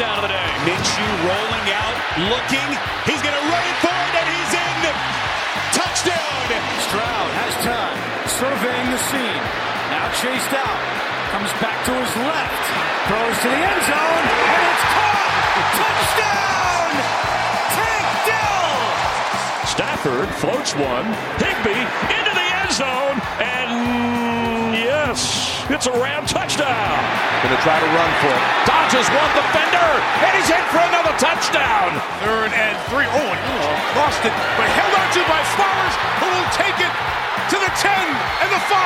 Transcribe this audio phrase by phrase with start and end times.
[0.00, 0.50] touchdown of the day.
[0.66, 1.96] Minshew rolling out,
[2.30, 2.68] looking.
[3.06, 4.76] He's going to run it for it, and he's in.
[5.72, 6.42] Touchdown.
[6.90, 9.42] Stroud has time, surveying the scene.
[9.90, 10.80] Now chased out.
[11.30, 12.64] Comes back to his left.
[13.06, 14.49] Throws to the end zone, and it's caught.
[15.76, 16.90] Touchdown!
[17.76, 18.74] Tank Dell!
[19.68, 21.06] Stafford floats one.
[21.36, 21.76] Higby
[22.08, 23.16] into the end zone.
[23.40, 26.96] And yes, it's a Ram touchdown.
[27.44, 28.44] Going to try to run for it.
[28.64, 29.90] Dodges one defender.
[30.24, 31.96] And he's in for another touchdown.
[32.24, 33.08] Third and three.
[33.08, 33.40] Oh, and
[33.96, 36.94] lost it, but held on to by Flowers, who will take it
[37.50, 38.76] to the 10 and the 5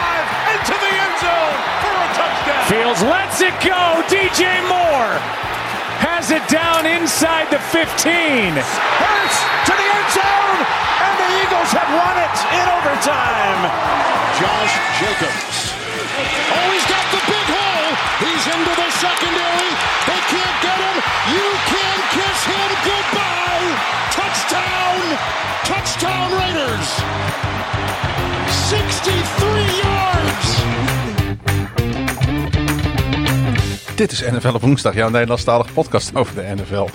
[0.50, 2.62] and to the end zone for a touchdown.
[2.66, 4.00] Fields lets it go.
[4.08, 5.20] DJ Moore
[6.00, 7.84] has it down inside the 15.
[8.56, 10.60] Hurts to the end zone,
[11.04, 13.60] and the Eagles have won it in overtime.
[14.40, 15.74] Josh Jacobs.
[15.78, 17.90] Oh, he's got the big hole.
[18.22, 19.70] He's into the secondary.
[20.10, 20.96] They can't get him.
[21.30, 23.68] You can kiss him goodbye.
[24.10, 24.98] Touchdown.
[25.62, 27.53] Touchdown Raiders.
[33.94, 36.88] Dit is NFL op woensdag, jouw Nederlandstalige podcast over de NFL.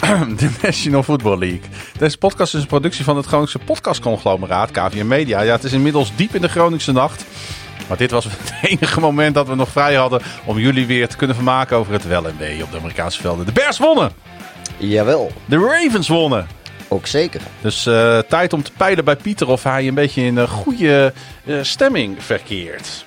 [0.38, 1.60] De National Football League.
[1.98, 5.40] Deze podcast is een productie van het Groningse podcastconglomeraat KVM Media.
[5.40, 7.24] Ja, het is inmiddels diep in de Groningse nacht.
[7.88, 11.16] Maar dit was het enige moment dat we nog vrij hadden om jullie weer te
[11.16, 13.46] kunnen vermaken over het wel en wee op de Amerikaanse velden.
[13.46, 14.12] De Bears wonnen!
[14.76, 16.46] Jawel, De Ravens wonnen!
[16.88, 17.40] ook zeker.
[17.60, 21.12] Dus eh, tijd om te peilen bij Pieter of hij een beetje in een goede
[21.44, 23.05] eh, stemming verkeert.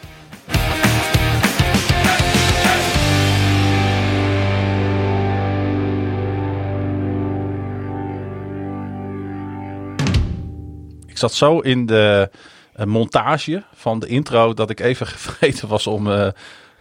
[11.20, 12.30] Zat zo in de
[12.74, 16.28] eh, montage van de intro dat ik even vergeten was om, eh,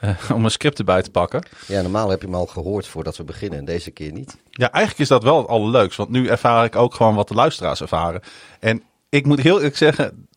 [0.01, 1.43] eh, om een script erbij te pakken.
[1.67, 4.37] Ja, normaal heb je hem al gehoord voordat we beginnen en deze keer niet.
[4.51, 5.97] Ja, eigenlijk is dat wel het allerleukst.
[5.97, 8.21] Want nu ervaar ik ook gewoon wat de luisteraars ervaren.
[8.61, 10.29] En ik moet heel eerlijk zeggen,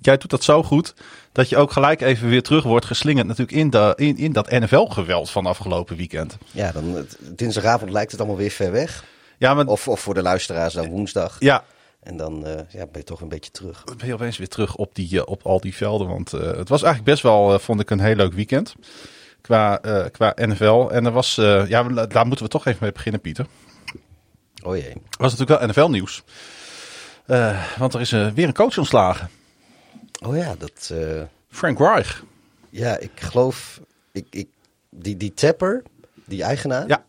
[0.00, 0.94] jij doet dat zo goed.
[1.32, 4.50] Dat je ook gelijk even weer terug wordt geslingerd natuurlijk in, de, in, in dat
[4.50, 6.38] NFL-geweld van afgelopen weekend.
[6.50, 9.04] Ja, dan, dinsdagavond lijkt het allemaal weer ver weg.
[9.38, 11.36] Ja, maar Of, of voor de luisteraars dan woensdag.
[11.38, 11.64] ja,
[12.00, 13.84] En dan eh, ja, ben je toch een beetje terug.
[13.96, 16.08] ben je opeens weer terug op, die, eh, op al die velden.
[16.08, 18.74] Want eh, het was eigenlijk best wel, vond ik, een heel leuk weekend.
[19.40, 19.76] Qua,
[20.12, 20.88] qua NFL.
[20.90, 21.34] En er was,
[21.66, 23.46] ja, daar moeten we toch even mee beginnen, Pieter.
[24.62, 24.92] Oh jee.
[25.18, 26.22] Was natuurlijk wel NFL-nieuws.
[27.26, 29.30] Eh, want er is weer een coach ontslagen.
[30.26, 30.92] Oh ja, dat...
[31.50, 32.22] Frank Reich.
[32.70, 33.80] ja, ik geloof...
[34.12, 34.48] Ik, ik,
[34.90, 35.82] die, die Tapper,
[36.24, 37.04] die eigenaar, Ja.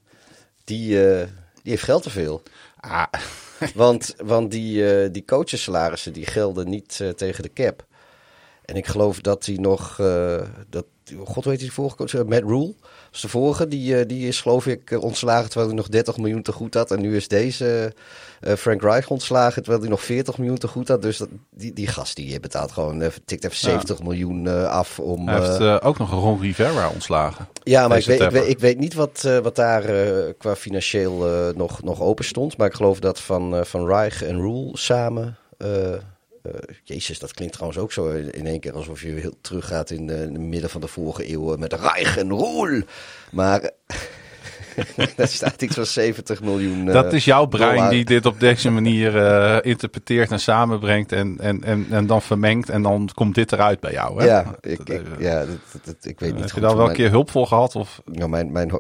[0.64, 0.88] die,
[1.64, 2.44] die heeft geld te veel.
[2.80, 3.04] Ah,
[3.76, 7.88] Want, want die, eh die coachessalarissen die gelden niet eh, tegen de cap.
[8.66, 10.86] En ik geloof dat hij nog, eh, dat,
[11.24, 12.74] god weet die vorige coach, Matt Rule,
[13.12, 16.42] de vorige, die, eh, die is geloof ik eh, ontslagen terwijl hij nog 30 miljoen
[16.42, 16.92] te goed had.
[16.92, 17.94] En nu is deze
[18.40, 21.02] eh, Frank Reich ontslagen terwijl hij nog 40 miljoen te goed had.
[21.02, 25.28] Dus dat, die, die gast die betaalt gewoon, even, tikt even 70 miljoen af om...
[25.28, 27.48] hij heeft ook nog een Ron Rivera ontslagen.
[27.64, 29.84] ja, maar ik weet, ik, weet, ik weet niet wat, wat daar
[30.34, 32.58] qua financieel nog, nog open stond.
[32.58, 35.38] Maar ik geloof dat van, van Reich en Rule samen.
[36.44, 39.38] Eh, eh, Jezus, dat klinkt trouwens ook zo in in één keer alsof je heel
[39.42, 42.86] teruggaat in, eh, in het midden van de vorige eeuw eh, met Reich en Rule.
[43.32, 43.62] Maar
[45.16, 46.88] daar staat iets van 70 miljoen.
[46.88, 47.90] eh, dat is jouw brein dollar.
[47.90, 52.70] die dit op deze manier eh, interpreteert en samenbrengt en, en, en, en dan vermengt.
[52.70, 54.20] En dan komt dit eruit bij jou.
[54.22, 54.26] Hè?
[54.28, 56.70] Ja, ik, Dat, ik, eh, ja dat, dat- dat- ik weet niet Heb je daar
[56.70, 57.76] wel een mijn- keer hulp voor gehad?
[57.76, 58.02] Of?
[58.06, 58.72] Nou, mijn, mijn,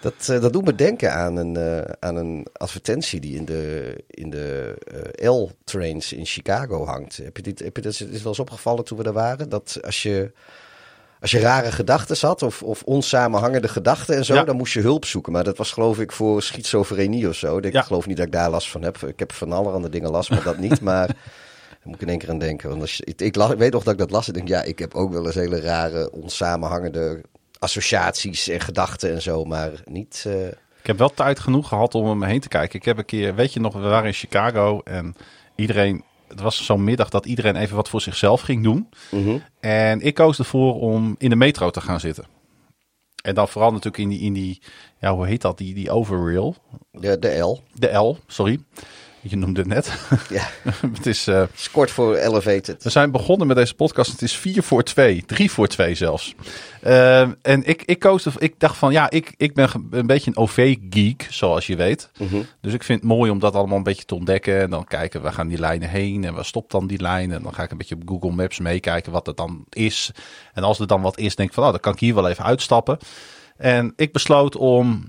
[0.00, 3.94] dat, eh, dat doet me denken aan een, eh, aan een advertentie die in de,
[4.06, 4.74] in de
[5.16, 7.16] eh, L-trains in Chicago hangt.
[7.16, 9.48] Heb je dit, heb je, dat is is wel eens opgevallen toen we daar waren?
[9.48, 10.32] Dat als je,
[11.20, 14.44] als je rare gedachten had of, of onsamenhangende gedachten en zo, Ja.
[14.44, 15.32] dan moest je hulp zoeken.
[15.32, 17.58] Maar dat was geloof ik voor schizofrenie of zo.
[17.58, 17.82] Ik Ja.
[17.82, 18.96] geloof niet dat ik daar last van heb.
[18.96, 20.80] Ik heb van allerhande dingen last, maar dat niet.
[20.80, 21.06] Maar
[21.70, 22.68] daar moet ik in één keer aan denken.
[22.68, 24.28] Want als ik weet nog dat ik dat las.
[24.28, 27.20] Ik denk, ja, ik heb ook wel eens hele rare, onsamenhangende
[27.60, 29.44] associaties en gedachten en zo.
[29.44, 30.24] Maar niet...
[30.26, 32.78] eh, Ik heb wel tijd genoeg gehad om om me heen te kijken.
[32.78, 35.14] Ik heb een keer, weet je nog, we waren in Chicago en
[35.56, 38.88] iedereen, het was zo'n middag dat iedereen even wat voor zichzelf ging doen.
[39.10, 39.36] mhm.
[39.60, 42.24] En ik koos ervoor om in de metro te gaan zitten.
[43.22, 44.62] En dan vooral natuurlijk in die, in die
[45.00, 46.56] ja, hoe heet dat, die, die overrail.
[46.90, 47.62] de, de L.
[47.74, 48.58] De L, sorry.
[49.22, 49.98] Je noemde het net.
[50.28, 50.48] Ja,
[50.96, 52.82] het is, uh, kort voor Elevated.
[52.82, 54.10] We zijn begonnen met deze podcast.
[54.10, 55.22] Het is 4 voor 2.
[55.26, 56.34] 3 voor 2 zelfs.
[56.86, 60.36] Uh, en ik, ik koos, ik dacht van ja, ik, ik ben een beetje een
[60.36, 62.10] OV-geek, zoals je weet.
[62.18, 62.46] Mm -hmm.
[62.60, 64.60] Dus ik vind het mooi om dat allemaal een beetje te ontdekken.
[64.60, 67.32] En dan kijken, waar gaan die lijnen heen en waar stopt dan die lijn?
[67.32, 70.10] En dan ga ik een beetje op Google Maps meekijken wat het dan is.
[70.52, 72.28] En als er dan wat is, denk ik van, oh, dan kan ik hier wel
[72.28, 72.98] even uitstappen.
[73.56, 75.08] En ik besloot om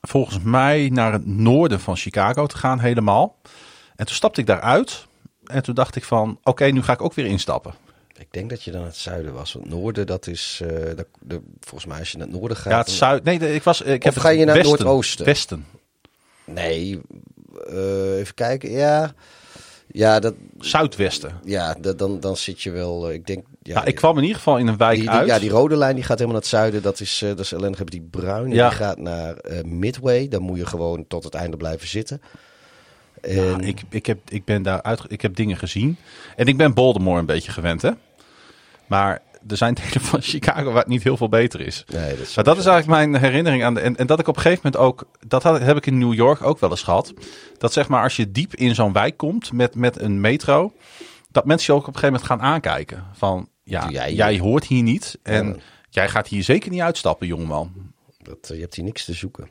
[0.00, 3.36] volgens mij naar het noorden van Chicago te gaan helemaal.
[3.96, 5.06] En toen stapte ik daaruit.
[5.44, 7.74] En toen dacht ik van, oké, nu ga ik ook weer instappen.
[8.16, 9.52] Ik denk dat je dan het zuiden was.
[9.52, 12.72] Want noorden, dat is, uh, de, de, volgens mij als je naar het noorden gaat...
[12.72, 13.24] Ja, het zuiden.
[13.24, 13.80] Nee, de, ik was...
[13.80, 15.24] Ik of heb ga je naar het noordoosten?
[15.24, 15.66] Westen.
[16.44, 17.00] Nee,
[17.70, 18.70] uh, even kijken.
[18.70, 19.14] Ja,
[19.96, 20.34] ja dat...
[20.58, 21.32] Zuidwesten.
[21.44, 23.08] Ja, dat, dan, dan zit je wel...
[23.08, 23.44] Uh, ik denk...
[23.62, 25.26] Ja, nou, ik kwam in ieder geval in een wijk die, die, uit.
[25.26, 26.82] Ja, die rode lijn die gaat helemaal naar het zuiden.
[26.82, 27.84] Dat is, uh, dat is ellendig.
[27.84, 28.68] Die bruine, Ja.
[28.68, 30.28] die gaat naar uh, Midway.
[30.28, 32.22] Dan moet je gewoon tot het einde blijven zitten.
[33.20, 33.34] En...
[33.34, 35.96] Ja, ik, ik, heb, ik ben daar uit, ik heb dingen gezien.
[36.36, 37.90] En ik ben Baltimore een beetje gewend, hè.
[38.86, 41.84] Maar er zijn delen van Chicago waar het niet heel veel beter is.
[41.92, 43.80] Nee, dat is Maar dat is eigenlijk mijn herinnering aan de.
[43.80, 45.10] En, en dat ik op een gegeven moment ook.
[45.26, 47.12] Dat had, heb ik in New York ook wel eens gehad.
[47.58, 50.72] Dat zeg maar als je diep in zo'n wijk komt met, met een metro.
[51.30, 53.04] Dat mensen je ook op een gegeven moment gaan aankijken.
[53.12, 55.18] Van ja, jij hoort hier niet.
[55.22, 55.54] En Ja.
[55.90, 57.72] jij gaat hier zeker niet uitstappen, jongeman.
[58.22, 59.48] Dat, uh, je hebt hier niks te zoeken.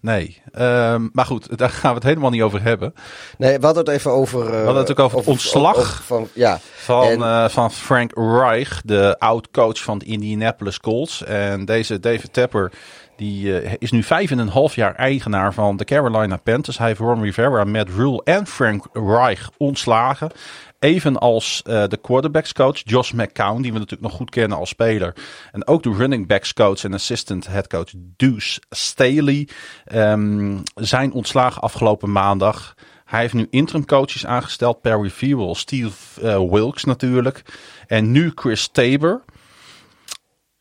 [0.00, 0.42] Nee.
[0.52, 2.94] Ehm, maar goed, daar gaan we het helemaal niet over hebben.
[3.38, 4.44] Nee, we hadden het even over...
[4.44, 6.02] Uh, we hadden het ook over ontslag.
[6.04, 11.24] van, ja, Van, En- eh, van Frank Reich, de oud-coach van de Indianapolis Colts.
[11.24, 12.72] En deze David Tepper
[13.16, 16.78] die, eh, is nu vijf en een half jaar eigenaar van de Carolina Panthers.
[16.78, 20.30] Hij heeft Ron Rivera, Matt Rule en Frank Reich ontslagen.
[20.78, 25.14] Evenals eh de quarterbacks coach Josh McCown, die we natuurlijk nog goed kennen als speler.
[25.52, 29.48] En ook de running backs coach en assistant head coach Deuce Staley
[29.84, 32.74] ehm, zijn ontslagen afgelopen maandag.
[33.04, 34.80] Hij heeft nu interim coaches aangesteld.
[34.80, 37.42] Perry Fewell, Steve eh, Wilkes natuurlijk.
[37.86, 39.24] En nu Chris Tabor.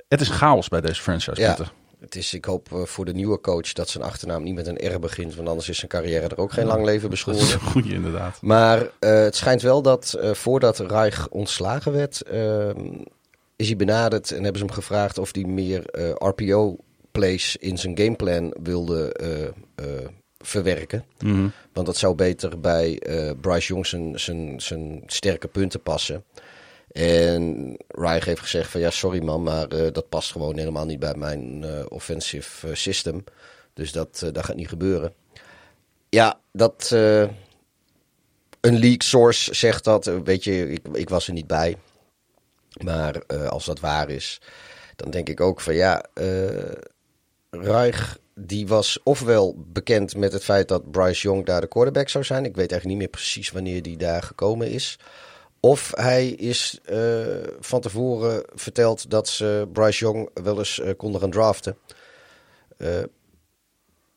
[0.08, 1.42] Het is chaos bij deze franchise.
[1.42, 1.72] Ja, Peter.
[2.08, 4.96] Het is, ik hoop uh, voor de nieuwe coach dat zijn achternaam niet met een
[4.96, 5.36] R begint.
[5.36, 7.54] Want anders is zijn carrière er ook geen lang leven Dat is beschoren.
[7.54, 8.42] een goede inderdaad.
[8.42, 12.94] Maar uh, het schijnt wel dat uh, voordat Reich ontslagen werd, ehm,
[13.56, 15.84] is hij benaderd en hebben ze hem gevraagd of hij meer
[16.18, 19.16] RPO-plays in zijn gameplan wilde
[20.38, 21.06] verwerken.
[21.20, 21.48] Mhm.
[21.74, 23.02] Want dat zou beter bij
[23.42, 26.24] Bryce Young zijn, zijn, zijn sterke punten passen.
[26.98, 31.00] En Reich heeft gezegd van ja, sorry man, maar uh, dat past gewoon helemaal niet
[31.00, 33.24] bij mijn uh, offensive uh, system.
[33.74, 35.14] Dus dat, dat gaat niet gebeuren.
[36.10, 36.90] Ja, dat
[38.62, 40.06] een leak source zegt dat.
[40.06, 41.78] Weet je, ik, ik was er niet bij.
[42.84, 44.42] Maar als dat waar is,
[44.96, 46.06] dan denk ik ook van ja,
[47.50, 52.24] Reich die was ofwel bekend met het feit dat Bryce Young daar de quarterback zou
[52.24, 52.46] zijn.
[52.46, 54.98] Ik weet eigenlijk niet meer precies wanneer die daar gekomen is.
[55.68, 57.26] Of hij is uh,
[57.60, 61.78] van tevoren verteld dat ze Bryce Young wel eens uh, konden gaan draften.
[62.78, 63.04] Uh,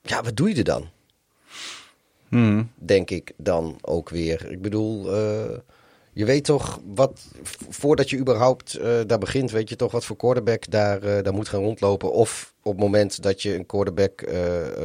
[0.02, 0.88] ja, wat doe je er dan?
[2.29, 2.70] Hmm.
[2.75, 4.50] Denk ik dan ook weer.
[4.50, 5.14] Ik bedoel,
[6.12, 7.20] je weet toch wat,
[7.69, 11.62] voordat je überhaupt daar begint, weet je toch wat voor quarterback daar, daar moet gaan
[11.62, 12.12] rondlopen.
[12.12, 14.25] Of op het moment dat je een quarterback,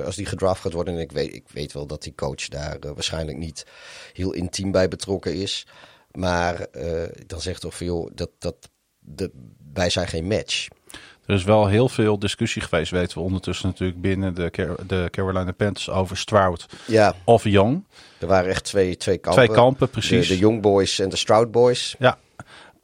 [0.06, 2.78] als die gedraft gaat worden, en ik weet, ik weet wel dat die coach daar
[2.80, 3.66] waarschijnlijk niet
[4.14, 5.68] heel intiem bij betrokken is.
[6.16, 8.70] Maar uh, dan zegt toch van joh, dat, dat,
[9.74, 10.68] wij zijn geen match.
[11.26, 15.08] Er is wel heel veel discussie geweest, weten we ondertussen natuurlijk binnen de, Car de
[15.12, 17.16] Carolina Panthers over Stroud ja.
[17.24, 17.86] of Young.
[18.20, 19.44] Er waren echt twee, twee kampen.
[19.44, 20.28] Twee kampen, precies.
[20.28, 21.96] De, de Young Boys en de Stroud Boys.
[22.00, 22.18] Ja,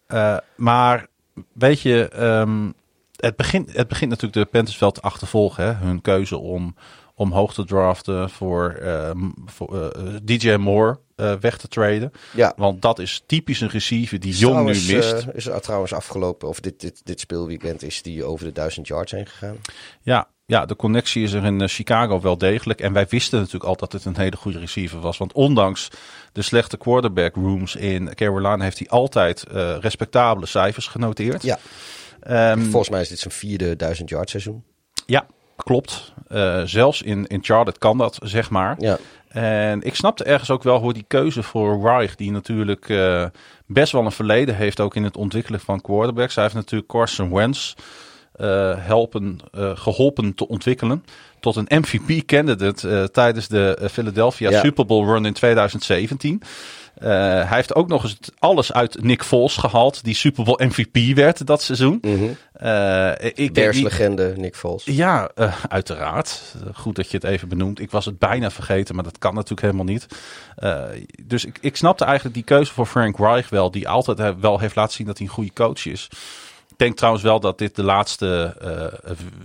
[0.08, 1.08] uh, maar
[1.54, 2.74] weet je, um,
[3.16, 5.66] het, begint, het begint natuurlijk de Panthers wel te achtervolgen.
[5.66, 5.74] Hè?
[5.74, 6.76] Hun keuze om,
[7.16, 9.12] om hoog te draften voor, uh,
[9.46, 12.12] voor uh, DJ Moore uh, weg te traden.
[12.34, 12.54] Ja.
[12.56, 15.14] Want dat is typisch een receiver die Jong trouwens, nu mist.
[15.14, 18.88] Uh, is er trouwens afgelopen, of dit, dit, dit speelweekend is die over de duizend
[18.88, 19.58] yards heen gegaan.
[20.02, 22.82] Ja, ja, de connectie is er in uh, Chicago wel degelijk.
[22.82, 25.18] En wij wisten natuurlijk al dat het een hele goede receiver was.
[25.18, 25.88] Want ondanks
[26.32, 31.44] de slechte quarterback rooms in Carolina heeft hij altijd uh, respectabele cijfers genoteerd.
[31.44, 31.60] Ja.
[32.52, 34.64] Um, Volgens mij is dit zijn vierde duizend yard seizoen.
[35.06, 35.26] Ja,
[35.56, 36.14] klopt.
[36.30, 38.76] Uh, zelfs in, in Charlotte kan dat, zeg maar.
[38.80, 38.98] Ja.
[39.34, 43.26] En ik snapte ergens ook wel hoe die keuze voor Reich, die natuurlijk uh,
[43.66, 46.36] best wel een verleden heeft, ook in het ontwikkelen van quarterbacks.
[46.36, 47.74] Hij heeft natuurlijk Carson Wentz
[48.36, 51.06] uh, helpen, uh, geholpen te ontwikkelen
[51.40, 54.60] tot een MVP-candidate tijdens de Philadelphia ja.
[54.60, 56.42] Super Bowl run in 2017.
[57.02, 61.16] Uh, hij heeft ook nog eens alles uit Nick Foles gehaald, die Super Bowl MVP
[61.16, 61.98] werd dat seizoen.
[62.02, 62.38] Mm -hmm.
[62.64, 64.84] uh, ik legende Nick Foles.
[64.86, 66.56] Ja, uh, uiteraard.
[66.74, 67.80] Goed dat je het even benoemt.
[67.80, 70.08] Ik was het bijna vergeten, maar dat kan natuurlijk helemaal niet.
[71.24, 74.76] dus ik, ik snapte eigenlijk die keuze voor Frank Reich wel, die altijd wel heeft
[74.76, 76.08] laten zien dat hij een goede coach is.
[76.70, 78.56] Ik denk trouwens wel dat dit de laatste,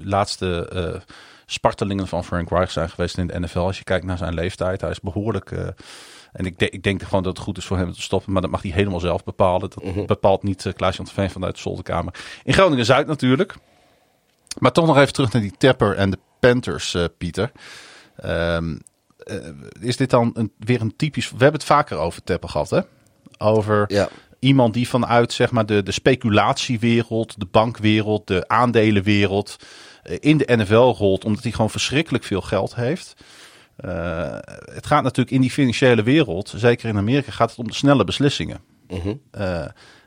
[0.02, 1.02] laatste
[1.46, 3.58] spartelingen van Frank Reich zijn geweest in de NFL.
[3.58, 5.52] Als je kijkt naar zijn leeftijd, hij is behoorlijk
[6.36, 8.32] en ik, de, ik denk gewoon dat het goed is voor hem te stoppen.
[8.32, 9.60] Maar dat mag hij helemaal zelf bepalen.
[9.70, 10.06] Dat Mhm.
[10.06, 12.14] bepaalt niet uh, Klaas-Jan Veen vanuit de zolderkamer.
[12.44, 13.54] In Groningen-Zuid natuurlijk.
[14.58, 17.52] Maar toch nog even terug naar die Tapper en de Panthers, uh, Pieter.
[18.24, 18.80] Um,
[19.24, 19.36] uh,
[19.80, 21.30] is dit dan een, weer een typisch...
[21.30, 22.80] We hebben het vaker over Tapper gehad, hè?
[23.38, 24.08] Over ja.
[24.38, 29.56] iemand die vanuit zeg maar, de, de speculatiewereld, de bankwereld, de aandelenwereld...
[30.02, 33.14] eh, in de NFL rolt, omdat hij gewoon verschrikkelijk veel geld heeft...
[33.84, 34.38] Uh,
[34.72, 38.04] het gaat natuurlijk in die financiële wereld, zeker in Amerika, gaat het om de snelle
[38.04, 38.60] beslissingen.
[38.88, 39.20] Mm -hmm.
[39.38, 39.64] uh,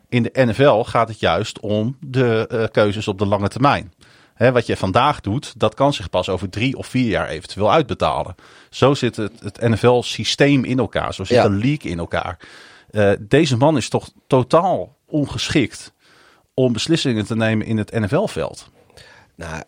[0.09, 3.93] in de NFL gaat het juist om de uh, keuzes op de lange termijn.
[4.33, 7.71] Hè, wat je vandaag doet, dat kan zich pas over drie of vier jaar eventueel
[7.71, 8.35] uitbetalen.
[8.69, 11.43] Zo zit het, het NFL-systeem in elkaar, zo zit Ja.
[11.43, 12.37] de league in elkaar.
[13.19, 15.93] Deze man is toch totaal ongeschikt
[16.53, 18.69] om beslissingen te nemen in het NFL-veld.
[19.35, 19.63] Nou,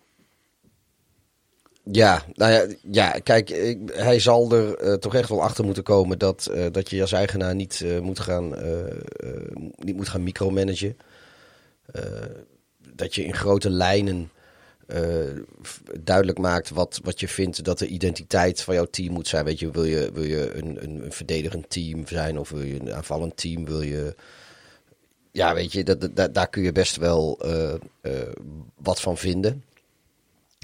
[1.83, 3.49] ja, nou ja, kijk,
[3.93, 7.11] hij zal er uh, toch echt wel achter moeten komen dat, uh, dat je als
[7.11, 8.55] eigenaar niet, uh, moet, gaan,
[9.75, 10.97] niet moet gaan micromanagen.
[12.95, 14.31] dat je in grote lijnen
[16.01, 19.45] duidelijk maakt wat, wat je vindt dat de identiteit van jouw team moet zijn.
[19.45, 22.79] Weet je, wil je, wil je een, een, een verdedigend team zijn of wil je
[22.79, 23.65] een aanvallend team?
[23.65, 24.15] Wil je
[25.31, 27.39] ja, weet je, dat, daar kun je best wel
[28.75, 29.63] wat van vinden.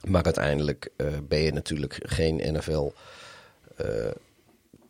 [0.08, 2.92] Maar uiteindelijk uh, ben je natuurlijk geen NFL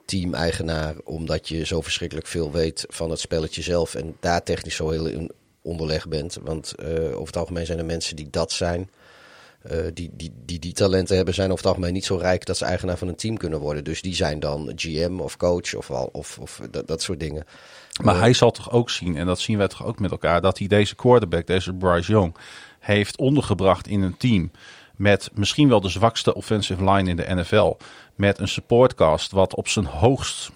[0.06, 4.90] team-eigenaar, omdat je zo verschrikkelijk veel weet van het spelletje zelf en daar technisch zo
[4.90, 5.32] heel in
[5.62, 6.38] onderleg bent.
[6.42, 8.90] Want over het algemeen zijn er mensen die dat zijn.
[9.72, 12.58] Uh, die, die, die die talenten hebben, zijn over het algemeen niet zo rijk dat
[12.58, 13.84] ze eigenaar van een team kunnen worden.
[13.84, 17.46] Dus die zijn dan GM of coach of, of, of dat, dat soort dingen.
[18.04, 20.42] Maar uh, hij zal toch ook zien, en dat zien wij toch ook met elkaar,
[20.42, 22.36] dat hij deze quarterback, deze Bryce Young,
[22.80, 24.52] heeft ondergebracht in een team
[24.98, 27.74] met misschien wel de zwakste offensive line in de NFL.
[28.16, 30.52] Met een supportcast wat op zijn hoogst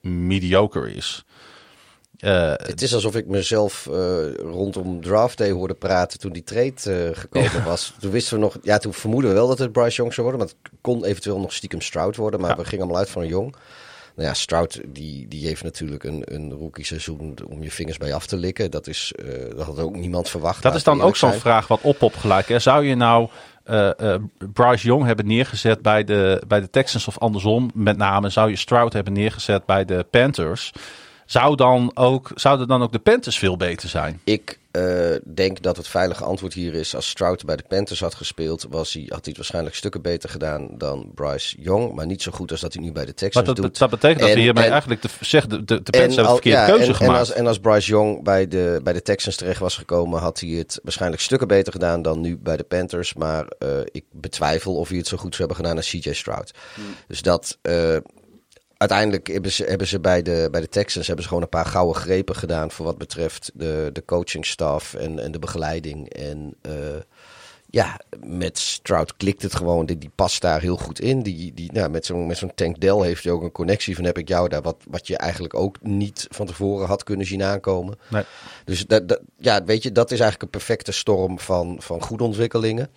[0.00, 1.24] mediocre is.
[2.18, 7.08] Uh, het is alsof ik mezelf uh, rondom draft day hoorde praten toen die trade
[7.08, 7.62] uh, gekomen ja.
[7.62, 7.94] was.
[8.00, 10.46] Toen wisten we nog, ja, toen vermoeden we wel dat het Bryce Young zou worden,
[10.46, 12.40] maar het kon eventueel nog stiekem Stroud worden.
[12.40, 12.56] Maar ja.
[12.56, 13.56] we gingen allemaal uit van Young.
[14.14, 18.14] Nou ja, Stroud die, die heeft natuurlijk een, een rookie seizoen om je vingers bij
[18.14, 18.70] af te likken.
[18.70, 19.12] Dat, is,
[19.56, 20.62] dat had ook niemand verwacht.
[20.62, 22.48] Dat is dan ook zo'n vraag wat op op gelijk.
[22.48, 22.58] Hè?
[22.58, 23.28] Zou je nou
[23.70, 24.14] uh,
[24.52, 27.70] Bryce Young hebben neergezet bij de, bij de Texans of andersom?
[27.74, 30.72] Met name zou je Stroud hebben neergezet bij de Panthers?
[31.26, 34.20] Zou dan ook, zouden dan ook de Panthers veel beter zijn?
[34.24, 36.94] Ik uh, denk dat het veilige antwoord hier is.
[36.94, 40.28] Als Stroud bij de Panthers had gespeeld, was hij, had hij het waarschijnlijk stukken beter
[40.28, 41.94] gedaan dan Bryce Young.
[41.94, 43.78] Maar niet zo goed als dat hij nu bij de Texans maar dat, doet.
[43.78, 46.58] Dat betekent dat we hiermee en- eigenlijk de, zeg, de, de, de Panthers hebben verkeerde
[46.58, 47.14] ja, keuze en, gemaakt.
[47.14, 50.40] En als, en als Bryce Young bij de, bij de Texans terecht was gekomen, had
[50.40, 53.14] hij het waarschijnlijk stukken beter gedaan dan nu bij de Panthers.
[53.14, 56.50] Maar eh, ik betwijfel of hij het zo goed zou hebben gedaan als CJ Stroud.
[57.08, 57.58] Dus dat.
[57.62, 57.96] eh,
[58.78, 61.66] uiteindelijk hebben ze, hebben ze bij, de, bij de Texans hebben ze gewoon een paar
[61.66, 66.08] gouden grepen gedaan voor wat betreft de, de coachingstaf en, en de begeleiding.
[66.08, 66.72] En eh,
[67.70, 69.86] ja, met Stroud klikt het gewoon.
[69.86, 71.22] Die, die past daar heel goed in.
[71.22, 74.04] Die, die, nou, met zo'n met zo'n Tank Dell heeft hij ook een connectie van
[74.04, 74.62] heb ik jou daar.
[74.62, 77.98] Wat, wat je eigenlijk ook niet van tevoren had kunnen zien aankomen.
[78.08, 78.24] Nee.
[78.64, 82.24] Dus dat, dat, ja, weet je, dat is eigenlijk een perfecte storm van, van goede
[82.24, 82.90] ontwikkelingen.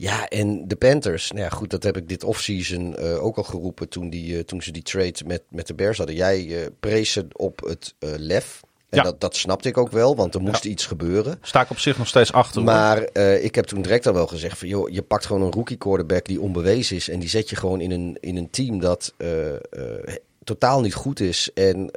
[0.00, 3.42] Ja, en de Panthers, nou ja, goed, dat heb ik dit offseason eh ook al
[3.42, 6.16] geroepen toen, die, eh, toen ze die trade met, met de Bears hadden.
[6.16, 8.60] Jij eh prees ze op het lef.
[8.88, 9.02] En Ja.
[9.04, 11.38] dat, dat snapte ik ook wel, want er moest iets gebeuren.
[11.42, 12.62] Sta ik op zich nog steeds achter.
[12.62, 15.76] Maar ik heb toen direct al wel gezegd van, joh, je pakt gewoon een rookie
[15.76, 17.08] quarterback die onbewezen is.
[17.08, 19.14] En die zet je gewoon in een, in een team dat
[20.44, 21.50] totaal niet goed is.
[21.54, 21.90] En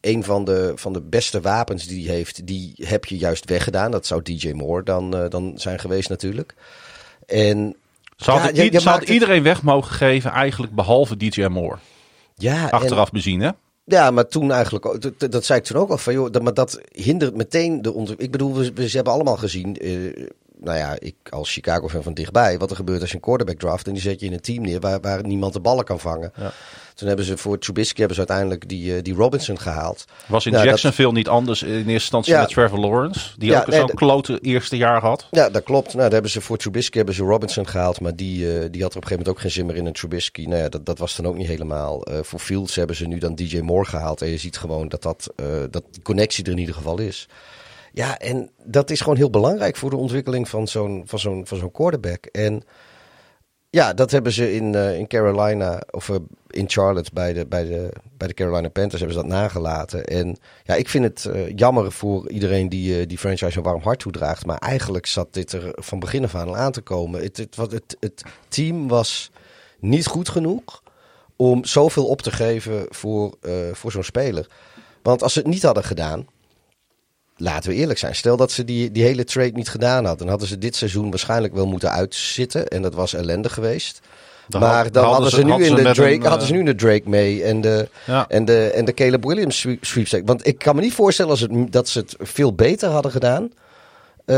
[0.00, 3.90] een van de, van de beste wapens die hij heeft, die heb je juist weggedaan.
[3.90, 6.54] Dat zou DJ Moore dan, dan zijn geweest natuurlijk.
[7.26, 7.76] En
[8.16, 11.76] Ze Ja, je- het- iedereen weg mogen geven, eigenlijk behalve DJ Moore.
[12.36, 13.50] ja, en- Achteraf bezien, hè?
[13.84, 16.54] Ja, maar toen eigenlijk, dat, dat zei ik toen ook al van, joh, dat, maar
[16.54, 18.20] dat hindert meteen de ontwikkeling.
[18.34, 20.26] Ik bedoel, we, we ze hebben allemaal gezien, eh,
[20.60, 23.86] nou ja, ik als Chicago-fan van dichtbij, wat er gebeurt als je een quarterback draft
[23.86, 26.32] en die zet je in een team neer waar, waar niemand de ballen kan vangen.
[26.36, 26.52] Ja.
[26.94, 30.04] Toen hebben ze voor Trubisky hebben ze uiteindelijk die, eh, die Robinson gehaald.
[30.26, 32.40] Was in Ja, dat- Jacksonville niet anders in eerste instantie Ja.
[32.40, 33.30] met Trevor Lawrence?
[33.38, 35.26] Die Ja, ook nee, zo'n klote eerste jaar had.
[35.30, 35.86] Ja, dat klopt.
[35.86, 38.90] Nou, daar hebben ze voor Trubisky hebben ze Robinson gehaald, maar die, eh, die had
[38.92, 40.44] er op een gegeven moment ook geen zin meer in een Trubisky.
[40.44, 42.02] Nou ja, dat, dat was dan ook niet helemaal.
[42.04, 45.02] Eh, voor Fields hebben ze nu dan DJ Moore gehaald en je ziet gewoon dat,
[45.02, 47.28] dat, eh, dat die connectie er in ieder geval is.
[47.96, 51.58] Ja, en dat is gewoon heel belangrijk voor de ontwikkeling van zo'n, van zo'n, van
[51.58, 52.26] zo'n quarterback.
[52.26, 52.62] En
[53.70, 56.16] ja, dat hebben ze in, eh, in Carolina, of eh,
[56.50, 60.04] in Charlotte bij de, bij, de, bij de Carolina Panthers hebben ze dat nagelaten.
[60.04, 63.98] En ja, ik vind het eh, jammer voor iedereen die die franchise een warm hart
[63.98, 64.46] toedraagt.
[64.46, 67.22] Maar eigenlijk zat dit er van begin af aan aan te komen.
[67.22, 69.30] Het, het, het, het team was
[69.78, 70.82] niet goed genoeg
[71.36, 73.34] om zoveel op te geven voor,
[73.72, 74.46] voor zo'n speler.
[75.02, 76.26] Want als ze het niet hadden gedaan,
[77.36, 78.14] laten we eerlijk zijn.
[78.14, 81.10] Stel dat ze die, die hele trade niet gedaan hadden, dan hadden ze dit seizoen
[81.10, 82.68] waarschijnlijk wel moeten uitzitten.
[82.68, 84.00] En dat was ellende geweest.
[84.48, 86.52] Dan maar had- dan hadden hadden ze- nu hadden in de Drake, een, hadden ze
[86.52, 88.28] nu de Drake mee en de, Ja.
[88.28, 90.24] en de, en de Caleb Williams sweep- sweepstake.
[90.24, 93.50] Want ik kan me niet voorstellen als het, dat ze het veel beter hadden gedaan.
[94.24, 94.36] eh,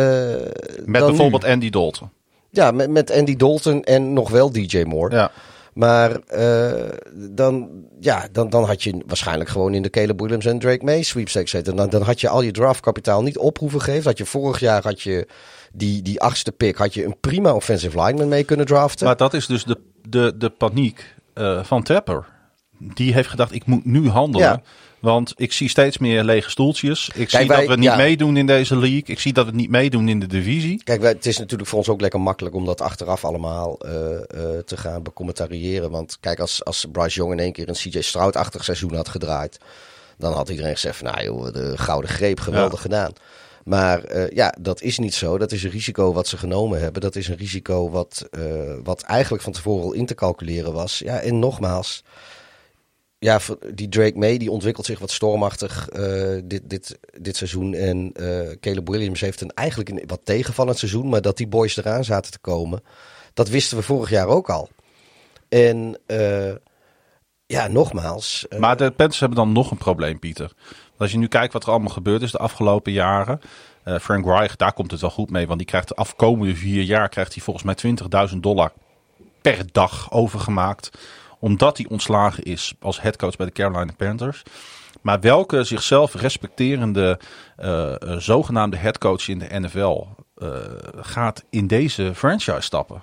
[0.85, 1.49] Met bijvoorbeeld nu.
[1.51, 2.11] Andy Dalton.
[2.51, 5.15] Ja, met, met Andy Dalton en nog wel DJ Moore.
[5.17, 5.31] Ja.
[5.79, 7.71] Maar eh, dan,
[8.01, 11.51] ja, dan, dan had je waarschijnlijk gewoon in de Caleb Williams en Drake May sweepstakes
[11.51, 11.77] zitten.
[11.77, 14.05] Dan, dan had je al je draftkapitaal niet op hoeven geven.
[14.05, 15.29] Dat je vorig jaar had je
[15.73, 19.07] die, die achtste pick, had je een prima offensive lineman mee kunnen draften.
[19.07, 22.27] Maar dat is dus de, de, de paniek eh, van Trapper.
[22.79, 24.47] Die heeft gedacht, ik moet nu handelen.
[24.47, 24.63] Ja.
[25.01, 27.11] Want ik zie steeds meer lege stoeltjes.
[27.15, 27.97] Ik zie wij- dat we niet ja.
[27.97, 29.03] meedoen in deze league.
[29.05, 30.83] Ik zie dat we niet meedoen in de divisie.
[30.85, 34.15] Kijk, wij, het is natuurlijk voor ons ook lekker makkelijk om dat achteraf allemaal eh,
[34.15, 34.21] eh,
[34.65, 35.91] te gaan becommentariëren.
[35.91, 39.59] Want kijk, als, als Bryce Young in één keer een CJ Stroud-achtig seizoen had gedraaid,
[40.17, 43.13] dan had iedereen gezegd van, nou joh, de gouden greep, geweldig gedaan.
[43.65, 45.39] Maar eh, ja, dat is niet zo.
[45.39, 47.03] Dat is een risico wat ze genomen hebben.
[47.03, 48.29] Dat is een risico wat,
[48.83, 50.99] wat eigenlijk van tevoren al in te calculeren was.
[50.99, 52.03] Ja, en nogmaals,
[53.19, 53.41] ja,
[53.75, 57.75] die Drake May die ontwikkelt zich wat stormachtig eh, dit, dit, dit seizoen.
[57.75, 61.09] En eh, Caleb Williams heeft een, eigenlijk een wat tegenvallend seizoen.
[61.09, 62.83] Maar dat die boys eraan zaten te komen,
[63.35, 64.69] dat wisten we vorig jaar ook al.
[65.49, 66.55] En eh,
[67.47, 68.47] ja, nogmaals.
[68.59, 70.53] Maar de Panthers hebben dan nog een probleem, Pieter.
[70.97, 73.41] Als je nu kijkt wat er allemaal gebeurd is de afgelopen jaren.
[74.01, 75.47] Frank Reich, daar komt het wel goed mee.
[75.47, 77.97] Want die krijgt de afkomende vier jaar krijgt hij volgens mij
[78.33, 78.73] 20.000 dollar
[79.41, 80.91] per dag overgemaakt.
[81.39, 84.43] Omdat hij ontslagen is als headcoach bij de Carolina Panthers.
[85.01, 87.21] Maar welke zichzelf respecterende
[87.57, 90.49] eh, zogenaamde headcoach in de NFL eh,
[90.97, 93.03] gaat in deze franchise stappen?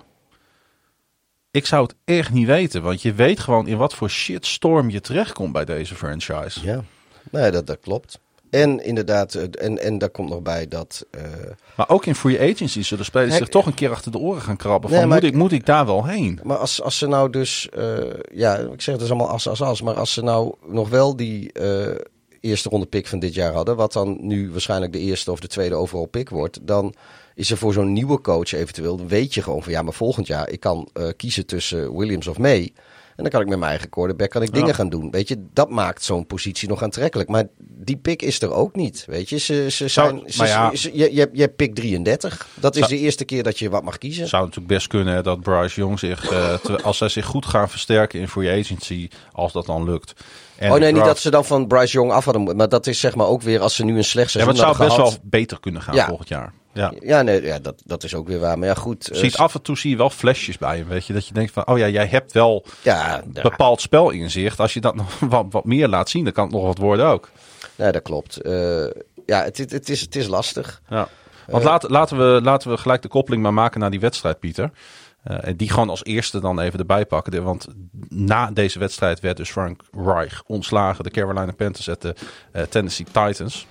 [1.50, 5.00] Ik zou het echt niet weten, want je weet gewoon in wat voor shitstorm je
[5.00, 6.64] terechtkomt bij deze franchise.
[6.64, 6.82] Ja,
[7.30, 8.20] nee, dat, dat klopt.
[8.50, 11.06] En inderdaad, eh, en, en daar komt nog bij dat.
[11.10, 11.22] eh,
[11.76, 14.56] Maar ook in free agency zullen spelers zich toch een keer achter de oren gaan
[14.56, 14.90] krabben.
[14.90, 16.40] Nee, Van, moet, ik, moet ik daar wel heen?
[16.42, 17.96] Maar als, als ze nou dus, eh,
[18.32, 19.82] ja, ik zeg het is allemaal as, as, as.
[19.82, 21.52] Maar als ze nou nog wel die
[22.40, 25.48] eerste ronde pick van dit jaar hadden, wat dan nu waarschijnlijk de eerste of de
[25.48, 26.94] tweede overal pick wordt, dan
[27.34, 30.26] is er voor zo'n nieuwe coach eventueel, dan weet je gewoon van ja, maar volgend
[30.26, 32.72] jaar, ik kan kiezen tussen Williams of May.
[33.16, 34.74] En dan kan ik met mijn eigen quarterback kan ik dingen Ja.
[34.74, 35.10] gaan doen.
[35.10, 37.28] Weet je, dat maakt zo'n positie nog aantrekkelijk.
[37.28, 39.04] Maar die pick is er ook niet.
[39.08, 40.32] Weet je, ze, ze Zou- zijn.
[40.32, 40.74] ze- ja.
[40.76, 42.46] ze- je, je, pick 33.
[42.54, 44.20] Dat is Zou- de eerste keer dat je wat mag kiezen.
[44.20, 47.46] Het zou natuurlijk best kunnen dat Bryce Young zich, eh, te- als zij zich goed
[47.46, 50.12] gaan versterken in free agency, als dat dan lukt.
[50.56, 52.58] En oh nee, niet dat ze dan van Bryce Young af hadden moeten.
[52.58, 54.68] Maar dat is zeg maar ook weer als ze nu een slecht Ja, maar seizoen
[54.68, 55.20] het zou best gehad.
[55.20, 56.06] wel beter kunnen gaan Ja.
[56.06, 56.52] volgend jaar.
[56.76, 56.92] Ja.
[57.00, 58.58] Ja, nee, ja dat, dat is ook weer waar.
[58.58, 59.06] Maar ja, goed.
[59.06, 61.12] Je eh, ziet af en toe zie je wel flesjes bij hem, weet je.
[61.12, 64.60] Dat je denkt van, oh ja, jij hebt wel ja, ja, bepaald spelinzicht.
[64.60, 67.06] Als je dat nog wat, wat meer laat zien, dan kan het nog wat worden
[67.06, 67.30] ook.
[67.76, 68.40] nee, dat klopt.
[68.40, 68.52] Eh,
[69.26, 70.82] ja, het, het, het is, het is lastig.
[70.88, 71.08] Ja.
[71.46, 74.70] Want laat, laten, we, laten we gelijk de koppeling maar maken naar die wedstrijd, Pieter.
[75.22, 77.42] Eh, en die gewoon als eerste dan even erbij pakken.
[77.42, 77.66] Want
[78.08, 81.04] na deze wedstrijd werd dus Frank Reich ontslagen.
[81.04, 82.14] De Carolina Panthers at de
[82.52, 83.66] eh, Tennessee Titans.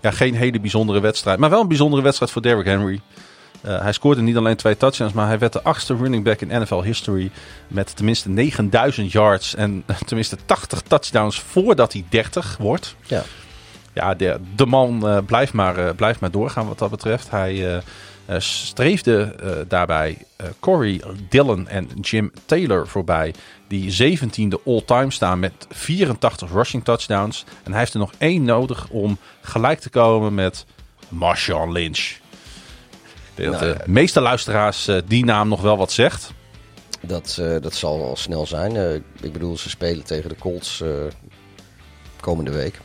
[0.00, 1.38] Eh, ja, geen hele bijzondere wedstrijd.
[1.38, 3.00] Maar wel een bijzondere wedstrijd voor Derrick Henry.
[3.60, 6.62] Eh, hij scoorde niet alleen twee touchdowns, maar hij werd de achtste running back in
[6.62, 7.30] NFL history.
[7.68, 12.94] Met tenminste 9000 yards en tenminste 80 touchdowns voordat hij 30 wordt.
[13.06, 13.22] Ja.
[13.92, 17.30] Ja, de, de man eh, blijft, maar, eh, blijft maar doorgaan wat dat betreft.
[17.30, 17.82] Hij
[18.30, 23.34] eh, streefde eh, daarbij eh, Corey Dillon en Jim Taylor voorbij.
[23.68, 27.44] Die 17e all-time staan met 84 rushing touchdowns.
[27.62, 30.64] En hij heeft er nog één nodig om gelijk te komen met
[31.08, 32.18] Marshawn Lynch.
[33.36, 36.32] Nou, de meeste luisteraars die naam nog wel wat zegt.
[37.00, 39.02] Dat, dat zal wel snel zijn.
[39.20, 40.82] Ik bedoel, ze spelen tegen de Colts
[42.20, 42.80] komende week.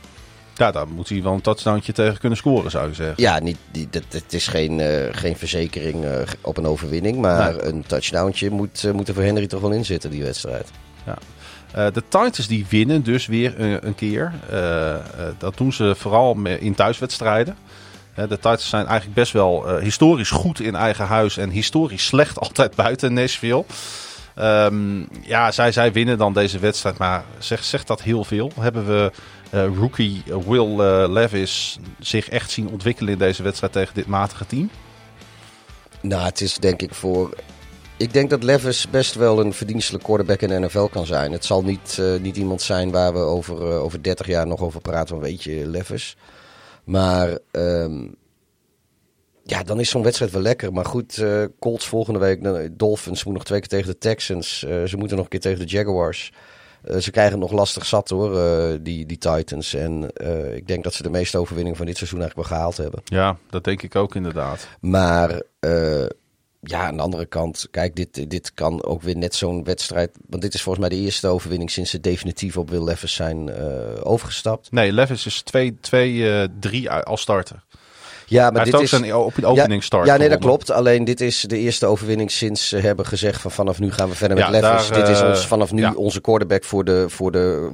[0.56, 3.14] Ja, daar moet hij wel een touchdowntje tegen kunnen scoren, zou je zeggen.
[3.22, 7.16] Ja, niet, die, dat, het is geen, eh, geen verzekering eh, op een overwinning.
[7.16, 7.62] Maar Nee.
[7.64, 10.70] een touchdowntje moet, moet er voor Henry toch wel in zitten, die wedstrijd.
[11.72, 14.32] Eh, de Titans die winnen dus weer een keer.
[15.38, 17.56] Dat doen ze vooral in thuiswedstrijden.
[18.14, 22.74] De Titans zijn eigenlijk best wel historisch goed in eigen huis en historisch slecht altijd
[22.74, 23.64] buiten Nashville.
[24.34, 28.52] Ehm, ja, zij, zij winnen dan deze wedstrijd, maar zegt zegt dat heel veel?
[28.60, 29.12] Hebben we
[29.50, 34.70] rookie Will eh, Levis zich echt zien ontwikkelen in deze wedstrijd tegen dit matige team?
[36.00, 37.34] Nou, het is denk ik voor.
[37.96, 41.32] Ik denk dat Levis best wel een verdienstelijk quarterback in de NFL kan zijn.
[41.32, 44.60] Het zal niet, eh, niet iemand zijn waar we over, eh, over 30 jaar nog
[44.60, 45.08] over praten.
[45.08, 46.16] Van weet je, Levis.
[46.84, 48.04] Maar ehm,
[49.46, 50.72] ja, dan is zo'n wedstrijd wel lekker.
[50.72, 52.68] Maar goed, eh, Colts volgende week.
[52.78, 54.64] Dolphins moet nog twee keer tegen de Texans.
[54.64, 56.32] Eh, ze moeten nog een keer tegen de Jaguars.
[56.86, 59.74] Eh, ze krijgen nog lastig zat hoor, eh, die, die Titans.
[59.74, 62.76] En eh, ik denk dat ze de meeste overwinningen van dit seizoen eigenlijk wel gehaald
[62.76, 63.00] hebben.
[63.04, 64.68] Ja, dat denk ik ook inderdaad.
[64.80, 65.42] Maar
[66.60, 70.18] ja, aan de andere kant, kijk, dit, dit kan ook weer net zo'n wedstrijd.
[70.28, 73.54] Want dit is volgens mij de eerste overwinning sinds ze definitief op Will Levis zijn
[74.02, 74.70] overgestapt.
[74.70, 75.44] Nee, Levis is
[76.70, 77.64] 2-3 als starter.
[78.28, 78.90] Ja, maar Hij dit is.
[78.90, 80.70] zijn op opening start Ja, nee, dat klopt.
[80.70, 84.14] Alleen dit is de eerste overwinning sinds ze hebben gezegd van vanaf nu gaan we
[84.14, 85.92] verder met Ja, daar, dit is eh, ons vanaf nu ja.
[85.92, 87.70] onze quarterback voor de, voor, de,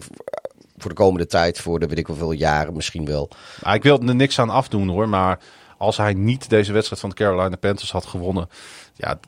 [0.76, 1.58] voor de komende tijd.
[1.58, 3.30] Voor de weet ik hoeveel jaren misschien wel.
[3.72, 5.38] Ik wil er niks aan afdoen hoor, maar
[5.78, 8.48] als hij niet deze wedstrijd van de Carolina Panthers had gewonnen,
[8.94, 9.18] ja,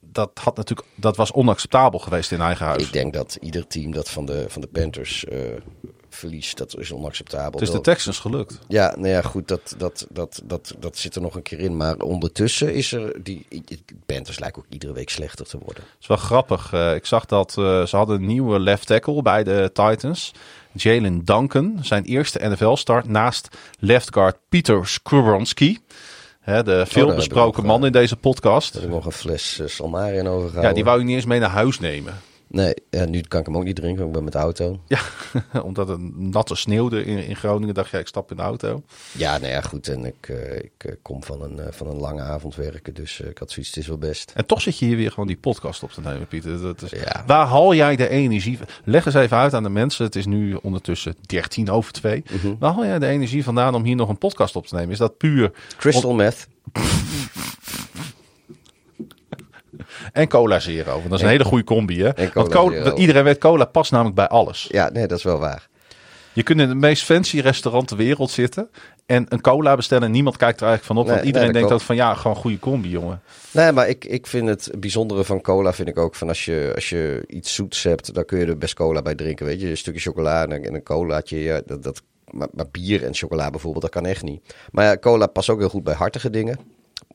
[0.00, 2.82] dat, had natuurlijk, dat was onacceptabel geweest in eigen huis.
[2.82, 5.38] Ik denk dat ieder team dat van de, van de Panthers eh,
[6.16, 7.60] verliest, dat is onacceptabel.
[7.60, 8.58] het is de Texans gelukt.
[8.68, 11.76] Ja, nou ja, goed, dat, dat, dat, dat, dat zit er nog een keer in.
[11.76, 13.22] Maar ondertussen is er...
[13.22, 13.46] Die,
[14.06, 15.82] Panthers lijken ook iedere week slechter te worden.
[15.82, 16.72] Het is wel grappig.
[16.72, 20.32] Eh, ik zag dat eh, ze hadden een nieuwe left tackle bij de Titans.
[20.72, 23.48] Jalen Duncan, zijn eerste NFL-start naast
[23.78, 25.78] left guard Peter Skowronski.
[26.44, 28.74] De veel heb ik besproken ook, man eh, in deze podcast.
[28.74, 30.68] Ik nog een fles uh, Salmarian overgehouden.
[30.68, 32.14] Ja, die wou ik niet eens mee naar huis nemen.
[32.48, 34.80] Nee, ja, nu kan ik hem ook niet drinken, want ik ben met de auto.
[34.86, 35.00] Ja,
[35.68, 38.82] omdat het natte sneeuwde in, in Groningen, dacht jij, ik stap in de auto.
[39.12, 39.88] Ja, nou ja, goed.
[39.88, 43.20] En ik, eh, ik eh, kom van een, eh, van een lange avond werken, dus
[43.20, 44.32] ik had zoiets, het is wel best.
[44.34, 46.60] En toch zit je hier weer gewoon die podcast op te nemen, Pieter.
[46.60, 47.24] Dat is, Ja.
[47.26, 48.66] Waar haal jij de energie van?
[48.84, 50.04] Leg eens even uit aan de mensen.
[50.04, 52.24] Het is nu ondertussen 13 over 2.
[52.30, 52.54] Mhm.
[52.58, 54.90] Waar haal jij de energie vandaan om hier nog een podcast op te nemen?
[54.90, 56.48] Is dat puur Crystal meth.
[60.16, 60.90] en cola zero?
[60.90, 62.10] Want dat is een hele goede combi, hè?
[62.34, 64.66] Want Cola iedereen weet, cola past namelijk bij alles.
[64.70, 65.68] Ja, nee, dat is wel waar.
[66.32, 68.70] Je kunt in het meest fancy restaurant ter wereld zitten
[69.06, 71.04] en een cola bestellen en niemand kijkt er eigenlijk van op.
[71.04, 73.20] Nee, want iedereen nee, dat denkt ook van ja, gewoon goede combi, jongen.
[73.50, 76.72] Nee, maar ik, ik vind het bijzondere van cola vind ik ook van als je,
[76.74, 79.46] als je iets zoets hebt, dan kun je er best cola bij drinken.
[79.46, 81.42] Weet je, een stukje chocola en een, en een colaatje.
[81.42, 84.54] Ja, dat, dat, maar, maar bier en chocola bijvoorbeeld, dat kan echt niet.
[84.70, 86.58] Maar ja, cola past ook heel goed bij hartige dingen.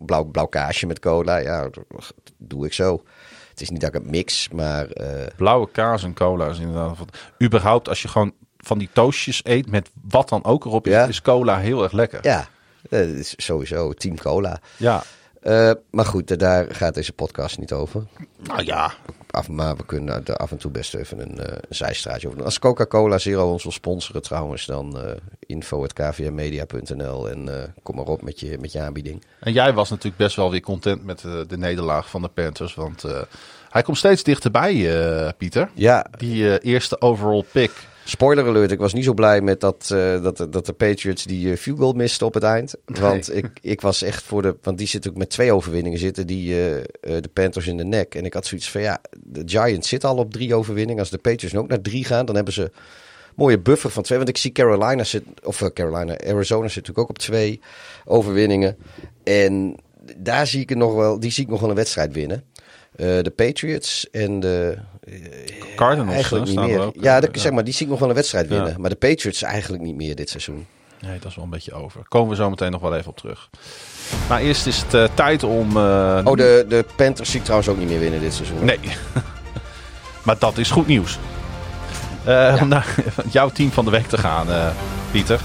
[0.06, 3.04] Blauw, blauw kaasje met cola, ja, dat doe ik zo.
[3.50, 6.98] Het is niet dat ik het mix, maar eh, Blauwe kaas en cola is inderdaad.
[7.44, 11.06] Überhaupt, als je gewoon van die toastjes eet met wat dan ook erop is, Ja.
[11.06, 12.20] is cola heel erg lekker.
[12.22, 12.48] ja,
[12.90, 14.60] dat is sowieso team cola.
[14.78, 15.04] Ja.
[15.42, 18.04] Eh, maar goed, daar gaat deze podcast niet over.
[18.38, 18.94] Nou ja.
[19.32, 22.38] Af, maar we kunnen er af en toe best even een, eh, een zijstraatje over
[22.38, 22.48] doen.
[22.48, 28.22] Als Coca-Cola Zero ons wil sponsoren trouwens, dan eh info.kvmedia.nl en eh, kom maar op
[28.22, 29.24] met je, met je aanbieding.
[29.40, 32.76] En jij was natuurlijk best wel weer content met eh, de nederlaag van de Panthers.
[32.76, 33.04] Want
[33.70, 35.70] hij komt steeds dichterbij, Pieter.
[35.74, 37.72] Ja, Die eerste overall pick.
[38.12, 41.52] Spoiler alert, ik was niet zo blij met dat, eh, dat, dat de Patriots die
[41.52, 42.76] eh, field goal misten op het eind.
[42.86, 46.28] Want ik, ik was echt voor de, want die zitten ook met twee overwinningen zitten,
[46.28, 48.16] die eh, de Panthers in de nek.
[48.16, 51.00] En ik had zoiets van, ja, de Giants zitten al op drie overwinningen.
[51.00, 52.72] Als de Patriots nu ook naar drie gaan, dan hebben ze
[53.36, 54.18] mooie buffer van twee.
[54.18, 57.60] Want ik zie Carolina zit, of Carolina, Arizona zit natuurlijk ook op twee
[58.06, 58.78] overwinningen.
[59.24, 59.76] En
[60.18, 62.44] daar zie ik nog wel, die zie ik nog wel een wedstrijd winnen.
[62.96, 64.78] Eh, de Patriots en de
[65.76, 66.82] Cardinals eigenlijk eh, niet staan meer.
[66.86, 66.96] ook.
[67.02, 68.56] ja, eh, dat, zeg maar, die zie ik nog wel een wedstrijd Ja.
[68.56, 68.82] winnen.
[68.82, 70.66] Maar de Patriots eigenlijk niet meer dit seizoen.
[71.02, 72.02] Nee, dat is wel een beetje over.
[72.08, 73.50] Komen we zo meteen nog wel even op terug.
[74.30, 75.78] Maar eerst is het eh, tijd om...
[75.78, 78.66] eh, Oh, de, de Panthers zie ik trouwens ook niet meer winnen dit seizoen.
[78.66, 78.80] Nee.
[80.26, 81.18] maar dat is goed nieuws.
[82.26, 82.96] Eh, Om naar
[83.32, 84.68] jouw team van de week te gaan, eh,
[85.12, 85.40] Pieter.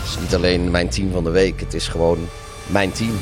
[0.00, 1.60] Het is niet alleen mijn team van de week.
[1.60, 2.28] Het is gewoon
[2.66, 3.18] mijn team.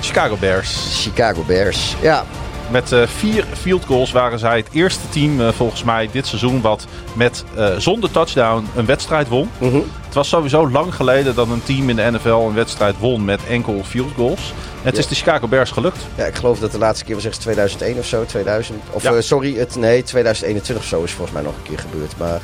[0.00, 1.00] Chicago Bears.
[1.02, 1.96] Chicago Bears.
[2.00, 2.24] Ja,
[2.70, 6.60] Met eh, vier field goals waren zij het eerste team eh, volgens mij dit seizoen
[6.60, 9.50] wat met eh, zonder touchdown een wedstrijd won.
[9.58, 9.80] Mhm.
[10.04, 13.40] Het was sowieso lang geleden dat een team in de NFL een wedstrijd won met
[13.48, 14.52] enkel field goals.
[14.82, 15.00] Het Ja.
[15.00, 15.98] is de Chicago Bears gelukt.
[16.14, 18.24] ja, ik geloof dat de laatste keer was echt 2001 of zo.
[18.24, 18.78] 2000.
[18.90, 19.20] Of Ja.
[19.20, 22.12] sorry, het, nee, 2021 of zo is volgens mij nog een keer gebeurd.
[22.18, 22.40] Maar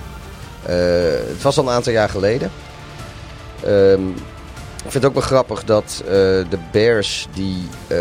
[1.33, 2.51] het was al een aantal jaar geleden.
[3.65, 4.01] Ehm,
[4.85, 6.11] ik vind het ook wel grappig dat eh,
[6.51, 7.99] de Bears die eh,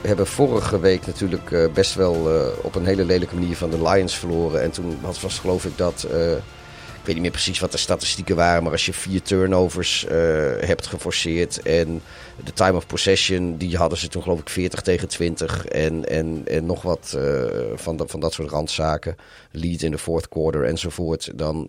[0.00, 2.28] hebben vorige week natuurlijk eh, best wel
[2.62, 4.62] op een hele lelijke manier van de Lions verloren.
[4.62, 6.06] En toen was, was geloof ik dat,
[7.00, 10.06] ik weet niet meer precies wat de statistieken waren, maar als je vier turnovers
[10.60, 12.02] hebt geforceerd en
[12.44, 16.42] de time of possession, die hadden ze toen geloof ik 40 tegen 20 en, en,
[16.44, 17.18] en nog wat
[17.74, 19.16] van, van dat soort randzaken.
[19.50, 21.30] Lead in de fourth quarter enzovoort.
[21.34, 21.68] Dan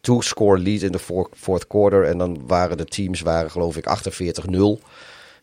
[0.00, 3.86] two-score lead in de four- fourth quarter en dan waren de teams waren geloof ik
[3.86, 4.82] 48-0.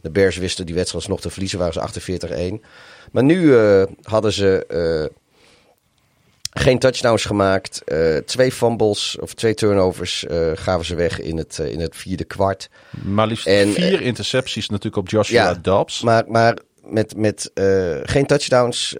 [0.01, 2.65] De Bears wisten die wedstrijd nog te verliezen, waren ze 48-1.
[3.11, 5.15] Maar nu eh, hadden ze eh,
[6.63, 7.83] geen touchdowns gemaakt.
[7.83, 12.69] eh, twee fumbles of twee turnovers gaven ze weg in het, in het vierde kwart.
[13.03, 16.01] Maar liefst En, vier intercepties natuurlijk op Joshua ja, Dobbs.
[16.01, 17.51] Maar, maar met, met
[18.03, 18.95] geen touchdowns,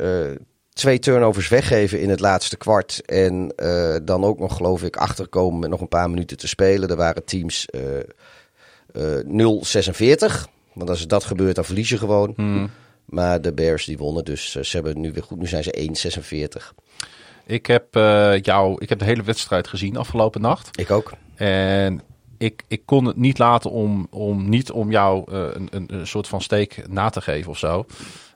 [0.80, 3.02] twee turnovers weggeven in het laatste kwart.
[3.06, 6.90] En eh, dan ook nog, geloof ik, achterkomen met nog een paar minuten te spelen.
[6.90, 8.00] Er waren teams eh
[8.94, 10.50] eh 0-46.
[10.74, 12.34] Want als dat gebeurt, dan verlies je gewoon.
[12.36, 12.70] Hmm.
[13.06, 15.40] Maar de Bears die wonnen, dus eh, ze hebben nu weer goed.
[15.40, 16.20] Nu zijn ze
[16.62, 16.74] 1-46.
[17.46, 20.80] Ik heb eh, jou, ik heb de hele wedstrijd gezien afgelopen nacht.
[20.80, 21.12] Ik ook.
[21.36, 22.02] En
[22.38, 26.08] ik, ik kon het niet laten om, om niet om jou eh, een, een, een
[26.08, 27.86] soort van steek na te geven of zo.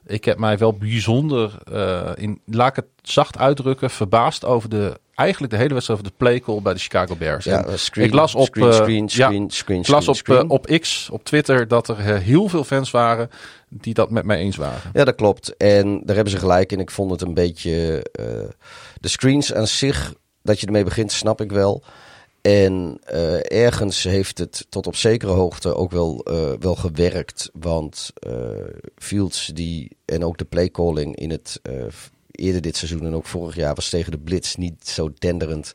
[0.05, 4.99] Ik heb mij wel bijzonder, eh, in, laat ik het zacht uitdrukken, verbaasd over de,
[5.15, 7.45] eigenlijk de hele wedstrijd over de playkall bij de Chicago Bears.
[7.45, 10.49] Ja, screen, ik las op, screen, eh, screen, ja, screen, screen, ik las op, screen,
[10.49, 13.29] op X, op Twitter, dat er eh, heel veel fans waren
[13.69, 14.91] die dat met mij eens waren.
[14.93, 15.57] Ja, dat klopt.
[15.57, 16.79] En daar hebben ze gelijk in.
[16.79, 18.05] Ik vond het een beetje.
[18.99, 21.83] de screens aan zich, dat je ermee begint, snap ik wel.
[22.43, 27.49] En eh, ergens heeft het tot op zekere hoogte ook wel, eh, wel gewerkt.
[27.53, 28.31] Want eh,
[28.97, 31.61] Fields die, en ook de playcalling in het
[32.31, 35.73] eerder dit seizoen en ook vorig jaar was tegen de Blitz niet zo denderend.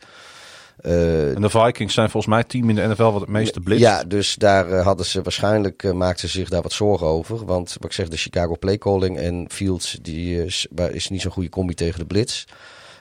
[0.82, 3.84] En de Vikings zijn volgens mij het team in de NFL wat het meeste blitst.
[3.84, 7.44] ja, dus daar hadden ze waarschijnlijk maakten ze zich daar wat zorgen over.
[7.44, 11.48] Want wat ik zeg, de Chicago playcalling en Fields die is, is niet zo'n goede
[11.48, 12.44] combi tegen de blitz.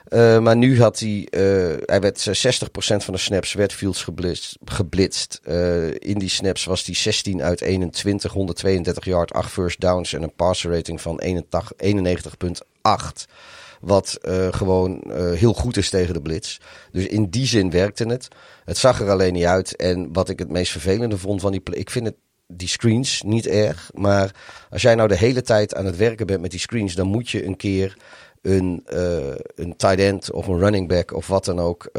[0.08, 2.30] Uh, maar nu had hij, uh, hij werd 60%
[2.96, 4.06] van de snaps werd Fields
[4.64, 5.40] geblitst.
[5.98, 10.34] in die snaps was hij 16 uit 21, 132 yard, 8 first downs en een
[10.34, 12.92] passer rating van 91,8.
[13.80, 14.18] Wat
[14.50, 16.58] gewoon heel goed is tegen de blitz.
[16.92, 18.28] Dus in die zin werkte het.
[18.64, 19.76] Het zag er alleen niet uit.
[19.76, 21.62] En wat ik het meest vervelende vond van die.
[21.70, 22.14] Ik vind het,
[22.46, 23.90] die screens niet erg.
[23.94, 24.34] Maar
[24.70, 26.94] als jij nou de hele tijd aan het werken bent met die screens.
[26.94, 27.96] dan moet je een keer
[28.42, 31.90] een, uh, een tight end of een running back of wat dan ook.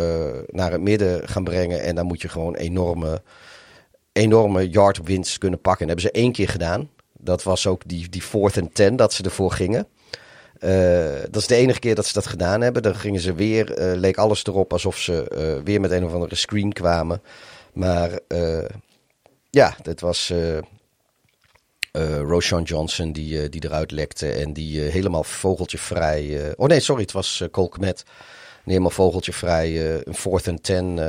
[0.47, 1.81] naar het midden gaan brengen.
[1.81, 3.21] En dan moet je gewoon enorme,
[4.11, 5.87] enorme yard wins kunnen pakken.
[5.87, 6.89] En dat hebben ze één keer gedaan.
[7.13, 9.87] Dat was ook die, die fourth and ten dat ze ervoor gingen.
[10.59, 12.81] Uh, dat is de enige keer dat ze dat gedaan hebben.
[12.81, 16.73] Dan gingen ze weer, leek alles erop alsof ze weer met een of andere screen
[16.73, 17.21] kwamen.
[17.73, 18.19] Maar
[19.49, 20.33] ja, dat was
[22.27, 26.53] Roshan Johnson die, die eruit lekte en die helemaal vogeltje vrij...
[26.55, 28.03] oh nee, sorry, het was Cole Kmet.
[28.63, 30.99] Helemaal vogeltje vrij, een fourth and ten...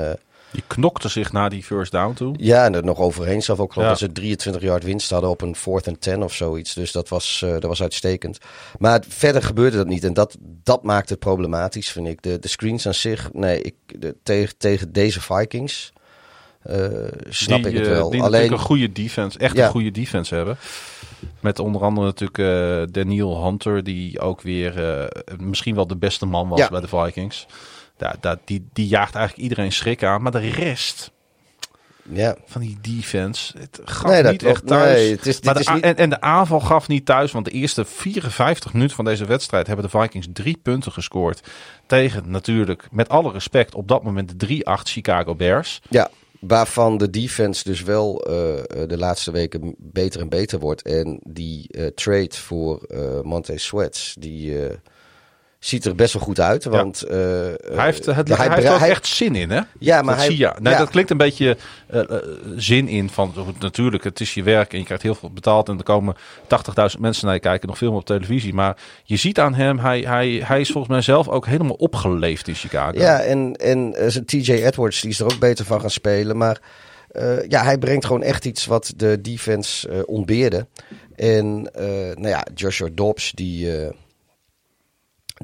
[0.52, 2.34] Die knokte zich naar die first down toe.
[2.38, 3.94] Ja, en er nog overheen zelf ook geloof ja.
[3.94, 6.74] dat ze 23 yard winst hadden op een fourth and ten of zoiets.
[6.74, 8.38] Dus dat was, dat was uitstekend.
[8.78, 10.04] Maar het, verder gebeurde dat niet.
[10.04, 12.22] En dat, dat maakt het problematisch, vind ik.
[12.22, 15.92] De, de screens aan zich, nee, ik, de, tegen, tegen deze Vikings
[17.28, 18.10] snap die, ik het wel.
[18.10, 19.64] Die Alleen een goede defense, echt ja.
[19.64, 20.56] een goede defense hebben.
[21.40, 26.48] Met onder andere natuurlijk uh, Daniel Hunter, die ook weer misschien wel de beste man
[26.48, 26.68] was ja.
[26.68, 27.46] bij de Vikings.
[27.98, 30.22] Ja, dat, die, die jaagt eigenlijk iedereen schrik aan.
[30.22, 31.10] Maar de rest
[32.12, 32.36] ja.
[32.46, 34.98] van die defense, het gaf nee, niet echt thuis.
[34.98, 35.82] Nee, het is, maar de, is niet...
[35.82, 37.32] en, en, de aanval gaf niet thuis.
[37.32, 41.42] Want de eerste 54 minuten van deze wedstrijd hebben de Vikings drie punten gescoord.
[41.86, 45.80] Tegen natuurlijk, met alle respect, op dat moment de 3-8 Chicago Bears.
[45.88, 46.10] Ja,
[46.40, 48.35] waarvan de defense dus wel uh,
[48.87, 50.83] de laatste weken beter en beter wordt.
[50.83, 52.87] En die uh, trade voor
[53.22, 54.57] Monte Sweats, die
[55.60, 56.64] ziet er best wel goed uit.
[56.64, 57.14] Want, ja.
[57.14, 59.60] uh, hij heeft, het, hij, hij heeft er ook echt zin in, hè?
[59.78, 60.56] Ja, maar dat hij, ja.
[60.60, 60.78] Nee, ja.
[60.78, 61.56] Dat klinkt een beetje
[61.94, 62.16] uh, uh,
[62.56, 65.78] zin in van natuurlijk, het is je werk en je krijgt heel veel betaald en
[65.78, 68.54] er komen 80.000 mensen naar je kijken, nog veel meer op televisie.
[68.54, 72.48] Maar je ziet aan hem, hij, hij, hij is volgens mij zelf ook helemaal opgeleefd
[72.48, 72.98] in Chicago.
[72.98, 73.94] Ja, en, en
[74.26, 76.36] TJ Edwards, die is er ook beter van gaan spelen.
[76.36, 76.60] Maar
[77.48, 80.66] ja, hij brengt gewoon echt iets wat de defense ontbeerde.
[81.16, 81.62] En
[82.14, 83.68] nou ja, Joshua Dobbs, die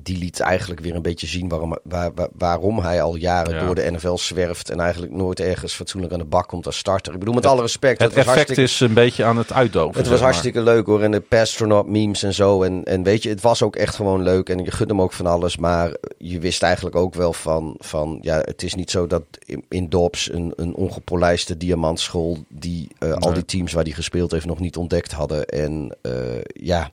[0.02, 3.64] die liet eigenlijk weer een beetje zien waarom, waar, waar- waarom hij al jaren Ja.
[3.64, 4.70] door de NFL zwerft.
[4.70, 7.12] En eigenlijk nooit ergens fatsoenlijk aan de bak komt als starter.
[7.12, 7.98] Ik bedoel, met alle respect.
[8.00, 9.88] Het was effect hartstikke- is een beetje aan het uitdoven.
[9.88, 10.28] het zeg was maar.
[10.28, 11.02] hartstikke leuk hoor.
[11.02, 12.62] En de Pastronaut memes en zo.
[12.62, 14.48] En, en weet je, het was ook echt gewoon leuk.
[14.48, 15.56] En je gunt hem ook van alles.
[15.56, 17.74] Maar je wist eigenlijk ook wel van...
[17.78, 22.38] van ja, het is niet zo dat in, in Dobbs een, een ongepolijste diamantschool...
[22.48, 25.46] die eh, al die teams waar hij gespeeld heeft nog niet ontdekt hadden.
[25.46, 26.12] En eh,
[26.46, 26.90] ja,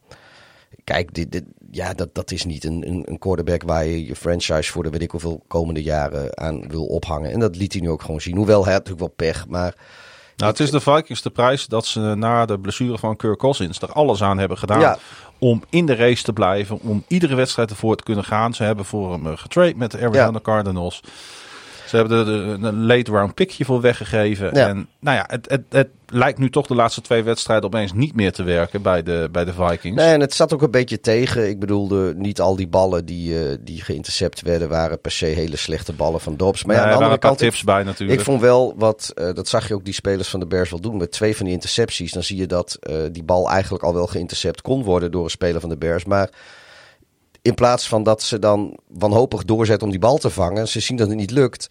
[0.83, 1.43] kijk, dit, dit,
[1.75, 3.63] ja, dat, dat is niet een, een, een quarterback...
[3.63, 7.31] waar je je franchise voor de weet ik hoeveel komende jaren aan wil ophangen.
[7.31, 8.35] En dat liet hij nu ook gewoon zien.
[8.35, 9.75] Hoewel hij had natuurlijk wel pech, maar...
[10.37, 13.79] Nou, het is de Vikings de prijs dat ze na de blessure van Kirk Cousins
[13.81, 14.97] er alles aan hebben gedaan Ja.
[15.39, 18.53] om in de race te blijven, om iedere wedstrijd ervoor te kunnen gaan.
[18.53, 20.39] Ze hebben voor hem eh, getrade met de Arizona Ja.
[20.41, 21.01] Cardinals.
[21.93, 24.49] Ze hebben er de- een late round pickje voor weggegeven.
[24.53, 24.67] Ja.
[24.67, 28.15] En nou ja, het, het, het lijkt nu toch de laatste twee wedstrijden opeens niet
[28.15, 29.97] meer te werken bij de, bij de Vikings.
[29.97, 31.49] Nee, en het zat ook een beetje tegen.
[31.49, 35.55] Ik bedoelde, niet al die ballen die, eh, die geïntercept werden, waren per se hele
[35.55, 36.63] slechte ballen van Dobbs.
[36.63, 38.19] Maar ja, aan de er andere kant, tips bij ik, natuurlijk.
[38.19, 40.81] ik vond wel wat, eh, dat zag je ook die spelers van de Bears wel
[40.81, 40.97] doen.
[40.97, 44.07] Met twee van die intercepties, dan zie je dat eh, die bal eigenlijk al wel
[44.07, 46.05] geïntercept kon worden door een speler van de Bears.
[46.05, 46.29] Maar
[47.43, 50.97] in plaats van dat ze dan wanhopig doorzetten om die bal te vangen, ze zien
[50.97, 51.67] dat het niet lukt.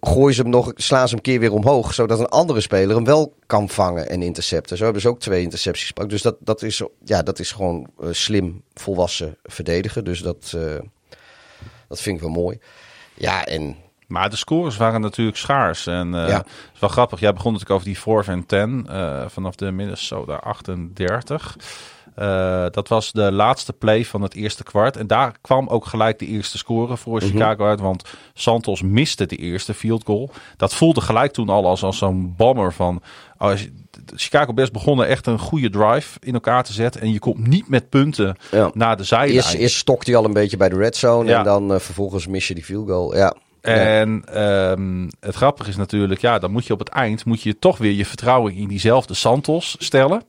[0.00, 2.96] Gooien ze hem nog, slaan ze hem een keer weer omhoog, zodat een andere speler
[2.96, 4.76] hem wel kan vangen en intercepten.
[4.76, 6.10] Zo hebben ze ook twee intercepties gepakt.
[6.10, 10.04] Dus dat, dat, is, ja, dat is gewoon eh, slim volwassen verdedigen.
[10.04, 10.84] Dus dat, eh,
[11.88, 12.58] dat vind ik wel mooi.
[13.14, 15.86] Ja, en Maar de scores waren natuurlijk schaars.
[15.86, 16.18] En Ja.
[16.36, 17.20] het is wel grappig.
[17.20, 21.56] Jij begon natuurlijk over die 4 en 10 eh, vanaf de Minnesota 38.
[22.18, 24.96] Eh, dat was de laatste play van het eerste kwart.
[24.96, 27.80] En daar kwam ook gelijk de eerste score voor Chicago uit.
[27.80, 28.04] Want
[28.34, 30.30] Santos miste de eerste field goal.
[30.56, 33.02] Dat voelde gelijk toen al als, als zo'n bomber van...
[33.36, 33.68] als
[34.14, 37.00] Chicago Bears begonnen echt een goede drive in elkaar te zetten.
[37.00, 38.70] En je komt niet met punten Ja.
[38.74, 39.32] naar de zijlijn.
[39.32, 41.28] eerst, eerst stokt hij al een beetje bij de red zone.
[41.28, 41.38] Ja.
[41.38, 43.16] En dan eh, vervolgens mis je die field goal.
[43.16, 43.34] Ja.
[43.62, 43.74] Ja.
[43.74, 47.58] En ehm, het grappige is natuurlijk, ja, dan moet je op het eind moet je
[47.58, 50.22] toch weer je vertrouwen in diezelfde Santos stellen.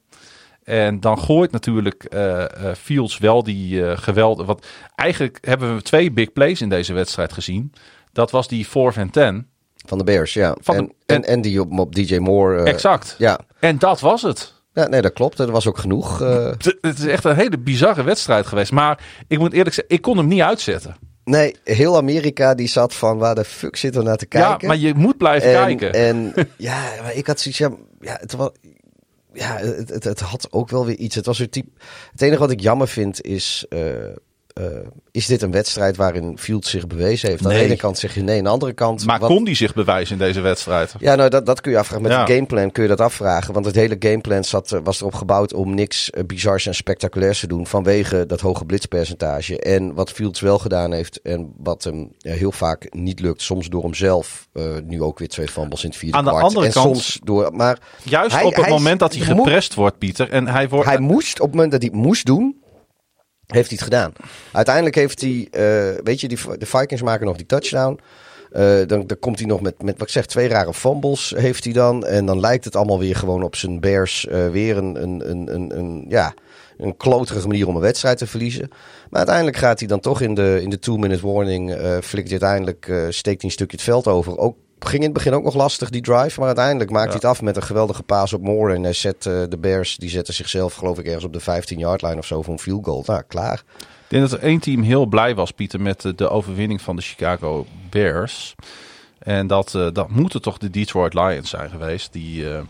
[0.70, 4.46] En dan gooit natuurlijk eh, eh, Fields wel die eh geweld.
[4.46, 7.74] Want eigenlijk hebben we twee big plays in deze wedstrijd gezien.
[8.12, 9.48] Dat was die 4 en 10.
[9.86, 10.56] Van de Bears, ja.
[10.62, 12.64] Van de- en, en, die op, op DJ Moore.
[12.64, 13.16] exact.
[13.18, 13.40] Ja.
[13.60, 14.54] En dat was het.
[14.74, 15.38] ja, nee, dat klopt.
[15.38, 16.20] Dat was ook genoeg.
[16.20, 18.72] Het- Het is echt een hele bizarre wedstrijd geweest.
[18.72, 20.96] Maar ik moet eerlijk zeggen, ik kon hem niet uitzetten.
[21.24, 24.58] nee, heel Amerika die zat van waar de fuck zitten we naar te kijken.
[24.62, 25.94] Ja, maar je moet blijven en, kijken.
[25.94, 27.70] En ja, maar ik had zoiets, ja,
[28.02, 28.50] ja, het was,
[29.40, 31.16] ja het, het, had ook wel weer iets.
[31.16, 31.70] Het was weer type.
[32.12, 33.66] Het enige wat ik jammer vind is.
[33.70, 34.16] eh,
[34.60, 34.66] eh,
[35.12, 37.46] is dit een wedstrijd waarin Fields zich bewezen heeft?
[37.46, 39.06] Aan de ene kant zeg je nee, aan de andere kant.
[39.06, 40.94] maar wat- kon die zich bewijzen in deze wedstrijd?
[41.00, 42.02] Ja, nou, dat, dat kun je afvragen.
[42.04, 42.26] Met Ja.
[42.26, 43.54] de gameplan kun je dat afvragen.
[43.54, 47.40] Want het hele gameplan zat, eh, was erop gebouwd om niks eh, bizars en spectaculairs
[47.40, 47.68] te doen.
[47.68, 49.60] Vanwege dat hoge blitzpercentage.
[49.60, 51.22] En wat Fields wel gedaan heeft.
[51.22, 53.42] En wat hem ja, heel vaak niet lukt.
[53.42, 54.48] Soms door hemzelf.
[54.54, 56.44] eh, nu ook weer twee fumbles in het vierde Aan de kwart.
[56.46, 57.50] andere en kant- soms door.
[57.56, 60.30] Maar Juist Hij- op het hij- moment dat hij geprest wordt, Pieter.
[60.30, 60.86] En hij wordt.
[60.88, 62.56] hij moest, op het moment dat hij moest doen.
[63.54, 64.14] Heeft hij het gedaan.
[64.52, 68.00] Uiteindelijk heeft hij, eh, weet je, die, de Vikings maken nog die touchdown.
[68.52, 71.64] Eh, dan, dan komt hij nog met, met, wat ik zeg, twee rare fumbles heeft
[71.64, 72.06] hij dan.
[72.06, 75.56] En dan lijkt het allemaal weer gewoon op zijn Bears eh, weer een, een, een,
[75.56, 76.34] een, een, ja,
[76.78, 78.68] een kloterige manier om een wedstrijd te verliezen.
[79.10, 82.40] Maar uiteindelijk gaat hij dan toch in de, in de two-minute warning, eh flikt hij
[82.42, 84.38] uiteindelijk, steekt hij een stukje het veld over.
[84.38, 86.40] Ook, ging in het begin ook nog lastig, die drive.
[86.40, 88.74] Maar uiteindelijk maakt hij het af met een geweldige paas op Moore.
[88.74, 92.02] En hij zet eh, de Bears, die zetten zichzelf geloof ik ergens op de 15-yard
[92.02, 93.04] line of zo voor een field goal.
[93.06, 93.64] Nou, klaar.
[93.80, 96.96] Ik denk dat er één team heel blij was, Pieter, met de, de overwinning van
[96.96, 98.56] de Chicago Bears.
[99.20, 102.14] En dat, eh, dat moeten toch de Detroit Lions zijn geweest.
[102.14, 102.62] Die eh,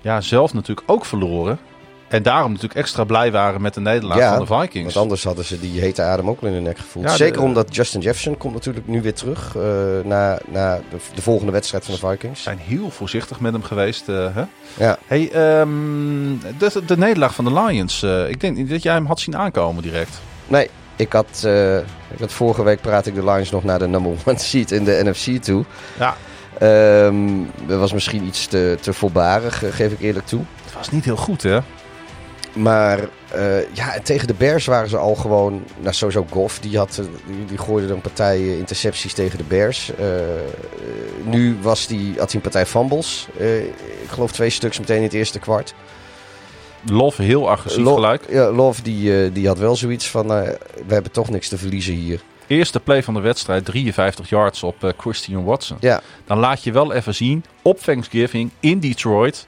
[0.00, 1.58] ja, zelf natuurlijk ook verloren.
[2.08, 4.84] En daarom natuurlijk extra blij waren met de nederlaag van de Vikings.
[4.84, 7.04] Want anders hadden ze die hete adem ook wel in hun nek gevoeld.
[7.04, 9.56] Ja, de- Zeker omdat Justin Jefferson komt natuurlijk nu weer terug.
[9.56, 9.62] eh
[10.04, 12.42] na, na de, de volgende wedstrijd van de Ze Vikings.
[12.42, 14.08] zijn heel voorzichtig met hem geweest.
[14.08, 14.44] eh, hè?
[14.84, 15.68] Ja, Hey, ehm,
[16.58, 18.02] de, de nederlaag van de Lions.
[18.02, 20.20] eh, ik denk niet dat jij hem had zien aankomen direct.
[20.46, 20.70] nee.
[20.98, 21.42] Ik had,
[22.14, 24.84] ik had vorige week praat ik de Lions nog naar de number one seat in
[24.84, 25.64] de NFC toe.
[25.98, 26.16] Ja,
[26.58, 27.16] Ehm,
[27.66, 30.42] dat was misschien iets te, te voorbarig, geef ik eerlijk toe.
[30.64, 31.58] het was niet heel goed, hè?
[32.56, 32.98] Maar
[33.32, 35.64] eh, ja, en tegen de Bears waren ze al gewoon...
[35.78, 39.44] Nou, sowieso Goff, die, had, eh, die, die gooide een partij eh, intercepties tegen de
[39.44, 39.92] Bears.
[41.24, 43.28] Nu was die, had hij een partij fumbles.
[44.02, 45.74] Ik geloof twee stuks meteen in het eerste kwart.
[46.90, 48.22] Love heel agressief gelijk.
[48.30, 50.28] Ja, Love die, die had wel zoiets van...
[50.28, 50.58] we
[50.94, 52.20] hebben toch niks te verliezen hier.
[52.46, 55.76] Eerste play van de wedstrijd, 53 yards op Christian Watson.
[55.80, 59.46] Ja, Dan laat je wel even zien op Thanksgiving in Detroit.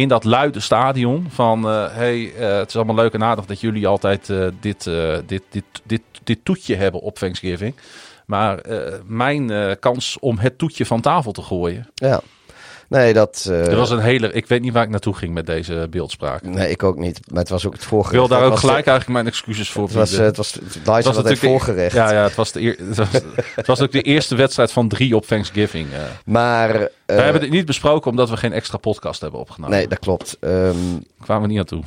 [0.00, 1.68] In dat luide stadion van...
[1.68, 5.18] eh, hey, eh, het is allemaal leuk en aardig dat jullie altijd eh, dit, eh,
[5.26, 7.74] dit, dit, dit dit toetje hebben op Thanksgiving.
[8.26, 11.88] Maar eh, mijn eh, kans om het toetje van tafel te gooien.
[11.94, 12.20] Ja.
[12.90, 13.46] Nee, dat...
[13.50, 14.32] eh, Er was een hele.
[14.32, 16.42] Ik weet niet waar ik naartoe ging met deze beeldspraak.
[16.42, 17.20] Nee, ik ook niet.
[17.28, 18.22] Maar het was ook het voorgerecht.
[18.22, 20.36] Ik wil daar Het ook was gelijk de- eigenlijk mijn excuses voor Het was, het
[20.36, 21.94] was, het had het de- voorgerecht.
[21.94, 23.08] Ja, ja het, was de eer- het, was,
[23.54, 25.86] het was ook de eerste wedstrijd van drie op Thanksgiving.
[26.24, 26.70] Maar...
[26.74, 29.76] eh, we hebben dit niet besproken omdat we geen extra podcast hebben opgenomen.
[29.76, 30.36] Nee, dat klopt.
[30.40, 30.72] Daar
[31.22, 31.82] kwamen we niet aan toe.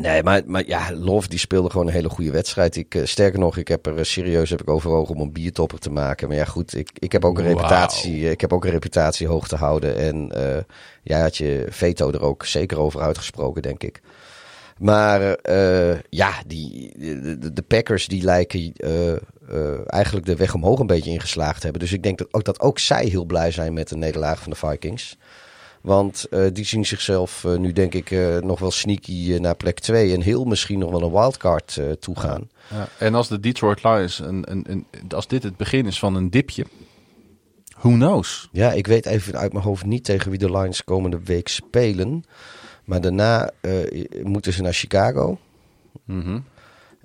[0.00, 2.76] Nee, maar, maar ja, Love die speelde gewoon een hele goede wedstrijd.
[2.76, 5.78] Ik, eh, sterker nog, ik heb er eh, serieus heb ik overwogen om een biertopper
[5.78, 6.28] te maken.
[6.28, 8.24] Maar ja, goed, ik, ik heb ook een reputatie.
[8.24, 9.96] eh, Ik heb ook een reputatie hoog te houden.
[9.96, 10.30] En
[11.02, 14.00] jij had je veto er ook zeker over uitgesproken, denk ik.
[14.78, 15.38] Maar
[16.08, 16.92] ja, die,
[17.52, 18.72] de, Packers die lijken
[19.86, 21.80] eigenlijk de weg omhoog een beetje ingeslaagd hebben.
[21.80, 24.50] Dus ik denk dat ook, dat ook zij heel blij zijn met de nederlaag van
[24.50, 25.16] de Vikings.
[25.86, 29.78] Want eh, die zien zichzelf eh, nu denk ik eh, nog wel sneaky naar plek
[29.78, 32.50] 2 en heel misschien nog wel een wildcard toegaan.
[32.70, 36.14] Ja, en als de Detroit Lions, een, een, een, als dit het begin is van
[36.14, 36.66] een dipje,
[37.78, 38.48] who knows?
[38.52, 42.24] Ja, ik weet even uit mijn hoofd niet tegen wie de Lions komende week spelen.
[42.84, 43.50] Maar daarna
[44.22, 45.38] moeten ze naar Chicago.
[46.04, 46.38] Mhm.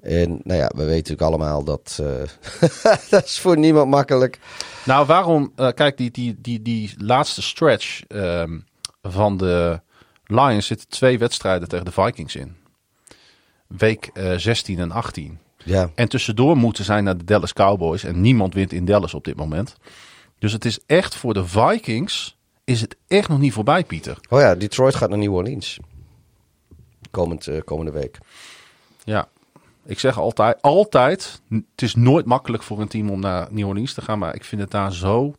[0.01, 1.99] En nou ja, we weten natuurlijk allemaal dat
[3.09, 4.39] dat is voor niemand makkelijk.
[4.85, 5.53] Nou, waarom?
[5.55, 8.57] kijk, die, die, die, die laatste stretch ehm,
[9.01, 9.81] van de
[10.25, 12.55] Lions zitten twee wedstrijden tegen de Vikings in.
[13.67, 15.39] Week eh, 16 en 18.
[15.63, 18.03] Ja, En tussendoor moeten zij naar de Dallas Cowboys.
[18.03, 19.75] En niemand wint in Dallas op dit moment.
[20.39, 22.37] Dus het is echt voor de Vikings.
[22.63, 24.17] Is het echt nog niet voorbij, Pieter?
[24.29, 25.79] oh ja, Detroit gaat naar New Orleans.
[27.11, 28.17] Komend, eh, komende week.
[29.03, 29.27] Ja.
[29.85, 31.41] Ik zeg altijd, altijd.
[31.49, 34.19] Het is nooit makkelijk voor een team om naar New Orleans te gaan.
[34.19, 35.33] Maar ik vind het daar zo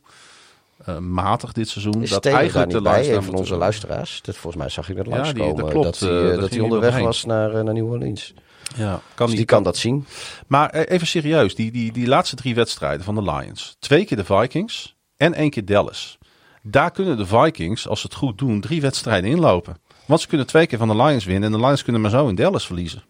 [0.85, 2.03] eh, matig dit seizoen.
[2.03, 3.59] Is dat eigenlijk de bij, een van onze doen.
[3.59, 4.21] luisteraars?
[4.23, 5.55] Dat, volgens mij zag ik dat Ja, langskomen.
[5.55, 5.85] die- dat klopt.
[5.85, 8.35] Dat hij, Eh, eh, dat onderweg was naar, eh, naar New Orleans.
[8.77, 10.07] Ja, kan Dus die kan dat zien.
[10.47, 13.77] Maar eh, even serieus, die, die, die laatste drie wedstrijden van de Lions.
[13.79, 16.19] Twee keer de Vikings en één keer Dallas.
[16.63, 19.77] Daar kunnen de Vikings, als ze het goed doen, drie wedstrijden inlopen.
[20.07, 22.29] Want ze kunnen twee keer van de Lions winnen en de Lions kunnen maar zo
[22.29, 23.03] in Dallas verliezen.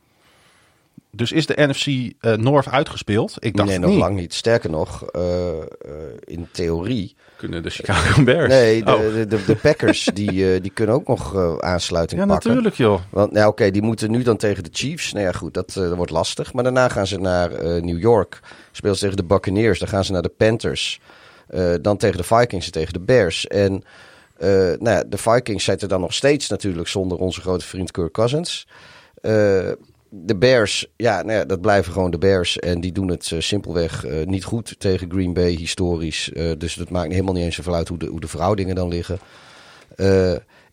[1.16, 1.86] Dus is de NFC
[2.20, 3.34] eh, North uitgespeeld?
[3.38, 3.98] Ik dacht nee, nog niet.
[3.98, 4.34] lang niet.
[4.34, 5.62] Sterker nog, eh, eh,
[6.24, 7.14] in theorie.
[7.36, 8.48] Kunnen de Chicago Bears.
[8.48, 9.00] Nee, de, Oh.
[9.14, 12.48] de, de, de Packers die, eh, die kunnen ook nog aansluiting Ja, pakken.
[12.48, 13.00] natuurlijk joh.
[13.10, 15.12] Want nou, oké, die moeten nu dan tegen de Chiefs.
[15.12, 16.52] Nou ja, goed, dat, dat wordt lastig.
[16.52, 18.40] Maar daarna gaan ze naar eh, New York.
[18.72, 19.78] Spelen ze tegen de Buccaneers.
[19.78, 21.00] Dan gaan ze naar de Panthers.
[21.46, 23.46] Eh, dan tegen de Vikings en tegen de Bears.
[23.46, 23.84] En
[24.38, 28.12] eh, nou ja, de Vikings zitten dan nog steeds natuurlijk zonder onze grote vriend Kirk
[28.12, 28.66] Cousins.
[29.20, 29.70] Eh,
[30.14, 32.58] de Bears, ja, nou ja, dat blijven gewoon de Bears.
[32.58, 36.32] En die doen het eh, simpelweg eh, niet goed tegen Green Bay historisch.
[36.32, 38.88] Eh, dus dat maakt helemaal niet eens zoveel uit hoe de, hoe de verhoudingen dan
[38.88, 39.18] liggen.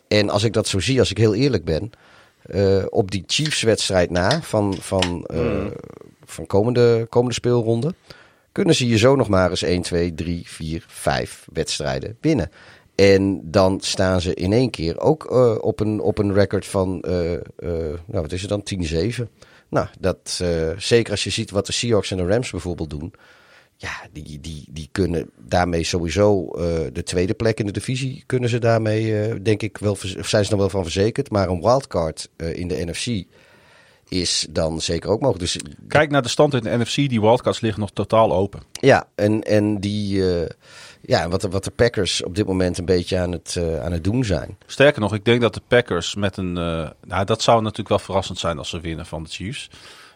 [0.08, 1.90] En als ik dat zo zie, als ik heel eerlijk ben,
[2.88, 5.66] op die Chiefs-wedstrijd na van, van, eh,
[6.24, 7.94] van komende, komende speelronde,
[8.52, 12.50] kunnen ze hier zo nog maar eens 1, 2, 3, 4, 5 wedstrijden winnen.
[13.00, 17.00] En dan staan ze in één keer ook eh, op, een, op een record van,
[17.00, 17.40] eh, eh,
[18.06, 19.28] nou wat is het dan, 10-7.
[19.68, 20.42] Nou, dat,
[20.76, 23.12] zeker als je ziet wat de Seahawks en de Rams bijvoorbeeld doen.
[23.76, 26.50] Ja, die, die, die kunnen daarmee sowieso
[26.92, 30.58] de tweede plek in de divisie kunnen ze daarmee, denk ik, wel, zijn ze dan
[30.58, 31.30] wel van verzekerd.
[31.30, 33.24] Maar een wildcard in de NFC
[34.08, 35.52] is dan zeker ook mogelijk.
[35.52, 36.94] Dus Kijk naar de stand in de NFC.
[36.94, 38.60] Die wildcards liggen nog totaal open.
[38.72, 40.22] ja, en, en die,
[41.00, 43.92] ja, wat, de, wat de Packers op dit moment een beetje aan het, eh, aan
[43.92, 44.58] het doen zijn.
[44.66, 46.56] Sterker nog, ik denk dat de Packers met een...
[46.56, 49.70] eh, nou, dat zou natuurlijk wel verrassend zijn als ze winnen van de Chiefs.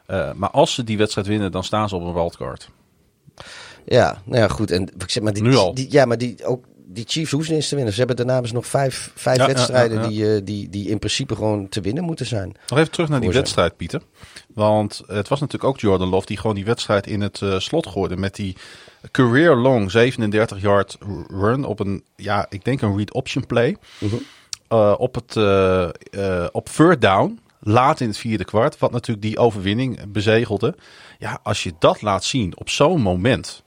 [0.06, 2.68] Eh, maar als ze die wedstrijd winnen, dan staan ze op een wildcard.
[3.84, 4.70] Ja, nou ja, goed.
[4.70, 5.74] En ik zeg maar, die, Nu al.
[5.74, 7.92] Die, ja, maar die, ook, die Chiefs hoeven eens te winnen.
[7.92, 10.08] Ze hebben daarna dus nog vijf, vijf Ja, wedstrijden ja, ja.
[10.08, 12.56] Die, die, die in principe gewoon te winnen moeten zijn.
[12.68, 14.02] Nog even terug naar die wedstrijd, Pieter.
[14.54, 18.16] Want het was natuurlijk ook Jordan Love die gewoon die wedstrijd in het slot gooide.
[18.16, 18.56] Met die
[19.10, 20.98] career long 37 yard
[21.28, 23.76] run op een, ja, ik denk een read option play.
[24.68, 28.78] Eh, op, het, eh, eh, op third down, laat in het vierde kwart.
[28.78, 30.74] Wat natuurlijk die overwinning bezegelde.
[31.18, 33.62] Ja, als je dat laat zien op zo'n moment.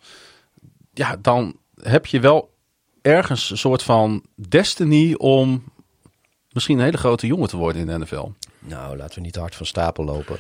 [0.94, 2.54] Ja, dan heb je wel
[3.02, 5.64] ergens een soort van destiny om
[6.52, 8.30] misschien een hele grote jongen te worden in de NFL.
[8.60, 10.40] Nou, laten we niet hard van stapel lopen.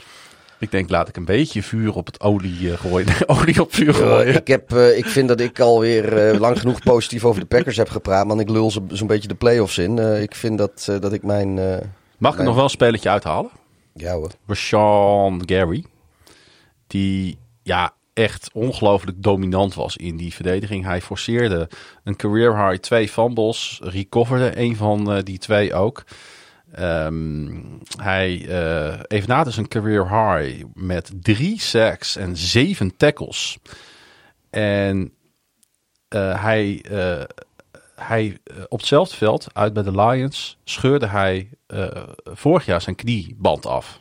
[0.60, 3.08] Ik denk, laat ik een beetje vuur op het olie eh, gooien.
[3.28, 4.36] olie op vuur gooien.
[4.36, 7.78] ik, heb, eh, ik vind dat ik alweer eh lang genoeg positief over de Packers
[7.78, 8.28] heb gepraat.
[8.28, 9.97] Want ik lul zo- zo'n beetje de playoffs in.
[10.22, 11.53] Ik vind dat, dat ik mijn...
[12.18, 13.51] Mag ik nog wel een spelletje uithalen?
[13.93, 14.32] ja hoor.
[14.47, 15.84] Rashawn Gary.
[16.88, 20.86] Die ja, echt ongelooflijk dominant was in die verdediging.
[20.86, 21.70] Hij forceerde
[22.03, 23.80] een career high twee fumbles.
[23.84, 26.03] Recoverde een van die twee ook.
[26.78, 27.61] Ehm,
[28.01, 33.57] hij uh, evenaarde zijn career high met drie sacks en zeven tackles.
[34.49, 35.13] En
[36.15, 37.23] uh, hij, uh,
[37.95, 41.49] hij op hetzelfde veld, uit bij de Lions, scheurde hij
[42.23, 43.99] vorig jaar zijn knieband af.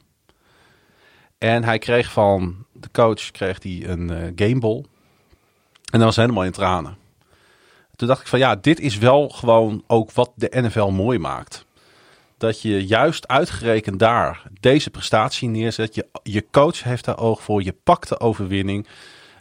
[1.39, 4.85] En hij kreeg van de coach kreeg hij een gameball.
[5.91, 6.97] En dat was helemaal in tranen.
[7.95, 11.66] Toen dacht ik van ja, dit is wel gewoon ook wat de NFL mooi maakt
[12.39, 15.95] dat je juist uitgerekend daar deze prestatie neerzet.
[15.95, 18.87] Je, je coach heeft daar oog voor, je pakt de overwinning.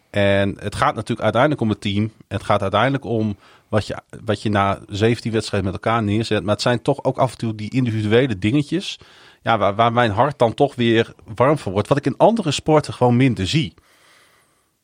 [0.09, 2.11] En het gaat natuurlijk uiteindelijk om het team.
[2.27, 3.37] Het gaat uiteindelijk om
[3.67, 6.43] wat je, wat je na 17 wedstrijden met elkaar neerzet.
[6.43, 8.99] Maar het zijn toch ook af en toe die individuele dingetjes.
[9.41, 11.87] Ja, waar, waar mijn hart dan toch weer warm voor wordt.
[11.87, 13.73] Wat ik in andere sporten gewoon minder zie.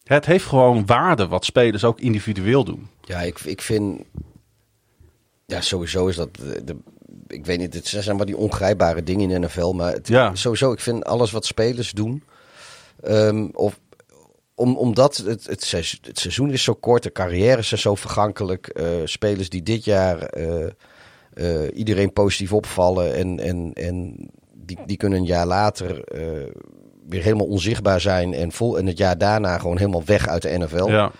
[0.03, 2.89] Het heeft gewoon waarde wat spelers ook individueel doen.
[3.01, 4.03] Ja, ik, ik vind.
[5.45, 6.77] Ja, sowieso is dat de,
[7.31, 9.71] ik weet niet, het zijn maar die ongrijpbare dingen in de NFL.
[9.71, 10.35] Maar het, ja.
[10.35, 12.23] sowieso, ik vind alles wat spelers doen.
[13.07, 13.79] Um, of,
[14.55, 15.71] om, omdat het, het,
[16.03, 18.79] het, seizoen is zo kort, de carrière is zo vergankelijk.
[18.79, 20.65] Uh, spelers die dit jaar uh,
[21.33, 24.15] uh, iedereen positief opvallen en, en, en
[24.53, 26.03] die, die kunnen een jaar later
[27.07, 28.33] weer helemaal onzichtbaar zijn.
[28.33, 30.87] En, vol, en het jaar daarna gewoon helemaal weg uit de NFL.
[30.87, 31.11] Ja.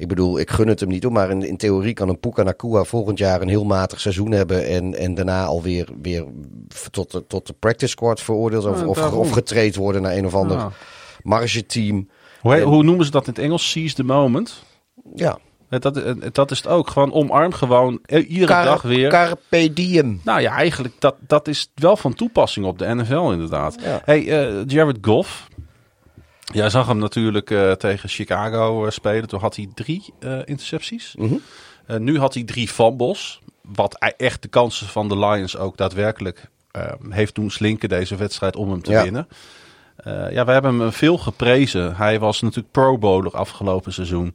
[0.00, 2.84] Ik bedoel, ik gun het hem niet, maar in, in theorie kan een Puka Nakua
[2.84, 4.66] volgend jaar een heel matig seizoen hebben.
[4.66, 6.24] En, en daarna alweer weer
[6.90, 10.34] tot de, tot de practice squad veroordeeld of, of, of getraind worden naar een of
[10.34, 10.70] ander ja.
[11.22, 12.08] marge team.
[12.40, 13.70] Hoe, hoe noemen ze dat in het Engels?
[13.70, 14.62] Seize the moment?
[15.14, 15.38] Ja.
[15.68, 16.90] Dat, dat is het ook.
[16.90, 19.08] Gewoon omarm gewoon iedere dag weer.
[19.08, 20.20] Carpe diem.
[20.24, 23.76] Nou ja, eigenlijk dat, dat is wel van toepassing op de NFL inderdaad.
[24.04, 25.48] Hey, uh, Jared Goff,
[26.50, 29.28] Jij zag hem natuurlijk uh, tegen Chicago uh, spelen.
[29.28, 31.14] Toen had hij drie uh, intercepties.
[31.18, 31.28] Mm
[31.86, 32.04] -hmm.
[32.04, 33.40] nu had hij drie fumbles.
[33.62, 36.50] Wat echt de kansen van de Lions ook daadwerkelijk
[37.08, 39.02] heeft doen slinken deze wedstrijd om hem te ja.
[39.02, 39.28] winnen.
[40.30, 41.96] ja, we hebben hem veel geprezen.
[41.96, 44.34] Hij was natuurlijk pro bowler afgelopen seizoen.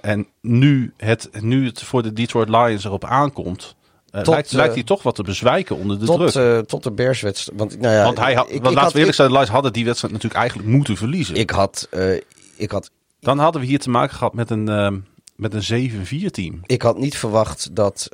[0.00, 3.76] en nu het, nu het voor de Detroit Lions erop aankomt...
[4.14, 6.34] Uh, tot, lijkt, lijkt, hij toch wat te bezwijken onder de tot, druk.
[6.34, 7.58] Uh, tot de Bears-wedstrijd.
[7.58, 9.50] Want, nou ja, want hij had, ik, want ik laten we eerlijk zijn, de Lions
[9.50, 11.34] hadden die wedstrijd natuurlijk eigenlijk moeten verliezen.
[11.34, 12.20] Ik had, uh,
[12.56, 12.90] ik had...
[13.20, 15.04] Dan hadden we hier te maken gehad met een,
[15.36, 15.90] met een
[16.26, 16.60] 7-4 team.
[16.66, 18.08] Ik had niet verwacht dat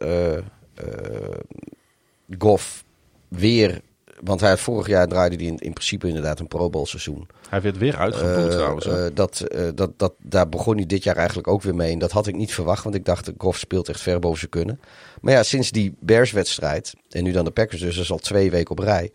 [2.39, 2.85] Goff
[3.29, 3.81] weer
[4.25, 7.29] want hij vorig jaar draaide hij in, in principe inderdaad een Pro Bowl seizoen.
[7.49, 8.87] Hij werd weer uitgeboet uh, trouwens.
[8.87, 11.93] Uh, dat, uh, dat, dat, daar begon hij dit jaar eigenlijk ook weer mee.
[11.93, 14.51] En dat had ik niet verwacht, want ik dacht, Goff speelt echt ver boven zijn
[14.51, 14.81] kunnen.
[15.21, 18.51] Maar ja, sinds die Bears-wedstrijd, en nu dan de Packers, dus dat is al twee
[18.51, 19.13] weken op rij,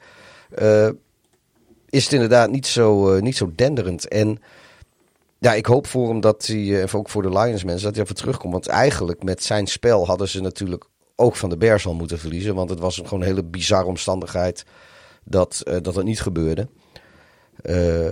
[1.90, 4.08] is het inderdaad niet zo, niet zo denderend.
[4.08, 4.40] En
[5.40, 8.04] ja, ik hoop voor hem dat hij, en ook voor de Lions mensen, dat hij
[8.04, 8.54] even terugkomt.
[8.54, 10.86] Want eigenlijk met zijn spel hadden ze natuurlijk
[11.16, 12.56] ook van de Bears al moeten verliezen.
[12.56, 14.66] Want het was gewoon een hele bizarre omstandigheid
[15.26, 16.68] dat, uh, dat het niet gebeurde.
[17.64, 18.08] Uh,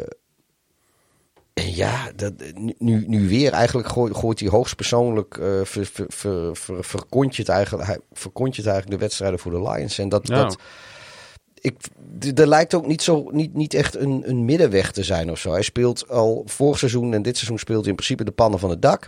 [1.54, 2.34] en ja, dat,
[2.78, 7.04] nu, nu weer eigenlijk gooit, gooit hij hoogstpersoonlijk, uh, ver, ver,
[7.38, 8.00] het eigenlijk, hij
[8.58, 9.98] het eigenlijk de wedstrijden voor de Lions.
[9.98, 10.36] En dat, ja.
[10.36, 10.58] dat
[11.64, 11.76] ik,
[12.36, 15.52] er lijkt ook niet, zo, niet, niet echt een, een middenweg te zijn of zo.
[15.52, 18.70] Hij speelt al vorig seizoen en dit seizoen speelt hij in principe de pannen van
[18.70, 19.08] het dak.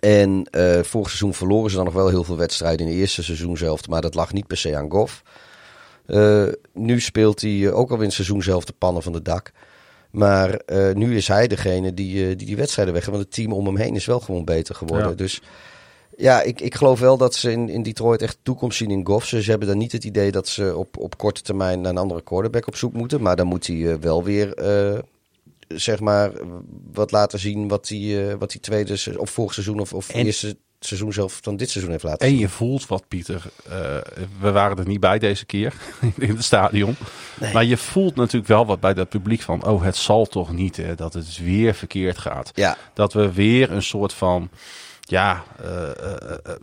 [0.00, 3.22] En uh, vorig seizoen verloren ze dan nog wel heel veel wedstrijden in het eerste
[3.22, 3.88] seizoen zelf.
[3.88, 5.22] Maar dat lag niet per se aan Goff.
[6.10, 9.52] Uh, nu speelt hij ook al in het seizoen zelf de pannen van het dak.
[10.10, 13.06] Maar uh, nu is hij degene die, uh, die die wedstrijden weg.
[13.06, 15.08] Want het team om hem heen is wel gewoon beter geworden.
[15.08, 15.14] Ja.
[15.14, 15.40] Dus
[16.16, 19.26] ja, ik, ik geloof wel dat ze in, in Detroit echt toekomst zien in Goff.
[19.26, 22.22] Ze, hebben dan niet het idee dat ze op, op korte termijn naar een andere
[22.22, 23.22] quarterback op zoek moeten.
[23.22, 24.54] Maar dan moet hij wel weer
[25.68, 26.32] zeg maar,
[26.92, 30.56] wat laten zien wat hij, wat hij tweede of vorig seizoen of, of En- eerste
[30.86, 33.42] seizoen zelf van dit seizoen heeft laten En je voelt wat, Pieter.
[33.68, 33.72] Eh,
[34.40, 35.74] we waren er niet bij deze keer
[36.18, 36.96] in het stadion.
[37.52, 39.64] Maar je voelt natuurlijk wel wat bij dat publiek van...
[39.64, 42.50] oh, het zal toch niet hè, dat het weer verkeerd gaat.
[42.54, 44.50] Ja, Dat we weer een soort van...
[45.10, 45.90] Ja, eh, eh,
[46.42, 46.54] eh,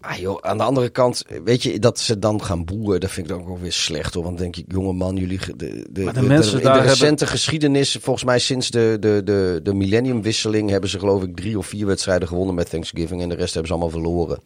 [0.00, 3.30] ah, joh, aan de andere kant, weet je, dat ze dan gaan boeren, dat vind
[3.30, 4.22] ik dan ook weer slecht hoor.
[4.22, 6.72] Want dan denk ik, jonge man, jullie, de, de, Maar de de, mensen in daar
[6.72, 11.22] de hebben- recente geschiedenis, volgens mij sinds de, de, de, de millenniumwisseling, hebben ze geloof
[11.22, 13.22] ik drie of vier wedstrijden gewonnen met Thanksgiving.
[13.22, 14.40] En de rest hebben ze allemaal verloren.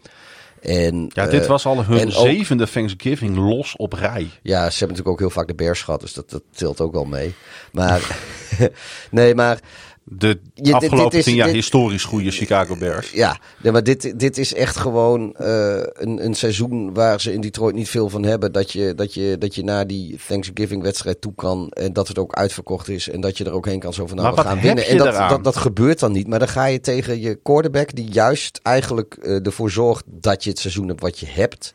[0.60, 4.28] En, ja, dit was al hun ook- zevende Thanksgiving los op rij.
[4.42, 6.92] Ja, ze hebben natuurlijk ook heel vaak de Bears gehad, dus dat, dat telt ook
[6.92, 7.34] wel mee.
[7.72, 8.18] Maar,
[9.10, 9.60] nee, maar
[10.08, 10.38] De
[10.70, 13.10] afgelopen dit is- tien jaar dit- historisch goede Chicago Bears.
[13.10, 17.40] Ja, nee, maar dit, dit is echt gewoon eh, een, een seizoen waar ze in
[17.40, 18.52] Detroit niet veel van hebben.
[18.52, 21.68] Dat je, dat je, dat je naar die Thanksgiving-wedstrijd toe kan.
[21.70, 23.08] En dat het ook uitverkocht is.
[23.08, 24.86] En dat je er ook heen kan zo van nou, we gaan winnen.
[24.86, 26.26] En dat, dat, dat gebeurt dan niet.
[26.28, 30.50] Maar dan ga je tegen je quarterback die juist eigenlijk eh, ervoor zorgt dat je
[30.50, 31.74] het seizoen hebt wat je hebt.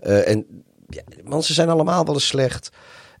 [0.00, 0.46] Eh, en
[0.88, 2.70] ja, want ze zijn allemaal wel eens slecht.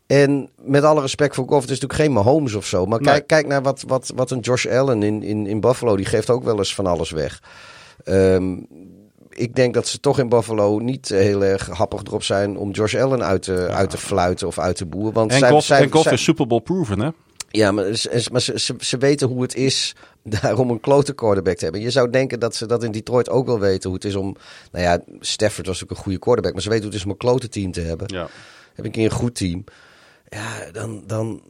[0.08, 2.86] En met alle respect voor Goff, het is natuurlijk geen Mahomes of zo.
[2.86, 3.12] Maar Nee.
[3.12, 6.30] kijk, kijk naar wat, wat, wat een Josh Allen in, in, in Buffalo, die geeft
[6.30, 7.42] ook wel eens van alles weg.
[8.04, 8.56] Ehm,
[9.30, 12.94] ik denk dat ze toch in Buffalo niet heel erg happig erop zijn om Josh
[12.94, 15.12] Allen uit te, uit te fluiten of uit te boeren.
[15.12, 17.08] Want En zij- Goff, zij- en Goff zij- is Super Bowl proven, hè?
[17.50, 19.94] ja, maar, ze, maar ze, ze, ze weten hoe het is
[20.40, 21.82] daarom een klote quarterback te hebben.
[21.82, 23.88] Je zou denken dat ze dat in Detroit ook wel weten.
[23.90, 24.36] Hoe het is om...
[24.72, 26.52] Nou ja, Stafford was ook een goede quarterback.
[26.52, 28.06] Maar ze weten hoe het is om een klote team te hebben.
[28.12, 28.28] Ja.
[28.74, 29.64] Heb ik een keer een goed team.
[30.28, 31.02] Ja, dan...
[31.06, 31.42] dan...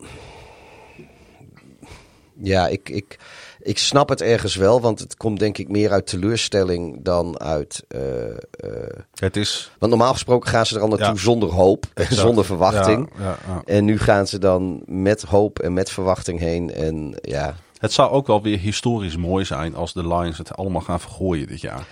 [2.42, 3.18] Ja, ik, ik,
[3.60, 4.80] ik snap het ergens wel.
[4.80, 7.84] Want het komt denk ik meer uit teleurstelling dan uit...
[7.88, 8.36] eh, eh,
[9.14, 9.70] Het is...
[9.78, 11.14] want normaal gesproken gaan ze er al naartoe Ja.
[11.16, 11.84] zonder hoop.
[11.94, 12.06] en.
[12.14, 13.10] Zonder verwachting.
[13.18, 13.62] Ja, ja.
[13.64, 16.72] En nu gaan ze dan met hoop en met verwachting heen.
[16.74, 20.80] En ja, Het zou ook wel weer historisch mooi zijn als de Lions het allemaal
[20.82, 21.86] gaan vergooien dit jaar.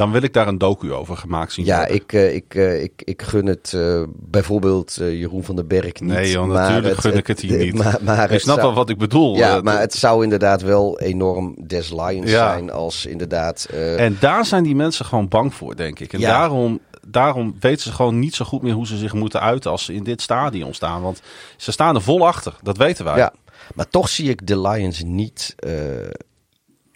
[0.00, 3.02] Dan wil ik daar een docu over gemaakt zien ja ik, eh, ik, eh, ik,
[3.04, 6.02] ik gun het eh, bijvoorbeeld Jeroen van den Berg niet.
[6.12, 7.74] Nee, joh, maar natuurlijk het- gun ik het hier niet.
[7.74, 9.36] Maar, maar ik snap zou- wel wat ik bedoel.
[9.36, 12.52] Ja, maar het zou inderdaad wel enorm des Lions Ja.
[12.52, 13.64] zijn als inderdaad...
[13.96, 16.12] En daar zijn die mensen gewoon bang voor, denk ik.
[16.12, 16.30] En Ja.
[16.30, 19.84] daarom, daarom weten ze gewoon niet zo goed meer hoe ze zich moeten uiten als
[19.84, 21.02] ze in dit stadion staan.
[21.02, 21.20] Want
[21.56, 23.16] ze staan er vol achter, dat weten wij.
[23.16, 23.32] ja,
[23.74, 25.54] maar toch zie ik de Lions niet...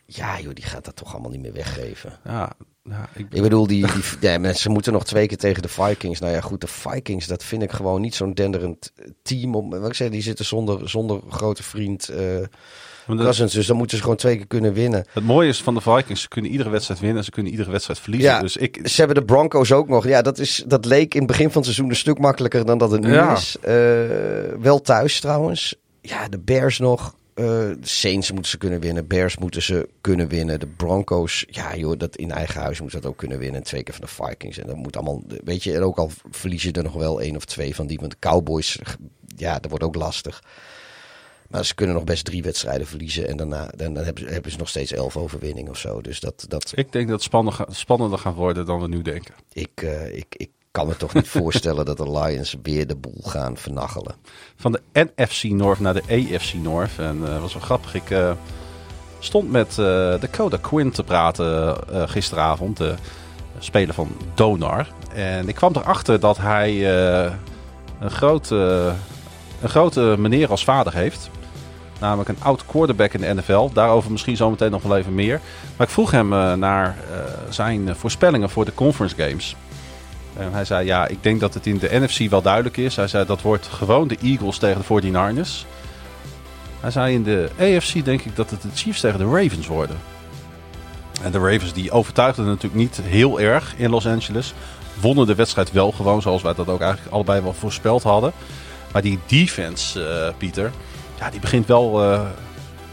[0.07, 2.13] ja, joh, die gaat dat toch allemaal niet meer weggeven.
[2.25, 2.53] Ja,
[2.91, 3.87] ja, ik, Ik bedoel, die,
[4.21, 6.21] die, ja, ze moeten nog twee keer tegen de Vikings.
[6.21, 9.55] Nou ja, goed, de Vikings, dat vind ik gewoon niet zo'n denderend team.
[9.55, 12.11] Om, wat ik zeg, die zitten zonder, zonder grote vriend
[13.07, 13.37] maar dat-.
[13.53, 15.05] Dus dan moeten ze gewoon twee keer kunnen winnen.
[15.13, 17.71] het mooie is van de Vikings, ze kunnen iedere wedstrijd winnen en ze kunnen iedere
[17.71, 18.31] wedstrijd verliezen.
[18.31, 20.07] Ja, Dus ik, Ze hebben de Broncos ook nog.
[20.07, 22.79] Ja, dat, is, dat leek in het begin van het seizoen een stuk makkelijker dan
[22.79, 23.33] dat het nu Ja.
[23.33, 23.57] is.
[23.61, 23.75] Eh,
[24.61, 25.75] wel thuis trouwens.
[26.01, 27.15] Ja, de Bears nog.
[27.35, 29.07] De Saints moeten ze kunnen winnen.
[29.07, 30.61] Bears moeten ze kunnen winnen.
[30.61, 33.61] De Broncos, ja joh, dat in eigen huis moet dat ook kunnen winnen.
[33.61, 34.59] En twee keer van de Vikings.
[34.59, 37.37] En dat moet allemaal, weet je, en ook al verlies je er nog wel één
[37.37, 37.99] of twee van die.
[37.99, 38.79] Want de Cowboys,
[39.37, 40.43] ja, dat wordt ook lastig.
[41.49, 43.29] Maar ze kunnen nog best drie wedstrijden verliezen.
[43.29, 46.01] En daarna dan, dan hebben, ze, hebben ze nog steeds elf overwinningen of zo.
[46.01, 49.35] Dus dat, dat, ik denk dat het spannender, spannender gaat worden dan we nu denken.
[49.53, 53.21] ik, eh, ik, ik kan me toch niet voorstellen dat de Lions weer de boel
[53.23, 54.15] gaan vernachelen.
[54.57, 56.03] Van de NFC North naar de
[56.35, 56.99] AFC North.
[56.99, 57.95] En dat was wel grappig.
[57.95, 58.33] Ik eh,
[59.19, 62.77] stond met eh Dakota Quinn te praten eh, gisteravond.
[62.77, 62.95] De
[63.59, 64.89] speler van Donar.
[65.15, 67.33] En ik kwam erachter dat hij eh,
[68.01, 68.93] een, grote,
[69.63, 71.31] een grote meneer als vader heeft.
[72.01, 73.71] Namelijk een oud quarterback in de NFL.
[73.73, 75.41] Daarover misschien zometeen nog wel even meer.
[75.77, 77.19] Maar ik vroeg hem eh, naar eh,
[77.49, 79.57] zijn voorspellingen voor de conference games.
[80.37, 82.97] Hij zei, ja, ik denk dat het in de NFC wel duidelijk is.
[82.97, 85.67] Hij zei, dat wordt gewoon de Eagles tegen de 49ers.
[86.81, 89.97] Hij zei, in de AFC denk ik dat het de Chiefs tegen de Ravens worden.
[91.23, 94.55] En de Ravens die overtuigden natuurlijk niet heel erg in Los Angeles.
[95.01, 98.33] Wonnen de wedstrijd wel gewoon, zoals wij dat ook eigenlijk allebei wel voorspeld hadden.
[98.93, 100.73] Maar die defense, eh, Pieter,
[101.19, 102.21] ja, die begint wel eh,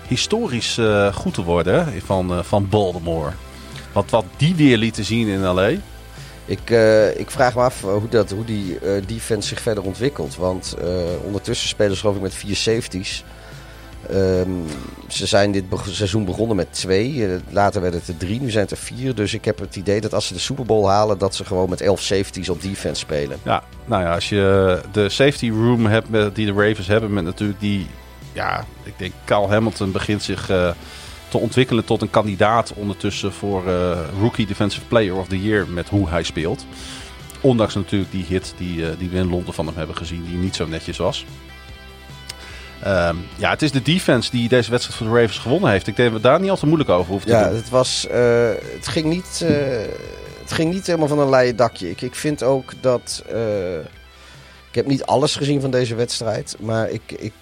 [0.07, 3.31] historisch eh, goed te worden van, van Baltimore.
[3.91, 5.71] Want wat die weer lieten zien in LA.
[6.45, 9.83] Ik, eh, ik vraag me af eh, hoe, dat, hoe die eh, defense zich verder
[9.83, 10.35] ontwikkelt.
[10.35, 10.75] Want
[11.25, 13.23] ondertussen spelen ze geloof ik met vier safeties.
[14.09, 14.49] Ehm,
[15.07, 17.27] ze zijn dit seizoen begonnen met twee.
[17.49, 18.41] Later werden het er drie.
[18.41, 19.15] Nu zijn het er vier.
[19.15, 21.17] Dus ik heb het idee dat als ze de Super Bowl halen...
[21.17, 23.37] dat ze gewoon met elf safeties op defense spelen.
[23.43, 27.59] Ja, nou ja, als je de safety room hebt die de Ravens hebben met natuurlijk
[27.59, 27.87] die...
[28.33, 30.49] Ja, ik denk Kyle Hamilton begint zich
[31.32, 35.89] te ontwikkelen tot een kandidaat ondertussen voor eh, Rookie Defensive Player of the Year met
[35.89, 36.65] hoe hij speelt.
[37.41, 40.38] Ondanks natuurlijk die hit die, eh, die we in Londen van hem hebben gezien, die
[40.38, 41.25] niet zo netjes was.
[42.84, 45.88] Ehm, ja, het is de defense die deze wedstrijd voor de Ravens gewonnen heeft.
[45.88, 47.55] Ik denk dat we daar niet al te moeilijk over hoeven te Ja, doen.
[47.55, 49.39] het, was, eh, het, ging niet,
[50.41, 51.89] het ging niet helemaal van een leien dakje.
[51.89, 53.23] Ik, ik vind ook dat...
[54.69, 56.55] ik heb niet alles gezien van deze wedstrijd.
[56.59, 57.01] Maar ik...
[57.17, 57.34] ik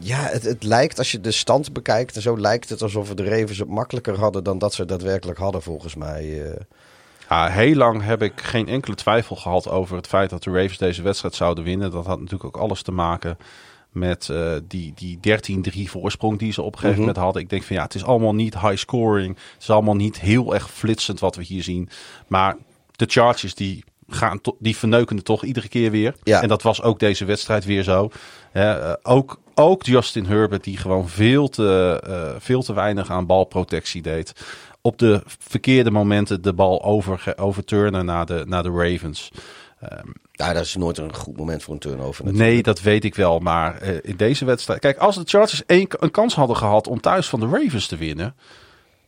[0.00, 2.16] ja, het, het lijkt, als je de stand bekijkt...
[2.16, 4.44] en zo lijkt het alsof de Ravens het makkelijker hadden...
[4.44, 6.44] dan dat ze daadwerkelijk hadden, volgens mij.
[6.50, 6.60] eh.
[7.28, 10.78] Ja, heel lang heb ik geen enkele twijfel gehad over het feit dat de Ravens
[10.78, 11.90] deze wedstrijd zouden winnen.
[11.90, 13.38] Dat had natuurlijk ook alles te maken
[13.90, 15.18] met eh, die, die
[15.86, 17.00] 13-3 voorsprong die ze op een gegeven Mhm.
[17.06, 17.42] moment hadden.
[17.42, 19.36] Ik denk van ja, het is allemaal niet high scoring.
[19.52, 21.88] Het is allemaal niet heel erg flitsend wat we hier zien.
[22.26, 22.56] Maar
[22.96, 26.14] de Chargers die gaan die verneuken het toch iedere keer weer.
[26.22, 26.42] Ja.
[26.42, 28.10] En dat was ook deze wedstrijd weer zo.
[28.52, 34.02] Eh, ook, ook Justin Herbert die gewoon veel te, eh, veel te weinig aan balprotectie
[34.02, 34.32] deed.
[34.80, 39.30] Op de verkeerde momenten de bal over, overturnen naar de, naar de Ravens.
[40.32, 42.24] Ja, dat is nooit een goed moment voor een turnover.
[42.24, 42.52] natuurlijk.
[42.52, 43.38] Nee, dat weet ik wel.
[43.38, 44.80] Maar eh, in deze wedstrijd.
[44.80, 47.96] Kijk, als de Chargers één, een kans hadden gehad om thuis van de Ravens te
[47.96, 48.34] winnen.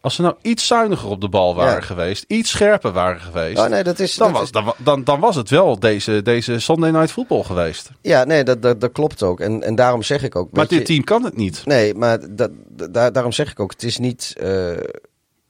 [0.02, 1.80] Als ze nou iets zuiniger op de bal waren Ja.
[1.80, 5.04] geweest, iets scherper waren geweest, Oh, nee, dat is, dan, dat was, is- dan, dan,
[5.04, 7.90] dan was het wel deze, deze Sunday Night Football geweest.
[8.00, 9.40] ja, nee, dat, dat, dat klopt ook.
[9.40, 10.52] En, en daarom zeg ik ook.
[10.52, 11.62] Maar je- dit team kan het niet.
[11.66, 12.50] Nee, maar dat,
[12.90, 14.34] da- daarom zeg ik ook, het is niet...
[14.40, 14.76] eh,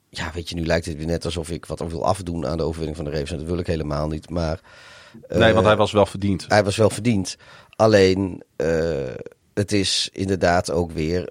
[0.09, 2.62] ja, weet je, nu lijkt het weer net alsof ik wat wil afdoen aan de
[2.62, 3.30] overwinning van de Ravens.
[3.30, 4.61] En dat wil ik helemaal niet, maar...
[5.28, 6.44] nee, eh, want hij was wel verdiend.
[6.48, 7.36] Hij was wel verdiend.
[7.76, 8.66] Alleen, eh,
[9.55, 11.28] het is inderdaad ook weer...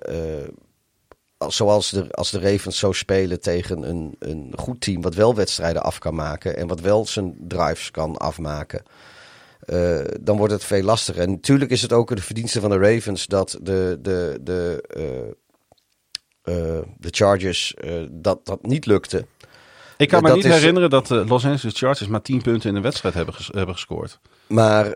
[1.41, 5.01] als- zoals de, als de Ravens zo spelen tegen een, een goed team...
[5.01, 6.57] wat wel wedstrijden af kan maken...
[6.57, 8.83] en wat wel zijn drives kan afmaken...
[9.59, 11.21] eh, dan wordt het veel lastiger.
[11.21, 13.25] En natuurlijk is het ook de verdienste van de Ravens...
[13.27, 15.27] dat de, de, de, eh,
[16.77, 17.75] eh, de Chargers
[18.11, 19.25] dat, dat niet lukte.
[19.97, 22.75] Ik kan me niet is- herinneren dat de Los Angeles Chargers maar 10 punten in
[22.75, 24.19] de wedstrijd hebben, ges- hebben gescoord.
[24.47, 24.95] Maar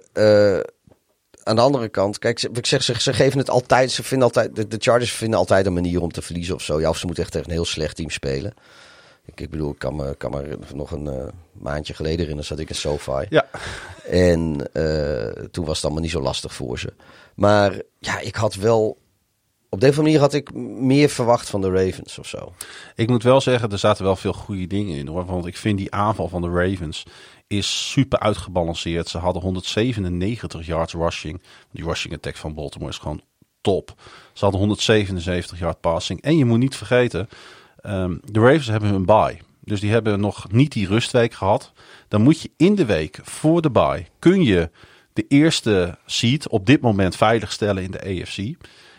[1.46, 3.92] aan de andere kant, kijk, ze- ik zeg, ze, ze geven het altijd.
[3.92, 6.80] Ze vinden altijd de, de Chargers vinden altijd een manier om te verliezen of zo.
[6.80, 8.54] Ja, of ze moeten echt tegen een heel slecht team spelen.
[9.26, 12.60] Ik, ik bedoel, ik kan me, kan me nog een eh, maandje geleden herinneren, zat
[12.60, 13.26] ik in SoFi.
[13.30, 13.46] Ja,
[14.10, 16.94] En eh, toen was het allemaal niet zo lastig voor ze.
[17.36, 18.98] Maar ja, ik had wel.
[19.70, 22.54] Op deze manier had ik meer verwacht van de Ravens of zo.
[22.96, 25.26] ik moet wel zeggen, er zaten wel veel goede dingen in hoor.
[25.26, 27.04] Want ik vind die aanval van de Ravens
[27.48, 29.08] is super uitgebalanceerd.
[29.08, 31.42] Ze hadden 197 yards rushing.
[31.72, 33.22] Die rushing attack van Baltimore is gewoon
[33.62, 33.94] top.
[34.34, 36.22] Ze hadden 177 yard passing.
[36.22, 37.30] En je moet niet vergeten,
[37.82, 39.38] ehm, de Ravens hebben hun bye.
[39.60, 41.72] Dus die hebben nog niet die rustweek gehad.
[42.08, 44.70] Dan moet je in de week voor de bye, kun je
[45.14, 48.56] de eerste seed op dit moment veiligstellen in de AFC.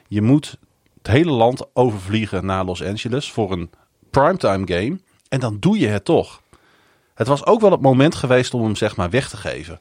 [0.09, 0.59] Je moet
[0.97, 3.71] het hele land overvliegen naar Los Angeles voor een
[4.11, 4.99] primetime game.
[5.29, 6.43] En dan doe je het toch.
[7.17, 9.81] Het was ook wel het moment geweest om hem zeg maar weg te geven.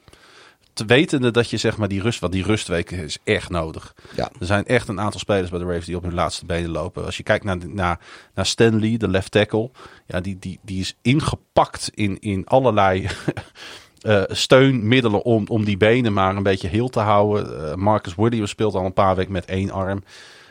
[0.72, 3.94] Te wetende dat je zeg maar die rust, want die rustweek is echt nodig.
[4.14, 4.30] Ja.
[4.40, 7.04] Er zijn echt een aantal spelers bij de Ravens die op hun laatste benen lopen.
[7.04, 8.00] Als je kijkt naar, naar,
[8.34, 9.70] naar Stanley, de left tackle.
[10.06, 13.06] Ja, die, die, die is ingepakt in, in allerlei
[14.00, 17.70] eh, steunmiddelen om, om die benen maar een beetje heel te houden.
[17.70, 20.04] Eh, Marcus Williams speelt al een paar weken met één arm.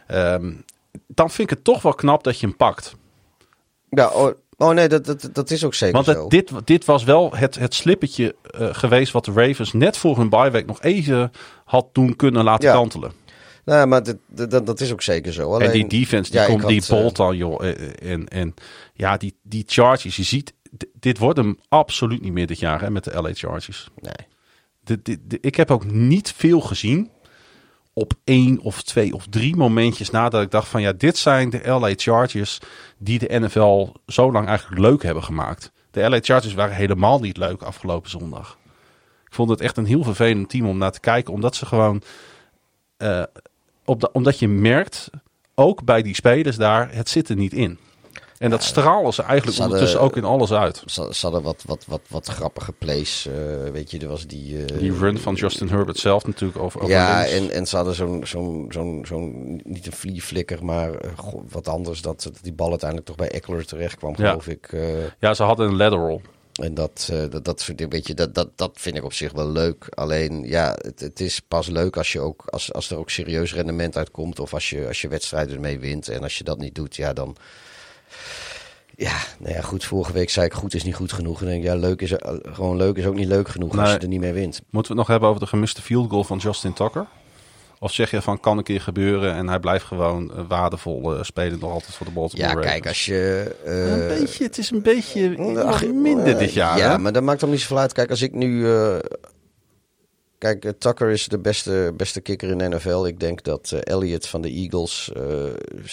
[0.08, 0.54] Ehm,
[1.08, 2.96] dan vind ik het toch wel knap dat je hem pakt.
[3.90, 6.28] Ja, oh, nee, dat, dat, dat is ook zeker Want zo.
[6.28, 10.30] dit, dit was wel het, het slippetje eh, geweest wat de Ravens net voor hun
[10.30, 11.32] byeweek nog even
[11.66, 12.74] had doen kunnen laten Ja.
[12.76, 13.12] kantelen.
[13.66, 14.18] Nou, maar dat,
[14.52, 15.54] dat, dat is ook zeker zo.
[15.54, 17.66] Alleen, en die defense, die, ja, komt, die eh, bolt dan, joh.
[17.68, 18.54] eh, En, en
[18.94, 20.54] ja, die, die Chargers, je ziet,
[21.00, 23.90] dit wordt hem absoluut niet meer dit jaar hè, met de LA Chargers.
[24.02, 24.14] Nee.
[24.84, 27.10] Dit, dit, dit- ik heb ook niet veel gezien
[27.98, 31.62] op één of twee of drie momentjes nadat ik dacht van ja, dit zijn de
[31.64, 32.60] LA Chargers
[32.98, 35.72] die de NFL zo lang eigenlijk leuk hebben gemaakt.
[35.92, 38.58] De LA Chargers waren helemaal niet leuk afgelopen zondag.
[39.26, 42.02] Ik vond het echt een heel vervelend team om naar te kijken, omdat ze gewoon,
[42.98, 43.24] eh,
[43.86, 45.10] op omdat je merkt,
[45.54, 47.80] ook bij die spelers daar, het zit er niet in.
[48.38, 50.84] En dat stralen ze eigenlijk hadden- ondertussen ook in alles uit.
[50.86, 53.26] Ze, ze hadden wat, wat, wat, wat grappige plays.
[53.28, 54.66] eh, weet je, er was die...
[54.66, 58.26] eh, Die run van Justin Herbert zelf natuurlijk over, Ja, en, en ze hadden zo'n,
[58.28, 61.10] zo'n, zo'n, zo'n, niet een vlieflikker, maar eh,
[61.50, 62.02] wat anders.
[62.02, 64.28] Dat, dat die bal uiteindelijk toch bij Eckler terecht kwam, Ja.
[64.30, 64.70] geloof ik.
[65.20, 66.22] Ja, ze hadden een lateral.
[66.62, 69.32] en dat, dat, dat, soort dingen, weet je, dat, dat, dat vind ik op zich
[69.32, 69.88] wel leuk.
[69.90, 73.54] Alleen, ja, het, het is pas leuk als, je ook, als, als er ook serieus
[73.54, 74.40] rendement uitkomt.
[74.40, 76.08] Of als je, als je wedstrijden ermee wint.
[76.10, 77.36] En als je dat niet doet, ja, dan...
[78.98, 79.86] Ja, nou ja, goed.
[79.86, 81.40] Vorige week zei ik goed is niet goed genoeg.
[81.40, 83.92] En denk ik, ja, leuk is eh, gewoon leuk is ook niet leuk genoeg als
[83.92, 84.62] je er niet mee wint.
[84.70, 87.06] Moeten we het nog hebben over de gemiste field goal van Justin Tucker?
[87.80, 91.24] Of zeg je van kan een keer gebeuren en hij blijft gewoon eh, waardevol eh,
[91.24, 92.72] spelen nog altijd voor de Baltimore Ja, Ravens?
[92.72, 93.56] kijk, als je...
[93.64, 96.78] een beetje, het is een beetje wat minder dit jaar.
[96.78, 96.98] Ja, hè?
[96.98, 97.94] maar dat maakt dan niet zoveel uit.
[97.94, 98.68] Kijk, als ik nu...
[100.46, 103.06] kijk, eh, Tucker is de beste, beste kikker in de NFL.
[103.06, 105.24] Ik denk dat eh, Elliott van de Eagles eh,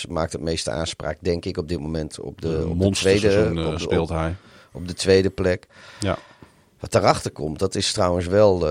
[0.08, 3.54] maakt het meeste aanspraak, denk ik, op dit moment op de, op de tweede, op
[3.54, 4.34] de, speelt hij.
[4.72, 5.66] op de tweede plek.
[6.00, 6.18] Ja.
[6.80, 8.66] Wat daarachter komt, dat is trouwens wel...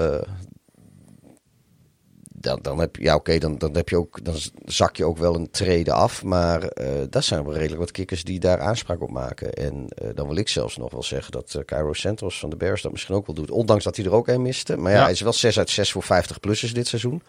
[2.41, 4.35] dan, dan heb je, ja, oké, dan, dan, heb je ook, dan
[4.65, 6.23] zak je ook wel een trede af.
[6.23, 9.53] Maar eh dat zijn wel redelijk wat kikkers die daar aanspraak op maken.
[9.53, 12.55] En eh, dan wil ik zelfs nog wel zeggen dat eh Cairo Santos van de
[12.55, 13.51] Bears dat misschien ook wel doet.
[13.51, 14.77] Ondanks dat hij er ook een miste.
[14.77, 15.03] Maar ja, Ja.
[15.03, 17.21] hij is wel 6 uit 6 voor 50 plussers dit seizoen.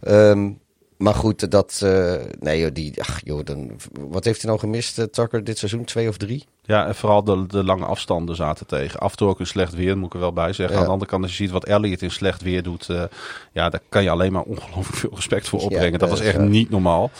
[0.00, 0.50] Ehm,
[0.98, 1.80] maar goed, dat.
[1.84, 3.02] eh, nee, joh, die.
[3.02, 3.70] Ach, joh, dan,
[4.08, 5.84] wat heeft hij nou gemist, eh, Tucker, dit seizoen?
[5.84, 6.44] Twee of drie?
[6.62, 9.00] ja, en vooral de, de lange afstanden zaten tegen.
[9.00, 10.74] Af en toe ook een slecht weer, moet ik er wel bij zeggen.
[10.74, 10.80] Ja.
[10.80, 13.02] Aan de andere kant, als je ziet wat Elliott in slecht weer doet, eh,
[13.52, 15.92] ja, daar kan je alleen maar ongelooflijk veel respect voor opbrengen.
[15.92, 17.10] Ja, dat was echt niet normaal.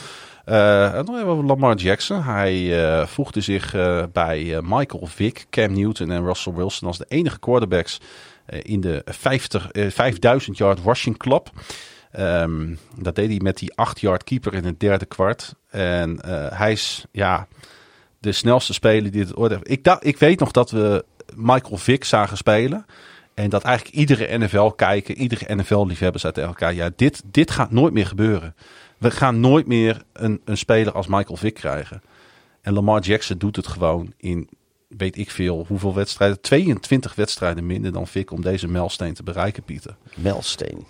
[0.45, 2.23] En dan hebben we Lamar Jackson.
[2.23, 3.71] Hij voegde zich
[4.11, 7.99] bij Michael Vick, Cam Newton en Russell Wilson als de enige quarterbacks
[8.49, 11.49] in de 50, eh, 5000 yard rushing club.
[12.11, 15.55] Ehm, dat deed hij met die 8 yard keeper in het derde kwart.
[15.69, 17.47] En eh, hij is, ja,
[18.19, 19.69] de snelste speler die het ooit heeft.
[19.69, 21.05] Ik, dacht, ik weet nog dat we
[21.35, 22.85] Michael Vick zagen spelen.
[23.33, 26.73] En dat eigenlijk iedere NFL-kijker, iedere NFL-liefhebber zei tegen elkaar...
[26.73, 28.55] Ja, dit, dit gaat nooit meer gebeuren.
[28.97, 32.01] We gaan nooit meer een, een speler als Michael Vick krijgen.
[32.61, 34.49] En Lamar Jackson doet het gewoon in,
[34.87, 36.41] weet ik veel, hoeveel wedstrijden.
[36.41, 39.95] 22 wedstrijden minder dan Vick om deze milestone te bereiken, Pieter.
[40.15, 40.85] Melsteen.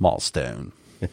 [0.00, 0.66] Milestone.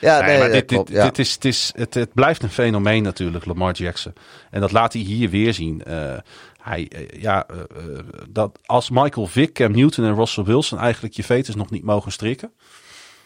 [0.00, 1.04] Ja, Nee, nee, maar dit, klopt, dit, ja.
[1.04, 4.12] dit is, het, is, het, het blijft een fenomeen natuurlijk, Lamar Jackson.
[4.50, 5.84] En dat laat hij hier weer zien.
[5.84, 6.16] Eh,
[6.60, 7.56] hij, eh, ja, eh,
[8.28, 12.12] dat als Michael Vick, Cam Newton en Russell Wilson eigenlijk je vetus nog niet mogen
[12.12, 12.52] strikken.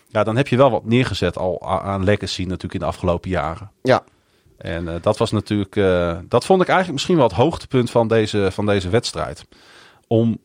[0.09, 3.71] Ja, dan heb je wel wat neergezet al aan legacy natuurlijk in de afgelopen jaren.
[3.83, 4.05] ja.
[4.63, 8.09] En eh, dat was natuurlijk, eh, dat vond ik eigenlijk misschien wel het hoogtepunt van
[8.09, 9.47] deze, van deze wedstrijd.
[10.07, 10.39] Om,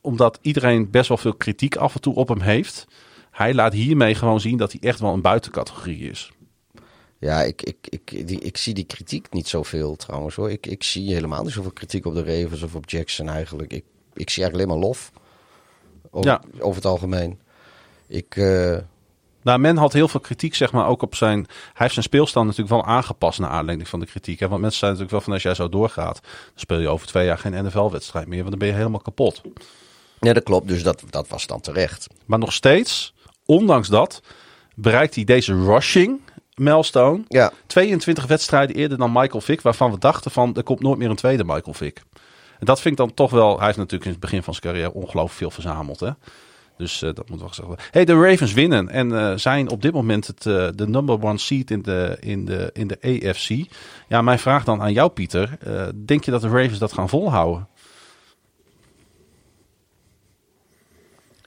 [0.00, 2.86] omdat iedereen best wel veel kritiek af en toe op hem heeft.
[3.40, 6.32] Hij laat hiermee gewoon zien dat hij echt wel een buitencategorie is.
[7.18, 10.50] Ja, ik, ik, ik, die, ik zie die kritiek niet zoveel trouwens hoor.
[10.50, 13.72] Ik, ik zie helemaal niet zoveel kritiek op de Ravens of op Jackson eigenlijk.
[13.72, 13.84] Ik,
[14.14, 15.12] ik zie eigenlijk alleen maar lof.
[16.10, 16.42] Over, Ja.
[16.58, 17.38] over het algemeen.
[18.06, 18.76] Ik, eh,
[19.42, 21.38] Nou, men had heel veel kritiek, zeg maar, ook op zijn...
[21.48, 24.40] Hij heeft zijn speelstand natuurlijk wel aangepast naar aanleiding van de kritiek.
[24.40, 24.48] Hè?
[24.48, 26.20] Want mensen zijn natuurlijk wel van, als jij zo doorgaat...
[26.22, 29.40] dan speel je over twee jaar geen NFL-wedstrijd meer, want dan ben je helemaal kapot.
[30.20, 30.68] ja, dat klopt.
[30.68, 32.06] Dus dat, dat was dan terecht.
[32.26, 33.14] Maar nog steeds,
[33.50, 34.22] ondanks dat,
[34.74, 36.20] bereikt hij deze rushing
[36.54, 37.22] milestone...
[37.28, 41.10] Ja, 22 wedstrijden eerder dan Michael Vick, waarvan we dachten van er komt nooit meer
[41.10, 42.02] een tweede Michael Vick.
[42.58, 43.56] En dat vind ik dan toch wel.
[43.56, 46.00] Hij heeft natuurlijk in het begin van zijn carrière ongelooflijk veel verzameld.
[46.00, 46.10] Hè?
[46.76, 47.86] Dus eh, dat moet wel gezegd worden.
[47.90, 51.38] Hey, de Ravens winnen en eh, zijn op dit moment het, eh, de number one
[51.38, 53.72] seed in de, in, de, in de AFC.
[54.08, 55.58] Ja, mijn vraag dan aan jou, Pieter.
[56.04, 57.68] Denk je dat de Ravens dat gaan volhouden?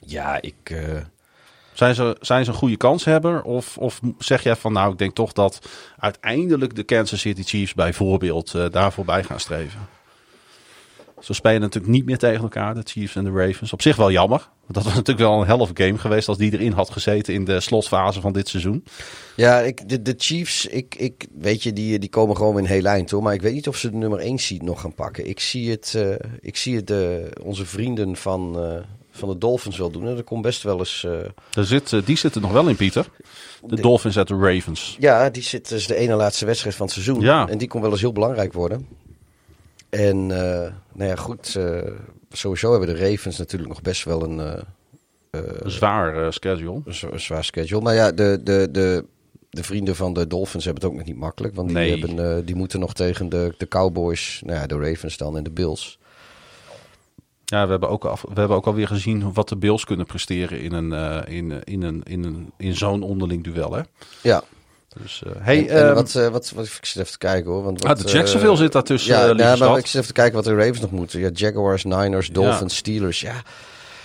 [0.06, 0.74] ja ik,
[1.74, 3.42] Zijn ze, zijn ze een goede kanshebber?
[3.42, 5.68] Of, of zeg jij van nou, ik denk toch dat
[5.98, 9.80] uiteindelijk de Kansas City Chiefs bijvoorbeeld eh daar voorbij gaan streven?
[11.20, 13.72] Ze spelen natuurlijk niet meer tegen elkaar, de Chiefs en de Ravens.
[13.72, 14.48] Op zich wel jammer.
[14.60, 17.44] Want dat was natuurlijk wel een a game geweest als die erin had gezeten in
[17.44, 18.84] de slotfase van dit seizoen.
[19.36, 22.84] ja ik, de, de Chiefs, ik, ik, weet je, die, die komen gewoon in heel
[22.84, 23.22] eind hoor.
[23.22, 25.28] Maar ik weet niet of ze de nummer 1 seed nog gaan pakken.
[25.28, 26.98] Ik zie het, eh, ik zie het eh,
[27.42, 28.56] onze vrienden van,
[29.16, 30.06] van de Dolphins wel doen.
[30.08, 31.04] En er komt best wel eens...
[31.04, 31.18] eh,
[31.50, 33.06] Daar zit, eh, die zitten nog wel in, Pieter.
[33.66, 34.96] De Dolphins uit de Ravens.
[35.00, 37.20] Ja, die zit dus de ene laatste wedstrijd van het seizoen.
[37.20, 37.48] Ja.
[37.48, 38.88] En die kon wel eens heel belangrijk worden.
[39.90, 41.54] En eh, nou ja, goed.
[41.56, 41.78] eh,
[42.30, 44.60] sowieso hebben de Ravens natuurlijk nog best wel een, eh,
[45.30, 46.80] Een zwaar eh, schedule.
[46.84, 47.80] een zwa- een zwaar schedule.
[47.80, 49.04] Maar ja, de, de, de,
[49.50, 51.54] de vrienden van de Dolphins hebben het ook nog niet makkelijk.
[51.54, 55.16] Want die, hebben, eh, die moeten nog tegen de, de Cowboys, nou ja, de Ravens
[55.16, 55.98] dan en de Bills.
[57.44, 60.60] Ja, we hebben, ook af, we hebben ook alweer gezien wat de Bills kunnen presteren
[60.60, 63.72] in, een, eh, in, in, een, in, een, in zo'n onderling duel.
[63.72, 63.82] Hè?
[64.20, 64.42] Ja.
[65.02, 67.50] Dus, eh, hey, en, en ehm, wat, eh, wat, wat, ik zit even te kijken
[67.50, 67.62] hoor.
[67.62, 69.94] Want ah, wat, de eh, Jacksonville zit daartussen, Ja, eh, ja lieve maar ik zit
[69.94, 71.20] even te kijken wat de Ravens nog moeten.
[71.20, 73.20] Ja, Jaguars, Niners, Dolphins, Steelers.
[73.20, 73.42] Ja,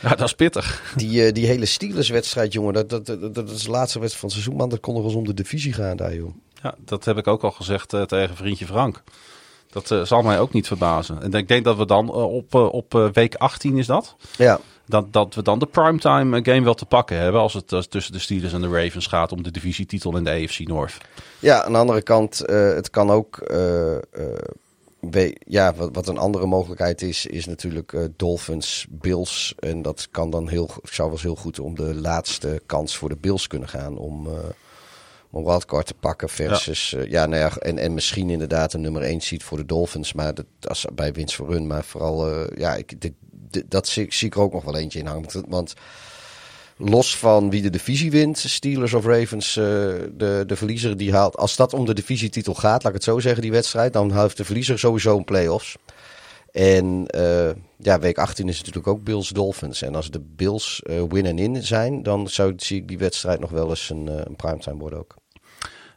[0.01, 0.93] Ja, dat is pittig.
[0.95, 4.29] Die, eh, die hele Steelers-wedstrijd, jongen, dat, dat, dat, dat is de laatste wedstrijd van
[4.29, 4.69] het seizoen, man.
[4.69, 6.33] Dat kon nog wel eens om de divisie gaan daar, joh.
[6.63, 9.03] Ja, dat heb ik ook al gezegd eh, tegen vriendje Frank.
[9.71, 11.21] Dat eh, zal mij ook niet verbazen.
[11.21, 14.15] En ik denk dat we dan eh, op, eh, op week 18 is dat.
[14.37, 17.41] Ja, Dat, dat we dan de primetime game wel te pakken hebben.
[17.41, 20.31] Als het eh, tussen de Steelers en de Ravens gaat om de divisietitel in de
[20.31, 20.97] AFC North.
[21.39, 23.51] ja aan de andere kant, het kan ook...
[25.45, 29.55] ja, wat, een andere mogelijkheid is, is natuurlijk Dolphins, Bills.
[29.59, 33.09] En dat kan dan heel, zou wel eens heel goed om de laatste kans voor
[33.09, 33.97] de Bills kunnen gaan.
[33.97, 34.27] Om,
[35.31, 36.89] om wildcard te pakken versus...
[36.89, 40.13] Ja, ja nou ja, en, en misschien inderdaad een nummer 1 seed voor de Dolphins.
[40.13, 41.67] Maar dat, als, bij winst voor hun.
[41.67, 44.77] Maar vooral, eh, ja, ik, dit- dit- dat zie, zie ik er ook nog wel
[44.77, 45.45] eentje in hangen.
[45.47, 45.73] Want-
[46.81, 49.63] los van wie de divisie wint, Steelers of Ravens, eh,
[50.13, 51.37] de, de verliezer die haalt.
[51.37, 54.37] Als dat om de divisietitel gaat, laat ik het zo zeggen, die wedstrijd, dan heeft
[54.37, 55.75] de verliezer sowieso een play-offs.
[56.51, 59.81] En eh, ja, week 18 is natuurlijk ook Bills Dolphins.
[59.81, 63.39] En als de Bills eh win en in zijn, dan zou, zie ik die wedstrijd
[63.39, 65.15] nog wel eens een, eh, een primetime worden ook.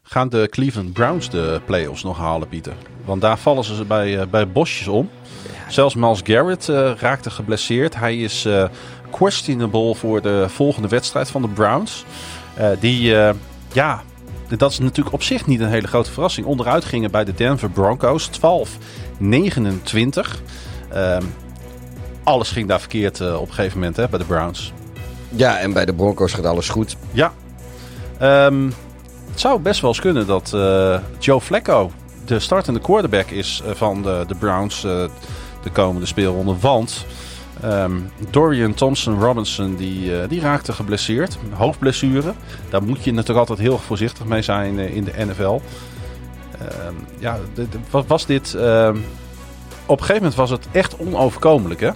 [0.02, 2.72] Gaan de Cleveland Browns de playoffs nog halen, Pieter?
[3.04, 5.10] Want daar vallen ze bij, eh, bij bosjes om.
[5.68, 7.96] Zelfs Miles Garrett eh, raakte geblesseerd.
[7.96, 8.68] Hij is eh,
[9.10, 12.04] questionable voor de volgende wedstrijd van de Browns.
[12.80, 13.14] Die,
[13.72, 14.02] ja,
[14.56, 16.46] dat is natuurlijk op zich niet een hele grote verrassing.
[16.46, 20.42] Onderuit gingen bij de Denver Broncos 12-29.
[20.92, 21.22] Ehm,
[22.22, 24.72] alles ging daar verkeerd op een gegeven moment hè, bij de Browns.
[25.28, 26.96] Ja, en bij de Broncos gaat alles goed.
[27.12, 27.32] Ja.
[28.18, 28.70] Ehm,
[29.32, 31.90] het zou best wel eens kunnen dat eh, Joe Flacco
[32.24, 35.04] de startende quarterback is eh, van de, de Browns eh,
[35.62, 36.56] de komende speelronde.
[36.60, 37.06] Want
[37.62, 37.92] ehm,
[38.30, 41.38] Dorian Thompson Robinson die, die raakte geblesseerd.
[41.52, 42.32] Hoofdblessure.
[42.70, 45.60] Daar moet je natuurlijk altijd heel voorzichtig mee zijn in de NFL.
[46.58, 47.66] ehm, ja, de-
[48.06, 48.54] was dit?
[48.54, 48.96] ehm,
[49.86, 51.90] op een gegeven moment was het echt onoverkomelijk, hè?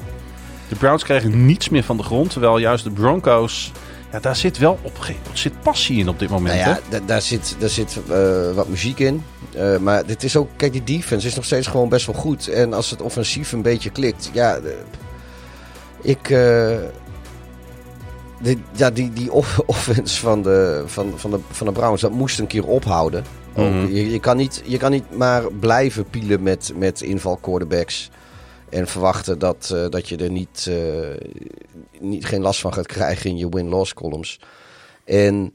[0.68, 3.72] De Browns kregen niets meer van de grond, terwijl juist de Broncos...
[4.12, 4.92] Ja, daar zit wel op
[5.32, 8.68] zit passie in op dit moment, Nou ja, da- daar zit, daar zit eh, wat
[8.68, 9.22] muziek in.
[9.54, 12.48] Eh, maar dit is ook, kijk, die defense is nog steeds gewoon best wel goed.
[12.48, 14.58] En als het offensief een beetje klikt, ja,
[16.00, 16.30] ik.
[16.30, 16.76] eh,
[18.40, 22.10] die, ja, die, die off- offense van de, van, van, de, van de Browns, dat
[22.10, 23.24] moest een keer ophouden.
[23.56, 23.86] Mhm.
[23.86, 28.10] je, je, kan niet, je kan niet maar blijven pielen met, met inval quarterbacks.
[28.68, 31.28] En verwachten dat, eh, dat je er niet, eh,
[32.00, 34.40] niet, geen last van gaat krijgen in je win-loss columns.
[35.04, 35.54] En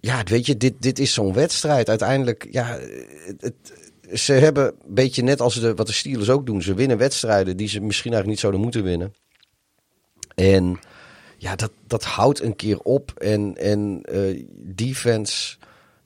[0.00, 1.88] ja, weet je, dit, dit is zo'n wedstrijd.
[1.88, 2.78] Uiteindelijk, ja,
[3.38, 3.54] het,
[4.12, 6.62] ze hebben een beetje net als de, wat de Steelers ook doen.
[6.62, 9.14] Ze winnen wedstrijden die ze misschien eigenlijk niet zouden moeten winnen.
[10.34, 10.80] En
[11.36, 13.12] ja, dat, dat houdt een keer op.
[13.16, 15.56] En, en eh, defense,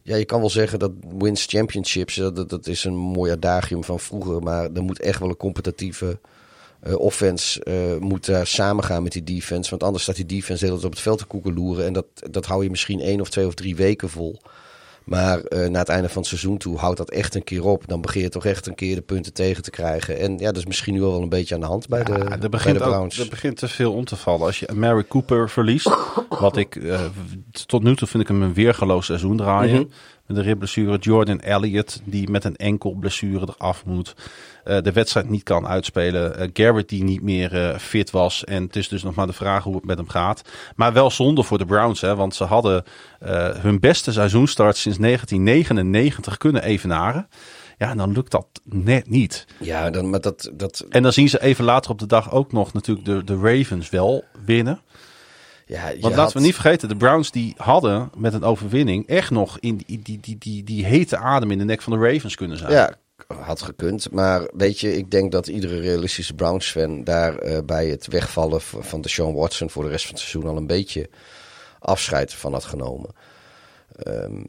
[0.07, 4.01] ja, je kan wel zeggen dat wins championships, dat, dat, is een mooi adagium van
[4.01, 4.43] vroeger.
[4.43, 6.19] Maar er moet echt wel een competitieve
[6.81, 9.71] eh, offense eh, moet daar samengaan met die defense.
[9.71, 11.85] Want anders staat die defense tijd op het veld te koekeloeren.
[11.87, 14.41] En dat, dat hou je misschien één of twee of drie weken vol.
[15.07, 17.89] Maar eh, na het einde van het seizoen toe houdt dat echt een keer op.
[17.89, 20.19] Dan begin je toch echt een keer de punten tegen te krijgen.
[20.19, 22.19] En ja, dat is misschien nu wel een beetje aan de hand bij de, er
[22.49, 24.47] bij de ook, er begint te veel om te vallen.
[24.47, 25.97] Als je Mary Cooper verliest,
[26.29, 27.01] wat ik eh,
[27.67, 29.81] tot nu toe vind ik hem een weergeloos seizoen draaien.
[29.81, 29.91] Mhm.
[30.27, 30.99] Met de ribblessure.
[30.99, 34.15] Jordan Elliott, die met een enkel blessure eraf moet.
[34.67, 36.39] Eh, de wedstrijd niet kan uitspelen.
[36.39, 38.45] Eh, Garrett, die niet meer eh, fit was.
[38.45, 40.43] En het is dus nog maar de vraag hoe het met hem gaat.
[40.77, 42.85] Maar wel zonde voor de Browns, hè, want ze hadden
[43.61, 47.29] hun beste seizoenstart sinds 1999 kunnen evenaren.
[47.79, 49.47] Ja, en dan lukt dat net niet.
[49.59, 52.53] Ja, dan, maar dat, dat, En dan zien ze even later op de dag ook
[52.53, 54.81] nog natuurlijk de, de Ravens wel winnen.
[55.67, 59.31] ja, Want had- laten we niet vergeten, de Browns die hadden met een overwinning echt
[59.31, 62.35] nog in die, die, die, die, die hete adem in de nek van de Ravens
[62.35, 62.73] kunnen zijn.
[62.73, 62.95] Ja,
[63.27, 64.11] had gekund.
[64.11, 69.01] Maar weet je, ik denk dat iedere realistische Browns-fan daar eh, bij het wegvallen van
[69.01, 71.11] de Sean Watson voor de rest van het seizoen al een beetje
[71.79, 73.11] afscheid van had genomen.
[73.97, 74.43] Ehm,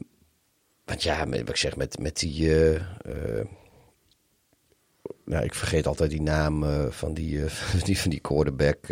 [0.84, 2.54] want ja, wat ik zeg, met, met die.
[2.54, 3.46] eh, eh,
[5.24, 7.44] nou, ik vergeet altijd die naam van, die,
[7.84, 8.86] die, van die quarterback.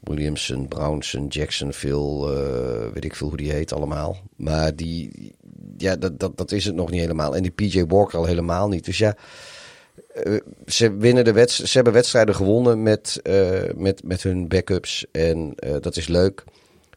[0.00, 4.16] Williamson, Brownson, Jacksonville, weet ik veel hoe die heet allemaal.
[4.36, 5.32] Maar die,
[5.76, 7.36] ja, dat, dat, dat is het nog niet helemaal.
[7.36, 8.84] En die PJ Walker al helemaal niet.
[8.84, 9.16] Dus ja,
[10.14, 10.36] eh,
[10.66, 15.04] ze, winnen de wedst- ze hebben wedstrijden gewonnen met, eh, met, met hun backups.
[15.12, 16.44] En eh, dat is leuk.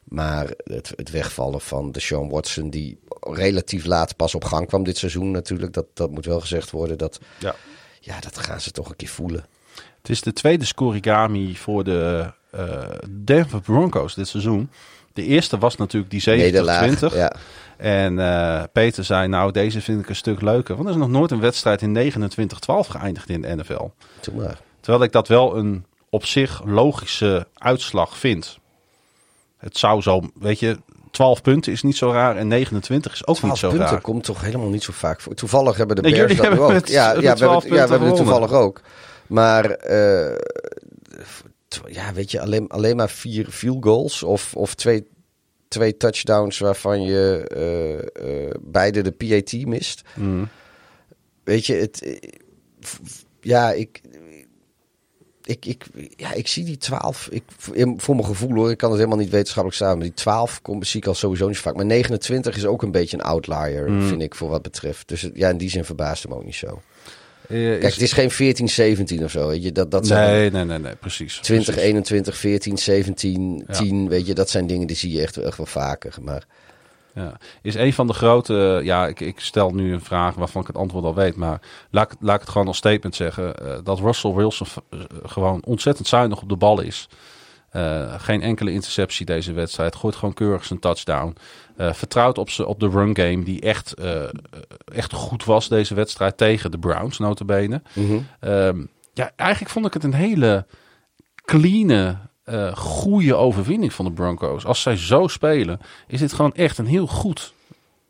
[0.04, 4.84] Maar het, het wegvallen van de Sean Watson, die relatief laat pas op gang kwam
[4.84, 5.74] dit seizoen natuurlijk.
[5.74, 6.98] Dat, dat moet wel gezegd worden.
[6.98, 7.56] Dat, Ja.
[8.00, 9.46] ja, dat gaan ze toch een keer voelen.
[9.98, 12.32] Het is de tweede scorigami voor de
[13.24, 14.70] Denver Broncos dit seizoen.
[15.14, 16.26] De eerste was natuurlijk die 70-20.
[16.26, 17.14] Nederlaag.
[17.14, 17.36] Ja.
[17.78, 20.76] En eh, Peter zei, nou deze vind ik een stuk leuker.
[20.76, 22.14] Want er is nog nooit een wedstrijd in 29-12
[22.68, 23.88] geëindigd in de NFL.
[24.34, 24.58] Maar.
[24.80, 28.58] Terwijl ik dat wel een op zich logische uitslag vind.
[29.58, 30.78] Het zou zo, weet je,
[31.12, 34.02] 12 punten is niet zo raar en 29 is ook niet 12 zo punten raar.
[34.02, 35.34] komt toch helemaal niet zo vaak voor.
[35.34, 36.88] Toevallig hebben de Bears dat ook.
[36.88, 38.82] ja, ja, we 12 hebben, het- ja, we hebben het punten toevallig ook.
[39.28, 40.36] Maar eh,
[41.86, 45.08] ja, weet je, alleen, alleen maar vier field goals of, of twee,
[45.76, 50.02] twee touchdowns waarvan je eh, eh, beide de PAT mist.
[50.16, 50.48] Mm.
[51.44, 52.18] Weet je, het, eh,
[53.42, 54.02] ja, ik,
[55.44, 57.28] ik, ik, ja, ik zie die 12.
[57.32, 57.44] Ik,
[57.98, 59.98] voor mijn gevoel hoor, ik kan het helemaal niet wetenschappelijk staan.
[59.98, 61.76] Maar die 12 komt, zie ik al sowieso niet vaak.
[61.76, 64.08] Maar 29 is ook een beetje een outlier, Mm.
[64.08, 65.08] vind ik, voor wat betreft.
[65.08, 66.82] Dus ja, in die zin verbaast hem ook niet zo.
[67.50, 69.48] Eh, Kijk, is- het is geen 14, 17 of zo.
[69.48, 71.38] Weet je, dat, dat zijn nee, nee, nee, nee, precies.
[71.42, 71.90] 20, precies.
[71.90, 73.74] 21, 14, 17, Ja.
[73.74, 74.10] 10.
[74.10, 76.14] Weet je, dat zijn dingen die zie je echt, echt wel vaker.
[76.22, 76.44] Maar
[77.14, 77.38] Ja.
[77.62, 78.80] Is een van de grote.
[78.84, 81.36] Ja, ik, ik stel nu een vraag waarvan ik het antwoord al weet.
[81.36, 83.56] Maar laat, ik- laat ik het gewoon als statement zeggen.
[83.56, 87.08] eh, dat Russell Wilson eh, gewoon ontzettend zuinig op de bal is.
[87.76, 89.96] Eh, geen enkele interceptie deze wedstrijd.
[89.96, 91.36] Gooit gewoon keurig zijn touchdown.
[91.76, 93.44] Eh, vertrouwt op, ze, op de run game.
[93.44, 94.24] Die echt, eh,
[94.94, 97.82] echt goed was deze wedstrijd tegen de Browns, notabene.
[98.40, 100.66] Ehm, ja, eigenlijk vond ik het een hele
[101.46, 102.18] clean,
[102.74, 104.66] goede overwinning van de Broncos.
[104.66, 107.54] Als zij zo spelen, is dit gewoon echt een heel goed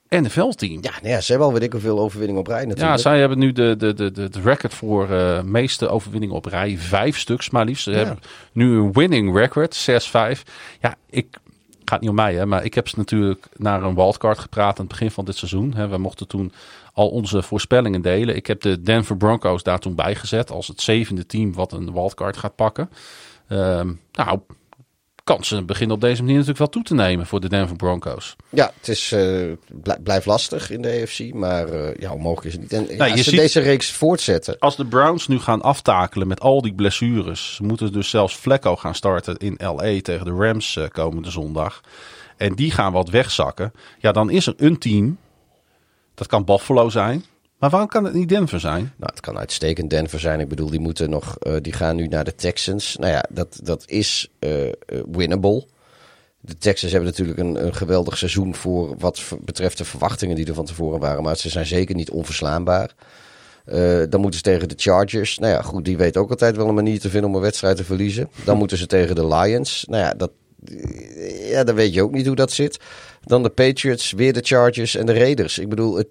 [0.10, 0.80] NFL-team.
[0.82, 3.00] ja, nou ja, ze hebben al weet ik hoeveel overwinningen op rij Ja, natuurlijk.
[3.00, 6.78] zij hebben nu de, de, de, de, record voor eh meeste overwinningen op rij.
[6.78, 7.84] Vijf stuks maar liefst.
[7.84, 8.20] Ze hebben
[8.52, 9.88] nu een winning record,
[10.38, 10.42] 6-5.
[10.82, 11.28] Ja, ik
[11.86, 14.86] gaat niet om mij, hè, maar ik heb ze natuurlijk naar een wildcard gepraat aan
[14.86, 15.74] het begin van dit seizoen.
[15.74, 15.88] Hè.
[15.88, 16.52] We mochten toen
[16.94, 18.36] al onze voorspellingen delen.
[18.36, 22.38] Ik heb de Denver Broncos daar toen bijgezet als het zevende team wat een wildcard
[22.38, 22.90] gaat pakken.
[23.48, 24.40] Ehm, nou,
[25.26, 28.36] kansen beginnen op deze manier natuurlijk wel toe te nemen voor de Denver Broncos.
[28.50, 32.52] Ja, het is, eh, blij- blijft lastig in de AFC, maar eh, ja, onmogelijk is
[32.54, 32.74] het niet.
[32.74, 35.62] En ja, Nou, je als ze ziet- deze reeks voortzetten, Als de Browns nu gaan
[35.62, 40.26] aftakelen met al die blessures, ze moeten dus zelfs Flacco gaan starten in LA tegen
[40.26, 41.82] de Rams eh, komende zondag.
[42.38, 43.74] En die gaan wat wegzakken.
[44.00, 45.18] Ja, dan is er een team.
[46.16, 47.26] Dat kan Buffalo zijn.
[47.60, 48.94] Maar waarom kan het niet Denver zijn?
[48.98, 50.40] Nou, het kan uitstekend Denver zijn.
[50.40, 52.96] Ik bedoel, die moeten nog, eh, die gaan nu naar de Texans.
[52.96, 54.52] Nou ja, dat, dat is eh,
[55.12, 55.66] winnable.
[56.40, 60.54] De Texans hebben natuurlijk een, een geweldig seizoen voor wat betreft de verwachtingen die er
[60.54, 61.24] van tevoren waren.
[61.24, 62.94] Maar ze zijn zeker niet onverslaanbaar.
[64.10, 65.38] Dan moeten ze tegen de Chargers.
[65.38, 67.78] Nou ja, goed, die weet ook altijd wel een manier te vinden om een wedstrijd
[67.78, 68.30] te verliezen.
[68.44, 69.86] Dan moeten ze tegen de Lions.
[69.90, 70.32] Nou ja, dat,
[71.50, 72.80] ja, dan weet je ook niet hoe dat zit.
[73.24, 75.60] Dan de Patriots, weer de Chargers en de Raiders.
[75.60, 76.08] Ik bedoel, het,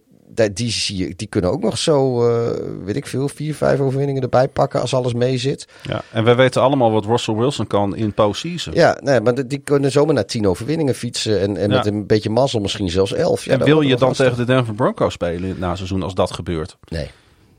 [0.53, 2.51] die, zie je, die kunnen ook nog zo, eh,
[2.85, 5.67] weet ik veel, vier, vijf overwinningen erbij pakken als alles mee zit.
[5.83, 8.75] Ja, en we weten allemaal wat Russell Wilson kan in postseason.
[8.75, 11.41] Ja, nee, maar die- kunnen zomaar naar tien overwinningen fietsen.
[11.41, 11.77] En, en Ja.
[11.77, 13.45] met een beetje mazzel misschien zelfs elf.
[13.45, 14.27] Ja, en wil je dan lastig.
[14.29, 16.77] tegen de Denver Broncos spelen in het naseizoen als dat gebeurt?
[16.89, 17.11] Nee.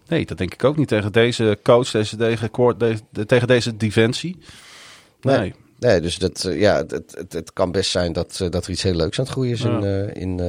[0.08, 3.78] Nee, dat denk ik ook niet tegen deze coach, deze, tegen, deze- de- tegen deze
[3.78, 4.38] defensie.
[5.22, 5.38] Nee.
[5.38, 5.54] Nee.
[5.80, 8.72] Nee, dus dat, eh, ja, het, het, het kan best zijn dat, eh, dat er
[8.72, 9.78] iets heel leuks aan het groeien is Ja.
[9.78, 10.40] in, eh, in,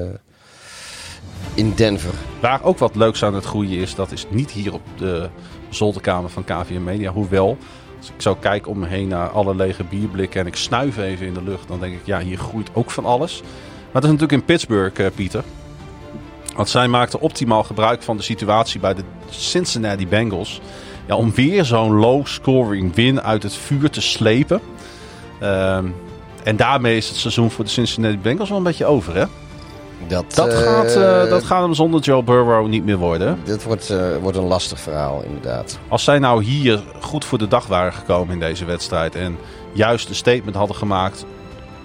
[1.54, 2.14] in Denver.
[2.40, 5.28] Waar ook wat leuks aan het groeien is, dat is niet hier op de
[5.68, 7.12] zolderkamer van KVM Media.
[7.12, 7.58] Hoewel,
[7.98, 11.26] als ik zo kijk om me heen naar alle lege bierblikken en ik snuif even
[11.26, 13.40] in de lucht, dan denk ik, ja, hier groeit ook van alles.
[13.92, 15.44] Maar dat is natuurlijk in Pittsburgh, eh, Pieter.
[16.56, 20.60] Want zij maakten optimaal gebruik van de situatie bij de Cincinnati Bengals.
[21.06, 24.60] Ja, om weer zo'n low-scoring win uit het vuur te slepen.
[25.40, 25.86] Ehm,
[26.42, 29.24] en daarmee is het seizoen voor de Cincinnati Bengals wel een beetje over, hè?
[30.06, 33.38] Dat, Dat, eh, gaat, eh, dat gaat hem zonder Joe Burrow niet meer worden.
[33.44, 35.78] Dit wordt, eh, wordt een lastig verhaal, inderdaad.
[35.88, 39.14] Als zij nou hier goed voor de dag waren gekomen in deze wedstrijd.
[39.14, 39.36] En
[39.72, 41.24] juist een statement hadden gemaakt.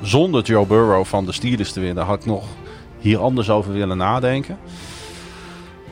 [0.03, 2.05] zonder Joe Burrow van de Steelers te winnen.
[2.05, 2.43] had ik nog
[2.99, 4.57] hier anders over willen nadenken.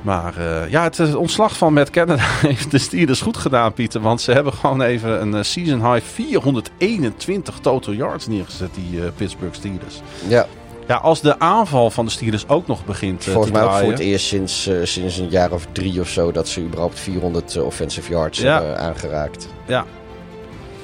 [0.01, 0.34] Maar
[0.70, 4.01] ja, het, het ontslag van Matt Canada heeft de Steelers goed gedaan, Pieter.
[4.01, 10.01] Want ze hebben gewoon even een season high 421 total yards neergezet, die Pittsburgh Steelers.
[10.28, 10.47] Ja,
[10.90, 13.84] Ja, als de aanval van de Steelers ook nog begint eh, volgens te mij draaien.
[13.84, 16.32] voor het eerst sinds, eh, sinds een jaar of drie of zo...
[16.32, 18.54] dat ze überhaupt 400 eh, offensive yards Ja.
[18.54, 19.48] hebben aangeraakt.
[19.66, 19.86] Ja.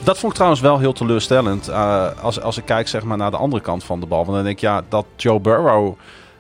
[0.03, 1.70] Dat vond ik trouwens wel heel teleurstellend.
[2.22, 4.24] als, als ik kijk zeg maar, naar de andere kant van de bal.
[4.26, 5.95] Want dan denk ik, ja, dat Joe Burrow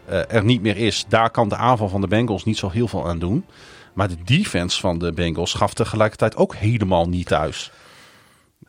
[0.07, 1.05] er niet meer is.
[1.07, 3.45] Daar kan de aanval van de Bengals niet zo heel veel aan doen.
[3.93, 7.71] Maar de defense van de Bengals gaf tegelijkertijd ook helemaal niet thuis.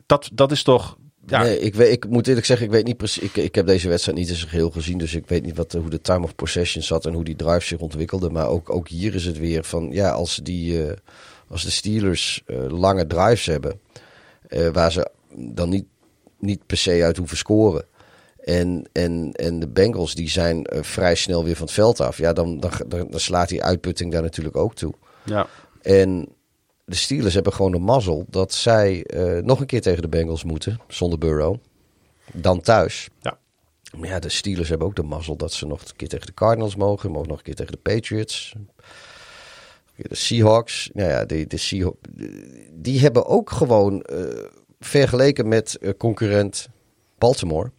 [0.06, 0.96] Dat, dat is toch...
[1.26, 3.22] Ja, Nee, ik, weet, ik moet eerlijk zeggen, ik weet niet precies.
[3.22, 4.98] Ik, ik heb deze wedstrijd niet in zijn geheel gezien.
[4.98, 7.66] Dus ik weet niet wat, hoe de time of possession zat en hoe die drive
[7.66, 8.30] zich ontwikkelde.
[8.30, 10.96] Maar ook, ook hier is het weer van ja, als, die, eh,
[11.48, 13.80] als de Steelers eh, lange drives hebben.
[14.48, 15.84] eh, waar ze dan niet,
[16.38, 17.84] niet per se uit hoeven scoren.
[18.44, 22.18] En, en, en de Bengals die zijn vrij snel weer van het veld af.
[22.18, 24.94] Ja, dan, dan, dan, dan slaat die uitputting daar natuurlijk ook toe.
[25.24, 25.46] ja.
[25.82, 26.28] En
[26.86, 30.44] de Steelers hebben gewoon de mazzel dat zij eh, nog een keer tegen de Bengals
[30.44, 31.56] moeten, zonder Burrow.
[32.32, 33.08] Dan thuis.
[33.20, 33.38] Ja.
[33.96, 36.34] Maar ja, de Steelers hebben ook de mazzel dat ze nog een keer tegen de
[36.34, 37.10] Cardinals mogen.
[37.10, 38.54] Mogen nog een keer tegen de Patriots.
[39.96, 40.90] De Seahawks.
[40.92, 41.98] Nou ja, de, de Seahawks,
[42.72, 44.24] die hebben ook gewoon eh,
[44.80, 46.68] vergeleken met eh, concurrent
[47.18, 47.70] Baltimore.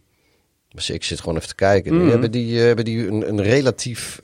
[0.68, 1.98] Dus ik zit gewoon even te kijken.
[1.98, 4.18] Die hebben die, hebben die een, een relatief...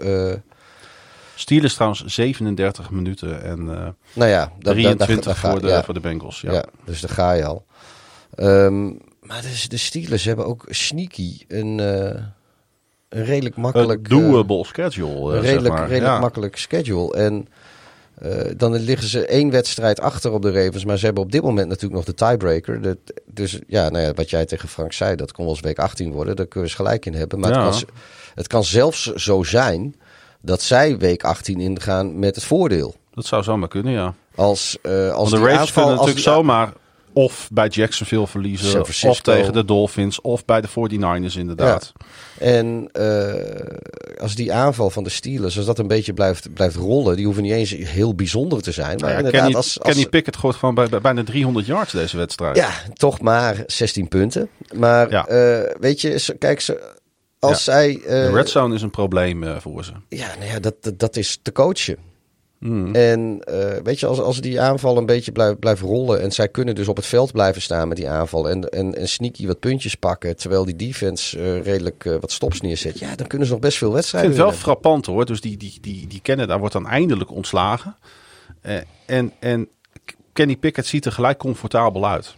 [1.36, 5.66] Steelers trouwens 37 minuten en eh, nou ja, dat- dat- 23 dat- dat voor, de,
[5.66, 5.84] ja.
[5.84, 6.40] voor de Bengals.
[6.40, 6.52] Ja.
[6.52, 6.64] Ja.
[6.84, 7.64] dus daar ga je al.
[8.34, 8.84] Ehm,
[9.20, 12.22] maar de, de Steelers hebben ook sneaky een, eh,
[13.08, 14.08] een redelijk makkelijk...
[14.10, 15.88] Een eh, doable schedule, een redelijk, zeg maar.
[15.88, 16.20] redelijk Ja.
[16.20, 17.14] makkelijk schedule.
[17.16, 17.48] En
[18.56, 20.84] dan liggen ze één wedstrijd achter op de Ravens.
[20.84, 22.82] Maar ze hebben op dit moment natuurlijk nog de tiebreaker.
[22.82, 25.78] De, dus ja, nou ja, wat jij tegen Frank zei, dat kon wel eens week
[25.78, 26.36] 18 worden.
[26.36, 27.40] Daar kunnen we eens gelijk in hebben.
[27.40, 27.74] Maar kan,
[28.34, 29.94] het kan zelfs zo zijn
[30.44, 32.94] dat zij week 18 ingaan met het voordeel.
[33.14, 34.14] Dat zou zomaar kunnen, ja.
[34.34, 36.72] Als, eh als de Ravens aanval- kunnen als natuurlijk die- zomaar
[37.12, 41.92] of bij Jacksonville verliezen, of tegen de Dolphins, of bij de 49ers inderdaad.
[42.38, 47.16] En eh, als die aanval van de Steelers, als dat een beetje blijft, blijft rollen,
[47.16, 48.86] die hoeven niet eens heel bijzonder te zijn.
[48.88, 51.66] Maar Nou ja, inderdaad, Kenny, als, als, Kenny Pickett gooit gewoon bij, bij bijna 300
[51.66, 52.56] yards deze wedstrijd.
[52.56, 54.48] ja, toch maar 16 punten.
[54.74, 55.26] Maar Ja.
[55.26, 56.92] eh, weet je, kijk, ze,
[57.48, 58.00] als zij.
[58.00, 59.92] eh, de red zone is een probleem eh, voor ze.
[60.08, 61.96] ja, nou ja, dat, dat, dat is te coachen.
[62.64, 62.94] Mm.
[62.94, 66.48] En eh, weet je, als, als die aanval een beetje blijft, blijft rollen en zij
[66.48, 69.60] kunnen dus op het veld blijven staan met die aanval en, en, en sneaky wat
[69.60, 73.52] puntjes pakken, terwijl die defense eh, redelijk eh, wat stops neerzet, ja, dan kunnen ze
[73.52, 75.26] nog best veel Ik wedstrijden vind het wel frappant hoor.
[75.26, 77.96] Dus die, die, die, die Canada wordt dan eindelijk ontslagen.
[78.60, 79.68] Eh, en, en
[80.32, 82.34] Kenny Pickett ziet er gelijk comfortabel uit.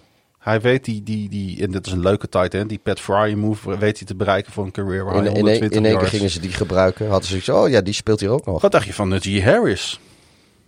[0.46, 3.38] Hij weet die, die, die, en dit is een leuke tight end, die Pat Fryer
[3.38, 6.06] move weet hij te bereiken voor een career high In, in, 120 in één keer
[6.08, 7.08] gingen ze die gebruiken.
[7.08, 8.62] Hadden ze zoiets, oh ja, die speelt hier ook nog.
[8.62, 10.00] Wat dacht je van Najee Harris?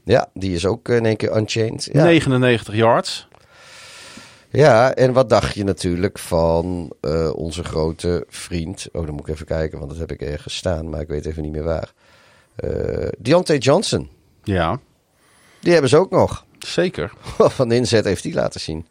[0.05, 1.89] Ja, die is ook in één keer unchained.
[1.93, 2.05] Ja.
[2.05, 3.29] 99 yards.
[4.51, 8.89] Ja, en wat dacht je natuurlijk van eh, onze grote vriend?
[8.93, 11.27] Oh, dan moet ik even kijken, want dat heb ik ergens staan, maar ik weet
[11.27, 11.93] even niet meer waar.
[12.57, 14.09] Eh Deontay Johnson,
[14.43, 14.81] Ja,
[15.61, 16.45] die hebben ze ook nog.
[16.59, 17.13] zeker.
[17.59, 18.87] Van de inzet heeft hij laten zien.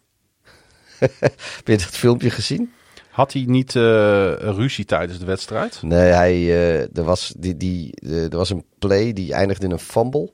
[1.57, 2.73] heb je dat filmpje gezien?
[3.17, 5.81] Had hij niet eh, ruzie tijdens de wedstrijd?
[5.81, 9.71] Nee, hij, eh, er, was die, die, eh, er was een play die eindigde in
[9.71, 10.31] een fumble.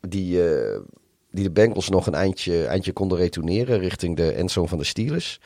[0.00, 0.40] Die,
[1.30, 5.40] die de Bengals nog een eindje, eindje konden retourneren richting de endzone van de Steelers.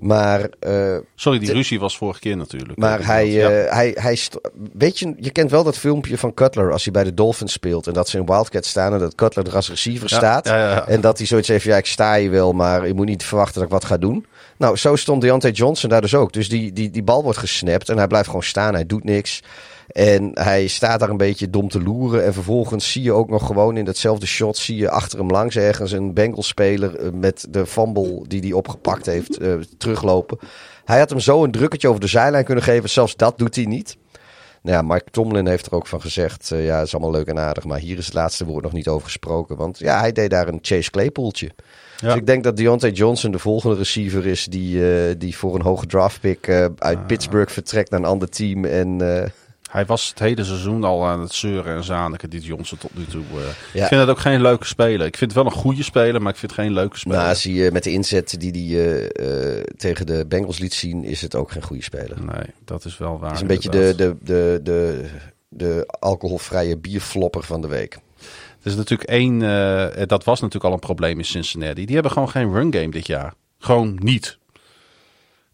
[0.00, 2.78] Maar eh, Sorry, die ruzie was vorige keer natuurlijk.
[2.78, 3.50] Maar hij, Ja.
[3.50, 4.38] eh, hij, hij st-
[4.72, 7.86] weet je, je kent wel dat filmpje van Cutler als hij bij de Dolphins speelt
[7.86, 10.46] en dat ze in Wildcat staan en dat Cutler er als receiver Ja, staat.
[10.46, 10.86] ja.
[10.88, 13.54] En dat hij zoiets heeft, ja, ik sta hier wel, maar je moet niet verwachten
[13.54, 14.26] dat ik wat ga doen.
[14.58, 16.32] Nou, zo stond Deontay Johnson daar dus ook.
[16.32, 19.42] Dus die, die, die bal wordt gesnapt en hij blijft gewoon staan, hij doet niks.
[19.88, 22.24] En hij staat daar een beetje dom te loeren.
[22.24, 24.56] En vervolgens zie je ook nog gewoon in datzelfde shot...
[24.56, 26.96] zie je achter hem langs ergens een Bengals-speler...
[26.96, 30.38] eh, met de fumble die hij opgepakt heeft eh, teruglopen.
[30.84, 32.90] Hij had hem zo een drukketje over de zijlijn kunnen geven.
[32.90, 33.96] Zelfs dat doet hij niet.
[34.62, 36.50] Nou ja, Mike Tomlin heeft er ook van gezegd...
[36.50, 37.64] eh, ja, het is allemaal leuk en aardig...
[37.64, 39.56] maar hier is het laatste woord nog niet over gesproken.
[39.56, 41.50] Want ja, hij deed daar een Chase Claypooltje.
[42.00, 44.44] Dus ik denk dat Deontay Johnson de volgende receiver is...
[44.44, 48.64] die, die voor een hoge draftpick eh, uit Pittsburgh vertrekt naar een ander team...
[48.64, 49.00] en
[49.68, 53.04] Hij was het hele seizoen al aan het zeuren en zaniken, die Johnson tot nu
[53.04, 53.22] toe.
[53.22, 53.44] eh.
[53.72, 53.82] Ja.
[53.82, 55.06] Ik vind het ook geen leuke speler.
[55.06, 57.18] Ik vind het wel een goede speler, maar ik vind het geen leuke speler.
[57.18, 61.04] Nou, zie je met de inzet die hij eh, eh, tegen de Bengals liet zien,
[61.04, 62.22] is het ook geen goede speler.
[62.24, 63.26] nee, dat is wel waar.
[63.28, 65.04] Het is een beetje de, de, de, de,
[65.48, 67.94] de alcoholvrije bierflopper van de week.
[68.60, 71.84] Er is natuurlijk één, eh, dat was natuurlijk al een probleem in Cincinnati.
[71.84, 73.34] Die hebben gewoon geen run game dit jaar.
[73.58, 74.37] Gewoon niet.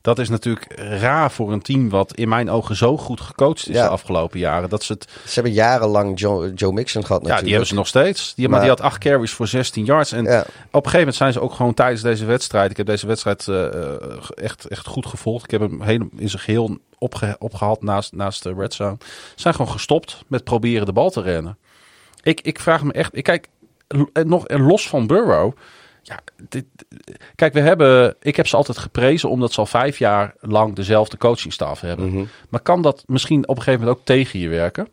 [0.05, 3.75] Dat is natuurlijk raar voor een team wat in mijn ogen zo goed gecoacht is
[3.75, 3.83] Ja.
[3.83, 4.69] de afgelopen jaren.
[4.69, 7.43] Dat ze het, Ze hebben jarenlang Joe, Joe Mixon gehad ja, natuurlijk.
[7.43, 8.35] die hebben ze nog steeds.
[8.35, 10.13] Die, maar, die had acht carries voor 16 yards.
[10.13, 10.41] En Ja.
[10.41, 12.71] op een gegeven moment zijn ze ook gewoon tijdens deze wedstrijd.
[12.71, 13.95] Ik heb deze wedstrijd eh, eh,
[14.35, 15.45] echt, echt goed gevolgd.
[15.45, 18.97] Ik heb hem heel, in zijn geheel opge, opgehaald naast, naast de red zone.
[18.99, 21.59] Ze zijn gewoon gestopt met proberen de bal te rennen.
[22.23, 23.17] Ik, ik vraag me echt.
[23.17, 23.49] Ik kijk
[24.25, 25.53] nog los van Burrow.
[26.07, 26.65] Ja, dit,
[27.35, 28.17] kijk, we hebben.
[28.21, 32.09] Ik heb ze altijd geprezen omdat ze al vijf jaar lang dezelfde coachingstaf hebben.
[32.11, 32.25] Mhm.
[32.49, 34.89] Maar kan dat misschien op een gegeven moment ook tegen je werken?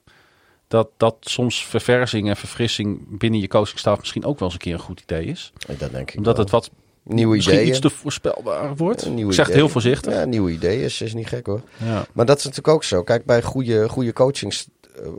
[0.67, 4.73] Dat, dat soms verversing en verfrissing binnen je coachingstaf misschien ook wel eens een keer
[4.73, 5.53] een goed idee is.
[5.77, 6.43] Dat denk ik Omdat wel.
[6.45, 6.69] het wat
[7.03, 7.71] Nieuwe misschien ideeën.
[7.71, 9.09] iets te voorspelbaar wordt.
[9.09, 10.13] Nieuwe ik zeg het heel voorzichtig.
[10.13, 11.61] Ja, nieuwe ideeën is, is niet gek hoor.
[11.77, 12.05] Ja.
[12.13, 13.03] Maar dat is natuurlijk ook zo.
[13.03, 14.67] Kijk, bij goede, goede coachings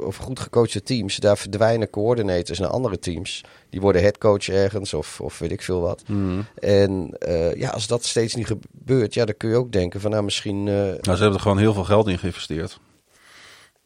[0.00, 3.44] of goed gecoachte teams, daar verdwijnen coördinators naar andere teams.
[3.70, 6.02] Die worden headcoach ergens of, of weet ik veel wat.
[6.06, 6.44] Mm.
[6.54, 10.10] En eh, ja, als dat steeds niet gebeurt, ja, dan kun je ook denken van
[10.10, 10.68] nou misschien...
[10.68, 12.80] eh, Nou, ze hebben er gewoon heel veel geld in geïnvesteerd.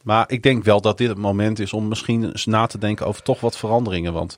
[0.02, 3.06] Maar ik denk wel dat dit het moment is om misschien eens na te denken
[3.06, 4.12] over toch wat veranderingen.
[4.12, 4.36] Want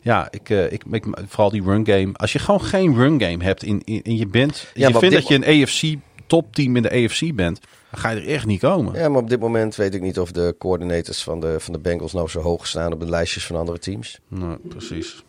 [0.00, 2.10] ja, ik, eh, ik, ik, vooral die run game.
[2.12, 4.66] Als je gewoon geen run game hebt in, in, in je bent.
[4.74, 5.94] Ja, je vindt dat je een AFC
[6.26, 7.60] topteam in de AFC bent.
[7.90, 8.94] Dan ga je er echt niet komen.
[8.94, 11.78] Ja, maar op dit moment weet ik niet of de coördinators van de, van de
[11.78, 14.20] Bengals nou zo hoog staan op de lijstjes van andere teams.
[14.28, 15.24] Nou, precies.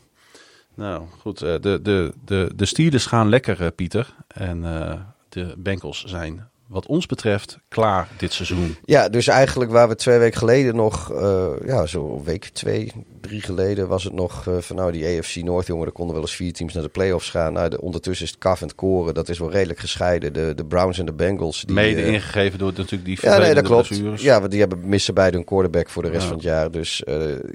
[0.75, 1.41] Nou, goed.
[1.41, 4.15] eh, de, de, de, de Steelers gaan lekker, eh, Pieter.
[4.27, 8.75] En eh, de Bengals zijn, wat ons betreft, klaar dit seizoen.
[8.85, 12.91] Ja, dus eigenlijk waar we twee weken geleden nog, eh, ja, zo week, twee,
[13.21, 16.23] drie geleden was het nog eh, van nou die AFC Noord, jongen, er konden wel
[16.23, 17.53] eens vier teams naar de playoffs gaan.
[17.53, 20.33] Nou, de, ondertussen is het kaf en het koren, dat is wel redelijk gescheiden.
[20.33, 21.61] De, de Browns en de Bengals.
[21.61, 23.87] Die, Mede eh, ingegeven door natuurlijk die Ja, nee, dat klopt.
[23.87, 24.21] blessures.
[24.21, 26.27] Ja, want die hebben missen beide een quarterback voor de rest Ja.
[26.27, 26.71] van het jaar.
[26.71, 27.03] Dus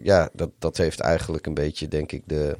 [0.02, 2.56] ja, dat, dat heeft eigenlijk een beetje, denk ik, de.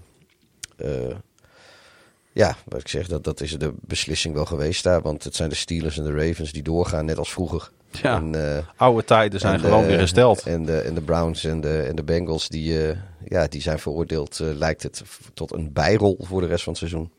[2.37, 5.03] Ja, wat ik zeg, dat, dat is de beslissing wel geweest daar.
[5.03, 7.71] Want het zijn de Steelers en de Ravens die doorgaan, net als vroeger.
[8.03, 8.17] Ja.
[8.17, 10.43] En, eh, Oude tijden zijn gewoon de- weer hersteld.
[10.43, 12.97] En de, en de Browns en de, en de Bengals, die, eh,
[13.29, 15.03] ja, die zijn veroordeeld, eh, lijkt het,
[15.35, 17.11] tot een bijrol voor de rest van het seizoen.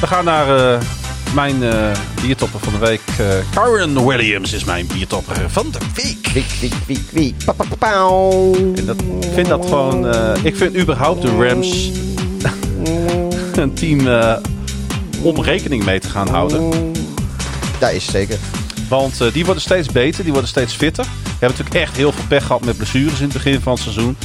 [0.00, 0.82] We gaan naar
[1.34, 1.90] mijn eh
[2.22, 3.00] biertopper van de week.
[3.18, 6.28] Eh Kyron Williams is mijn biertopper van de week.
[6.32, 7.44] Wiek, wiek, wiek, wiek.
[7.44, 7.98] Pa, pa,
[8.74, 10.08] vind dat, ik vind dat gewoon...
[10.08, 11.90] eh, ik vind überhaupt de Rams
[13.62, 14.08] een team
[15.22, 16.92] om rekening mee te gaan houden.
[17.78, 18.38] Dat is zeker.
[18.88, 21.04] Want die worden steeds beter, die worden steeds fitter.
[21.04, 23.82] We hebben natuurlijk echt heel veel pech gehad met blessures in het begin van het
[23.82, 24.16] seizoen.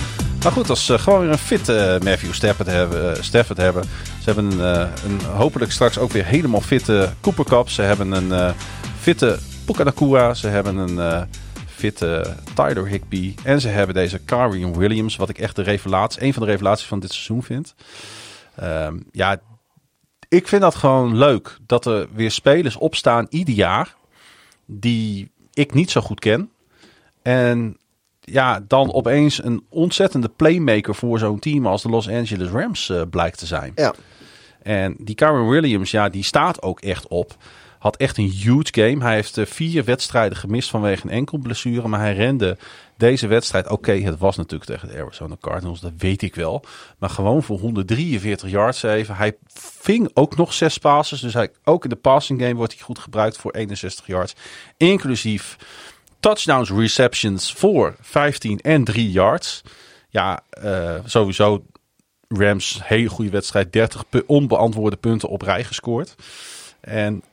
[0.43, 3.83] Maar goed, als ze gewoon weer een fitte Matthew Stafford hebben, Stafford hebben.
[4.23, 7.69] Ze hebben een, eh, een hopelijk straks ook weer helemaal fitte Cooper Cup.
[7.69, 8.53] Ze hebben een eh,
[8.99, 10.33] fitte Puka Nakua.
[10.33, 11.23] Ze hebben een eh,
[11.65, 13.35] fitte Tyler Higby.
[13.43, 16.87] En ze hebben deze Karian Williams, wat ik echt de revelatie, een van de revelaties
[16.87, 17.75] van dit seizoen vind.
[18.55, 19.41] Ehm, ja,
[20.29, 21.57] ik vind dat gewoon leuk.
[21.65, 23.95] Dat er weer spelers opstaan ieder jaar
[24.65, 26.49] die ik niet zo goed ken.
[27.21, 27.77] En
[28.25, 33.01] ja, dan opeens een ontzettende playmaker voor zo'n team als de Los Angeles Rams uh,
[33.09, 33.71] blijkt te zijn.
[33.75, 33.93] Ja.
[34.61, 37.35] En die Karen Williams, ja, die staat ook echt op.
[37.79, 39.03] Had echt een huge game.
[39.03, 41.87] Hij heeft uh, vier wedstrijden gemist vanwege een enkel blessure.
[41.87, 42.57] Maar hij rende
[42.97, 43.65] deze wedstrijd.
[43.65, 46.65] Oké, okay, het was natuurlijk tegen de Arizona Cardinals, dat weet ik wel.
[46.97, 49.15] Maar gewoon voor 143 yards even.
[49.15, 49.35] Hij
[49.79, 51.19] ving ook nog zes passes.
[51.19, 54.35] Dus hij, ook in de passing game wordt hij goed gebruikt voor 61 yards.
[54.77, 55.57] Inclusief
[56.23, 59.61] touchdowns, receptions voor 15 en 3 yards.
[60.09, 61.63] Ja, uh, sowieso
[62.27, 63.73] Rams, hele goede wedstrijd.
[63.73, 66.15] 30 onbeantwoorde punten op rij gescoord.
[66.81, 67.23] En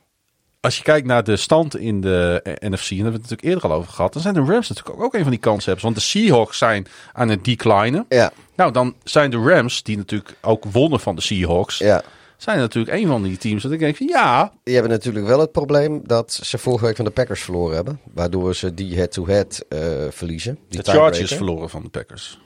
[0.59, 3.43] als je kijkt naar de stand in de NFC, en daar hebben we het natuurlijk
[3.43, 5.83] eerder al over gehad, dan zijn de Rams natuurlijk ook een van die kanshebbers.
[5.83, 8.05] Want de Seahawks zijn aan het declinen.
[8.09, 8.31] Ja.
[8.55, 12.03] Nou, dan zijn de Rams, die natuurlijk ook wonnen van de Seahawks, ja.
[12.43, 14.53] Zijn natuurlijk een van die teams dat ik denk van ja.
[14.63, 17.99] Die hebben natuurlijk wel het probleem dat ze vorige week van de Packers verloren hebben.
[18.13, 20.57] Waardoor ze die head-to-head uh, verliezen.
[20.67, 22.39] Die de Chargers verloren van de Packers.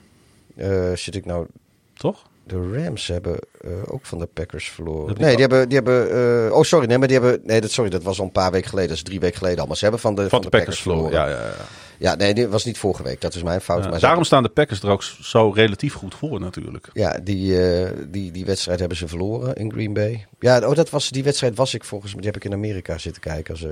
[0.56, 1.48] Uh, zit ik nou...
[1.94, 2.30] Toch?
[2.48, 5.16] De Rams hebben uh, ook van de Packers verloren.
[5.18, 6.16] Nee, die hebben, die hebben.
[6.48, 7.42] Uh, oh, sorry, nee, maar die hebben.
[7.44, 8.90] Nee, dat, sorry, dat was al een paar weken geleden.
[8.90, 9.68] Dat is drie weken geleden al.
[9.68, 11.30] Maar ze hebben van de, van, van de, de, Packers, Packers verloren.
[11.30, 11.66] Ja, ja, ja.
[11.98, 13.22] Ja, nee, dit was niet vorige week.
[13.22, 13.84] Dat is mijn fout.
[13.84, 16.90] Ja, maar daarom staan de Packers er ook zo relatief goed voor, natuurlijk.
[16.94, 20.26] Ja, die, uh, die, die wedstrijd hebben ze verloren in Green Bay.
[20.40, 22.22] Ja, oh, dat was, die wedstrijd was ik volgens mij.
[22.22, 23.54] Die heb ik in Amerika zitten kijken.
[23.54, 23.66] Als,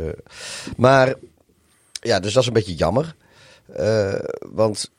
[0.77, 1.13] maar
[1.91, 3.15] ja, dus dat is een beetje jammer.
[4.39, 4.91] want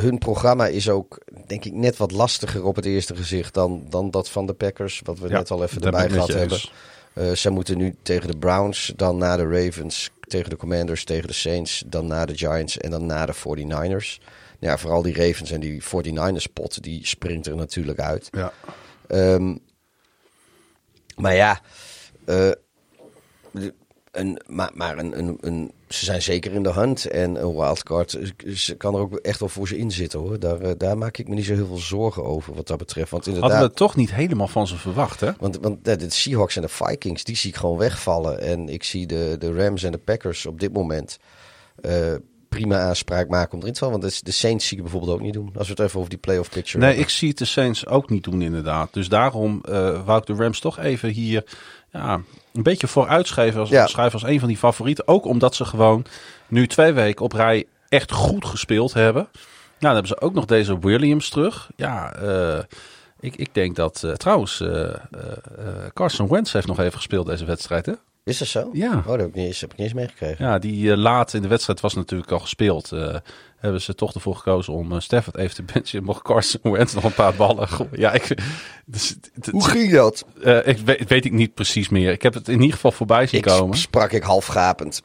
[0.00, 4.10] hun programma is ook, denk ik, net wat lastiger op het eerste gezicht dan, dan
[4.10, 5.00] dat van de Packers.
[5.04, 6.60] Wat we ja, net al even erbij gehad hebben.
[7.14, 11.26] Uh, ze moeten nu tegen de Browns, dan naar de Ravens, tegen de Commanders, tegen
[11.26, 14.24] de Saints, dan naar de Giants en dan naar de 49ers.
[14.58, 18.28] Ja, vooral die Ravens en die 49ers pot, die springt er natuurlijk uit.
[18.30, 18.52] Ja.
[19.08, 19.58] Um,
[21.16, 21.60] maar ja,
[22.26, 22.50] uh,
[24.10, 27.04] een, maar, maar een, een, een, ze zijn zeker in de hand.
[27.04, 28.18] En een wildcard
[28.54, 30.38] ze kan er ook echt wel voor ze in zitten hoor.
[30.38, 33.10] Daar, daar maak ik me niet zo heel veel zorgen over wat dat betreft.
[33.10, 35.30] Want inderdaad, Hadden we toch niet helemaal van ze verwacht hè?
[35.38, 38.40] Want, want de, de Seahawks en de Vikings, die zie ik gewoon wegvallen.
[38.40, 41.18] En ik zie de, de Rams en de Packers op dit moment
[41.82, 42.14] uh,
[42.48, 44.00] prima aanspraak maken om erin te vallen.
[44.00, 45.50] Want de Saints zie ik bijvoorbeeld ook niet doen.
[45.54, 47.06] Als we het even over die playoff picture Nee, hebben.
[47.06, 48.92] ik zie het de Saints ook niet doen inderdaad.
[48.92, 51.44] Dus daarom uh, wou ik de Rams toch even hier
[51.92, 52.20] ja,
[52.52, 53.86] een beetje vooruitschrijven als, Ja.
[53.86, 55.08] schrijven als een van die favorieten.
[55.08, 56.04] Ook omdat ze gewoon
[56.48, 59.28] nu twee weken op rij echt goed gespeeld hebben.
[59.32, 61.70] Nou, dan hebben ze ook nog deze Williams terug.
[61.76, 62.58] Ja, eh,
[63.20, 64.94] ik, ik denk dat eh, trouwens eh,
[65.94, 67.86] Carson Wentz heeft nog even gespeeld deze wedstrijd.
[67.86, 67.92] Hè?
[68.24, 68.70] Is dat zo?
[68.72, 68.96] Ja.
[68.96, 70.44] Oh, dat heb ik niet eens, heb ik niet eens meegekregen.
[70.44, 72.92] Ja, die laat in de wedstrijd was natuurlijk al gespeeld.
[73.60, 76.04] Eh, hebben ze toch ervoor gekozen om uh, Stafford even te benchen.
[76.04, 77.98] Mocht Carson Wentz nog een paar ballen gooien.
[78.00, 78.38] Ja, ik,
[78.86, 79.16] dus,
[79.50, 80.24] Hoe ging dat?
[80.42, 82.12] eh, ik weet, weet ik niet precies meer.
[82.12, 83.78] Ik heb het in ieder geval voorbij zien Ik komen.
[83.78, 85.02] sprak ik half gapend.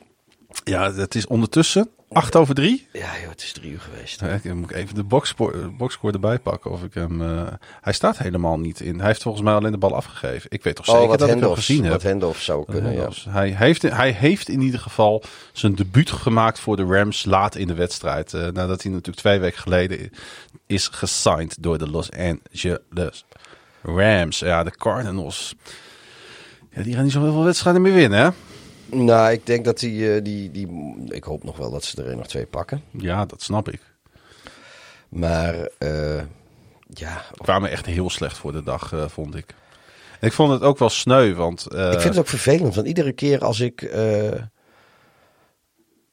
[0.64, 2.88] Ja, het is ondertussen 8 over 3.
[2.94, 4.19] Ja joh, het is drie uur geweest.
[4.19, 7.22] Ja, ik moet even de boxscore, boxscore erbij pakken of ik hem...
[7.22, 7.41] eh,
[7.82, 8.98] hij staat helemaal niet in.
[8.98, 10.49] Hij heeft volgens mij alleen de bal afgegeven.
[10.52, 12.02] Ik weet toch zeker Oh, wat dat ik hem gezien heb.
[12.02, 13.10] wat zou kunnen, ja.
[13.30, 17.68] Hij, heeft, hij heeft in ieder geval zijn debuut gemaakt voor de Rams laat in
[17.68, 18.34] de wedstrijd.
[18.34, 20.10] Eh, nadat hij natuurlijk twee weken geleden
[20.68, 23.26] is gesigned door de Los Angeles
[23.82, 24.40] Rams.
[24.40, 25.56] Ja, de Cardinals.
[26.72, 28.30] Ja, die gaan niet zo heel veel wedstrijden meer winnen, hè?
[29.04, 30.68] Nou, ik denk dat die, eh, die, die...
[31.08, 32.84] Ik hoop nog wel dat ze er één of twee pakken.
[32.92, 33.82] Ja, dat snap ik.
[35.10, 36.22] Maar eh,
[36.88, 39.46] ja, kwamen echt heel slecht voor de dag, eh, vond ik.
[40.20, 41.66] En ik vond het ook wel sneu, want...
[41.74, 42.76] ik vind het ook vervelend.
[42.76, 43.92] Want iedere keer als ik...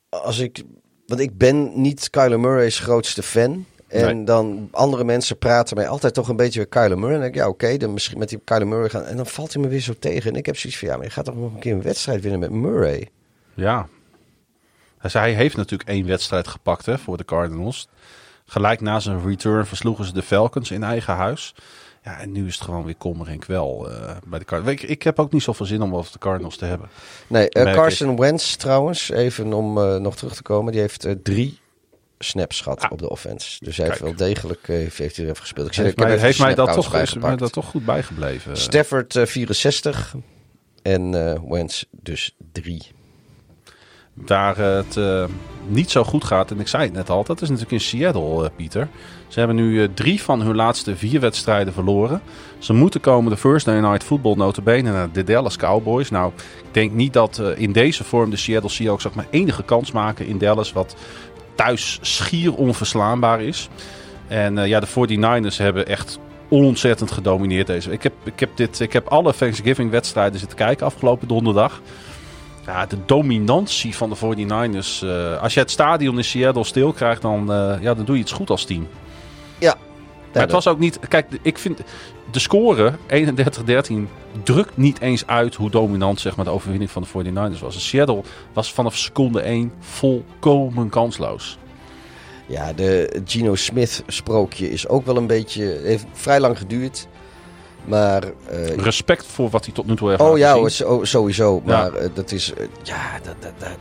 [0.08, 0.62] als ik...
[1.06, 3.66] Want ik ben niet Kyler Murray's grootste fan.
[3.92, 4.24] En Nee.
[4.24, 7.14] dan andere mensen praten mij altijd toch een beetje weer Kyler Murray.
[7.14, 9.04] En dan denk ik, ja oké, dan misschien met die Kyler Murray gaan.
[9.04, 10.30] En dan valt hij me weer zo tegen.
[10.30, 12.20] En ik heb zoiets van, ja, maar je gaat toch nog een keer een wedstrijd
[12.22, 13.08] winnen met Murray.
[13.54, 13.88] Ja.
[15.02, 17.88] Zei, hij heeft natuurlijk één wedstrijd gepakt hè, voor de Cardinals.
[18.46, 21.54] Gelijk na zijn return versloegen ze de Falcons in eigen huis.
[22.04, 24.82] Ja, en nu is het gewoon weer kommer en kwel eh, bij de Cardinals.
[24.82, 26.88] Ik, ik heb ook niet zoveel zin om over de Cardinals te hebben.
[27.26, 30.72] Nee, eh, Carson Wentz trouwens, even om eh, nog terug te komen.
[30.72, 31.60] Die heeft drie
[32.24, 33.64] snaps gehad op de offense.
[33.64, 35.66] Dus hij heeft wel degelijk eh, heeft, heeft hij er even gespeeld.
[35.66, 37.38] Ik, zeg, Heeft ik mij, heeft mij, dat toch, is mij bijgepakt.
[37.38, 38.56] dat toch goed bijgebleven.
[38.56, 40.14] Stafford eh, 64
[40.82, 42.82] en eh Wentz dus 3.
[44.14, 45.24] Waar het eh,
[45.68, 48.44] niet zo goed gaat, en ik zei het net al, dat is natuurlijk in Seattle,
[48.44, 48.88] eh, Pieter.
[49.28, 52.22] Ze hebben nu eh, drie van hun laatste vier wedstrijden verloren.
[52.58, 56.10] Ze moeten komen de First Day Night Football notabene naar de Dallas Cowboys.
[56.10, 59.62] Nou, ik denk niet dat eh, in deze vorm de Seattle Seahawks ook maar enige
[59.62, 60.72] kans maken in Dallas.
[60.72, 60.96] Wat
[61.54, 63.68] thuis schier onverslaanbaar is.
[64.28, 66.18] En eh, ja, de 49ers hebben echt
[66.48, 67.96] ontzettend gedomineerd deze week.
[67.96, 71.80] Ik heb, ik heb, dit, ik heb alle Thanksgiving-wedstrijden zitten kijken afgelopen donderdag.
[72.66, 75.02] Ja, de dominantie van de 49ers.
[75.02, 78.22] eh, als je het stadion in Seattle stil krijgt, dan, eh, ja, dan doe je
[78.22, 78.88] iets goed als team.
[79.58, 79.76] Ja.
[80.32, 80.98] Maar het was ook niet.
[81.08, 81.80] Kijk, ik vind
[82.32, 83.92] de score 31-13
[84.42, 87.74] drukt niet eens uit hoe dominant zeg maar, de overwinning van de 49ers was.
[87.74, 88.22] Dus Seattle
[88.52, 91.58] was vanaf seconde 1 volkomen kansloos.
[92.46, 95.80] Ja, de Gino Smith sprookje is ook wel een beetje...
[95.82, 97.06] heeft vrij lang geduurd.
[97.84, 98.22] Maar...
[98.46, 100.68] eh, Respect voor wat hij tot nu toe heeft oh ja,
[101.02, 101.62] sowieso.
[101.66, 101.72] Ja.
[101.76, 102.52] Maar eh, dat is...
[102.54, 103.00] eh, ja,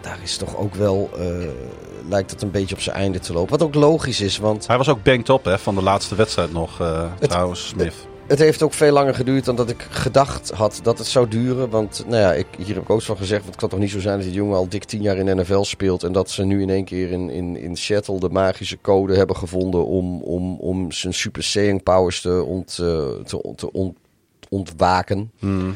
[0.01, 1.09] daar is toch ook wel...
[1.17, 1.25] eh,
[2.09, 3.51] lijkt het een beetje op zijn einde te lopen.
[3.51, 4.67] Wat ook logisch is, want...
[4.67, 8.07] Hij was ook banked up hè, van de laatste wedstrijd nog, eh, trouwens, Smith.
[8.31, 11.69] Het heeft ook veel langer geduurd dan dat ik gedacht had dat het zou duren.
[11.69, 13.39] Want nou ja, ik, hier heb ik ook van gezegd.
[13.41, 15.37] Want het kan toch niet zo zijn dat die jongen al dik tien jaar in
[15.37, 16.03] NFL speelt.
[16.03, 19.35] En dat ze nu in één keer in, in, in Seattle de magische code hebben
[19.35, 19.85] gevonden.
[19.85, 23.97] om, om, om zijn super saying powers te, ont, eh, te, te ont-
[24.49, 25.31] ontwaken.
[25.39, 25.75] Hmm.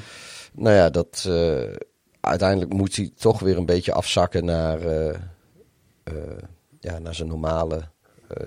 [0.54, 1.74] Nou ja, dat, eh,
[2.22, 5.20] uiteindelijk moet hij toch weer een beetje afzakken naar, eh,
[6.80, 7.82] ja, naar zijn normale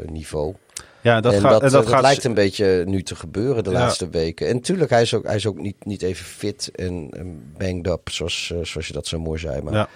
[0.06, 0.54] niveau
[1.02, 3.64] Ja, dat, en gaat, dat, en dat dat gaat lijkt een beetje nu te gebeuren
[3.64, 3.78] de Ja.
[3.78, 4.48] laatste weken.
[4.48, 7.86] En natuurlijk, hij is ook, hij is ook niet, niet even fit en, en banged
[7.86, 9.62] up, zoals, eh, zoals je dat zo mooi zei.
[9.62, 9.88] Maar ja.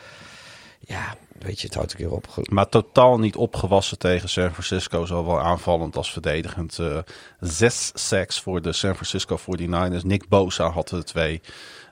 [0.80, 1.14] Ja.
[1.38, 2.26] weet je, het houdt een keer op.
[2.50, 5.04] Maar totaal niet opgewassen tegen San Francisco.
[5.06, 6.78] Zowel aanvallend als verdedigend.
[6.78, 6.98] Eh,
[7.40, 10.02] zes sacks voor de San Francisco 49ers.
[10.04, 11.40] Nick Bosa had er twee.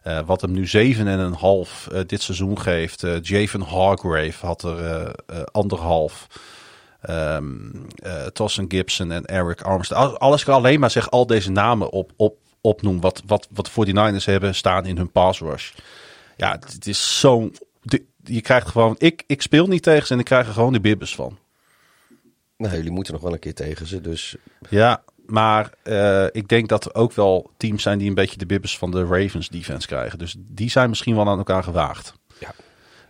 [0.02, 3.02] Eh, wat hem nu 7,5 eh dit seizoen geeft.
[3.04, 6.26] Eh Javen Hargrave had er eh, eh, anderhalf.
[7.00, 7.38] Eh,
[8.32, 10.18] Tossin Gibson en Eric Armstead.
[10.18, 13.00] Als ik alleen maar zeg al deze namen op, op, opnoem.
[13.00, 15.72] Wat, wat, wat de 49ers hebben staan in hun pass rush.
[16.36, 17.56] Ja, het, is zo'n...
[18.24, 18.94] Je krijgt gewoon...
[18.98, 21.38] Ik, ik speel niet tegen ze en ik krijg er gewoon de bibbers van.
[22.56, 24.36] Nou, jullie moeten nog wel een keer tegen ze, dus
[24.68, 28.46] Ja, maar eh, ik denk dat er ook wel teams zijn die een beetje de
[28.46, 30.18] bibbers van de Ravens defense krijgen.
[30.18, 32.14] Dus die zijn misschien wel aan elkaar gewaagd.
[32.38, 32.54] Ja.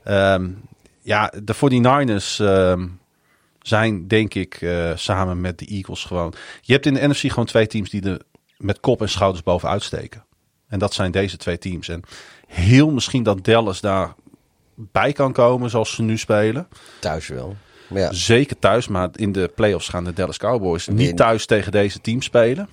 [0.04, 0.50] Ehm,
[1.00, 2.88] ja, de 49ers ehm,
[3.62, 6.32] zijn denk ik eh, samen met de Eagles gewoon...
[6.60, 8.20] Je hebt in de NFC gewoon twee teams die er
[8.56, 10.24] met kop en schouders bovenuit steken.
[10.68, 11.88] En dat zijn deze twee teams.
[11.88, 12.02] En
[12.46, 14.14] heel misschien dat Dallas daar
[14.74, 16.68] bij kan komen zoals ze nu spelen.
[17.00, 17.56] thuis wel.
[17.94, 20.96] Ja, Zeker thuis, maar in de playoffs gaan de Dallas Cowboys Nee.
[21.06, 22.68] niet thuis tegen deze teams spelen.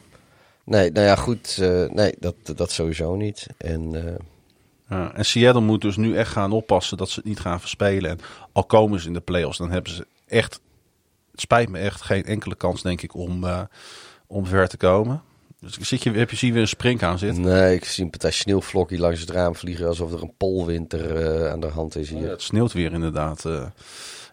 [0.66, 1.58] nee, nou ja, goed.
[1.62, 3.48] eh, nee, dat, dat sowieso niet.
[3.58, 4.14] En eh,
[4.90, 8.10] Ja, en Seattle moet dus nu echt gaan oppassen dat ze het niet gaan verspelen.
[8.12, 8.20] En
[8.52, 10.60] al komen ze in de playoffs, dan hebben ze echt,
[11.38, 13.62] het spijt me echt, geen enkele kans denk ik om, eh,
[14.28, 15.22] om ver te komen.
[15.60, 17.42] Dus zit je, heb je zie je weer een sprink aan zitten.
[17.44, 21.52] nee, ik zie een partij sneeuwvlokje langs het raam vliegen alsof er een polwinter eh,
[21.52, 22.22] aan de hand is hier.
[22.24, 23.46] Ja, het sneeuwt weer inderdaad.
[23.46, 23.54] eh.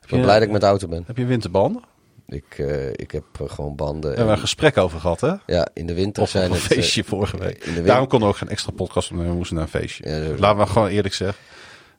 [0.02, 1.05] Ik ben je, blij dat ik met de auto ben.
[1.06, 1.82] heb je winterbanden?
[2.28, 2.59] Ik,
[2.93, 4.01] ik heb gewoon banden.
[4.01, 5.32] Daar hebben we en- een gesprek over gehad, hè?
[5.47, 6.60] ja, in de winter Of zijn een het...
[6.60, 7.86] feestje vorige week.
[7.86, 9.31] Daarom kon er ook geen extra podcast opnemen.
[9.31, 10.09] We moesten naar een feestje.
[10.09, 11.43] Ja, Laten we gewoon eerlijk zeggen.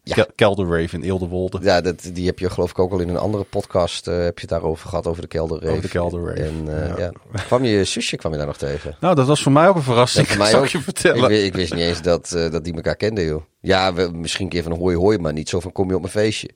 [0.08, 0.14] Ja.
[0.16, 1.60] Kel- Kelderrave in Eelde-Wolde.
[1.62, 4.36] Ja, dat, die heb je geloof ik ook al in een andere podcast eh, heb
[4.36, 5.70] je het daarover gehad, over de kelderreef.
[5.70, 7.12] Over de kelderreef, En eh, ja.
[7.34, 7.42] ja.
[7.46, 8.96] kwam je zusje kwam je daar nog tegen?
[9.00, 10.28] Nou, dat was voor mij ook een verrassing.
[10.28, 10.66] Zal ook.
[10.66, 11.32] ik je vertellen.
[11.32, 13.42] Ik, ik wist niet eens dat, eh, dat die elkaar kenden, joh.
[13.62, 16.02] Ja, we, misschien een keer van hoi hoi, maar niet zo van kom je op
[16.02, 16.50] mijn feestje.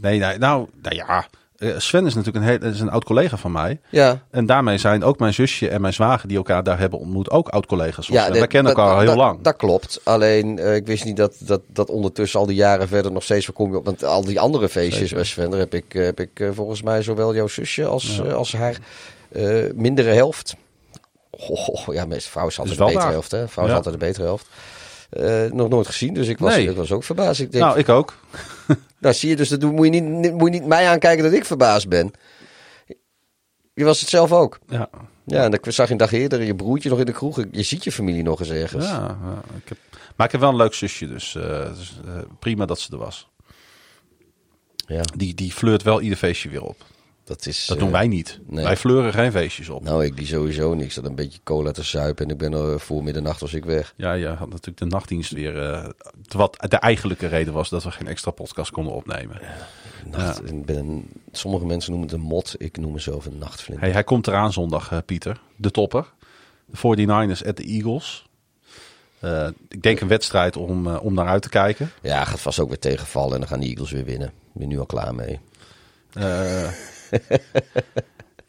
[0.00, 1.26] Nee, nee, nou, nou ja.
[1.60, 3.80] Eh, Sven is natuurlijk een, heel, is een oud collega van mij.
[3.90, 7.30] Ja, En daarmee zijn ook mijn zusje en mijn zwager die elkaar daar hebben ontmoet
[7.30, 8.06] ook oud collega's.
[8.06, 9.38] ja dat- Wij kennen elkaar al heel lang.
[9.42, 10.00] Dat klopt.
[10.04, 13.52] Alleen, eh, ik wist niet dat, dat, dat ondertussen al die jaren verder nog steeds
[13.52, 13.84] kom je op.
[13.84, 15.14] Want al die andere feestjes Zeker.
[15.16, 18.52] bij Sven, daar heb ik, eh, heb ik volgens mij zowel jouw zusje als, als
[18.52, 18.78] haar
[19.74, 20.54] mindere helft.
[21.30, 23.48] Oh, ja, mijn vrouw is altijd de betere helft, hè?
[23.48, 24.46] Vrouw is altijd de betere helft.
[25.10, 26.68] Eh, nog nooit gezien, dus ik was, Nee.
[26.68, 27.40] ik was ook verbaasd.
[27.40, 28.14] Ik denk, nou, ik ook.
[28.98, 31.44] Nou, zie je, dus dat moet, je niet, moet je niet mij aankijken dat ik
[31.44, 32.10] verbaasd ben.
[33.74, 34.58] Je was het zelf ook.
[34.68, 34.88] Ja,
[35.26, 37.44] Ja, en ik zag je een dag eerder je broertje nog in de kroeg.
[37.50, 38.84] Je ziet je familie nog eens ergens.
[38.86, 39.78] ja, ja, ik heb,
[40.16, 42.98] maar ik heb wel een leuk zusje, dus, eh, dus, eh, prima dat ze er
[42.98, 43.28] was.
[44.86, 46.84] Ja, Die, die flirt wel ieder feestje weer op.
[47.30, 47.66] dat is...
[47.66, 48.40] Dat eh, doen wij niet.
[48.46, 48.64] nee.
[48.64, 49.82] Wij fleuren geen feestjes op.
[49.82, 50.84] Nou, ik die sowieso niet.
[50.84, 53.64] Ik zat een beetje cola te zuipen en ik ben er voor middernacht was ik
[53.64, 53.94] weg.
[53.96, 55.62] Ja, je had natuurlijk de nachtdienst weer.
[55.62, 55.88] eh,
[56.28, 59.40] wat de eigenlijke reden was dat we geen extra podcast konden opnemen.
[60.06, 62.54] Nacht, ik ben een- sommige mensen noemen het een mot.
[62.58, 63.84] Ik noem mezelf een nachtvlinder.
[63.84, 65.40] Hey, hij komt eraan zondag, eh, Pieter.
[65.56, 66.06] De topper.
[66.66, 68.28] De 49ers at de Eagles.
[69.18, 71.90] Eh, ik denk een wedstrijd om, eh, om naar uit te kijken.
[72.02, 74.28] Ja, gaat vast ook weer tegenvallen en dan gaan de Eagles weer winnen.
[74.28, 75.38] Ik ben nu al klaar mee.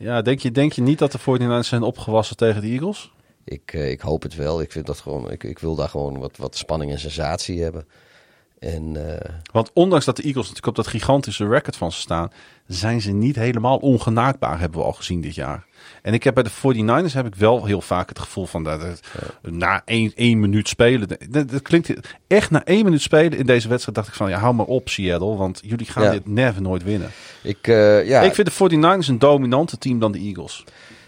[0.01, 3.11] Ja, denk je, denk je niet dat de 49ers zijn opgewassen tegen de Eagles?
[3.43, 4.61] Ik, eh, ik hoop het wel.
[4.61, 7.87] Ik, vind dat gewoon, ik, ik wil daar gewoon wat, wat spanning en sensatie hebben.
[8.59, 12.31] En eh, Want ondanks dat de Eagles natuurlijk op dat gigantische record van ze staan,
[12.73, 15.65] zijn ze niet helemaal ongenaakbaar, hebben we al gezien dit jaar.
[16.01, 19.01] En ik heb bij de 49ers heb ik wel heel vaak het gevoel van dat
[19.41, 21.07] na één, één minuut spelen.
[21.29, 21.93] Dat, dat klinkt
[22.27, 24.89] echt na één minuut spelen in deze wedstrijd dacht ik van ja, hou maar op
[24.89, 26.11] Seattle, want jullie gaan Ja.
[26.11, 27.09] dit never nooit winnen.
[27.43, 30.63] ik, eh, ja, Ik vind de 49ers een dominanter team dan de Eagles.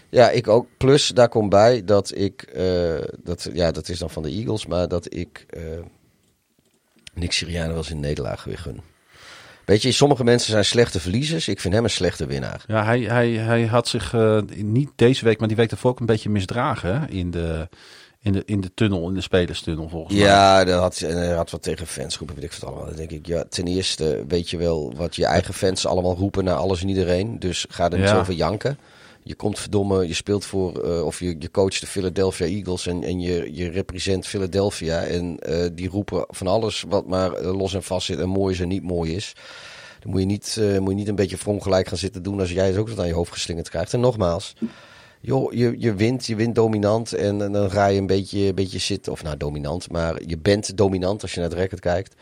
[0.08, 0.66] Ja, ik ook.
[0.76, 4.66] Plus, daar komt bij dat ik, eh, dat, ja, dat is dan van de Eagles,
[4.66, 5.62] maar dat ik eh
[7.14, 8.80] Nick Sirianni eens een nederlaag weer gun.
[9.64, 11.48] Weet je, sommige mensen zijn slechte verliezers.
[11.48, 12.64] Ik vind hem een slechte winnaar.
[12.66, 16.00] Ja, hij, hij, hij had zich eh, niet deze week, maar die week daarvoor ook
[16.00, 17.68] een beetje misdragen hè, in de,
[18.20, 20.24] in de, in de tunnel, in de spelerstunnel volgens mij.
[20.24, 22.84] Ja, dat had, en hij had wat tegen fansgroepen, weet ik allemaal.
[22.86, 26.44] Dan denk ik, ja, ten eerste weet je wel wat je eigen fans allemaal roepen
[26.44, 27.38] naar alles en iedereen.
[27.38, 28.18] Dus ga er niet Ja.
[28.18, 28.78] over janken.
[29.26, 33.02] Je komt verdomme, je speelt voor, eh, of je, je coacht de Philadelphia Eagles en,
[33.02, 35.02] en je, je represent Philadelphia.
[35.02, 38.54] En eh, die roepen van alles wat maar eh, los en vast zit en mooi
[38.54, 39.32] is en niet mooi is.
[40.00, 42.66] Dan moet je niet, moet je niet een beetje verongelijk gaan zitten doen als jij
[42.66, 43.92] het ook wat aan je hoofd geslingerd krijgt.
[43.92, 44.54] En nogmaals,
[45.20, 48.78] joh, je, je wint, je wint dominant en, dan ga je een beetje, een beetje
[48.78, 49.12] zitten.
[49.12, 52.14] Of nou, dominant, maar je bent dominant als je naar het record kijkt.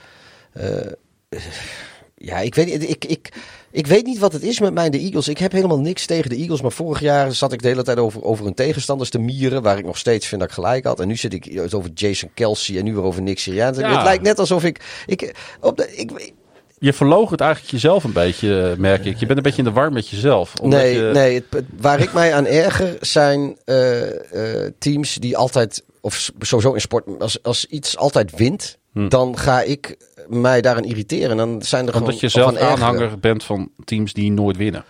[2.17, 3.33] Ja, ik weet, niet, ik, ik,
[3.73, 5.29] ik weet niet wat het is met mij en de Eagles.
[5.29, 6.61] Ik heb helemaal niks tegen de Eagles.
[6.63, 9.63] Maar vorig jaar zat ik de hele tijd over, over hun tegenstanders te mieren.
[9.63, 11.01] Waar ik nog steeds vind dat ik gelijk had.
[11.01, 13.79] En nu zit ik het over Jason Kelsey en nu weer over Nick Sirianni.
[13.81, 13.95] Ja.
[13.95, 15.03] Het lijkt net alsof ik...
[15.07, 16.33] ik, op de, ik
[16.79, 19.17] Je verloogt het eigenlijk jezelf een beetje, merk ik.
[19.19, 20.53] Je bent een beetje in de war met jezelf.
[20.61, 25.15] omdat nee, je- nee het, het- waar ik mij aan erger zijn eh, eh, teams
[25.15, 29.97] die altijd, of sowieso in sport, als, als iets altijd wint, dan ga ik
[30.29, 31.31] mij daaraan irriteren.
[31.31, 31.99] En dan zijn er Hm.
[31.99, 32.71] Omdat je zelf ergeren.
[32.73, 34.85] aanhanger bent van teams die nooit winnen.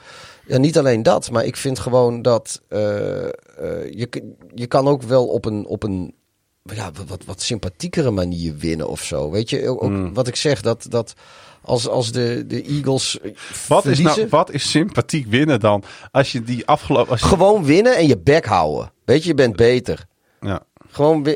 [0.46, 3.30] Ja, niet alleen dat, maar ik vind gewoon dat eh, eh,
[3.90, 6.14] je, je kan ook wel op een, op een
[6.62, 9.30] ja, wat- wat, sympathiekere manier winnen of zo.
[9.30, 10.14] Weet je, ook, Hmm.
[10.14, 11.14] wat ik zeg, dat, dat
[11.62, 13.18] als, als de, de Eagles
[13.68, 15.82] Wat is, nou, wat is sympathiek winnen dan?
[16.10, 17.10] Als je die afgelopen...
[17.10, 18.92] Als je, gewoon winnen en je bek houden.
[19.04, 20.06] Weet je, je bent beter.
[20.40, 20.62] ja.
[20.90, 21.26] Gewoon,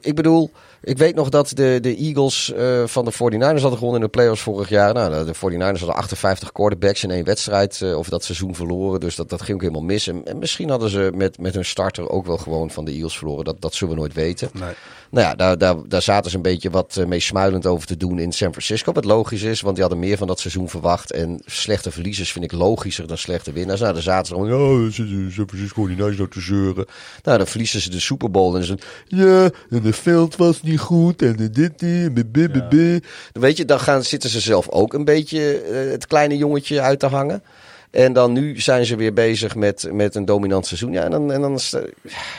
[0.00, 0.50] ik bedoel,
[0.86, 4.08] ik weet nog dat de, de Eagles eh, van de 49ers hadden gewonnen in de
[4.08, 4.94] playoffs vorig jaar.
[4.94, 9.00] Nou, de- de 49ers hadden 58 quarterbacks in één wedstrijd eh, of dat seizoen verloren.
[9.00, 10.06] Dus dat, dat ging ook helemaal mis.
[10.08, 13.18] En, en misschien hadden ze met, met hun starter ook wel gewoon van de Eagles
[13.18, 13.44] verloren.
[13.44, 14.50] Dat, dat zullen we nooit weten.
[14.52, 14.72] Nee.
[15.10, 17.96] Nou ja, daar, daar, daar zaten ze een beetje wat eh, mee smuilend over te
[17.96, 18.92] doen in San Francisco.
[18.92, 21.12] Wat logisch is, want die hadden meer van dat seizoen verwacht.
[21.12, 23.80] En slechte verliezers vind ik logischer dan slechte winnaars.
[23.80, 24.90] Nou, daar zaten ze gewoon, ja,
[25.30, 26.86] San Francisco niet nice nou te zeuren.
[27.22, 30.75] Nou, dan verliezen ze de Super Bowl en ze ja, en de veld was niet
[30.78, 33.02] goed en de dit, die, en.
[33.32, 36.80] Dan weet je, dan gaan, zitten ze zelf ook een beetje eh, het kleine jongetje
[36.80, 37.42] uit te hangen.
[37.90, 40.92] En dan nu zijn ze weer bezig met, met een dominant seizoen.
[40.92, 41.74] Ja, en dan, en dan is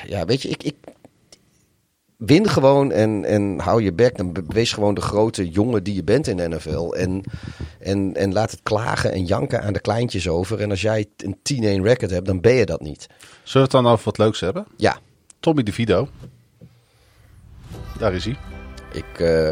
[0.07, 0.75] ja, weet je, ik, ik,
[2.17, 4.17] win gewoon en, en hou je bek.
[4.17, 6.91] Dan be- wees gewoon de grote jongen die je bent in de NFL.
[6.91, 7.23] En,
[7.79, 10.61] en, en laat het klagen en janken aan de kleintjes over.
[10.61, 13.07] En als jij een 10-1 record hebt, dan ben je dat niet.
[13.43, 14.65] Zullen we het dan over wat leuks hebben?
[14.75, 14.97] Ja,
[15.39, 16.07] Tommy DeVito.
[17.99, 18.37] Daar is hij.
[18.91, 19.19] ik...
[19.19, 19.49] eh,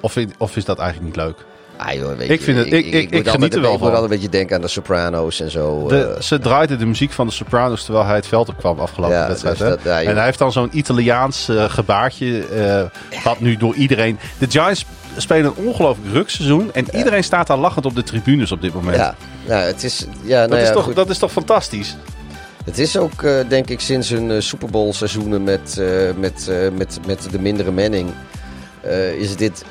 [0.00, 1.36] Of, of is dat eigenlijk niet leuk?
[1.76, 3.78] ah, joh, weet Ik je, vind het- ik- ik- ik geniet er wel beetje- Ik
[3.78, 3.90] van.
[3.92, 5.88] moet een beetje denken aan de Sopranos en zo.
[5.88, 6.20] De, eh.
[6.20, 9.26] ze draaiden de muziek van de Sopranos terwijl hij het veld op kwam afgelopen Ja,
[9.28, 9.58] wedstrijd.
[9.58, 9.74] dus hè?
[9.74, 12.46] dat- ja, en hij heeft dan zo'n Italiaans eh, gebaartje.
[12.46, 14.18] eh, wat nu door iedereen.
[14.38, 14.84] De Giants
[15.16, 16.72] spelen een ongelooflijk rukseizoen.
[16.72, 18.96] En iedereen staat daar lachend op de tribunes op dit moment.
[18.96, 19.14] ja,
[19.46, 20.06] nou, het is...
[20.22, 20.94] Ja, nou dat, ja, is toch, goed.
[20.96, 21.96] dat is toch fantastisch?
[22.64, 26.50] Het is ook, eh, denk ik, sinds hun eh, Super Bowl seizoenen met, eh, met,
[26.76, 28.10] met, met de mindere Manning...
[29.18, 29.64] is dit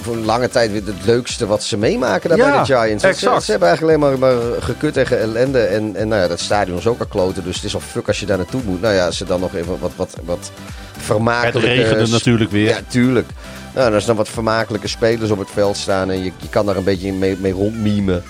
[0.00, 3.20] voor een lange tijd weer het leukste wat ze meemaken daar Ja, bij de Giants.
[3.20, 5.60] Ze, hebben eigenlijk alleen maar, maar gekut tegen ellende.
[5.60, 7.44] En, en nou ja, dat stadion is ook al kloten.
[7.44, 8.80] Dus het is al fuck als je daar naartoe moet.
[8.80, 10.50] Nou ja, ze dan nog even wat, wat, wat
[10.92, 11.68] Het vermakelijke...
[11.68, 12.68] regende natuurlijk weer.
[12.68, 13.30] Ja, tuurlijk.
[13.74, 16.10] Nou, als dan wat vermakelijke spelers op het veld staan...
[16.10, 18.22] en je, je kan daar een beetje mee, mee rondmiemen.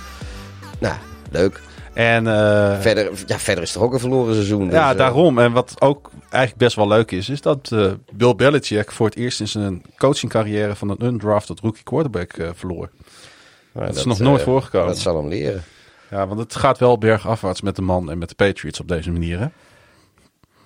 [0.79, 0.95] Nou,
[1.31, 1.61] leuk.
[1.99, 4.65] En eh, Verder, ja, verder is toch ook een verloren seizoen.
[4.65, 5.39] dus, ja, eh, daarom.
[5.39, 9.17] En wat ook eigenlijk best wel leuk is, is dat eh, Bill Belichick voor het
[9.17, 12.91] eerst in zijn coachingcarrière van een undrafted rookie quarterback verloor.
[13.73, 14.89] nou, dat is nog nooit voorgekomen.
[14.89, 15.65] Dat zal hem leren.
[16.11, 19.11] Ja, want het gaat wel bergafwaarts met de man en met de Patriots op deze
[19.11, 19.39] manier.
[19.39, 19.47] Hè?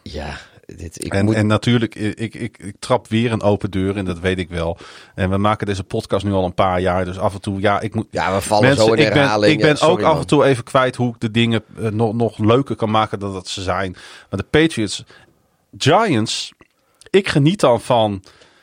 [0.03, 0.39] Ja,
[0.77, 1.35] dit, ik En, moet...
[1.35, 4.49] en natuurlijk, ik, ik, ik, ik trap weer een open deur en dat weet ik
[4.49, 4.77] wel.
[5.15, 7.81] En we maken deze podcast nu al een paar jaar, dus af en toe, ja,
[7.81, 8.07] ik moet.
[8.11, 9.53] ja, we vallen Mensen, zo in ik ben, herhaling.
[9.53, 12.13] ik ben Sorry, ook af en toe even kwijt hoe ik de dingen eh, nog,
[12.15, 13.93] nog leuker kan maken dan dat ze zijn.
[14.31, 15.05] Maar de Patriots,
[15.79, 16.53] Giants,
[17.11, 18.23] ik geniet dan van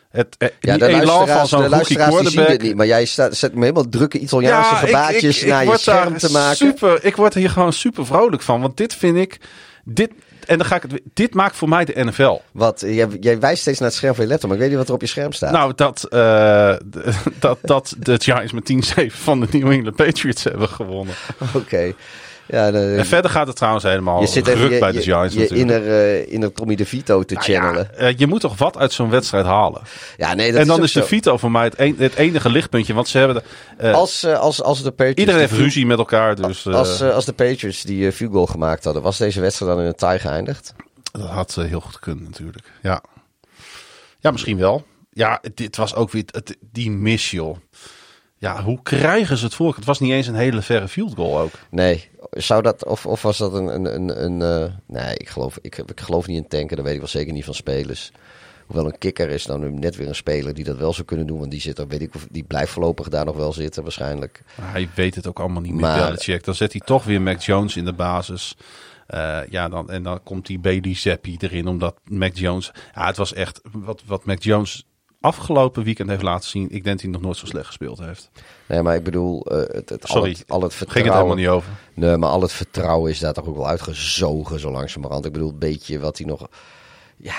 [0.09, 2.75] het eh, Ja, de elan van luisteraars, zo'n de luisteraars die zien dit niet.
[2.75, 6.55] Maar jij staat, zet me helemaal drukke Italiaanse ik- ik naar je scherm te maken.
[6.55, 8.61] Super, ik word hier gewoon super vrolijk van.
[8.61, 9.39] Want dit vind ik.
[9.83, 10.11] dit,
[10.49, 12.37] en dan ga ik het, dit maakt voor mij de NFL.
[12.51, 14.79] Wat, jij, jij wijst steeds naar het scherm van je laptop, maar ik weet niet
[14.81, 15.51] wat er op je scherm staat.
[15.51, 18.71] Nou, dat, eh, d- dat, dat de Giants met
[19.03, 21.15] 10-7 van de New England Patriots hebben gewonnen.
[21.55, 21.93] Oké.
[22.51, 24.97] Ja, de- En verder gaat het trouwens helemaal je zit even ruk je, bij de
[24.97, 25.69] je, Giants je natuurlijk.
[25.71, 27.97] inner, eh, inner Tommy DeVito te Nou channelen.
[27.97, 29.81] eh, je moet toch wat uit zo'n wedstrijd halen.
[30.17, 31.03] Ja, nee, dat en dan is de.
[31.03, 32.93] Vito voor mij het, een- het enige lichtpuntje.
[32.93, 33.35] Want ze hebben...
[33.77, 35.19] de- eh, Als, als, als de Patriots...
[35.19, 36.35] iedereen heeft ruzie met elkaar.
[36.35, 39.87] Dus Als, als de Patriots die field goal gemaakt hadden, was deze wedstrijd dan in
[39.87, 40.73] een tie geëindigd?
[41.11, 42.71] dat had eh, heel goed gekund natuurlijk.
[42.81, 43.03] Ja.
[44.19, 44.85] ja, misschien wel.
[45.11, 46.23] Ja, dit was ook weer...
[46.31, 47.57] Het, die miss, joh.
[48.41, 49.75] Ja, hoe krijgen ze het voor?
[49.75, 51.51] Het was niet eens een hele verre field goal ook.
[51.69, 52.09] Nee.
[52.31, 53.67] Zou dat, of, of was dat een...
[53.67, 56.75] een, een, een eh, nee, ik geloof, ik, ik geloof niet in tanken.
[56.75, 58.11] Dat weet ik wel zeker niet van spelers.
[58.65, 61.39] Hoewel een kikker is dan net weer een speler die dat wel zou kunnen doen.
[61.39, 64.41] Want die, zit er, weet ik, of- die blijft voorlopig daar nog wel zitten waarschijnlijk.
[64.61, 66.43] Hij weet het ook allemaal niet meer, Maar- Belichick.
[66.43, 68.55] Dan zet hij toch weer Mac Jones in de basis.
[69.07, 72.71] Eh, ja, dan, en dan komt die Bailey Zappi erin, omdat Mac Jones...
[72.95, 73.61] Ja, het was echt...
[73.71, 74.85] Wat, wat Mac Jones
[75.21, 76.63] afgelopen weekend heeft laten zien...
[76.63, 78.29] Ik denk dat hij nog nooit zo slecht gespeeld heeft.
[78.65, 81.13] Nee, maar ik bedoel, eh, het, het, al, Sorry, het, al het ging het vertrouwen...
[81.13, 81.69] helemaal niet over.
[81.93, 85.25] Nee, maar al het vertrouwen is daar toch ook wel uitgezogen zo langzamerhand.
[85.25, 86.47] Ik bedoel, een beetje wat hij nog...
[87.17, 87.35] Ja,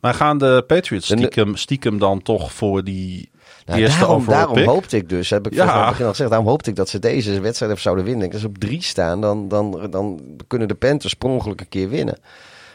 [0.00, 3.30] Maar gaan de Patriots stiekem, stiekem dan toch voor die
[3.66, 4.64] Nou, eerste daarom, daarom pick?
[4.66, 5.64] hoopte ik dus, heb ik Ja.
[5.70, 8.32] aan het begin al gezegd, daarom hoopte ik dat ze deze wedstrijd even zouden winnen.
[8.32, 11.88] Als ze op drie staan, dan, dan, dan kunnen de Panthers per ongeluk een keer
[11.88, 12.18] winnen.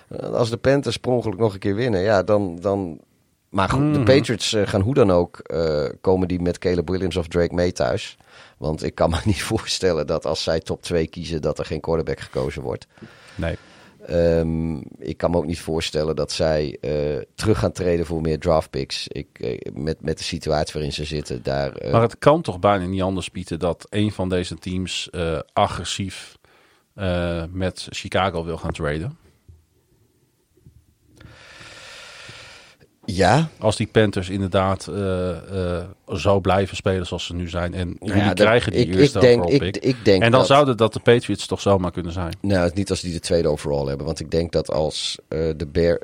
[0.07, 2.57] Eh, Als de Panthers per ongeluk nog een keer winnen, ja, dan...
[2.61, 2.99] dan
[3.53, 3.93] maar goed, Mhm.
[3.93, 7.53] de Patriots eh, gaan hoe dan ook, eh, komen die met Caleb Williams of Drake
[7.53, 8.17] May thuis.
[8.57, 11.79] Want ik kan me niet voorstellen dat als zij top 2 kiezen, dat er geen
[11.79, 12.87] quarterback gekozen wordt.
[13.35, 13.57] Nee.
[14.05, 16.91] Ehm, ik kan me ook niet voorstellen dat zij eh,
[17.35, 19.07] terug gaan treden voor meer draft picks.
[19.07, 19.27] Ik,
[19.73, 21.43] met, met de situatie waarin ze zitten.
[21.43, 25.09] Daar, Maar het kan toch bijna niet anders, Pieter, dat een van deze teams
[25.53, 26.37] agressief
[27.49, 29.17] met Chicago wil gaan traden.
[33.05, 35.83] Ja, Als die Panthers inderdaad eh,
[36.15, 37.73] zo blijven spelen zoals ze nu zijn.
[37.73, 39.83] En jullie ja, krijgen die ik, eerste ik denk, overall ik, pick.
[39.83, 42.37] ik denk en dan dat, zouden dat de Patriots toch zomaar kunnen zijn.
[42.41, 44.05] Nou, niet als die de tweede overall hebben.
[44.05, 46.01] Want ik denk dat als eh, de Bear,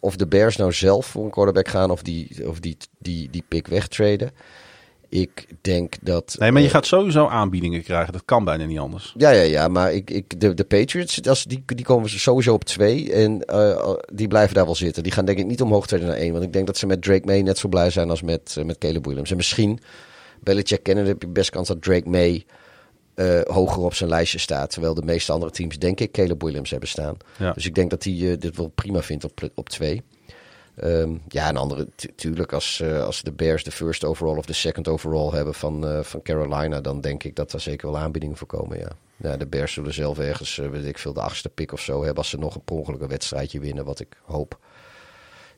[0.00, 3.44] of de Bears nou zelf voor een quarterback gaan of die, of die, die, die
[3.48, 4.30] pick wegtraden.
[5.10, 6.36] Ik denk dat.
[6.38, 8.12] Nee, maar je eh, gaat sowieso aanbiedingen krijgen.
[8.12, 9.14] Dat kan bijna niet anders.
[9.16, 12.64] Ja, ja, ja, maar ik, ik, de, de Patriots, als, die, die komen sowieso op
[12.64, 13.12] twee.
[13.12, 15.02] En eh, die blijven daar wel zitten.
[15.02, 16.32] Die gaan denk ik niet omhoog treden naar één.
[16.32, 18.64] Want ik denk dat ze met Drake May net zo blij zijn als met, eh,
[18.64, 19.30] met Caleb Williams.
[19.30, 19.78] En misschien,
[20.40, 22.44] Belichick kennen, heb je best kans dat Drake May
[23.46, 24.70] hoger op zijn lijstje staat.
[24.70, 27.16] Terwijl de meeste andere teams, denk ik, Caleb Williams hebben staan.
[27.38, 27.52] Ja.
[27.52, 30.02] Dus ik denk dat hij dit wel prima vindt op, op twee.
[30.80, 34.44] Ehm, ja, en andere, tu- tuurlijk, als, eh, als de Bears de first overall of
[34.46, 38.00] de second overall hebben van, eh, van Carolina, dan denk ik dat daar zeker wel
[38.00, 38.88] aanbiedingen voor komen, ja.
[39.16, 41.98] ja de Bears zullen zelf ergens, eh, weet ik veel, de achtste pick of zo
[41.98, 44.58] hebben als ze nog een ongeluk een wedstrijdje winnen, wat ik hoop.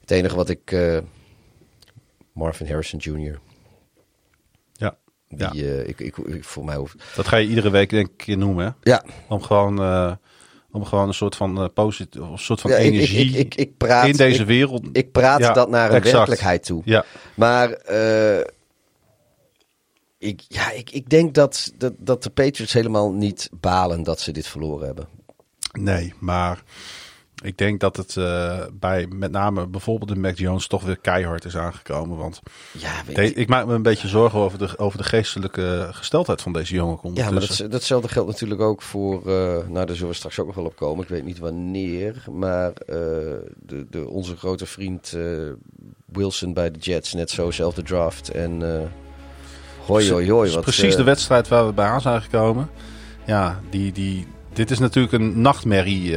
[0.01, 0.77] Het enige wat ik...
[2.33, 3.39] Marvin Harrison Jr.
[4.73, 4.97] Ja.
[5.29, 5.83] Die, Ja.
[5.83, 6.95] ik, ik, ik, voor mij hoeft...
[7.17, 8.65] Dat ga je iedere week denk ik noemen.
[8.65, 8.91] Hè?
[8.91, 9.77] Ja, Om gewoon,
[10.73, 13.77] om gewoon een soort van, eh positief, een soort van ja energie ik, ik, ik
[13.77, 14.89] praat, in deze wereld.
[14.93, 16.15] ik praat Ja, dat naar een exact.
[16.17, 16.83] werkelijkheid toe.
[16.85, 17.05] Ja,
[17.35, 18.45] Maar eh,
[20.19, 24.33] ik, ja, ik, ik denk dat, dat, dat de Patriots helemaal niet balen dat ze
[24.33, 25.09] dit verloren hebben.
[25.73, 26.63] nee, maar
[27.43, 31.45] ik denk dat het eh, bij met name bijvoorbeeld de Mac Jones toch weer keihard
[31.45, 32.17] is aangekomen.
[32.17, 32.41] Want
[32.73, 36.43] Ja, weet de- ik maak me een beetje zorgen over de, over de geestelijke gesteldheid
[36.43, 36.99] van deze jongen.
[37.15, 40.47] ja, maar dat, datzelfde geldt natuurlijk ook voor, eh, nou daar zullen we straks ook
[40.47, 41.03] nog wel op komen.
[41.03, 42.97] Ik weet niet wanneer, maar eh,
[43.67, 45.17] de, de, onze grote vriend
[46.07, 48.29] Wilson bij de Jets, net zo, zelfde draft.
[48.31, 48.63] En
[49.87, 50.53] hoi hoi hoi.
[50.53, 52.71] Wat, precies de wedstrijd waar we bij aan zijn gekomen.
[53.27, 56.17] Ja, die, die, dit is natuurlijk een nachtmerrie.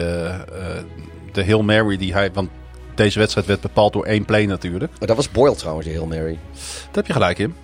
[1.35, 2.31] De Hail Mary die hij...
[2.31, 2.49] Want
[2.95, 4.91] deze wedstrijd werd bepaald door één play natuurlijk.
[4.99, 6.39] maar dat was Boyle trouwens, de Hail Mary.
[6.53, 7.55] Daar heb je gelijk in.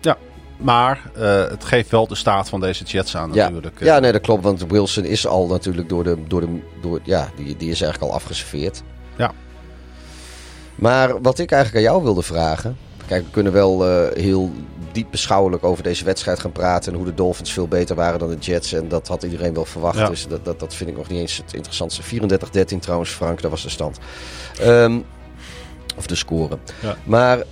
[0.00, 0.16] Ja,
[0.56, 3.44] maar eh, het geeft wel de staat van deze Jets aan Ja.
[3.44, 3.80] natuurlijk.
[3.80, 3.86] eh.
[3.86, 4.42] Ja, nee, dat klopt.
[4.42, 6.16] Want Wilson is al natuurlijk door de.
[6.28, 8.82] Door de door, ja, die, die is eigenlijk al afgeserveerd.
[9.16, 9.32] Ja.
[10.74, 12.76] Maar wat ik eigenlijk aan jou wilde vragen.
[13.06, 14.50] Kijk, we kunnen wel eh, heel
[14.92, 16.92] diep beschouwelijk over deze wedstrijd gaan praten.
[16.92, 18.72] En hoe de Dolphins veel beter waren dan de Jets.
[18.72, 19.98] En dat had iedereen wel verwacht.
[19.98, 20.08] Ja.
[20.08, 22.02] Dus dat, dat, dat vind ik nog niet eens het interessantste.
[22.02, 23.98] 34-13 trouwens, Frank, dat was de stand.
[24.60, 24.98] Ehm,
[25.96, 26.58] of de score.
[26.82, 26.96] Ja.
[27.04, 27.42] Maar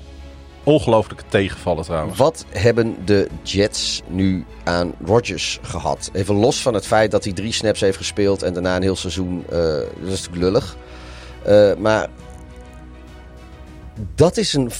[0.64, 2.18] Ongelooflijke tegenvallen trouwens.
[2.18, 6.10] wat hebben de Jets nu aan Rodgers gehad?
[6.12, 8.96] Even los van het feit dat hij drie snaps heeft gespeeld en daarna een heel
[8.96, 9.44] seizoen.
[9.50, 10.76] eh, dat is natuurlijk lullig.
[11.44, 12.08] Eh, maar
[14.14, 14.70] dat is een.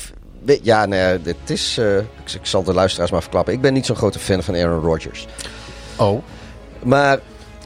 [0.63, 1.79] Ja, nee, het is.
[1.79, 3.55] eh, ik, ik zal de luisteraars maar verklappen.
[3.55, 5.27] Ik ben niet zo'n grote fan van Aaron Rodgers.
[5.97, 6.23] Oh.
[6.83, 7.19] Maar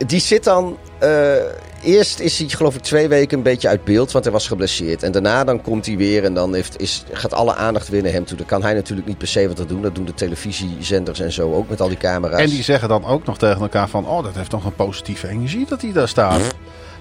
[0.07, 1.35] die zit dan eh,
[1.83, 5.03] eerst is hij geloof ik twee weken een beetje uit beeld, want hij was geblesseerd.
[5.03, 8.13] En daarna dan komt hij weer en dan heeft, is, gaat alle aandacht weer naar
[8.13, 8.37] hem toe.
[8.37, 9.83] Dan kan hij natuurlijk niet per se wat er doen.
[9.83, 12.41] Dat doen de televisiezenders en zo ook met al die camera's.
[12.41, 14.07] En die zeggen dan ook nog tegen elkaar van...
[14.09, 16.41] oh, dat heeft toch een positieve energie dat hij daar staat.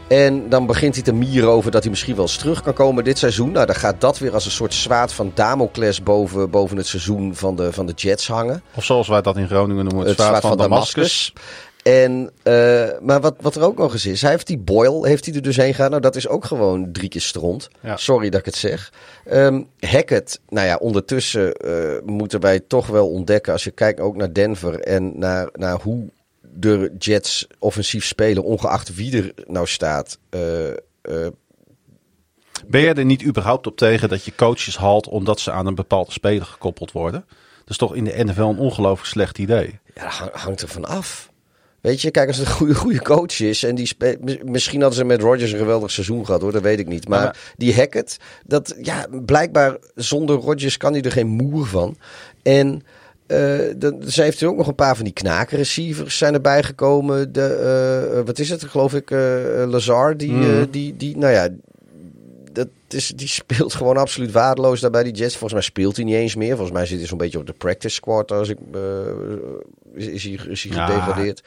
[0.07, 3.03] En dan begint hij te mieren over dat hij misschien wel eens terug kan komen
[3.03, 3.51] dit seizoen.
[3.51, 7.35] Nou, dan gaat dat weer als een soort zwaard van Damocles boven, boven het seizoen
[7.35, 8.63] van de, van de Jets hangen.
[8.75, 11.33] Of zoals wij dat in Groningen noemen, het, zwaard, van, Damascus.
[11.83, 15.25] En, eh, maar wat, wat er ook nog eens is, hij heeft die Boyle, heeft
[15.25, 15.89] hij er dus heen gegaan.
[15.89, 17.67] Nou, dat is ook gewoon drie keer stront.
[17.81, 17.97] Ja.
[17.97, 18.93] Sorry dat ik het zeg.
[19.25, 21.73] Ehm Hackett, nou ja, ondertussen eh,
[22.05, 26.09] moeten wij toch wel ontdekken, als je kijkt ook naar Denver en naar, naar hoe
[26.55, 30.17] de Jets offensief spelen, ongeacht wie er nou staat.
[30.29, 30.77] eh, eh,
[32.67, 35.07] Ben jij er niet überhaupt op tegen dat je coaches haalt...
[35.07, 37.25] omdat ze aan een bepaalde speler gekoppeld worden?
[37.59, 39.79] Dat is toch in de NFL een ongelooflijk slecht idee.
[39.95, 41.31] Ja, dat hang- hangt er van af.
[41.81, 43.63] Weet je, kijk, als het een goede, goede coach is.
[43.63, 43.89] En die
[44.43, 47.07] misschien hadden ze met Rodgers een geweldig seizoen gehad hoor, dat weet ik niet.
[47.07, 51.97] Maar, Maar- die Hackett, dat ja, blijkbaar zonder Rodgers kan hij er geen moer van.
[52.43, 52.83] En
[53.27, 57.31] eh dan, ze heeft er ook nog een paar van die knakenreceivers zijn erbij gekomen.
[57.33, 57.45] De,
[58.15, 59.19] eh, wat is het, geloof ik, eh
[59.67, 60.59] Lazar, die, Mhm.
[60.59, 61.47] eh, die, die, nou ja,
[62.55, 65.31] dat is, die speelt gewoon absoluut waardeloos daar bij die Jets.
[65.31, 66.55] Volgens mij speelt hij niet eens meer.
[66.55, 68.31] Volgens mij zit hij zo'n beetje op de practice squad.
[68.31, 68.79] Als ik, eh,
[69.93, 70.85] is, is hij, is hij Ja.
[70.85, 71.43] gedegradeerd.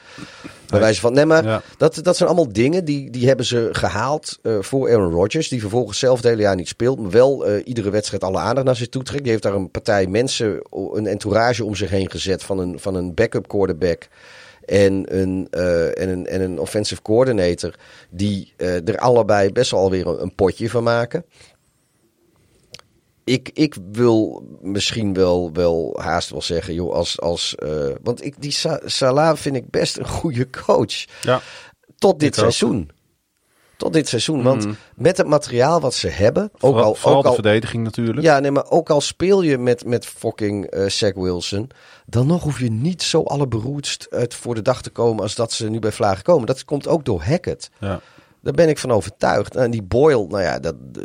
[0.66, 1.62] Bij wijze van, nee maar Ja.
[1.76, 5.48] dat, dat zijn allemaal dingen die, die hebben ze gehaald eh, voor Aaron Rodgers.
[5.48, 7.01] Die vervolgens zelf het hele jaar niet speelt.
[7.01, 9.22] Maar wel eh, iedere wedstrijd alle aandacht naar zich toe trekt.
[9.22, 10.60] Die heeft daar een partij mensen,
[10.93, 14.09] een entourage om zich heen gezet van een, van een backup quarterback.
[14.69, 17.74] En een, eh, en, een, en een offensive coordinator.
[18.11, 21.24] Die eh, er allebei best wel weer een, een potje van maken.
[23.24, 28.35] Ik, ik wil misschien wel, wel haast wel zeggen, joh, als, als eh, want ik,
[28.39, 31.05] die Sa- Salah vind ik best een goede coach.
[31.23, 31.40] Ja.
[31.99, 32.90] Tot dit seizoen.
[33.79, 34.43] Tot dit seizoen.
[34.43, 37.85] Want met het materiaal wat ze hebben, ook Vooral, al, vooral ook de al, verdediging
[37.85, 38.21] natuurlijk.
[38.21, 41.71] ja, nee, maar ook al speel je met, met fucking eh Zach Wilson,
[42.07, 45.53] dan nog hoef je niet zo allerberoerdst uit voor de dag te komen als dat
[45.53, 46.47] ze nu bij Vlagen komen.
[46.47, 47.71] Dat komt ook door Hackett.
[47.81, 48.01] Ja.
[48.41, 49.57] Daar ben ik van overtuigd.
[49.57, 51.03] En die Boyle, nou ja, dat, eh,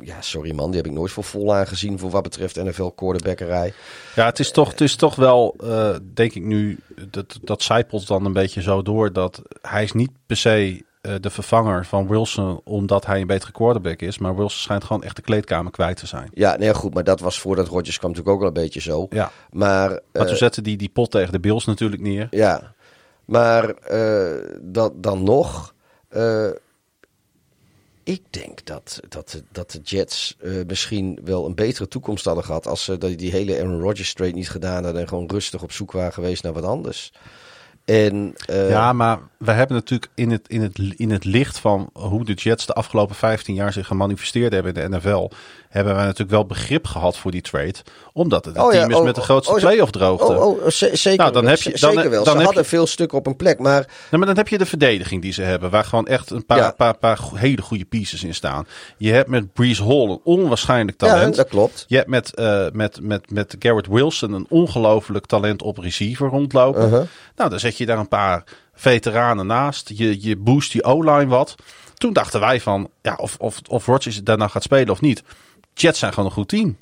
[0.00, 3.72] ja, sorry man, die heb ik nooit voor vol aangezien voor wat betreft NFL quarterbackerij.
[4.14, 6.78] Ja, het is toch, het is toch wel, eh, denk ik nu,
[7.10, 10.84] dat, dat zijpelt dan een beetje zo door dat hij is niet per se
[11.20, 14.18] de vervanger van Wilson omdat hij een betere quarterback is.
[14.18, 16.30] Maar Wilson schijnt gewoon echt de kleedkamer kwijt te zijn.
[16.34, 19.06] Ja, nee, goed, maar dat was voordat Rodgers kwam natuurlijk ook wel een beetje zo.
[19.10, 22.26] Ja, Maar, maar eh, toen zette die die pot tegen de Bills natuurlijk neer.
[22.30, 22.74] Ja,
[23.24, 25.74] maar eh, dat, dan nog.
[26.08, 26.48] eh,
[28.02, 32.44] ik denk dat, dat, de- dat de Jets eh, misschien wel een betere toekomst hadden
[32.44, 32.66] gehad.
[32.66, 35.02] als ze die, die hele Aaron Rodgers trade niet gedaan hadden.
[35.02, 37.12] en gewoon rustig op zoek waren geweest naar wat anders.
[37.86, 41.90] En, eh, Ja, maar we hebben natuurlijk in het, in, het, in het licht van
[41.92, 45.30] hoe de Jets de afgelopen 15 jaar zich gemanifesteerd hebben in de NFL,
[45.76, 47.74] hebben wij natuurlijk wel begrip gehad voor die trade.
[48.12, 50.24] Omdat het een Oh ja, team is oh, met de grootste oh, playoff droogte.
[50.32, 52.24] Oh, oh, zeker, Nou, dan heb je- dan- zeker wel.
[52.24, 53.58] dan Ze hadden je- veel stukken op een plek.
[53.58, 56.46] Maar Nee, maar dan heb je de verdediging die ze hebben, waar gewoon echt een
[56.46, 56.70] paar, Ja.
[56.70, 58.66] paar, paar hele goede pieces in staan.
[58.96, 61.34] Je hebt met Breeze Hall een onwaarschijnlijk ja, talent.
[61.36, 61.84] dat klopt.
[61.88, 66.84] Je hebt met, eh, met, met, met Garrett Wilson een ongelooflijk talent op receiver rondlopen.
[66.84, 67.02] Uh-huh.
[67.36, 68.44] Nou, dan zet je daar een paar
[68.74, 69.90] veteranen naast.
[69.94, 71.54] Je, je boost die O-line wat.
[71.94, 75.22] Toen dachten wij van, ja, of, of, of Rodgers daarna gaat spelen of niet.
[75.80, 76.76] Jets zijn gewoon een goed team.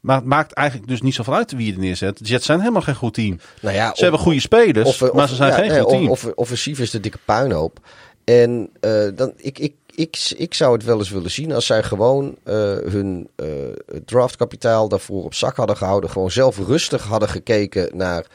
[0.00, 2.18] Maar het maakt eigenlijk dus niet zoveel uit wie je er neerzet.
[2.18, 3.38] De Jets zijn helemaal geen goed team.
[3.60, 6.08] Nou ja, Ze hebben goede spelers, Of, maar ze zijn ja, geen nee, goed team.
[6.10, 7.78] Of, of- offensief is de dikke puinhoop.
[8.24, 11.82] En eh, dan, ik, ik, ik, ik zou het wel eens willen zien als zij
[11.82, 12.54] gewoon eh,
[12.84, 13.46] hun eh,
[14.04, 16.10] draftkapitaal daarvoor op zak hadden gehouden.
[16.10, 18.26] Gewoon zelf rustig hadden gekeken naar.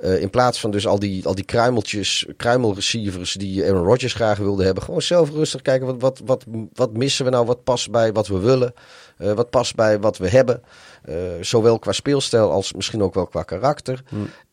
[0.00, 4.64] in plaats van dus al die, al die kruimeltjes, kruimelreceivers die Aaron Rodgers graag wilde
[4.64, 4.82] hebben.
[4.82, 8.26] Gewoon zelf rustig kijken wat, wat, wat, wat missen we nou, wat past bij wat
[8.26, 8.74] we willen.
[9.16, 10.62] Eh, wat past bij wat we hebben.
[11.04, 14.02] Eh, zowel qua speelstijl als misschien ook wel qua karakter.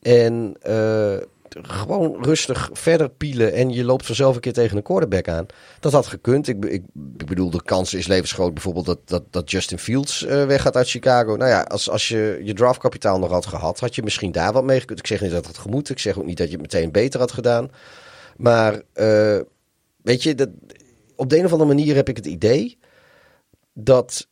[0.02, 1.16] En eh,
[1.48, 5.46] gewoon rustig verder pielen en je loopt vanzelf een keer tegen een quarterback aan.
[5.80, 6.48] Dat had gekund.
[6.48, 6.82] Ik, ik,
[7.16, 11.36] ik bedoel, de kans is levensgroot bijvoorbeeld dat, dat, dat Justin Fields weggaat uit Chicago.
[11.36, 14.64] Nou ja, als, als je je draftkapitaal nog had gehad, had je misschien daar wat
[14.64, 14.98] mee gekund.
[14.98, 15.90] Ik zeg niet dat het gemoet.
[15.90, 17.70] Ik zeg ook niet dat je het meteen beter had gedaan.
[18.36, 18.82] Maar
[20.02, 20.48] weet je, dat,
[21.16, 22.78] op de een of andere manier heb ik het idee
[23.74, 24.28] dat...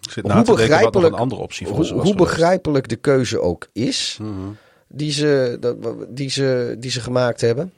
[0.00, 4.48] Ik zit hoe begrijpelijk- een andere optie voor hoe, begrijpelijk de keuze ook is Mhm.
[4.88, 5.76] die, ze, dat,
[6.08, 7.72] die, ze, die ze gemaakt hebben.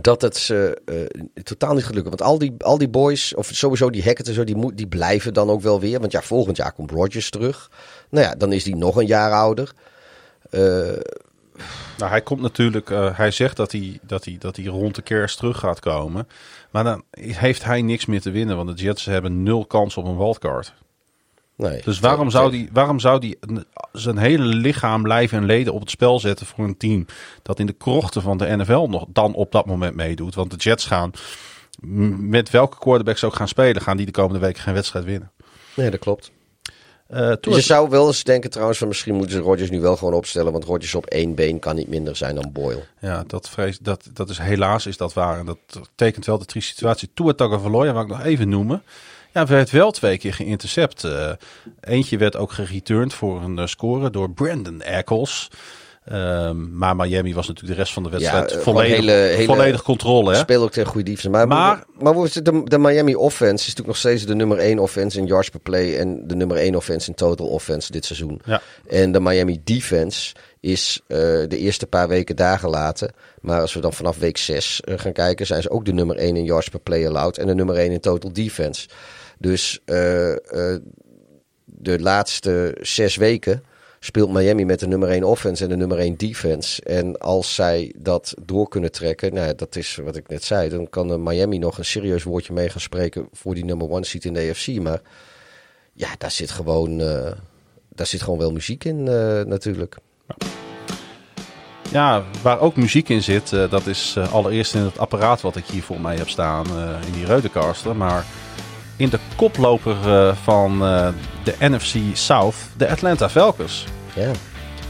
[0.00, 2.08] Dat het ze eh, totaal niet gelukt.
[2.08, 4.86] Want al die, al die boys, of sowieso die Hackett en zo, die, moet, die
[4.86, 6.00] blijven dan ook wel weer.
[6.00, 7.70] Want ja, volgend jaar komt Rodgers terug.
[8.10, 9.72] Nou ja, dan is die nog een jaar ouder.
[10.50, 10.60] Eh,
[11.98, 15.02] Nou, hij komt natuurlijk, uh, hij zegt dat hij, dat, hij, dat hij rond de
[15.02, 16.28] kerst terug gaat komen.
[16.74, 20.04] Maar dan heeft hij niks meer te winnen, want de Jets hebben nul kans op
[20.04, 20.74] een wildcard.
[21.56, 23.38] Nee, Dus waarom zou, die, waarom zou die
[23.92, 27.06] zijn hele lichaam, lijf en leden op het spel zetten voor een team
[27.42, 30.34] dat in de krochten van de NFL nog dan op dat moment meedoet?
[30.34, 31.10] Want de Jets gaan,
[32.18, 35.30] met welke quarterbacks ook gaan spelen, gaan die de komende weken geen wedstrijd winnen.
[35.74, 36.30] Nee, dat klopt.
[37.10, 40.14] Uh, je zou wel eens denken trouwens van misschien moeten ze Rodgers nu wel gewoon
[40.14, 40.52] opstellen.
[40.52, 42.84] Want Rodgers op één been kan niet minder zijn dan Boyle.
[43.00, 45.38] Ja, dat, vrees, dat, dat is helaas is dat waar.
[45.38, 45.58] En dat
[45.94, 47.10] tekent wel de trieste situatie.
[47.14, 48.82] Tua Tagovailoa, waar ik nog even noemen.
[49.32, 51.04] Ja, werd wel twee keer geïntercept.
[51.04, 51.30] Uh,
[51.80, 55.50] eentje werd ook gereturned voor een uh, score door Brandon Eccles.
[56.12, 59.82] Um, maar Miami was natuurlijk de rest van de wedstrijd ja, volledig, hele, hele volledig
[59.82, 60.32] controle.
[60.32, 60.38] Hè?
[60.38, 61.30] Speel ook tegen goede defense.
[61.30, 65.18] Maar, maar, maar, de, de, Miami offense is natuurlijk nog steeds de nummer 1 offense
[65.18, 65.98] in yards per play.
[65.98, 68.40] En de nummer 1 offense in total offense dit seizoen.
[68.44, 68.62] Ja.
[68.88, 73.12] En de Miami defense is uh, de eerste paar weken daar gelaten.
[73.40, 76.16] Maar als we dan vanaf week 6 uh, gaan kijken, zijn ze ook de nummer
[76.16, 77.38] 1 in yards per play allowed.
[77.38, 78.88] En de nummer 1 in total defense.
[79.38, 79.96] Dus uh,
[81.64, 83.62] de laatste zes weken
[84.04, 86.82] speelt Miami met de nummer 1 offense en de nummer 1 defense.
[86.82, 90.88] En als zij dat door kunnen trekken, nou, dat is wat ik net zei, dan
[90.88, 94.32] kan Miami nog een serieus woordje mee gaan spreken voor die nummer 1 seat in
[94.34, 94.80] de AFC.
[94.82, 95.00] Maar
[95.92, 97.30] ja, daar zit gewoon, uh,
[97.88, 99.96] daar zit gewoon wel muziek in uh, natuurlijk.
[101.90, 105.64] Ja, waar ook muziek in zit, uh, dat is allereerst in het apparaat wat ik
[105.64, 106.66] hier voor mij heb staan,
[107.06, 107.96] in die Reudecaster.
[107.96, 108.24] Maar
[108.96, 111.08] in de koploper uh, van uh,
[111.44, 113.84] de NFC South, de Atlanta Falcons.
[114.14, 114.30] Ja.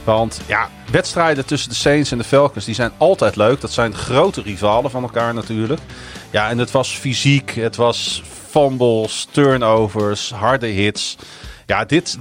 [0.04, 3.60] Want ja, wedstrijden tussen de Saints en de Falcons, die zijn altijd leuk.
[3.60, 5.80] Dat zijn grote rivalen van elkaar natuurlijk.
[6.30, 11.16] Ja, en het was fysiek, het was fumbles, turnovers, harde hits.
[11.66, 12.18] Ja, dit,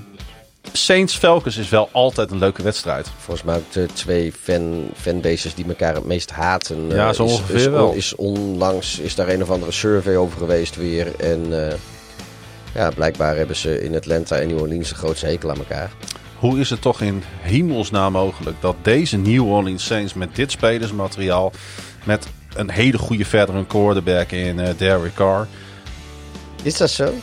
[0.71, 3.09] Saints Falcons is wel altijd een leuke wedstrijd.
[3.17, 6.87] Volgens mij ook de twee fan, fanbases die elkaar het meest haten.
[6.89, 7.93] Ja, uh, zo ongeveer is, wel.
[7.93, 11.19] Is onlangs is daar een of andere survey over geweest weer.
[11.19, 11.73] En uh,
[12.73, 15.91] ja, blijkbaar hebben ze in Atlanta en New Orleans een grootste hekel aan elkaar.
[16.37, 21.51] Hoe is het toch in hemelsnaam mogelijk dat deze New Orleans Saints met dit spelersmateriaal,
[22.03, 25.47] met een hele goede verdere quarterback in uh, Derek Carr...
[26.63, 27.13] Is dat zo?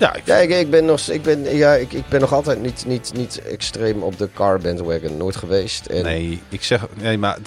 [0.00, 2.62] Ja, ik, ja, ik, ik, ben nog, ik, ben, ja ik, ik ben nog altijd
[2.62, 5.16] niet, niet, niet extreem op de car bandwagon.
[5.16, 5.86] Nooit geweest.
[5.86, 6.02] En...
[6.02, 6.86] Nee, ik zeg...
[6.94, 7.38] Nee, maar...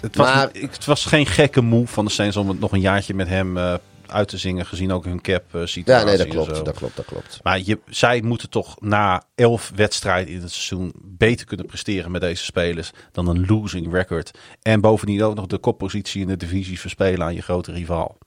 [0.00, 0.48] het, was, maar...
[0.52, 3.56] het was geen gekke move van de Saints om het nog een jaartje met hem
[3.56, 3.74] uh,
[4.06, 4.66] uit te zingen.
[4.66, 5.84] Gezien ook hun cap uh, situatie.
[5.84, 7.40] Ja, nee, dat klopt, dat klopt, dat klopt.
[7.42, 12.20] Maar je, zij moeten toch na elf wedstrijden in het seizoen beter kunnen presteren met
[12.20, 14.30] deze spelers dan een losing record.
[14.62, 18.18] En bovendien ook nog de koppositie in de divisie verspelen aan je grote rivaal.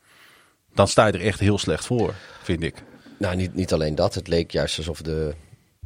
[0.74, 2.14] Dan sta je er echt heel slecht voor,
[2.44, 2.84] vind ik.
[3.18, 4.16] Nou, niet, niet alleen dat.
[4.16, 5.34] Het leek juist alsof de,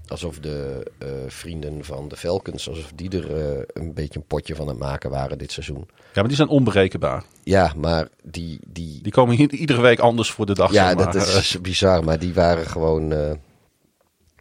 [0.07, 4.55] alsof de uh, vrienden van de Falcons, alsof die er uh, een beetje een potje
[4.55, 5.87] van het maken waren dit seizoen.
[5.87, 7.23] Ja, maar die zijn onberekenbaar.
[7.43, 8.59] Ja, maar die...
[8.67, 10.71] Die, die komen hier, iedere week anders voor de dag.
[10.71, 11.13] Ja, zeg maar.
[11.13, 12.03] dat is bizar.
[12.03, 13.11] Maar die waren gewoon...
[13.11, 13.31] Uh,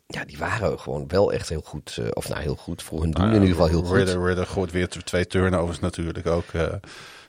[0.06, 2.00] ja, die waren gewoon wel echt heel goed.
[2.12, 2.82] of nou, heel goed.
[2.82, 3.96] Voor hun doen in ieder geval heel goed.
[3.96, 6.44] Ridder, Ridder gooit weer twee turnovers natuurlijk ook.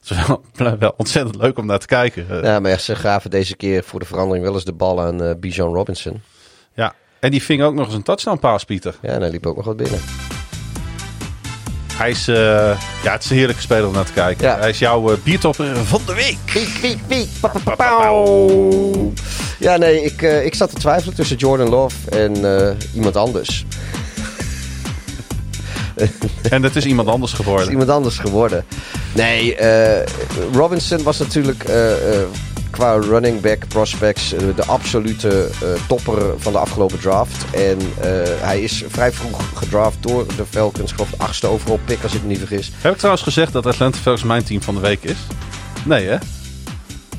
[0.02, 2.44] Het is wel, wel, ontzettend leuk om naar te kijken.
[2.44, 5.32] Ja, maar ze gaven deze keer voor de verandering wel eens de bal aan uh,
[5.40, 6.22] Bijan Robinson.
[6.74, 8.96] Ja, en die ving ook nog eens een touchdown paas, Pieter.
[9.02, 10.00] Ja, en hij liep ook nog wat binnen.
[11.94, 12.36] Hij is, uh,
[13.04, 14.48] ja, het is een heerlijke speler om naar te kijken.
[14.48, 14.60] Ja.
[14.60, 16.38] Hij is jouw uh, biertopper van de week.
[16.46, 17.30] Piek, piek, piek.
[19.60, 23.66] Ja, nee, ik, uh, ik zat te twijfelen tussen Jordan Love en iemand anders.
[26.50, 27.66] en dat is iemand anders geworden.
[27.66, 28.66] is iemand anders geworden.
[29.16, 30.06] Nee, uh,
[30.54, 32.22] Robinson was natuurlijk uh, uh,
[32.70, 35.50] qua running back prospects de absolute
[35.88, 37.46] topper van de afgelopen draft.
[37.54, 37.78] En
[38.40, 40.90] hij is vrij vroeg gedraft door de Falcons.
[40.90, 42.72] Ik geloof de achtste overal pick als ik me niet vergis.
[42.82, 45.18] Heb ik trouwens gezegd dat Atlanta Falcons mijn team van de week is?
[45.86, 46.18] Nee hè?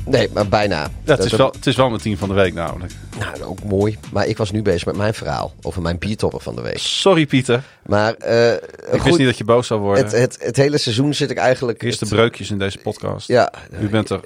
[0.05, 0.89] Nee, maar bijna.
[1.03, 2.91] Het, is wel, het is wel mijn team van de week namelijk.
[3.19, 3.97] Nou, ook mooi.
[4.11, 6.77] Maar ik was nu bezig met mijn verhaal over mijn biertopper van de week.
[6.77, 7.63] Sorry Pieter.
[7.85, 8.59] Maar uh, Ik
[8.89, 10.03] goed, wist niet dat je boos zou worden.
[10.03, 11.83] Het, het, het, hele seizoen zit ik eigenlijk...
[11.83, 13.27] Eerste breukjes in deze podcast.
[13.27, 13.53] Ja.
[13.79, 14.19] U bent er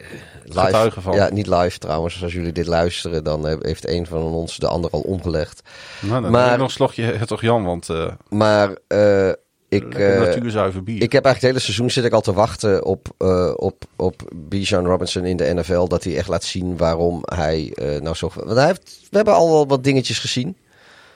[0.43, 1.13] live, getuige van.
[1.13, 2.23] Ja, niet live trouwens.
[2.23, 5.61] Als jullie dit luisteren, dan heeft een van ons de ander al omgelegd.
[5.99, 7.89] Nou, dan maar, nog een slokje het toch Jan, want...
[7.89, 8.69] Uh, maar...
[8.87, 9.31] Uh,
[9.69, 11.01] ik, uh, natuurzuiver bier.
[11.01, 14.21] Ik heb eigenlijk het hele seizoen zit ik al te wachten op, uh, op, op
[14.35, 15.87] Bijan Robinson in de NFL.
[15.87, 18.31] Dat hij echt laat zien waarom hij uh, nou zo...
[18.35, 20.57] Want hij heeft, we hebben al wel wat dingetjes gezien.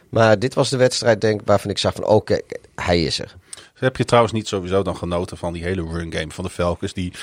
[0.10, 2.41] Maar dit was de wedstrijd denk waarvan ik zag van oké, okay,
[2.76, 3.36] hij is er.
[3.73, 6.94] Heb je trouwens niet sowieso dan genoten van die hele run game van de Falcons?
[6.94, 7.14] Die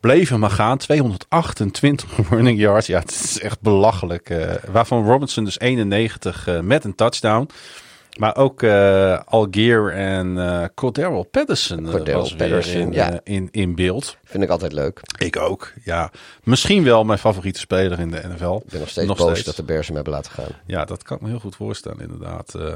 [0.00, 0.78] bleven maar gaan.
[0.78, 2.86] 228 running yards.
[2.86, 4.34] Ja, het is echt belachelijk.
[4.70, 7.48] waarvan Robinson dus 91 met een touchdown.
[8.18, 13.12] Maar ook uh, Algier en uh, Cordero Patterson Cordero was Patterson, weer in, ja.
[13.12, 14.16] uh, in, in beeld.
[14.24, 15.00] Vind ik altijd leuk.
[15.18, 16.10] Ik ook, ja.
[16.42, 18.54] Misschien wel mijn favoriete speler in de NFL.
[18.64, 20.50] Ik ben nog steeds boos dat de Bears hem hebben laten gaan.
[20.66, 22.54] Ja, dat kan ik me heel goed voorstellen, inderdaad.
[22.56, 22.74] Uh,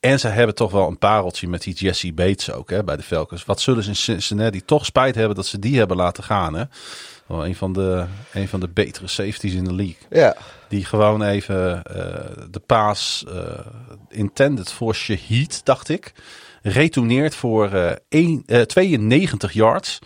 [0.00, 3.02] en ze hebben toch wel een pareltje met die Jesse Bates ook hè, bij de
[3.02, 3.44] Falcons.
[3.44, 6.64] Wat zullen ze in Cincinnati toch spijt hebben dat ze die hebben laten gaan, hè?
[7.26, 9.96] Wel een van de, een van de betere safeties in de league.
[10.10, 10.36] Ja.
[10.68, 12.04] Die gewoon even uh,
[12.50, 13.34] de paas uh,
[14.14, 16.12] intended voor Shahid, dacht ik.
[16.62, 19.98] Retourneert voor uh, een, 92 yards.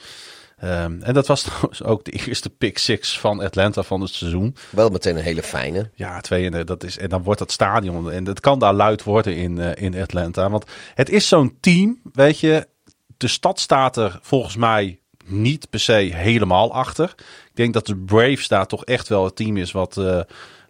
[0.64, 4.56] Um, en dat was trouwens ook de eerste pick six van Atlanta van het seizoen.
[4.70, 5.90] Wel meteen een hele fijne.
[5.94, 8.10] Ja, twee, dat is, en dan wordt dat stadion.
[8.10, 10.50] En het kan daar luid worden in, in Atlanta.
[10.50, 10.64] Want
[10.94, 12.68] het is zo'n team, weet je.
[13.16, 17.14] De stad staat er volgens mij niet per se helemaal achter.
[17.48, 20.20] Ik denk dat de Braves daar toch echt wel het team is wat, uh,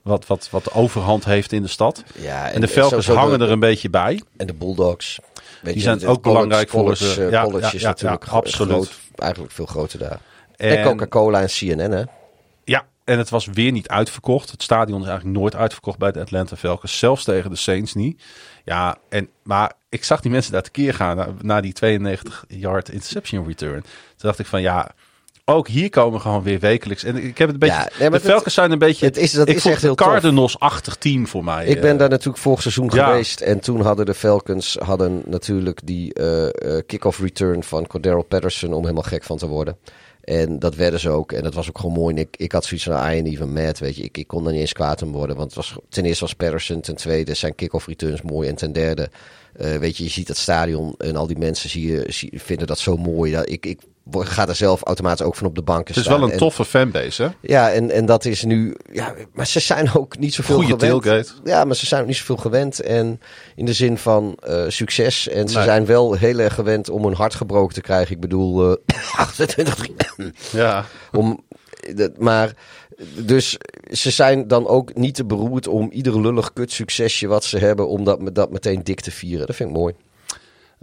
[0.09, 2.05] wat, wat, wat de overhand heeft in de stad.
[2.15, 4.23] Ja, en, en de Falcons hangen de, er een beetje bij.
[4.37, 5.19] En de Bulldogs.
[5.63, 7.29] Weet die zijn ook college, belangrijk college, voor ze.
[7.31, 8.73] Ja, college ja, natuurlijk absoluut.
[8.73, 10.21] Groot, eigenlijk veel groter daar.
[10.57, 12.03] En, en Coca-Cola en CNN, hè?
[12.65, 14.51] Ja, en het was weer niet uitverkocht.
[14.51, 16.99] Het stadion is eigenlijk nooit uitverkocht bij de Atlanta Falcons.
[16.99, 18.23] Zelfs tegen de Saints niet.
[18.65, 23.47] Ja, en, maar ik zag die mensen daar tekeer gaan na, na die 92-yard interception
[23.47, 23.81] return.
[23.81, 24.91] Toen dacht ik van ja,
[25.49, 27.05] ook hier komen gewoon weer wekelijks.
[27.05, 27.91] En ik heb het een beetje.
[27.99, 29.07] Ja, nee, de Falcons zijn een beetje.
[29.07, 31.67] Het is, dat ik is echt heel Cardinals-achtig team voor mij.
[31.67, 33.07] Ik ben daar natuurlijk vorig seizoen ja.
[33.07, 33.41] geweest.
[33.41, 36.51] En toen hadden de Falcons hadden natuurlijk die uh, uh,
[36.87, 39.77] kick-off return van Cordero Patterson om helemaal gek van te worden.
[40.25, 41.33] En dat werden ze ook.
[41.33, 42.15] En dat was ook gewoon mooi.
[42.15, 44.03] En ik, ik had zoiets van, I ain't even mad, weet je.
[44.03, 45.37] Ik, ik kon er niet eens kwaad om worden.
[45.37, 46.81] Want het was, ten eerste was Patterson.
[46.81, 48.49] Ten tweede zijn kick-off returns mooi.
[48.49, 49.11] En ten derde,
[49.61, 50.95] uh, weet je, je ziet dat stadion.
[50.99, 53.33] En al die mensen zie je, zie, vinden dat zo mooi.
[53.33, 53.81] Dat ik, ik
[54.13, 56.17] ga er zelf automatisch ook van op de banken Het is staan.
[56.19, 57.29] wel een en, toffe fanbase, hè?
[57.41, 58.77] Ja, en, en dat is nu...
[58.93, 61.03] Ja, maar ze zijn ook niet zoveel Goeie gewend.
[61.03, 61.33] tailgate.
[61.45, 62.81] Ja, maar ze zijn ook niet zoveel gewend.
[62.81, 63.21] En
[63.57, 65.29] in de zin van uh, succes.
[65.29, 65.65] En ze Nee.
[65.65, 68.15] zijn wel heel erg gewend om hun hart gebroken te krijgen.
[68.15, 68.77] Ik bedoel, uh,
[69.17, 69.87] 28...
[70.53, 70.85] Ja.
[71.13, 71.45] om,
[72.19, 72.53] maar...
[73.25, 73.57] Dus
[73.91, 77.89] ze zijn dan ook niet te beroerd om ieder lullig kut succesje wat ze hebben...
[77.89, 79.47] om dat, dat meteen dik te vieren.
[79.47, 79.95] Dat vind ik mooi.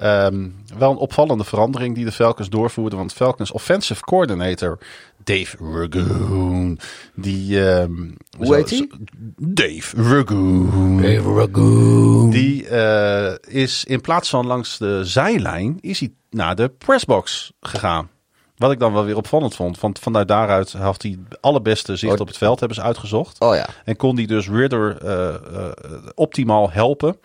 [0.03, 2.97] Um, wel een opvallende verandering die de Falcons doorvoerden.
[2.99, 4.77] Want Falcons offensive coordinator
[5.23, 6.79] Dave Ragoon.
[7.15, 8.89] Die, um, Hoe heet hij?
[9.37, 11.01] Dave Ragoon.
[11.01, 12.29] Dave Ragoon.
[12.29, 18.09] Die uh, is in plaats van langs de zijlijn, is hij naar de pressbox gegaan.
[18.57, 19.79] Wat ik dan wel weer opvallend vond.
[19.79, 22.19] Want vanuit daaruit had hij allerbeste zicht Oh.
[22.19, 23.39] op het veld, hebben ze uitgezocht.
[23.39, 23.67] Oh ja.
[23.85, 25.71] En kon die dus Ridder uh, uh,
[26.15, 27.17] optimaal helpen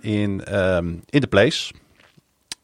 [0.00, 1.72] in, um, in de place.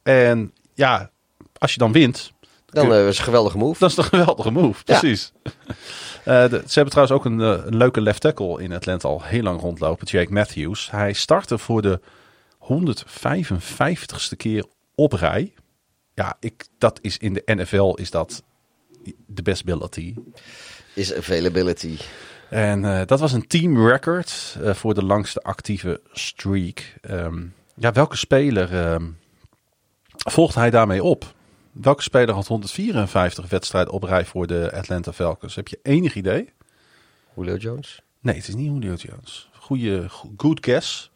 [0.03, 1.11] En ja,
[1.59, 2.33] als je dan wint.
[2.67, 3.79] Dan uh, is het een geweldige move.
[3.79, 5.33] Dat is een geweldige move, precies.
[5.43, 5.51] Ja.
[6.21, 9.23] Uh, de, ze hebben trouwens ook een, uh, een, leuke left tackle in Atlanta al
[9.23, 10.07] heel lang rondlopen.
[10.07, 10.91] Jake Matthews.
[10.91, 12.01] Hij startte voor de
[12.61, 14.65] 155ste keer
[14.95, 15.55] op rij.
[16.15, 18.43] Ja, ik, dat is in de NFL is dat
[19.27, 20.15] de best ability.
[20.95, 21.97] Is availability.
[22.51, 26.95] En uh, dat was een team record voor de langste actieve streak.
[27.11, 29.19] Um, ja, welke speler um,
[30.29, 31.35] volgt hij daarmee op?
[31.73, 35.55] Welke speler had 154 wedstrijden op rij voor de Atlanta Falcons?
[35.55, 36.53] Heb je enig idee?
[37.37, 38.03] Julio Jones?
[38.21, 39.49] Nee, het is niet Julio Jones.
[39.53, 41.11] Goeie, good guess.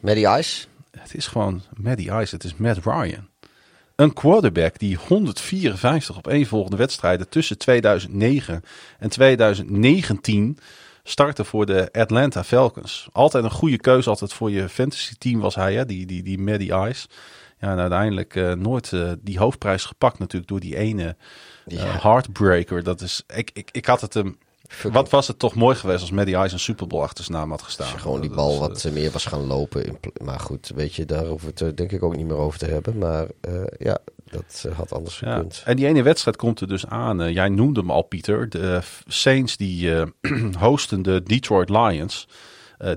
[0.00, 0.66] Matty Ice?
[0.90, 2.34] Het is gewoon Matty Ice.
[2.34, 3.28] Het is Matt Ryan.
[3.94, 8.64] Een quarterback die 154 op één volgende wedstrijden tussen 2009
[8.98, 10.58] en 2019
[11.08, 13.08] startte voor de Atlanta Falcons.
[13.12, 15.86] Altijd een goede keuze, altijd voor je fantasy team was hij, hè?
[15.86, 17.06] die, die, die Matty Ice.
[17.60, 21.16] Ja, en uiteindelijk uh, nooit uh, die hoofdprijs gepakt natuurlijk door die ene
[21.66, 21.98] uh, ja.
[22.00, 22.82] heartbreaker.
[22.82, 24.38] Dat is, ik, ik, ik had het hem...
[24.82, 27.50] Wat was het toch mooi geweest als Matty Ice een Super Bowl achter zijn naam
[27.50, 27.86] had gestaan.
[27.86, 29.84] Als je gewoon die bal wat uh, meer was gaan lopen.
[29.84, 32.58] In, maar goed, weet je, daar hoeven we het denk ik ook niet meer over
[32.58, 32.98] te hebben.
[32.98, 33.98] Maar uh, ja,
[34.30, 35.34] dat uh, had anders ja.
[35.34, 35.62] gekund.
[35.64, 37.32] En die ene wedstrijd komt er dus aan.
[37.32, 38.48] jij noemde hem al, Pieter.
[38.48, 39.92] De Saints die
[40.58, 42.28] hosten de Detroit Lions.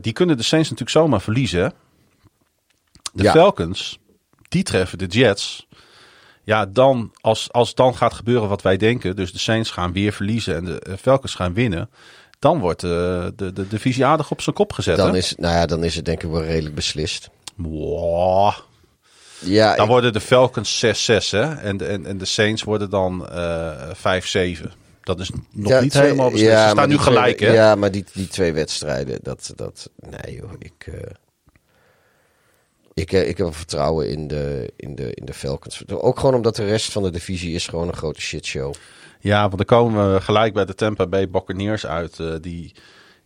[0.01, 1.73] die kunnen de Saints natuurlijk zomaar verliezen.
[3.13, 3.31] De ja.
[3.31, 3.99] Falcons,
[4.49, 5.67] die treffen de Jets.
[6.43, 10.13] Ja, dan, als, als dan gaat gebeuren wat wij denken, dus de Saints gaan weer
[10.13, 11.89] verliezen en de Falcons gaan winnen,
[12.39, 14.97] dan wordt de, de, de divisie aardig op zijn kop gezet.
[14.97, 15.17] Dan hè?
[15.17, 17.29] is, nou ja, dan is het denk ik wel redelijk beslist.
[17.55, 18.53] Wow.
[19.41, 20.89] Ja, dan ik, worden de Falcons 6-6
[21.30, 21.53] hè?
[21.53, 24.61] En, de, en, en de Saints worden dan uh, 5-7.
[25.03, 26.51] Dat is nog ja, niet twee, helemaal beslist.
[26.51, 27.53] Ja, Ze staan nu twee, gelijk, hè?
[27.53, 30.88] Ja, maar die, die twee wedstrijden, dat, dat, nee joh, ik...
[30.89, 30.95] Uh,
[32.93, 35.84] ik, ik heb vertrouwen in de, in, de, in de Falcons.
[35.88, 38.73] Ook gewoon omdat de rest van de divisie is gewoon een grote shitshow.
[39.19, 42.18] Ja, want dan komen we gelijk bij de Tampa Bay Buccaneers uit.
[42.19, 42.73] Uh, die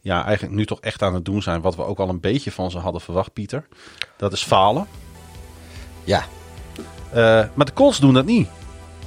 [0.01, 2.51] ja, eigenlijk nu toch echt aan het doen zijn wat we ook al een beetje
[2.51, 3.67] van ze hadden verwacht, Pieter.
[4.17, 4.87] Dat is falen.
[6.05, 6.23] Ja.
[7.09, 8.47] Uh, maar de Colts doen dat niet.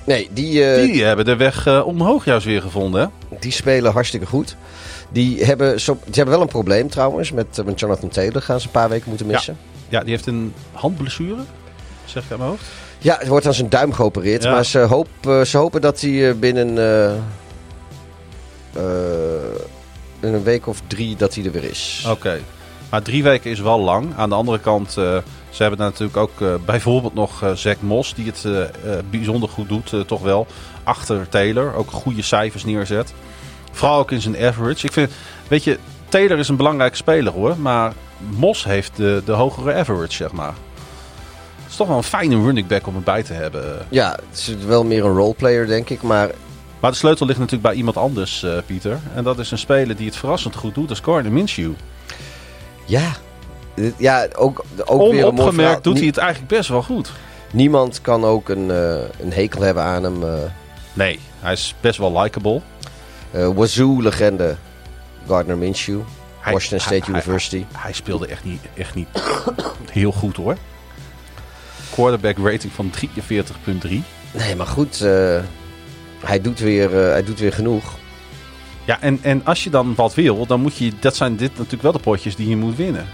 [0.04, 3.00] Nee, die, uh, die hebben de weg uh, omhoog juist weer gevonden.
[3.00, 3.36] Hè?
[3.38, 4.56] Die spelen hartstikke goed.
[5.10, 7.32] Die hebben, zo, die hebben wel een probleem trouwens.
[7.32, 9.56] Met, met Jonathan Taylor gaan ze een paar weken moeten missen.
[9.88, 11.40] Ja, ja die heeft een handblessure,
[12.04, 12.64] zeg ik aan mijn hoofd.
[12.98, 14.42] Ja, het wordt aan zijn duim geopereerd.
[14.42, 14.50] Ja.
[14.50, 15.08] Maar ze, hoop,
[15.44, 16.76] ze hopen dat hij binnen
[20.20, 22.06] in een week of drie dat hij er weer is.
[22.10, 22.40] Oké.
[22.90, 24.16] Maar drie weken is wel lang.
[24.16, 24.96] Aan de andere kant,
[25.50, 28.70] ze hebben natuurlijk ook uh, bijvoorbeeld nog uh, Zack Moss, die het
[29.10, 30.46] bijzonder goed doet, toch wel.
[30.82, 33.14] Achter Taylor, ook goede cijfers neerzet.
[33.72, 34.86] Vooral ook in zijn average.
[34.86, 35.10] Ik vind,
[35.48, 40.12] weet je, Taylor is een belangrijke speler hoor, maar Moss heeft de, de hogere average,
[40.12, 40.54] zeg maar.
[41.62, 43.86] Het is toch wel een fijne running back om erbij te hebben.
[43.88, 46.02] Ja, het is wel meer een roleplayer, denk ik.
[46.02, 46.30] Maar
[46.80, 48.98] maar de sleutel ligt natuurlijk bij iemand anders, Pieter.
[49.14, 51.72] En dat is een speler die het verrassend goed doet, dat is Gardner Minshew.
[52.84, 53.16] Ja,
[53.96, 57.12] ja ook, ook Onopgemerkt weer een doet hij het eigenlijk best wel goed.
[57.52, 60.22] Niemand kan ook een, uh, een hekel hebben aan hem.
[60.22, 60.34] Uh.
[60.92, 62.60] Nee, hij is best wel likable.
[63.34, 64.56] Uh, Wazoo-legende
[65.26, 66.00] Gardner Minshew.
[66.40, 67.56] Hij, Washington State hij, University.
[67.56, 69.08] Hij, hij, speelde echt niet, echt niet
[69.90, 70.56] heel goed hoor.
[71.90, 72.90] Quarterback rating van
[73.88, 73.88] 43,3.
[74.30, 74.98] Nee, maar goed
[76.24, 77.96] hij doet weer, hij doet weer genoeg.
[78.88, 80.92] Ja, en, en als je dan wat wil, dan moet je.
[81.00, 83.06] Dat zijn dit natuurlijk wel de potjes die je moet winnen.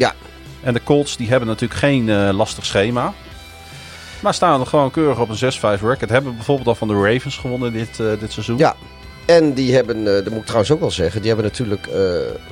[0.00, 0.14] Ja.
[0.62, 3.14] En de Colts die hebben natuurlijk geen uh, lastig schema.
[4.20, 6.10] Maar staan er gewoon keurig op een 6-5 record.
[6.10, 8.58] Hebben bijvoorbeeld al van de Ravens gewonnen dit, uh, dit seizoen.
[8.58, 8.76] Ja.
[9.26, 11.88] En die hebben, dat moet ik trouwens ook wel zeggen, die hebben natuurlijk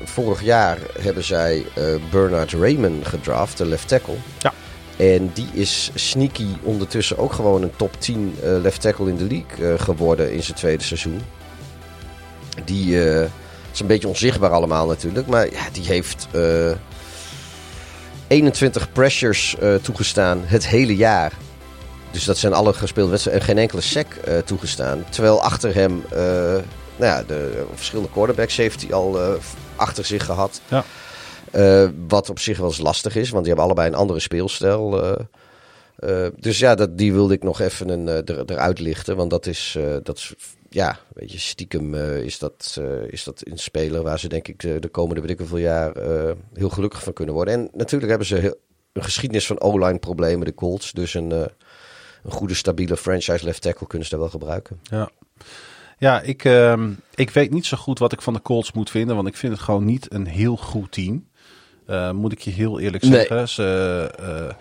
[0.04, 1.66] vorig jaar hebben zij
[2.10, 4.14] Bernard Raymond gedraft, de left tackle.
[4.38, 4.52] Ja.
[4.98, 9.26] En die is sneaky ondertussen ook gewoon een top 10 uh, left tackle in de
[9.26, 11.20] league uh, geworden in zijn tweede seizoen.
[12.64, 13.22] Die uh,
[13.72, 15.26] is een beetje onzichtbaar allemaal natuurlijk.
[15.26, 16.28] Maar ja, die heeft
[18.28, 21.32] 21 pressures toegestaan het hele jaar.
[22.10, 24.06] Dus dat zijn alle gespeelde wedstrijden en geen enkele sack
[24.44, 25.04] toegestaan.
[25.10, 26.64] Terwijl achter hem, nou
[26.96, 29.38] ja, de verschillende quarterbacks heeft hij al
[29.76, 30.60] achter zich gehad.
[30.68, 30.84] Ja.
[32.08, 35.16] Wat op zich wel eens lastig is, want die hebben allebei een andere speelstijl.
[36.36, 39.16] Dus ja, dat, die wilde ik nog even een, er, eruit lichten.
[39.16, 40.34] Want dat is, dat is
[40.68, 44.88] ja, weet je, stiekem is, dat, is dat een speler waar ze denk ik de
[44.90, 45.92] komende weet ik hoeveel jaar
[46.52, 47.54] heel gelukkig van kunnen worden.
[47.54, 48.56] En natuurlijk hebben ze heel,
[48.92, 50.92] een geschiedenis van O-line problemen, de Colts.
[50.92, 51.50] Dus een, een
[52.28, 54.80] goede stabiele franchise left tackle kunnen ze daar wel gebruiken.
[54.82, 55.10] Ja.
[55.98, 59.16] Ja, ik, uh, ik weet niet zo goed wat ik van de Colts moet vinden.
[59.16, 61.28] Want ik vind het gewoon niet een heel goed team.
[61.86, 63.36] Uh, moet ik je heel eerlijk zeggen.
[63.36, 63.46] Nee.
[63.46, 64.54] Ze,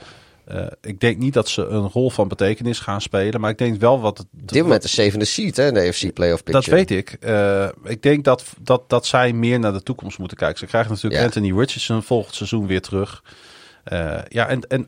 [0.52, 3.42] uh, uh, ik denk niet dat ze een rol van betekenis gaan spelen.
[3.42, 4.18] Maar ik denk wel wat...
[4.18, 6.66] Het, Dit moment de zevende seat hè, in de AFC Playoff Picture.
[6.66, 7.18] Dat weet ik.
[7.84, 10.60] ik denk dat, dat, dat zij meer naar de toekomst moeten kijken.
[10.60, 11.26] Ze krijgen natuurlijk ja.
[11.26, 13.24] Anthony Richardson volgend seizoen weer terug.
[14.28, 14.88] ja, en, en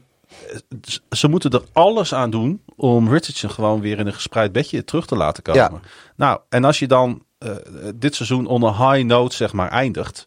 [1.09, 5.05] ze moeten er alles aan doen om Richardson gewoon weer in een gespreid bedje terug
[5.05, 5.61] te laten komen.
[5.61, 5.79] Ja.
[6.15, 7.23] Nou, en als je dan
[7.95, 10.25] dit seizoen on een high note zeg maar eindigt...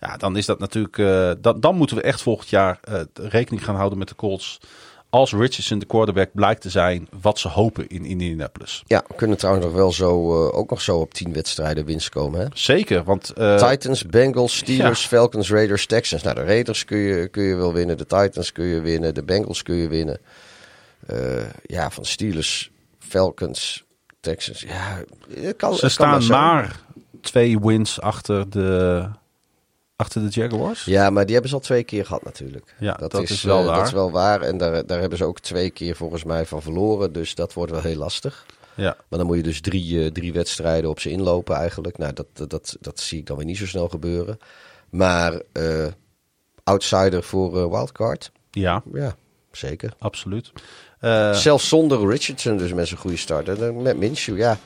[0.00, 0.98] Ja, dan is dat natuurlijk.
[0.98, 4.60] Uh, dan, dan moeten we echt volgend jaar uh, rekening gaan houden met de Colts.
[5.10, 8.82] Als Richardson de quarterback blijkt te zijn wat ze hopen in Indianapolis.
[8.86, 12.08] Ja, we kunnen trouwens nog wel zo, uh, ook nog zo op tien wedstrijden winst
[12.08, 12.40] komen.
[12.40, 12.46] Hè?
[12.52, 13.32] Zeker, want...
[13.56, 15.08] Titans, Bengals, Steelers, ja.
[15.08, 16.22] Falcons, Raiders, Texans.
[16.22, 17.96] Nou, de Raiders kun je, kun je wel winnen.
[17.96, 19.14] De Titans kun je winnen.
[19.14, 20.20] De Bengals kun je winnen.
[21.62, 23.84] ja, van Steelers, Falcons,
[24.20, 24.60] Texans.
[24.60, 25.02] Ja,
[25.56, 26.80] kan, Ze staan maar
[27.20, 29.08] twee wins achter de
[29.98, 30.84] achter de Jaguars?
[30.84, 32.74] Ja, maar die hebben ze al twee keer gehad natuurlijk.
[32.78, 33.76] Ja, dat, dat is, is, wel uh, waar.
[33.76, 34.40] Dat is wel waar.
[34.40, 37.12] En daar, daar hebben ze ook twee keer volgens mij van verloren.
[37.12, 38.46] Dus dat wordt wel heel lastig.
[38.74, 38.96] Ja.
[39.08, 41.98] Maar dan moet je dus drie, uh, drie wedstrijden op ze inlopen eigenlijk.
[41.98, 44.38] Nou, dat, dat, dat, dat zie ik dan weer niet zo snel gebeuren.
[44.90, 45.86] Maar uh,
[46.64, 48.32] outsider voor wildcard?
[48.50, 48.82] Ja.
[48.92, 49.16] Ja,
[49.52, 49.92] zeker.
[49.98, 50.52] Absoluut.
[51.32, 53.74] Zelfs zonder Richardson dus met zijn goede start.
[53.74, 54.58] Met Minshew, ja.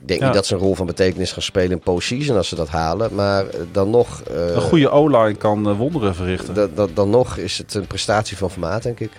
[0.00, 0.26] Ik denk Ja.
[0.26, 3.14] niet dat ze een rol van betekenis gaan spelen in postseason als ze dat halen.
[3.14, 6.54] Maar eh, dan nog, eh, Een goede O-line kan uh, wonderen verrichten.
[6.54, 9.10] da- da- dan nog is het een prestatie van formaat, denk ik.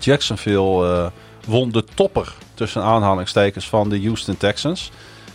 [0.00, 1.06] Jacksonville uh,
[1.46, 4.90] won de topper tussen aanhalingstekens van de Houston Texans.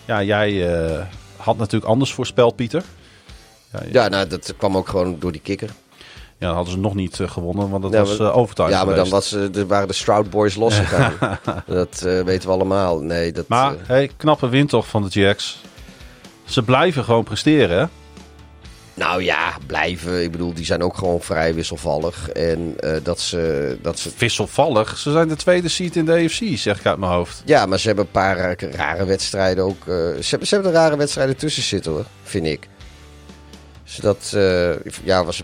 [0.05, 0.99] Ja, jij uh,
[1.37, 2.83] had natuurlijk anders voorspeld, Pieter.
[3.73, 3.87] Ja, ja.
[4.03, 5.69] Ja, nou, dat kwam ook gewoon door die kikker.
[6.39, 8.69] Ja, dan hadden ze nog niet uh, gewonnen, want dat Ja, was maar- uh, overtime
[8.69, 11.13] ja, maar dan was, eh, waren de Stroud Boys losgegaan.
[11.67, 12.99] dat eh, weten we allemaal.
[12.99, 15.61] Nee, dat, Maar, eh, hey, knappe win toch van de Jacks.
[16.45, 17.85] Ze blijven gewoon presteren, hè?
[18.93, 20.23] nou ja, blijven.
[20.23, 22.29] Ik bedoel, die zijn ook gewoon vrij wisselvallig.
[22.29, 24.09] En eh, dat, ze, dat ze...
[24.17, 24.97] Wisselvallig.
[24.97, 27.41] Ze zijn de tweede seed in de AFC, zeg ik uit mijn hoofd.
[27.45, 29.79] Ja, maar ze hebben een paar rare, rare wedstrijden ook.
[29.79, 32.05] eh, ze, hebben, ze hebben er rare wedstrijden tussen zitten, hoor.
[32.23, 32.67] Vind ik.
[33.83, 34.69] Dus dat eh,
[35.03, 35.41] ja, was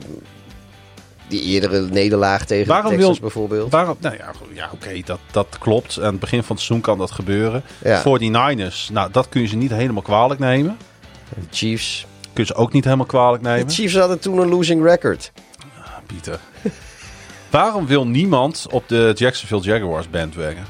[1.34, 3.72] die eerdere nederlaag tegen Waarom de Texans wil- bijvoorbeeld.
[3.72, 3.96] Waarom?
[4.00, 5.98] Nou ja, ja oké, dat, dat klopt.
[6.00, 7.64] Aan het begin van het seizoen kan dat gebeuren.
[7.84, 8.02] Ja.
[8.02, 10.78] Voor die Niners, nou, dat kun je ze niet helemaal kwalijk nemen.
[11.30, 12.06] De Chiefs.
[12.34, 13.70] Kun je ze ook niet helemaal kwalijk De nemen.
[13.70, 15.32] Chiefs hadden toen een losing record.
[16.06, 16.40] Pieter.
[17.50, 20.66] Waarom wil niemand op de Jacksonville Jaguars bandwagon?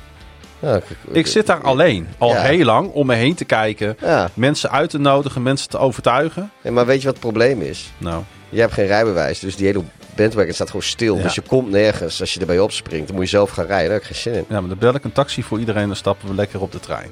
[0.59, 2.41] Ja, ik- Ik zit daar alleen, al Ja.
[2.41, 3.97] heel lang, om me heen te kijken.
[4.01, 6.51] Ja, Mensen uit te nodigen, mensen te overtuigen.
[6.63, 7.91] Nee, maar weet je wat het probleem is?
[7.97, 9.83] Nou, Je hebt geen rijbewijs, dus die hele
[10.15, 11.17] bandwagon staat gewoon stil.
[11.17, 11.23] Ja.
[11.23, 12.19] Dus je komt nergens.
[12.19, 13.89] Als je erbij opspringt, dan moet je zelf gaan rijden.
[13.89, 14.45] Daar heb ik geen zin in.
[14.49, 16.79] ja, maar dan bel ik een taxi voor iedereen en stappen we lekker op de
[16.79, 17.11] trein.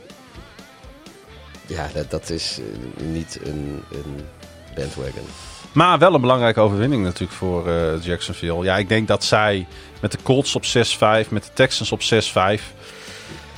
[1.65, 4.25] Ja, dat, dat is eh, niet een, een
[4.75, 5.27] bandwagon.
[5.71, 8.63] Maar wel een belangrijke overwinning natuurlijk voor eh, Jacksonville.
[8.63, 9.67] Ja, ik denk dat zij
[10.01, 12.01] met de Colts op 6-5, met de Texans op
[12.59, 12.61] 6-5...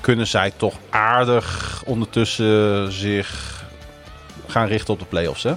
[0.01, 3.61] kunnen zij toch aardig ondertussen zich
[4.47, 5.43] gaan richten op de playoffs.
[5.43, 5.53] Hè?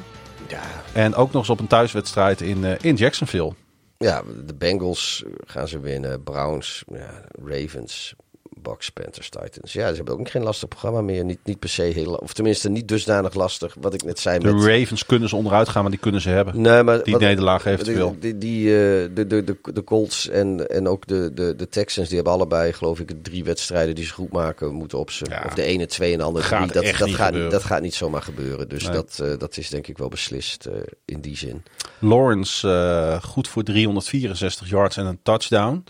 [0.49, 3.53] Ja, En ook nog eens op een thuiswedstrijd in, eh, in Jacksonville.
[3.99, 6.23] Ja, de Bengals gaan ze winnen.
[6.23, 8.15] Browns, ja, Ravens,
[8.63, 9.73] Bucks, Panthers, Titans.
[9.73, 11.25] Ja, ze hebben ook geen lastig programma meer.
[11.25, 12.15] Niet, niet per se heel...
[12.15, 13.77] Of tenminste, niet dusdanig lastig.
[13.81, 14.65] Wat ik net zei De met...
[14.65, 16.61] Ravens kunnen ze onderuit gaan, maar die kunnen ze hebben.
[16.61, 18.17] Nee, maar Die wat- nederlaag eventueel.
[18.21, 21.69] Die, die, die, eh, de, de, de, de Colts en, en ook de, de, de
[21.69, 25.25] Texans, die hebben allebei, geloof ik, drie wedstrijden die ze goed maken moeten op ze.
[25.29, 25.43] Ja.
[25.47, 26.73] Of de ene twee en de andere Gaat drie.
[26.73, 27.51] Dat, echt dat, niet gaat, gebeuren.
[27.51, 28.69] dat gaat niet zomaar gebeuren.
[28.69, 28.93] Dus Nee.
[28.93, 30.73] dat, eh, dat is denk ik wel beslist eh,
[31.05, 31.63] in die zin.
[31.99, 35.85] Lawrence goed voor 364 yards en een touchdown.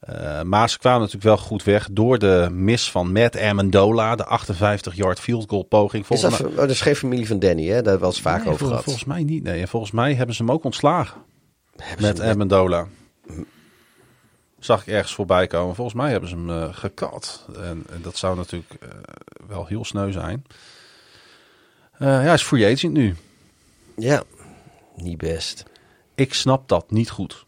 [0.00, 4.16] Eh, maar ze kwamen natuurlijk wel goed weg door de mis van Matt Amendola.
[4.16, 6.08] De 58-yard field goal poging.
[6.08, 7.82] Is dat, oh, dat is geen familie van Danny, hè?
[7.82, 8.82] Daar eens vaak Nee, over vol- gehad.
[8.84, 9.42] volgens mij niet.
[9.42, 11.20] Nee, en volgens mij hebben ze hem ook ontslagen.
[11.76, 12.86] Hebben Met Amendola.
[14.58, 15.74] Zag ik ergens voorbij komen.
[15.74, 17.46] Volgens mij hebben ze hem eh gekat.
[17.56, 18.88] En, en dat zou natuurlijk eh,
[19.48, 20.44] wel heel sneu zijn.
[21.98, 23.14] Ja, hij is free agent nu.
[23.96, 24.22] Ja,
[24.96, 25.64] niet best.
[26.14, 27.45] Ik snap dat niet goed.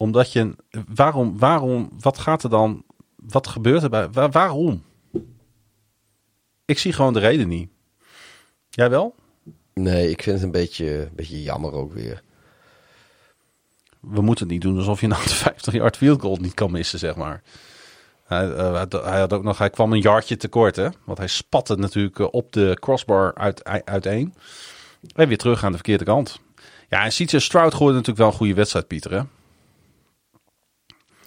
[0.00, 0.56] Omdat je.
[0.94, 2.84] Waarom, waarom, wat gaat er dan.
[3.16, 4.10] Wat gebeurt er bij.
[4.10, 4.82] Waar- waarom?
[6.64, 7.70] Ik zie gewoon de reden niet.
[8.70, 9.14] Jij wel?
[9.74, 12.22] Nee, ik vind het een beetje, een beetje jammer ook weer.
[14.00, 16.70] We moeten het niet doen alsof je nou de 50 yard field goal niet kan
[16.70, 17.42] missen, zeg maar.
[18.24, 20.88] Hij, eh, hij- had ook nog, hij kwam een yardje tekort, hè?
[21.04, 24.34] Want hij spatte natuurlijk eh, op de crossbar uit, uiteen.
[25.14, 26.40] En weer terug aan de verkeerde kant.
[26.88, 29.22] Ja, en CJ Stroud gooide natuurlijk wel een goede wedstrijd, Pieter, hè?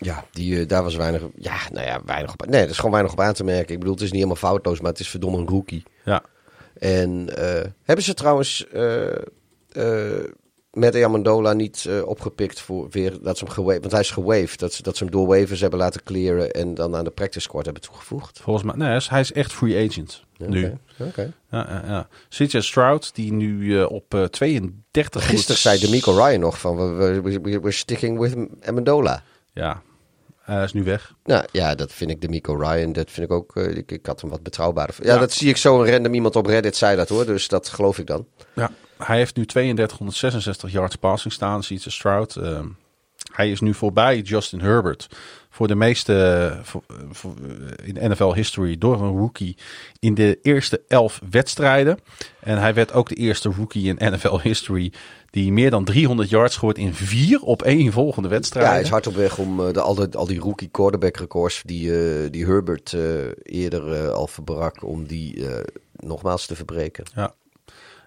[0.04, 2.46] Ja, die, eh, daar was weinig, ja, nou ja, weinig op.
[2.46, 3.74] Nee, er is gewoon weinig op aan te merken.
[3.74, 5.84] Ik bedoel, het is niet helemaal foutloos, maar het is verdomme een rookie.
[6.06, 6.24] Ja.
[6.78, 9.08] En eh, hebben ze trouwens eh
[10.72, 14.74] met Amendola niet opgepikt voor weer dat ze hem gewaved, want hij is gewaved, dat
[14.74, 17.66] ze, dat ze hem door waivers hebben laten clearen en dan aan de practice squad
[17.66, 18.40] hebben toegevoegd.
[18.42, 20.74] Volgens mij, nee, hij is- echt free agent nu.
[21.00, 21.34] Oké.
[21.52, 22.08] Ja, ja, ja.
[22.30, 25.26] CJ Stroud, die nu op eh 32...
[25.26, 28.36] Gisteren zei Demico Ryan nog van, we, we, we- we're sticking with
[28.66, 29.24] Amendola.
[29.54, 29.82] Ja,
[30.44, 31.14] hij is nu weg.
[31.24, 34.22] Nou ja, dat vind ik Demico Ryan, dat vind ik ook, eh, ik, ik had
[34.22, 34.96] hem wat betrouwbaarder.
[35.00, 35.20] Ja, Ja.
[35.20, 38.00] dat zie ik zo een random iemand op Reddit zei dat hoor, dus dat geloof
[38.00, 38.28] ik dan.
[38.56, 42.36] Ja, hij heeft nu 3266 yards passing staan, CJ Stroud.
[42.36, 42.68] Ehm,
[43.34, 45.08] hij is nu voorbij Justin Herbert
[45.54, 49.58] voor de meeste eh, voor, eh, voor, eh, in NFL history door een rookie
[50.00, 52.00] in de eerste elf wedstrijden.
[52.40, 54.92] En hij werd ook de eerste rookie in NFL history
[55.30, 58.72] die meer dan 300 yards gooit in vier op één volgende Ja, wedstrijden.
[58.72, 61.92] hij is hard op weg om de, al, die, al die rookie quarterback records die,
[62.30, 62.96] die Herbert
[63.44, 65.46] eerder al verbrak, om die
[65.94, 67.06] nogmaals te verbreken.
[67.16, 67.34] Ja.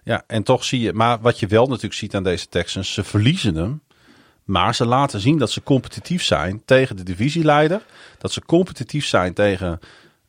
[0.05, 3.05] ja, en toch zie je, maar wat je wel natuurlijk ziet aan deze Texans, ze
[3.05, 3.81] verliezen hem.
[4.47, 7.83] Maar ze laten zien dat ze competitief zijn tegen de divisieleider.
[8.19, 9.81] Dat ze competitief zijn tegen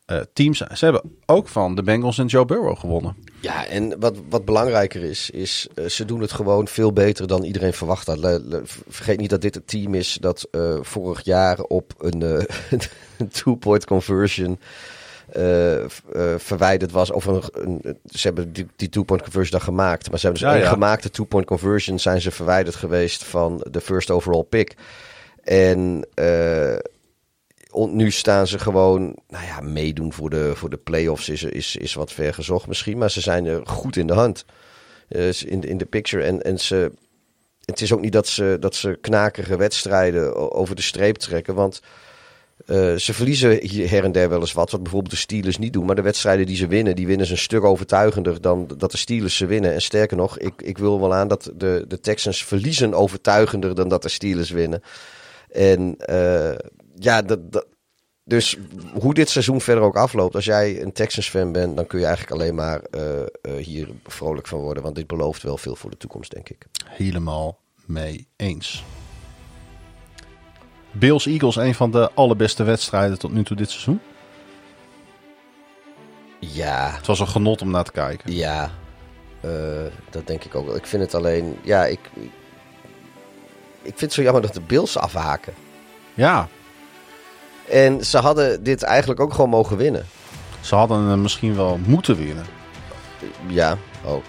[0.04, 0.58] eh, teams.
[0.58, 3.16] Ze hebben ook van de Bengals en Joe Burrow gewonnen.
[3.40, 7.44] Ja, en wat, wat belangrijker is, is eh, ze doen het gewoon veel beter dan
[7.44, 8.42] iedereen verwacht had.
[8.88, 12.46] Vergeet niet dat dit het team is dat eh, vorig jaar op een
[13.32, 14.58] two-point conversion
[15.32, 15.88] eh, eh,
[16.36, 17.10] verwijderd was.
[17.10, 20.10] Of een, een- ze hebben die, die two-point conversion dan gemaakt.
[20.10, 24.10] Maar ze hebben dus Ja, gemaakte two-point conversion zijn ze verwijderd geweest van de first
[24.10, 24.74] overall pick.
[25.42, 26.76] En eh,
[27.70, 31.76] on- nu staan ze gewoon, nou ja, meedoen voor de, voor de playoffs is, is,
[31.76, 32.98] is wat ver gezocht misschien.
[32.98, 34.44] Maar ze zijn er goed in de hand.
[35.46, 36.22] In, in de picture.
[36.22, 36.92] En, en ze,
[37.64, 41.54] het is ook niet dat ze, dat ze knakerige wedstrijden over de streep trekken.
[41.54, 41.80] Want
[42.66, 43.50] eh, ze verliezen
[43.88, 44.70] her en der wel eens wat.
[44.70, 45.86] Wat bijvoorbeeld de Steelers niet doen.
[45.86, 48.96] Maar de wedstrijden die ze winnen, die winnen ze een stuk overtuigender dan dat de
[48.96, 49.74] Steelers ze winnen.
[49.74, 53.88] En sterker nog, ik, ik wil wel aan dat de, de Texans verliezen overtuigender dan
[53.88, 54.82] dat de Steelers winnen.
[55.50, 56.58] En eh,
[56.94, 57.66] ja, dat, dat,
[58.24, 58.56] dus
[58.92, 62.34] hoe dit seizoen verder ook afloopt, als jij een Texans-fan bent, dan kun je eigenlijk
[62.34, 64.82] alleen maar eh, hier vrolijk van worden.
[64.82, 66.66] Want dit belooft wel veel voor de toekomst, denk ik.
[66.84, 68.84] Helemaal mee eens.
[70.98, 74.00] Bills Eagles, een van de allerbeste wedstrijden tot nu toe dit seizoen.
[76.40, 78.32] Ja, Het was een genot om naar te kijken.
[78.34, 78.70] ja.
[79.40, 79.50] eh,
[80.10, 80.76] dat denk ik ook wel.
[80.76, 81.98] Ik vind het alleen, ja, ik,
[83.82, 85.54] ik vind het zo jammer dat de Bills afhaken.
[86.14, 86.48] Ja,
[87.68, 90.06] En ze hadden dit eigenlijk ook gewoon mogen winnen.
[90.60, 92.44] ze hadden misschien wel moeten winnen.
[93.46, 93.76] Ja,
[94.06, 94.24] ook.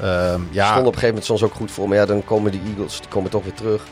[0.00, 0.36] Ja.
[0.50, 1.88] ja, Stond op een gegeven moment soms ook goed voor.
[1.88, 3.84] Maar ja, dan komen die Eagles die komen toch weer terug.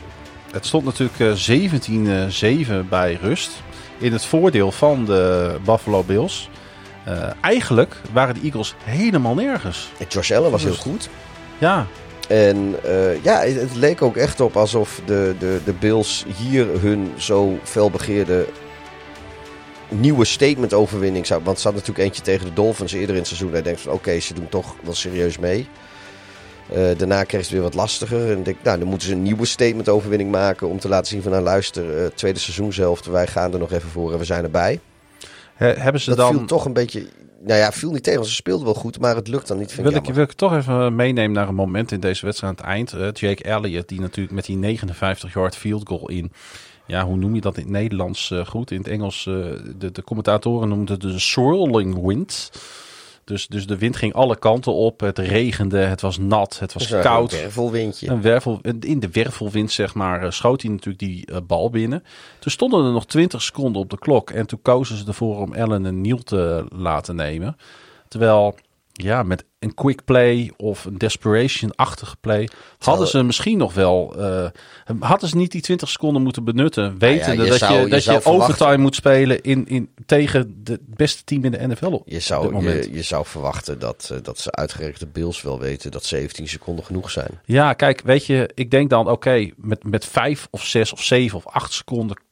[0.51, 3.51] Het stond natuurlijk eh, 17-7 bij rust.
[3.97, 6.49] In het voordeel van de Buffalo Bills.
[7.05, 9.91] Eh, eigenlijk waren de Eagles helemaal nergens.
[9.99, 11.09] En Josh Allen was heel Dus- goed.
[11.57, 11.85] Ja,
[12.27, 16.67] En eh, ja, het, het leek ook echt op alsof de, de, de Bills hier
[16.81, 18.45] hun zo felbegeerde
[19.89, 21.41] nieuwe statement overwinning zou.
[21.43, 23.51] Want ze hadden natuurlijk eentje tegen de Dolphins eerder in het seizoen.
[23.51, 25.67] Hij denkt van oké, ze doen toch wel serieus mee.
[26.73, 28.31] Eh, daarna kreeg het weer wat lastiger.
[28.31, 30.67] En denk, nou, dan moeten ze een nieuwe statement overwinning maken.
[30.69, 33.05] Om te laten zien van nou luister, eh, tweede seizoen zelf.
[33.05, 34.79] Wij gaan er nog even voor en we zijn erbij.
[35.55, 36.33] He- hebben ze Dat dan...
[36.35, 37.07] viel toch een beetje...
[37.45, 38.25] Nou ja, viel niet tegen.
[38.25, 39.71] Ze speelden wel goed, maar het lukt dan niet.
[39.71, 40.13] Vind Wil ik jammer.
[40.13, 42.93] wil ik toch even meenemen naar een moment in deze wedstrijd aan het eind.
[42.93, 46.31] Eh, Jake Elliott, die natuurlijk met die 59-yard field goal in.
[46.85, 48.71] Ja, hoe noem je dat in het Nederlands eh, goed?
[48.71, 49.33] In het Engels, eh,
[49.77, 52.51] de, de commentatoren noemden het de swirling wind.
[53.29, 54.99] Dus, dus de wind ging alle kanten op.
[54.99, 57.31] Het regende, het was nat, het was Dus, koud.
[57.31, 58.09] Een wervelwindje.
[58.09, 62.03] Een wervel, in de wervelwind, zeg maar, eh, schoot hij natuurlijk die eh, bal binnen.
[62.39, 64.29] Toen stonden er nog 20 seconden op de klok.
[64.29, 67.57] En toen kozen ze ervoor om Allen en Neil te laten nemen.
[68.07, 68.55] Terwijl,
[69.01, 72.49] ja, met een quick play of een desperation-achtige play...
[72.77, 74.15] hadden ze misschien nog wel...
[74.17, 74.45] eh,
[74.99, 76.97] hadden ze niet die 20 seconden moeten benutten...
[76.97, 80.95] wetende je dat zou- je, dat je overtime moet spelen in, in, tegen de- het
[80.95, 84.39] beste team in de NFL op Je zou, je, je zou verwachten dat, eh, dat
[84.39, 87.39] ze uitgerekend de Bills wel weten dat 17 seconden genoeg zijn.
[87.45, 91.37] Ja, kijk, weet je, ik denk dan, oké, met, met vijf of zes of zeven
[91.37, 92.23] of acht seconden ku-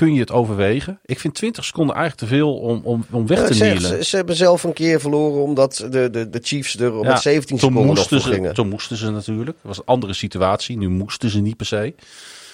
[0.00, 1.00] kun je het overwegen.
[1.04, 3.80] Ik vind 20 seconden eigenlijk te veel om, om, om weg Ja, te nielen.
[3.82, 7.20] ze, ze hebben zelf een keer verloren omdat de, de, de Chiefs er Ja, met
[7.20, 8.54] 17 toen seconden moesten, ze, gingen.
[8.54, 9.56] toen moesten ze natuurlijk.
[9.56, 10.76] Het was een andere situatie.
[10.78, 11.94] Nu moesten ze niet per se.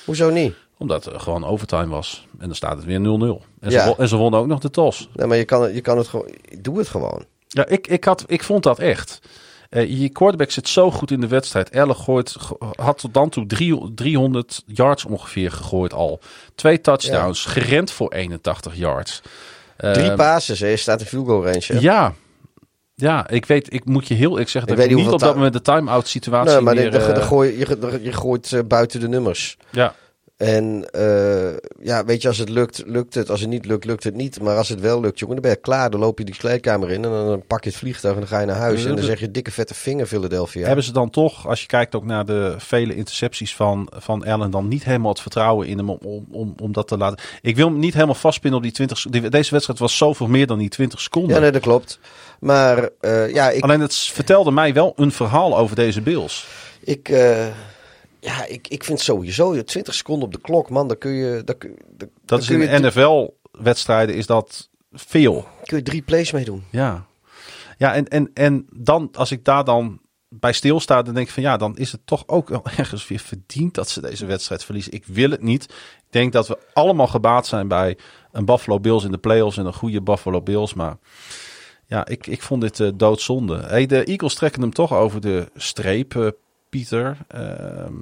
[0.05, 0.55] Hoezo niet?
[0.79, 2.27] Omdat er gewoon overtime was.
[2.39, 3.03] En dan staat het weer 0-0.
[3.61, 3.81] En, Ja.
[3.83, 5.09] ze, won- en ze wonnen ook nog de tos.
[5.15, 6.29] Nee, maar je kan, het- je kan het gewoon...
[6.61, 7.25] Doe het gewoon.
[7.49, 9.21] Ja, ik, ik, had, ik vond dat echt.
[9.77, 11.71] Eh, je quarterback zit zo goed in de wedstrijd.
[11.71, 12.37] Ellen gooit,
[12.77, 16.21] had tot dan toe drie- 300 yards ongeveer gegooid al.
[16.55, 19.23] Twee touchdowns, gerend voor 81 yards.
[19.77, 21.65] Drie Eh, passes, je staat in field goal range.
[21.67, 21.79] hè.
[21.79, 22.13] Ja.
[22.95, 25.53] Ja, ik weet, ik moet je heel ik zeg dat ik niet op dat moment
[25.53, 26.91] de time-out situatie Nee, maar meer...
[26.91, 29.57] de- de- de gooi, je, de- je gooit eh, buiten de nummers.
[29.71, 29.95] ja,
[30.37, 33.31] En eh, ja, weet je, als het lukt, lukt het.
[33.31, 34.41] Als het niet lukt, lukt het niet.
[34.41, 35.91] Maar als het wel lukt, jongen, dan ben je klaar.
[35.91, 38.41] Dan loop je die kleedkamer in en dan, pak je het vliegtuig en dan ga
[38.41, 38.85] je naar huis.
[38.85, 40.67] En dan zeg je dikke vette vinger Philadelphia.
[40.67, 44.51] hebben ze dan toch, als je kijkt ook naar de vele intercepties van, van Allen,
[44.51, 47.19] dan niet helemaal het vertrouwen in hem om, om, om, om dat te laten.
[47.43, 50.27] Ik wil hem niet helemaal vastpinnen op die 20 sec- die- Deze wedstrijd was zoveel
[50.29, 51.35] meer dan die 20 seconden.
[51.35, 51.99] Ja, nee, dat klopt.
[52.41, 56.47] Maar eh, ja, ik, Alleen het vertelde mij wel een verhaal over deze Bills.
[56.81, 57.47] ik, eh,
[58.27, 60.89] ja, ik, ik vind sowieso je 20 seconden op de klok, man.
[60.89, 65.49] Dan kun je, dan kun, dan, Dat is kun in je, NFL-wedstrijden is dat veel.
[65.65, 66.65] kun je drie plays meedoen.
[66.71, 67.07] Ja,
[67.79, 71.43] ja en, en, en dan, als ik daar dan bij stilsta, dan denk ik van
[71.43, 74.93] ja, dan is het toch ook wel ergens weer verdiend dat ze deze wedstrijd verliezen.
[74.93, 75.65] Ik wil het niet.
[75.65, 77.99] Ik denk dat we allemaal gebaat zijn bij
[78.33, 80.75] een Buffalo Bills in de playoffs en een goede Buffalo Bills.
[80.75, 80.97] Maar
[81.87, 83.57] ja, ik, ik vond dit eh, doodzonde.
[83.57, 86.29] Hey, de Eagles trekken hem toch over de streep, eh,
[86.69, 87.17] Pieter.
[87.29, 87.95] Ehm,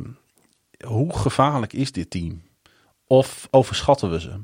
[0.87, 2.43] hoe gevaarlijk is dit team?
[3.07, 4.41] Of overschatten we ze?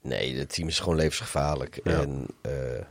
[0.00, 1.80] Nee, het team is gewoon levensgevaarlijk.
[1.84, 2.00] Ja.
[2.00, 2.84] En eh,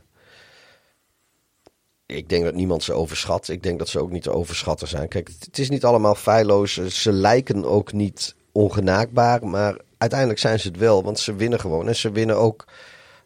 [2.06, 3.48] ik denk dat niemand ze overschat.
[3.48, 5.08] Ik denk dat ze ook niet te overschatten zijn.
[5.08, 6.72] Kijk, het, is niet allemaal feilloos.
[6.74, 9.46] Ze lijken ook niet ongenaakbaar.
[9.46, 11.02] Maar uiteindelijk zijn ze het wel.
[11.02, 11.88] Want ze winnen gewoon.
[11.88, 12.64] En ze winnen ook.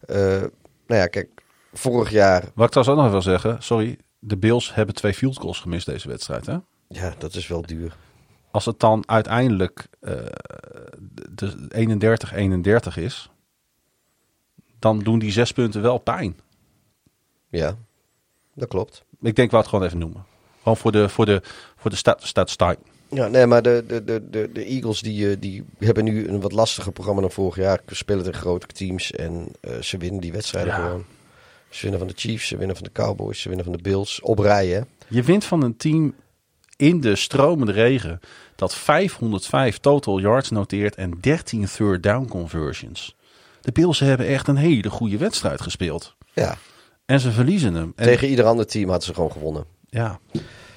[0.07, 0.16] eh,
[0.87, 1.28] nou ja, kijk,
[1.73, 2.41] vorig jaar.
[2.55, 5.87] Wat ik trouwens ook nog wil zeggen, sorry, de Bills hebben twee field goals gemist
[5.87, 6.47] deze wedstrijd.
[6.47, 6.57] Hè?
[6.88, 7.96] Ja, dat is wel duur.
[8.50, 10.12] Als het dan uiteindelijk eh,
[11.30, 13.30] de 31-31 is,
[14.78, 16.36] dan doen die zes punten wel pijn.
[17.48, 17.76] Ja,
[18.54, 19.04] dat klopt.
[19.20, 20.24] Ik denk, we het gewoon even noemen.
[20.58, 21.42] Gewoon voor de, voor de,
[21.76, 22.78] voor de stat, statistiek.
[23.08, 26.52] Ja, nee, maar de, de, de, de, Eagles die, eh, die hebben nu een wat
[26.52, 27.80] lastiger programma dan vorig jaar.
[27.88, 30.84] Ze spelen tegen grote teams en eh, ze winnen die wedstrijden Ja.
[30.84, 31.04] gewoon.
[31.70, 34.20] Ze winnen van de Chiefs, ze winnen van de Cowboys, ze winnen van de Bills.
[34.20, 34.80] Op rij, hè?
[35.08, 36.14] Je wint van een team
[36.77, 38.20] in de stromende regen
[38.57, 43.16] dat 505 total yards noteert en 13 third down conversions.
[43.61, 46.15] De Bills hebben echt een hele goede wedstrijd gespeeld.
[46.32, 46.57] Ja,
[47.07, 47.93] En ze verliezen hem.
[47.97, 49.65] En, tegen ieder ander team hadden ze gewoon gewonnen.
[49.89, 50.19] Ja,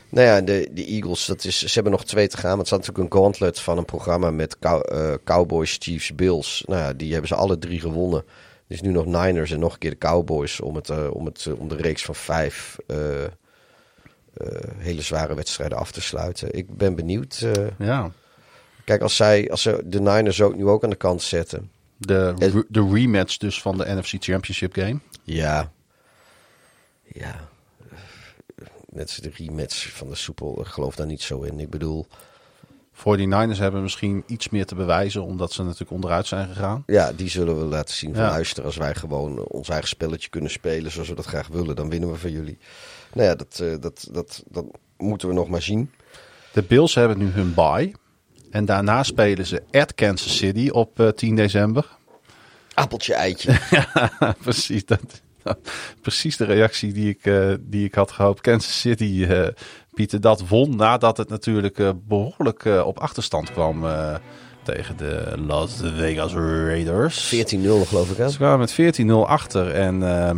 [0.09, 2.49] Nou ja, de, de Eagles, dat is, ze hebben nog twee te gaan.
[2.49, 6.63] Maar het staat natuurlijk een gauntlet van een programma met cow- eh, Cowboys, Chiefs, Bills.
[6.65, 8.23] Nou ja, die hebben ze alle drie gewonnen.
[8.67, 11.45] Is nu nog Niners en nog een keer de Cowboys om, het, eh, om, het,
[11.45, 12.77] eh, om de reeks van vijf
[14.77, 16.53] hele zware wedstrijden af te sluiten.
[16.53, 17.41] Ik ben benieuwd.
[17.41, 18.11] eh, ja.
[18.83, 21.71] kijk, als, zij, als ze de Niners ook nu ook aan de kant zetten.
[21.97, 24.99] De, re- de rematch dus van de NFC Championship game.
[25.23, 25.71] Ja.
[27.13, 27.47] Ja.
[28.89, 30.59] Net de rematch van de soepel.
[30.61, 31.59] Ik geloof daar niet zo in.
[31.59, 32.07] Ik bedoel,
[32.99, 36.83] 49ers hebben misschien iets meer te bewijzen, omdat ze natuurlijk onderuit zijn gegaan.
[36.85, 38.29] ja, die zullen we laten zien van Ja.
[38.29, 38.63] luister.
[38.63, 42.11] Als wij gewoon ons eigen spelletje kunnen spelen zoals we dat graag willen, dan winnen
[42.11, 42.57] we van jullie.
[43.13, 44.65] Nou ja, dat, eh, dat, dat, dat
[44.97, 45.91] moeten we nog maar zien.
[46.53, 47.91] De Bills hebben nu hun bye.
[48.51, 51.85] En daarna spelen ze at Kansas City op eh, 10 december.
[52.73, 53.59] Appeltje, eitje.
[54.43, 55.21] precies, dat,
[56.01, 58.41] precies de reactie die ik, eh, die ik had gehoopt.
[58.41, 59.47] Kansas City, eh,
[59.93, 64.15] Pieter, dat won nadat het natuurlijk eh, behoorlijk eh, op achterstand kwam eh,
[64.63, 67.35] tegen de Las Vegas Raiders.
[67.35, 67.37] 14-0
[67.87, 68.29] geloof ik hè?
[68.29, 70.37] Ze kwamen met 14-0 achter en ehm,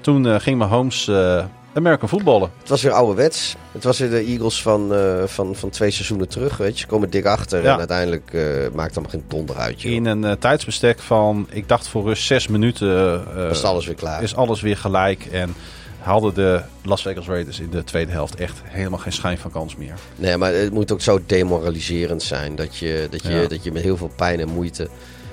[0.00, 2.50] toen eh, ging Mahomes eh American voetballen.
[2.58, 3.56] Het was weer ouderwets.
[3.72, 4.92] Het was weer de Eagles van,
[5.26, 6.56] van, van twee seizoenen terug.
[6.56, 6.78] Weet je.
[6.80, 7.72] Ze komen dik achter Ja.
[7.72, 8.32] en uiteindelijk
[8.74, 9.82] maakt allemaal geen donder uit.
[9.82, 9.92] joh.
[9.92, 14.22] In een tijdsbestek van, ik dacht voor rust zes minuten, is alles weer klaar.
[14.22, 15.24] is alles weer gelijk.
[15.26, 15.54] En
[15.98, 19.76] hadden de Las Vegas Raiders in de tweede helft echt helemaal geen schijn van kans
[19.76, 19.94] meer.
[20.16, 23.46] Nee, maar het moet ook zo demoraliserend zijn dat je, dat je, Ja.
[23.46, 24.88] dat je met heel veel pijn en moeite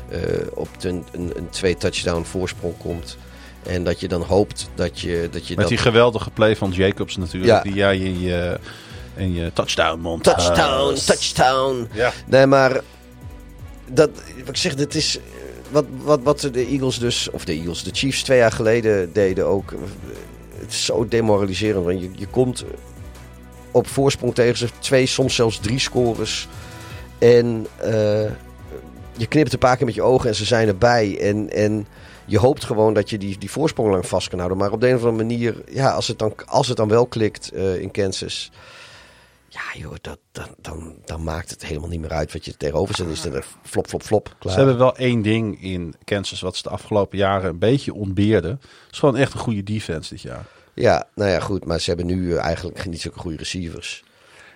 [0.10, 0.20] eh,
[0.54, 3.18] op een, een, een twee touchdown voorsprong komt.
[3.64, 5.68] En dat je dan hoopt dat je, dat je Met dat...
[5.68, 7.52] die geweldige play van Jacobs natuurlijk.
[7.52, 7.62] Ja.
[7.62, 8.60] Die jij in je,
[9.16, 11.88] in je touchdown mond touchdown, touchdown.
[11.94, 12.12] Ja.
[12.26, 12.82] Nee, maar
[13.88, 14.10] dat,
[14.40, 15.24] wat ik zeg, dit is eh,
[15.72, 19.46] wat, wat, wat de Eagles dus, of de Eagles, de Chiefs twee jaar geleden deden
[19.46, 19.74] ook.
[20.66, 22.66] Het is zo demoraliserend, want je, je komt
[23.72, 26.48] op voorsprong tegen ze twee, soms zelfs drie scores.
[27.18, 28.30] En eh,
[29.18, 31.20] je knipt een paar keer met je ogen en ze zijn erbij.
[31.20, 31.88] En, en
[32.26, 34.58] je hoopt gewoon dat je die, die voorsprong lang vast kan houden.
[34.58, 37.06] Maar op de een of andere manier, ja, als het dan, als het dan wel
[37.06, 38.52] klikt eh, in Kansas.
[39.48, 40.20] Ja, joh, dat,
[40.62, 43.08] dan, dan, maakt het helemaal niet meer uit wat je er tegenover zet.
[43.08, 44.36] Is het flop, flop, flop.
[44.40, 44.54] Klaar.
[44.54, 48.52] Ze hebben wel één ding in Kansas wat ze de afgelopen jaren een beetje ontbeerden.
[48.52, 50.46] Het is gewoon echt een goede defense dit jaar.
[50.76, 51.66] Ja, nou ja, goed.
[51.66, 54.04] Maar ze hebben nu eh, eigenlijk niet zulke goede receivers.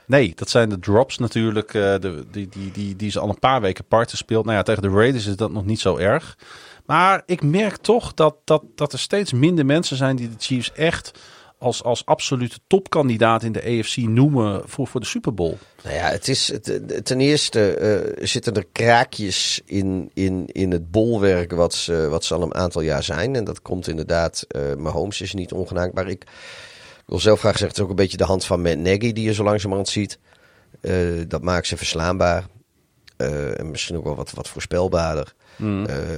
[0.05, 3.39] Nee, dat zijn de drops natuurlijk, eh, de, die, die, die, die ze al een
[3.39, 4.45] paar weken parten speelt.
[4.45, 6.37] Nou ja, tegen de Raiders is dat nog niet zo erg.
[6.85, 10.71] Maar ik merk toch dat, dat, dat er steeds minder mensen zijn die de Chiefs
[10.71, 11.19] echt
[11.59, 15.57] als, als absolute topkandidaat in de AFC noemen voor, voor de Super Bowl.
[15.83, 20.91] Nou ja, het is, het, ten eerste eh, zitten er kraakjes in, in, in het
[20.91, 23.35] bolwerk wat ze, wat ze al een aantal jaar zijn.
[23.35, 26.07] En dat komt inderdaad, eh Mahomes is niet ongenaakbaar.
[26.07, 28.77] Ik, ik wil zelf graag zeggen, het is ook een beetje de hand van Matt
[28.77, 30.19] Nagy die je zo langzamerhand ziet.
[30.81, 30.93] Eh,
[31.27, 32.45] dat maakt ze verslaanbaar.
[33.17, 35.33] En misschien ook wel wat, wat voorspelbaarder.
[35.57, 36.13] Eh,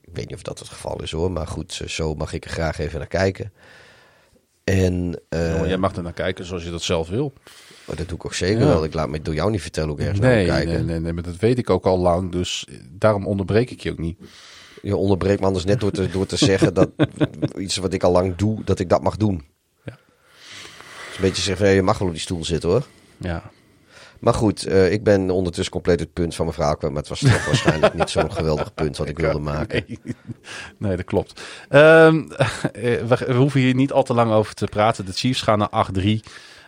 [0.00, 2.50] ik weet niet of dat het geval is hoor, maar goed, zo mag ik er
[2.50, 3.52] graag even naar kijken.
[4.64, 7.32] En eh, Jongen, jij mag er naar kijken zoals je dat zelf wil.
[7.84, 8.66] oh, dat doe ik ook zeker Ja.
[8.66, 8.84] wel.
[8.84, 10.86] Ik laat me door jou niet vertellen hoe ik ergens naar Nee, moet nee, kijken.
[10.86, 12.32] nee, nee, maar dat weet ik ook al lang.
[12.32, 14.18] Dus daarom onderbreek ik je ook niet.
[14.82, 16.90] Je onderbreekt me anders net door te, door te zeggen dat
[17.58, 19.44] iets wat ik al lang doe, dat ik dat mag doen.
[19.84, 19.98] Ja.
[21.06, 22.86] Dus een beetje zeggen, nee, je mag wel op die stoel zitten hoor.
[23.16, 23.50] Ja.
[24.20, 26.92] Maar goed, eh, ik ben ondertussen compleet het punt van mijn verhaal kwijt.
[26.92, 29.84] Maar het was toch waarschijnlijk niet zo'n geweldig punt wat ik wilde maken.
[29.86, 29.98] Nee,
[30.78, 31.40] nee dat klopt.
[31.68, 32.22] Ehm,
[32.72, 35.06] eh, we, we hoeven hier niet al te lang over te praten.
[35.06, 36.04] De Chiefs gaan naar 8-3.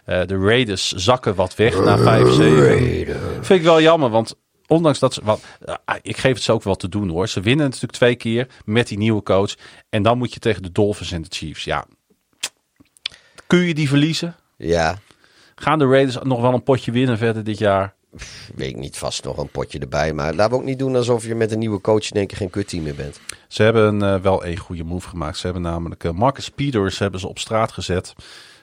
[0.05, 2.03] Eh, de Raiders zakken wat weg naar 5-7.
[3.41, 4.35] Vind ik wel jammer, want
[4.67, 5.21] ondanks dat ze...
[5.25, 5.41] Wat,
[6.03, 7.29] ik geef het ze ook wel te doen hoor.
[7.29, 9.55] Ze winnen natuurlijk twee keer met die nieuwe coach.
[9.89, 11.65] En dan moet je tegen de Dolphins en de Chiefs.
[11.65, 11.85] Ja.
[13.47, 14.37] Kun je die verliezen?
[14.57, 14.99] Ja,
[15.63, 17.95] Gaan de Raiders nog wel een potje winnen verder dit jaar?
[18.55, 20.13] weet ik niet, vast nog een potje erbij.
[20.13, 22.37] Maar laten we ook niet doen alsof je met een nieuwe coach in één keer
[22.37, 23.21] geen kutteam meer bent.
[23.49, 25.37] Ze hebben eh, wel een goede move gemaakt.
[25.37, 28.15] Ze hebben namelijk eh, Marcus Peters hebben ze op straat gezet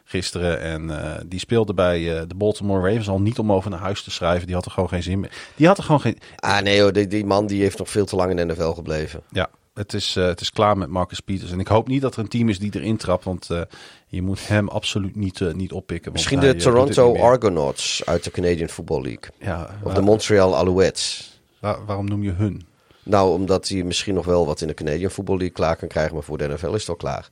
[0.10, 0.60] gisteren.
[0.60, 4.04] En eh, die speelde bij eh, de Baltimore Ravens al niet om over naar huis
[4.04, 4.46] te schrijven.
[4.46, 5.32] Die had er gewoon geen zin meer.
[5.56, 6.18] Die had er gewoon geen...
[6.36, 8.72] Ah nee hoor, die, die man die heeft nog veel te lang in de NFL
[8.72, 9.22] gebleven.
[9.32, 11.52] Ja, het is, eh, het is klaar met Marcus Peters.
[11.52, 13.24] En ik hoop niet dat er een team is die erin trapt.
[13.24, 13.62] Want eh,
[14.08, 16.12] je moet hem absoluut niet, eh, niet oppikken.
[16.12, 17.16] Misschien de Toronto.
[17.18, 19.30] Argonauts uit de Canadian Football League.
[19.40, 21.40] Ja, Of de Montreal Alouettes.
[21.60, 22.68] waar- waarom noem je hun?
[23.04, 26.14] Nou, omdat hij misschien nog wel wat in de Canadian Football League klaar kan krijgen.
[26.14, 27.30] Maar voor de NFL is het al klaar.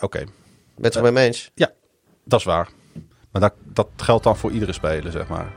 [0.00, 0.28] Oké, Ben
[0.76, 1.50] je het er met me eens?
[1.54, 1.70] ja,
[2.24, 2.68] dat is waar.
[3.30, 5.52] Maar dat, dat geldt dan voor iedere speler, zeg maar.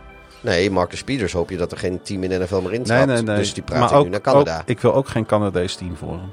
[0.45, 3.05] Nee, Marcus Peters hoop je dat er geen team in de NFL meer Nee, intrapt.
[3.05, 3.35] nee, nee.
[3.35, 4.57] Dus die praat ook, nu naar Canada.
[4.57, 6.31] ook- ik wil ook geen Canadees team voor hem.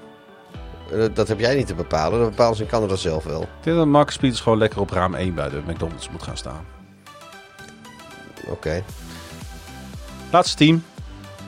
[1.01, 2.19] Eh, dat heb jij niet te bepalen.
[2.21, 3.43] Dat bepalen ze in Canada zelf wel.
[3.43, 6.37] Ik denk dat Marcus Peters gewoon lekker op raam 1 bij de McDonald's moet gaan
[6.37, 6.65] staan.
[8.49, 8.83] Oké.
[10.31, 10.85] Laatste team.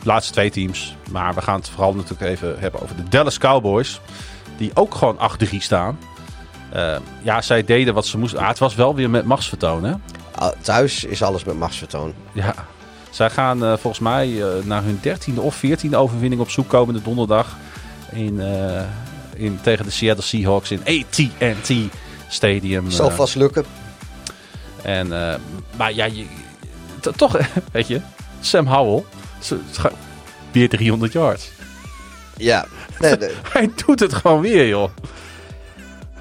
[0.03, 0.97] Laatste twee teams.
[1.11, 4.01] Maar we gaan het vooral natuurlijk even hebben over de Dallas Cowboys.
[4.57, 5.99] Die ook gewoon 8-3 staan.
[6.73, 8.39] Eh, ja, zij deden wat ze moesten.
[8.41, 9.95] Ah, het was wel weer met machtsvertoon, hè?
[10.61, 12.15] Thuis is alles met machtsvertoon.
[12.33, 12.55] Ja.
[13.11, 17.03] Zij gaan eh, volgens mij eh, naar hun 13e of 14e overwinning op zoek komende
[17.03, 17.57] donderdag.
[18.13, 18.83] In, eh,
[19.35, 21.73] in, tegen de Seattle Seahawks in AT&T
[22.29, 22.91] Stadium.
[22.91, 23.65] Zal vast lukken.
[24.83, 25.09] En,
[25.77, 26.27] maar ja, je,
[27.17, 27.39] toch,
[27.73, 28.01] weet je,
[28.41, 29.05] Sam Howell,
[30.53, 31.51] weer 300 yards.
[32.37, 32.67] Ja.
[32.99, 33.17] Nee,
[33.53, 34.91] Hij doet het gewoon weer, joh.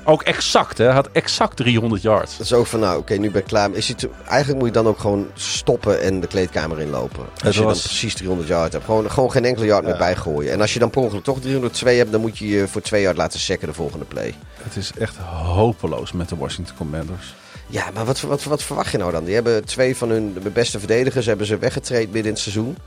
[0.05, 0.85] Ook exact, hè?
[0.85, 2.38] Hij had exact 300 yards.
[2.38, 3.69] dat is ook van, nou, oké, nu ben ik klaar.
[3.71, 7.25] Is te- eigenlijk moet je dan ook gewoon stoppen en de kleedkamer inlopen.
[7.45, 8.85] Als je was- dan precies 300 yard hebt.
[8.85, 10.51] Gewoon, gewoon geen enkele yard meer bijgooien.
[10.51, 13.01] En als je dan per ongeluk toch 302 hebt, dan moet je je voor 2
[13.01, 14.34] yard laten sekken de volgende play.
[14.63, 17.35] Het is echt hopeloos met de Washington Commanders.
[17.67, 19.23] Ja, maar wat, wat, wat verwacht je nou dan?
[19.23, 22.77] Die hebben twee van hun beste verdedigers hebben ze weggetraind midden in het seizoen.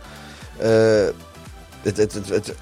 [0.57, 0.69] Eh,
[1.83, 2.55] het, het, het, het,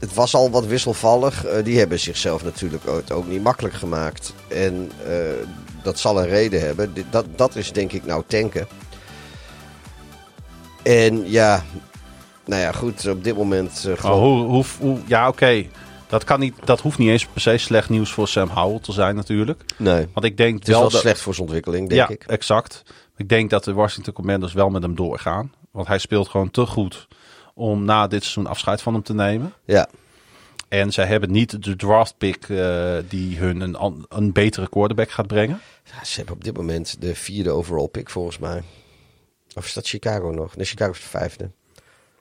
[0.00, 1.44] het was al wat wisselvallig.
[1.44, 4.32] Eh, die hebben zichzelf natuurlijk ook, ook niet makkelijk gemaakt.
[4.48, 5.12] En eh,
[5.82, 6.94] dat zal een reden hebben.
[7.10, 8.66] Dat, dat is denk ik nou tanken.
[10.82, 11.64] En ja,
[12.46, 14.20] nou ja, goed, op dit moment gewoon...
[14.20, 15.64] hoe, hoe, hoe- ja, oké.
[16.06, 18.92] Dat, kan niet, dat hoeft niet eens per se slecht nieuws voor Sam Howell te
[18.92, 19.64] zijn, natuurlijk.
[19.76, 22.24] Nee, Want ik denk het is wel dat- slecht voor zijn ontwikkeling, denk ja, ik.
[22.26, 22.82] exact.
[23.16, 25.52] Ik denk dat de Washington Commanders wel met hem doorgaan.
[25.72, 27.08] Want hij speelt gewoon te goed
[27.58, 29.52] om na dit seizoen afscheid van hem te nemen.
[29.64, 29.88] Ja,
[30.68, 35.26] En zij hebben niet de draft pick eh, die hun een, een betere quarterback gaat
[35.26, 35.60] brengen.
[35.84, 38.62] Ja, ze hebben op dit moment de vierde overall pick volgens mij.
[39.54, 40.56] Of is dat Chicago nog?
[40.56, 41.50] Nee, Chicago is de vijfde.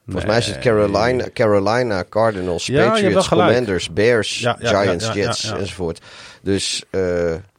[0.06, 0.60] Volgens mij is het.
[0.60, 3.28] Carolina, Carolina Cardinals, Ja, Patriots.
[3.28, 6.02] Commanders, Bears, Ja, Giants, Jets enzovoort.
[6.42, 7.00] Dus eh,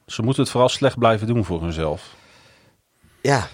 [0.07, 2.15] Ze moeten het vooral slecht blijven doen voor hunzelf.
[3.21, 3.49] ja,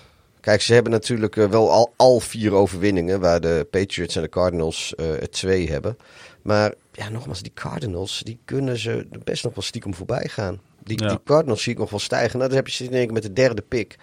[0.45, 4.29] kijk, ze hebben natuurlijk eh, wel al, al vier overwinningen, waar de Patriots en de
[4.29, 5.97] Cardinals er twee hebben.
[6.43, 10.61] Maar ja, nogmaals, die Cardinals, die kunnen ze best nog wel stiekem voorbij gaan.
[10.83, 11.09] Die, Ja.
[11.09, 12.37] die Cardinals zie ik nog wel stijgen.
[12.39, 13.97] Nou, dan heb je ze in één keer met de derde pick.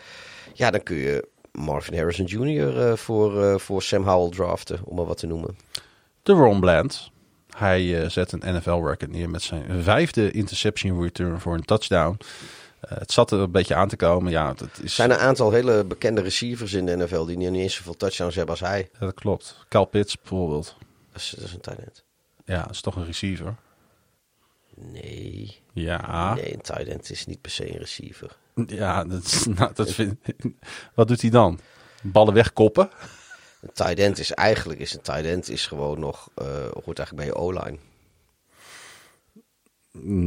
[0.53, 2.87] Ja, dan kun je Marvin Harrison Jr.
[2.87, 5.57] eh, voor, voor Sam Howell draften, om maar wat te noemen.
[6.23, 7.09] De Ron Bland.
[7.57, 12.17] Hij zet een NFL-record neer met zijn vijfde interception return voor een touchdown.
[12.91, 14.31] Eh, het zat er een beetje aan te komen.
[14.31, 17.53] Ja, dat is, Er zijn een aantal hele bekende receivers in de NFL die niet
[17.53, 18.89] eens zoveel touchdowns hebben als hij.
[18.93, 19.65] Ja, dat klopt.
[19.69, 20.75] Cal Pitts bijvoorbeeld.
[21.11, 22.03] Dat is, dat is een talent.
[22.45, 23.55] Ja, dat is toch een receiver.
[24.75, 28.37] Nee, Ja, nee, een tight end is niet per se een receiver.
[28.67, 30.15] ja dat, is- nou, dat vind,
[30.95, 31.59] wat doet hij dan?
[32.03, 32.89] Ballen wegkoppen?
[33.61, 36.45] Een tight end is eigenlijk is een tight end is gewoon nog eh
[36.83, 37.77] hoort eigenlijk bij je O-line.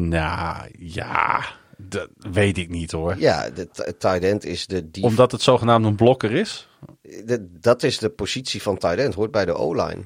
[0.08, 1.44] Nou, ja,
[1.76, 3.14] dat weet ik niet hoor.
[3.18, 3.68] Ja, de
[3.98, 6.68] tight end is de die Omdat het zogenaamd een blokker is?
[7.02, 10.02] de- dat is de positie van tight end hoort bij de O-line.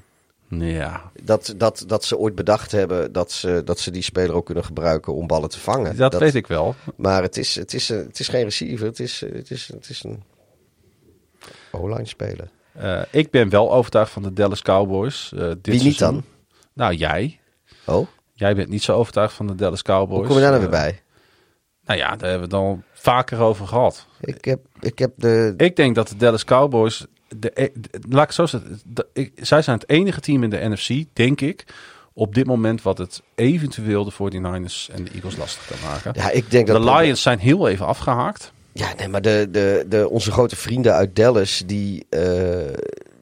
[0.51, 4.47] Ja, Dat, dat, dat ze ooit bedacht hebben dat ze, dat ze die speler ook
[4.47, 5.97] kunnen gebruiken om ballen te vangen.
[5.97, 6.75] dat, weet ik wel.
[6.97, 9.89] Maar het is, het, is een, het is geen receiver, het is, het is, het
[9.89, 10.23] is een
[11.73, 12.49] O-line speler.
[12.73, 15.33] Eh, ik ben wel overtuigd van de Dallas Cowboys.
[15.35, 16.13] eh, dit Wie niet seizoen.
[16.13, 16.25] dan?
[16.73, 17.41] Nou, jij.
[17.87, 20.19] Oh, Jij bent niet zo overtuigd van de Dallas Cowboys.
[20.19, 21.03] hoe kom je daar nou weer Eh, bij?
[21.89, 24.07] Nou ja, daar hebben we het al vaker over gehad.
[24.21, 25.55] Ik heb, ik heb de...
[25.57, 27.07] Ik denk dat de Dallas Cowboys.
[27.29, 27.71] De, de-
[28.09, 28.81] laat ik zo zeggen.
[29.13, 31.65] ik- zij zijn het enige team in de NFC, denk ik.
[32.13, 36.13] Op dit moment wat het eventueel de 49ers en de Eagles lastig kan maken.
[36.17, 36.83] Ja, ik denk dat...
[36.83, 38.53] de Lions zijn heel even afgehaakt.
[38.73, 42.75] Ja, nee, maar de, de, de, onze grote vrienden uit Dallas, die, eh,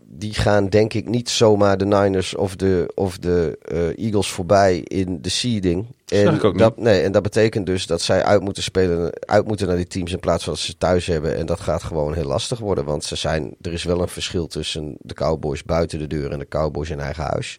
[0.07, 3.59] die gaan denk ik niet zomaar de Niners of de, of de
[3.97, 5.87] eh, Eagles voorbij in de seeding.
[6.15, 9.77] Ook dat, Nee, en dat betekent dus dat zij uit moeten spelen, uit moeten naar
[9.77, 11.37] die teams in plaats van dat ze thuis hebben.
[11.37, 14.47] En dat gaat gewoon heel lastig worden, want ze zijn, er is wel een verschil
[14.47, 17.59] tussen de Cowboys buiten de deur en de Cowboys in eigen huis.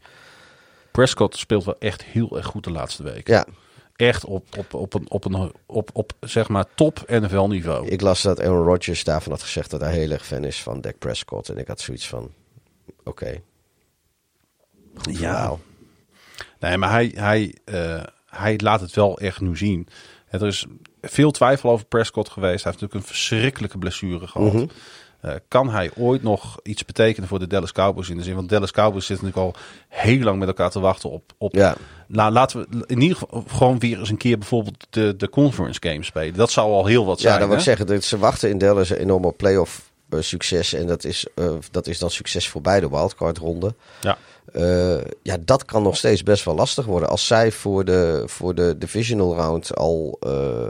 [0.91, 3.27] Prescott speelt wel echt heel erg goed de laatste week.
[3.27, 3.45] Ja,
[3.97, 7.87] Echt op, op, op, een, op, een, op, op zeg maar top NFL niveau.
[7.87, 10.81] ik las dat Aaron Rodgers daarvan had gezegd dat hij heel erg fan is van
[10.81, 11.49] Dak Prescott.
[11.49, 12.31] En ik had zoiets van,
[13.03, 13.41] oké.
[15.11, 15.55] Ja.
[16.59, 18.03] Nee, maar hij, hij, eh,
[18.37, 19.87] hij laat het wel echt nu zien.
[20.29, 20.65] Er is
[21.01, 22.63] veel twijfel over Prescott geweest.
[22.63, 24.53] Hij heeft natuurlijk een verschrikkelijke blessure gehad.
[24.53, 24.65] Mhm.
[25.21, 28.35] Eh, kan hij ooit nog iets betekenen voor de Dallas Cowboys in de zin?
[28.35, 31.33] Want Dallas Cowboys zitten natuurlijk al heel lang met elkaar te wachten op.
[31.37, 31.75] op Ja.
[32.07, 35.79] Nou, laten we in ieder geval gewoon weer eens een keer bijvoorbeeld de, de conference
[35.83, 36.33] game spelen.
[36.33, 37.33] Dat zou al heel wat zijn.
[37.33, 37.85] Ja, dat wil ik zeggen.
[37.87, 40.73] dat Ze wachten in Dallas enorm op playoff eh, succes.
[40.73, 43.75] En dat is, eh, dat is dan succes voor beide wildcard-ronden.
[44.01, 44.17] Ja.
[44.53, 47.09] Eh, ja, dat kan nog steeds best wel lastig worden.
[47.09, 50.17] Als zij voor de, voor de divisional round al.
[50.19, 50.69] eh,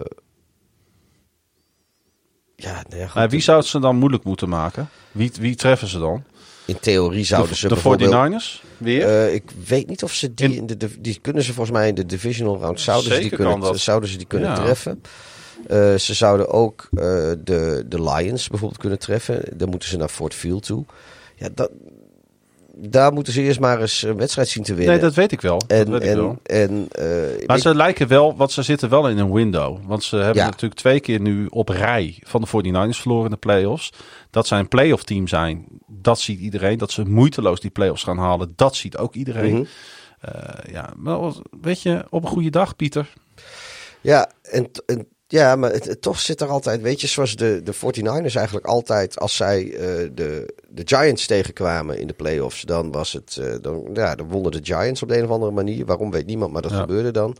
[2.55, 4.89] ja, nou ja, goed, Maar wie zou het ze dan moeilijk moeten maken?
[5.11, 6.23] Wie, wie treffen ze dan?
[6.65, 8.41] in theorie zouden de ze de bijvoorbeeld...
[8.41, 8.61] 49ers?
[8.77, 9.07] Weer?
[9.07, 11.95] Eh, ik weet niet of ze die In- de, die kunnen ze volgens mij in
[11.95, 14.55] de divisional round zouden ze die kunnen zouden ze die kunnen Ja.
[14.55, 15.01] treffen.
[15.99, 19.43] Ze zouden ook de, de Lions bijvoorbeeld kunnen treffen.
[19.57, 20.85] Dan moeten ze naar Fort Field toe.
[21.35, 21.71] Ja, dat,
[22.79, 24.93] daar moeten ze eerst maar eens een wedstrijd zien te winnen.
[24.93, 25.61] nee, dat weet ik wel.
[25.67, 26.37] en, dat weet ik wel.
[26.43, 29.77] en, eh, Maar ze lijken wel, want ze zitten wel in een window.
[29.85, 30.45] Want ze hebben Ja.
[30.45, 33.93] natuurlijk twee keer nu op rij van de 49ers verloren in de playoffs.
[34.29, 36.77] Dat zij een playoff team zijn, dat ziet iedereen.
[36.77, 39.53] Dat ze moeiteloos die playoffs gaan halen, dat ziet ook iedereen.
[39.53, 39.63] Mhm.
[40.21, 43.13] Eh, ja, maar weet je, op een goede dag, Pieter.
[44.01, 47.61] Ja, en, en ja, maar het, het- toch zit er altijd, weet je, zoals de,
[47.63, 52.91] de 49ers eigenlijk altijd, als zij eh, de, de Giants tegenkwamen in de playoffs, dan
[52.91, 55.85] was het, eh, dan, ja, dan wonnen de Giants op de een of andere manier.
[55.85, 56.79] Waarom weet niemand, maar dat Ja.
[56.79, 57.35] gebeurde dan.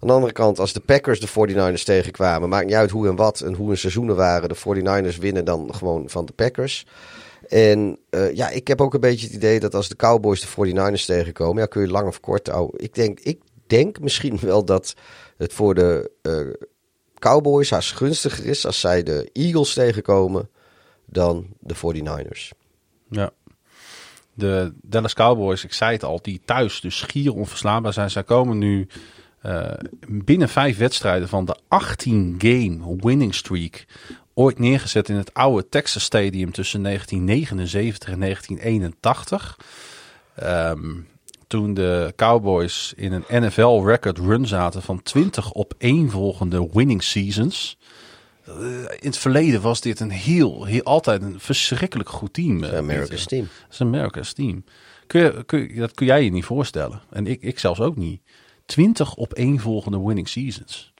[0.00, 3.16] Aan de andere kant, als de Packers de 49ers tegenkwamen, maakt niet uit hoe en
[3.16, 6.86] wat en hoe hun seizoenen waren, de 49ers winnen dan gewoon van de Packers.
[7.48, 10.46] En eh, ja, ik heb ook een beetje het idee dat als de Cowboys de
[10.46, 12.80] 49ers tegenkomen, ja, kun je lang of kort houden.
[12.82, 14.94] Ik denk, ik denk misschien wel dat
[15.36, 16.10] het voor de
[17.18, 20.48] Cowboys haast gunstiger is als zij de Eagles tegenkomen
[21.06, 22.50] dan de 49ers.
[23.10, 23.30] Ja.
[24.34, 28.10] De Dallas Cowboys, ik zei het al, die thuis dus schier onverslaanbaar zijn.
[28.10, 28.88] Zij komen nu
[29.40, 29.72] eh,
[30.08, 33.84] binnen vijf wedstrijden van de 18-game winning streak.
[34.34, 39.58] Ooit neergezet in het oude Texas Stadium tussen 1979 en 1981.
[40.34, 41.00] Ehm,
[41.46, 47.02] toen de Cowboys in een NFL record run zaten van 20 op één volgende winning
[47.02, 47.78] seasons.
[48.44, 52.64] Eh, in het verleden was dit een heel, heel altijd een verschrikkelijk goed team.
[52.64, 53.26] eh, America's Pieter.
[53.26, 53.42] team.
[53.42, 54.64] Dat is America's team.
[55.06, 57.00] Kun je, kun dat kun jij je niet voorstellen.
[57.10, 58.20] En ik, ik zelfs ook niet.
[58.66, 60.94] 20 op één volgende winning seasons.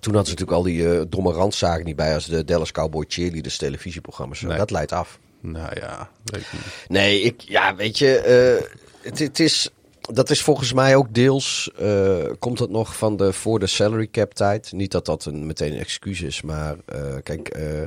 [0.00, 3.04] Toen hadden ze natuurlijk al die eh, domme randzaken niet bij als de Dallas Cowboy
[3.08, 4.40] Cheerleaders televisieprogramma's.
[4.40, 4.56] Nee.
[4.56, 5.18] Dat leidt af.
[5.40, 6.84] Nou ja, weet ik niet.
[6.88, 8.66] Nee, ik, ja, weet je, eh,
[9.02, 13.32] het, het is, dat is volgens mij ook deels, eh, komt het nog van de
[13.32, 14.72] voor de salary cap tijd.
[14.72, 17.82] Niet dat dat een, meteen een excuus is, maar eh, kijk, eh,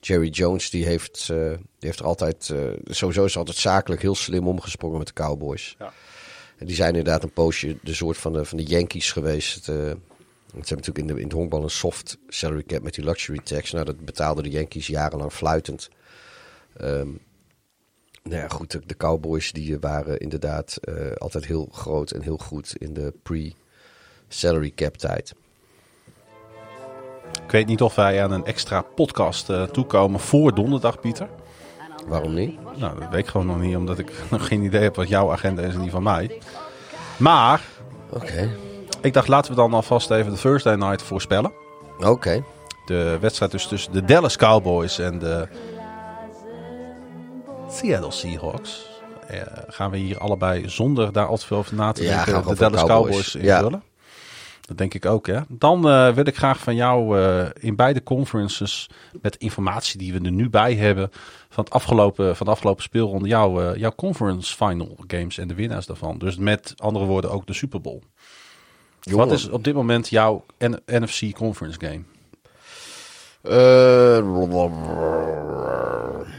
[0.00, 4.14] Jerry Jones die heeft, eh, die heeft er altijd, eh, sowieso is altijd zakelijk heel
[4.14, 5.74] slim omgesprongen met de Cowboys.
[5.78, 5.92] Ja.
[6.58, 9.68] En die zijn inderdaad een poosje de soort van de, van de Yankees geweest.
[9.68, 9.74] eh.
[10.52, 13.04] Want ze hebben natuurlijk in de, in het honkbal een soft salary cap met die
[13.04, 13.72] luxury tax.
[13.72, 15.88] Nou, dat betaalden de Yankees jarenlang fluitend.
[16.78, 17.08] Ehm,
[18.22, 22.38] nou ja, goed, de, de Cowboys die waren inderdaad eh, altijd heel groot en heel
[22.38, 25.34] goed in de pre-salary cap tijd.
[27.44, 31.28] Ik weet niet of wij aan een extra podcast eh, toekomen voor donderdag, Pieter.
[32.06, 32.58] Waarom niet?
[32.76, 35.32] Nou, dat weet ik gewoon nog niet, omdat ik nog geen idee heb wat jouw
[35.32, 36.40] agenda is en die van mij.
[37.18, 37.62] Maar
[38.10, 38.56] Oké.
[39.00, 41.52] ik dacht, laten we dan alvast even de Thursday night voorspellen.
[41.98, 42.44] Oké.
[42.86, 45.48] De wedstrijd dus tussen de Dallas Cowboys en de
[47.70, 48.86] Seattle Seahawks.
[49.26, 52.54] Eh, gaan we hier allebei zonder daar al te veel over na te denken de
[52.54, 53.32] Dallas Cowboys, Cowboys.
[53.32, 53.56] Ja.
[53.56, 53.82] invullen?
[54.60, 55.40] Dat denk ik ook, hè.
[55.48, 58.90] Dan eh, wil ik graag van jou eh, in beide conferences
[59.22, 61.10] met informatie die we er nu bij hebben
[61.48, 65.86] van, het afgelopen, van de afgelopen speelronde jouw, jouw conference final games en de winnaars
[65.86, 66.18] daarvan.
[66.18, 68.02] Dus met andere woorden ook de Super Bowl.
[69.00, 69.26] Jongen.
[69.26, 72.02] Wat is op dit moment jouw N- NFC conference game?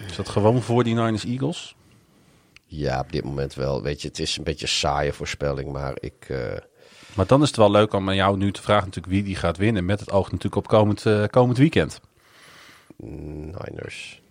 [0.09, 1.75] Is dat gewoon voor die Niners Eagles?
[2.71, 3.81] ja, op dit moment wel.
[3.81, 6.25] Weet je, het is een beetje een saaie voorspelling, maar ik...
[6.27, 6.37] eh,
[7.15, 9.35] Maar dan is het wel leuk om aan jou nu te vragen natuurlijk wie die
[9.35, 9.85] gaat winnen.
[9.85, 11.99] Met het oog natuurlijk op komend, eh, komend weekend.
[12.97, 14.21] Niners.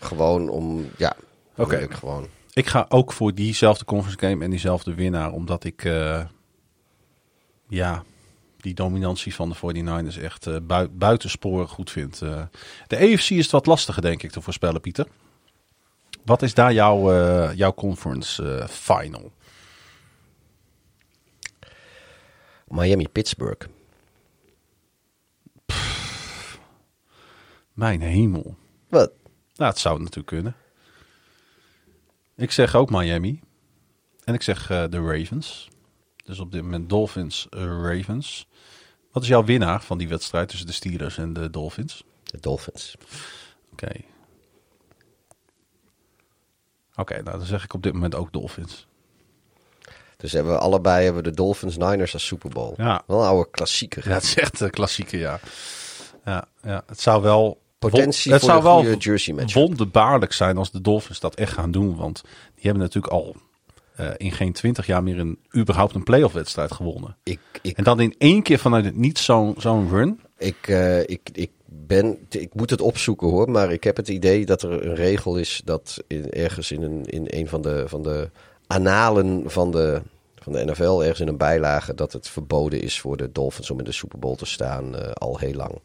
[0.00, 1.16] Gewoon om, ja.
[1.56, 1.86] Oké.
[1.90, 2.26] gewoon.
[2.52, 5.32] Ik ga ook voor diezelfde conference game en diezelfde winnaar.
[5.32, 6.24] Omdat ik, eh,
[7.68, 8.02] ja,
[8.64, 12.22] die dominantie van de 49ers echt eh, bui buitensporig goed vind.
[12.22, 12.42] Eh,
[12.86, 15.06] de AFC is het wat lastiger denk ik te voorspellen, Pieter.
[16.24, 19.32] Wat is daar jouw, eh, jouw conference final?
[22.68, 23.66] Miami-Pittsburgh.
[27.72, 28.56] Mijn hemel.
[28.88, 29.12] Wat?
[29.54, 30.56] Nou, het zou natuurlijk kunnen.
[32.36, 33.40] Ik zeg ook Miami.
[34.24, 35.68] En ik zeg de Ravens.
[36.24, 38.46] Dus op dit moment Dolphins, Ravens.
[39.14, 42.04] Wat is jouw winnaar van die wedstrijd tussen de Steelers en de Dolphins?
[42.22, 42.94] De Dolphins.
[43.72, 43.92] Oké.
[46.96, 48.86] Oké, nou dan zeg ik op dit moment ook Dolphins.
[50.16, 52.74] Dus hebben we allebei hebben we de Dolphins Niners als Super Bowl.
[52.76, 53.02] Ja.
[53.06, 54.08] Wel een oude klassieker.
[54.08, 55.40] Ja, het is echt een klassieke, ja.
[56.24, 56.82] Ja, ja.
[56.86, 59.54] Het zou wel potentie het voor zou wel jersey match.
[59.54, 61.96] wonderbaarlijk zijn als de Dolphins dat echt gaan doen.
[61.96, 62.22] Want
[62.54, 63.36] die hebben natuurlijk al
[63.94, 67.16] eh, in geen twintig jaar meer een, überhaupt een playoff wedstrijd gewonnen.
[67.22, 70.20] Ik, ik, En dan in één keer vanuit het niet zo'n zo'n run.
[70.38, 74.46] ik, eh, ik, ik, ben, ik moet het opzoeken hoor, maar ik heb het idee
[74.46, 78.02] dat er een regel is dat in, ergens in een, in een van de, van
[78.02, 78.30] de
[78.66, 80.02] analen van de,
[80.38, 83.78] van de NFL, ergens in een bijlage, dat het verboden is voor de Dolphins om
[83.78, 85.80] in de Super Bowl te staan eh, al heel lang.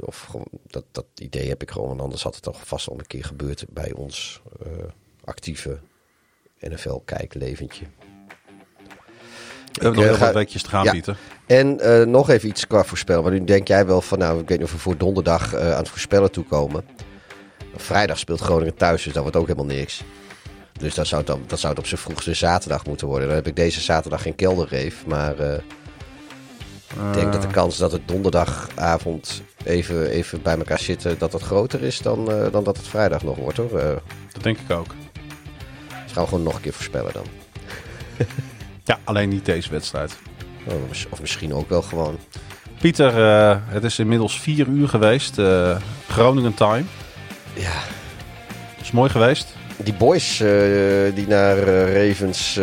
[0.00, 2.98] Of gewoon, dat, dat idee heb ik gewoon, want anders had het toch vast al
[2.98, 4.40] een keer gebeurd bij ons
[5.24, 5.78] actieve
[6.60, 7.84] NFL-kijkleventje.
[9.76, 10.92] We hebben nog eh, heel wat weekjes te gaan, Ja.
[10.92, 11.16] Pieter.
[11.46, 13.22] En eh, nog even iets qua voorspellen.
[13.22, 15.72] Want nu denk jij wel van, nou, ik weet niet of we voor donderdag eh,
[15.72, 16.84] aan het voorspellen toekomen.
[17.76, 20.02] Vrijdag speelt Groningen thuis, dus dat wordt ook helemaal niks.
[20.72, 23.26] Dus dat zou, het dan, dat zou het op zijn vroegste zaterdag moeten worden.
[23.26, 25.06] Dan heb ik deze zaterdag geen kelderreef.
[25.06, 31.18] Maar ik denk dat de kans dat het donderdagavond even, even bij elkaar zitten...
[31.18, 34.00] dat dat groter is dan, dan dat het vrijdag nog wordt, hoor.
[34.32, 34.94] Dat denk ik ook.
[36.16, 37.24] Gaan gewoon nog een keer voorspellen dan.
[38.84, 40.16] Ja, alleen niet deze wedstrijd.
[40.64, 40.74] Oh,
[41.10, 42.18] Of misschien ook wel gewoon.
[42.80, 45.38] Pieter, eh, het is inmiddels vier uur geweest.
[45.38, 45.76] eh,
[46.08, 46.82] Groningen time.
[47.54, 47.72] Ja,
[48.82, 49.54] Is mooi geweest.
[49.76, 50.48] Die boys eh,
[51.14, 51.58] die naar
[51.92, 52.58] Ravens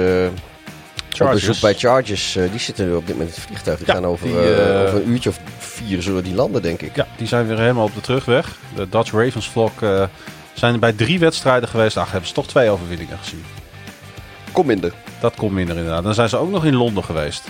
[1.19, 3.77] op bezoek bij Chargers, die zitten nu op dit moment in het vliegtuig.
[3.77, 6.95] Die Ja, gaan over, die, over een uurtje of vier zullen die landen, denk ik.
[6.95, 8.57] Ja, die zijn weer helemaal op de terugweg.
[8.75, 9.71] De Dutch Ravens vlog
[10.53, 11.97] zijn er bij drie wedstrijden geweest.
[11.97, 13.43] Ach, hebben ze toch twee overwinningen gezien.
[14.51, 14.93] Kom minder.
[15.19, 16.03] Dat komt minder inderdaad.
[16.03, 17.43] Dan zijn ze ook nog in Londen geweest.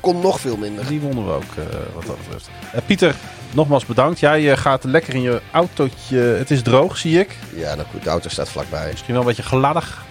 [0.00, 0.86] Kon nog veel minder.
[0.86, 1.64] Die wonnen we ook, eh,
[1.94, 2.50] wat dat betreft.
[2.72, 3.14] Eh, Pieter,
[3.50, 4.20] nogmaals bedankt.
[4.20, 6.18] Jij eh, gaat lekker in je autootje.
[6.18, 7.36] Het is droog, zie ik.
[7.54, 8.90] Ja, nou goed, de auto staat vlakbij.
[8.90, 10.04] Misschien wel een beetje gladdig.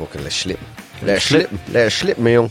[0.00, 0.58] Ook een les slip.
[1.02, 2.50] Les slip, les slip, mijn jong.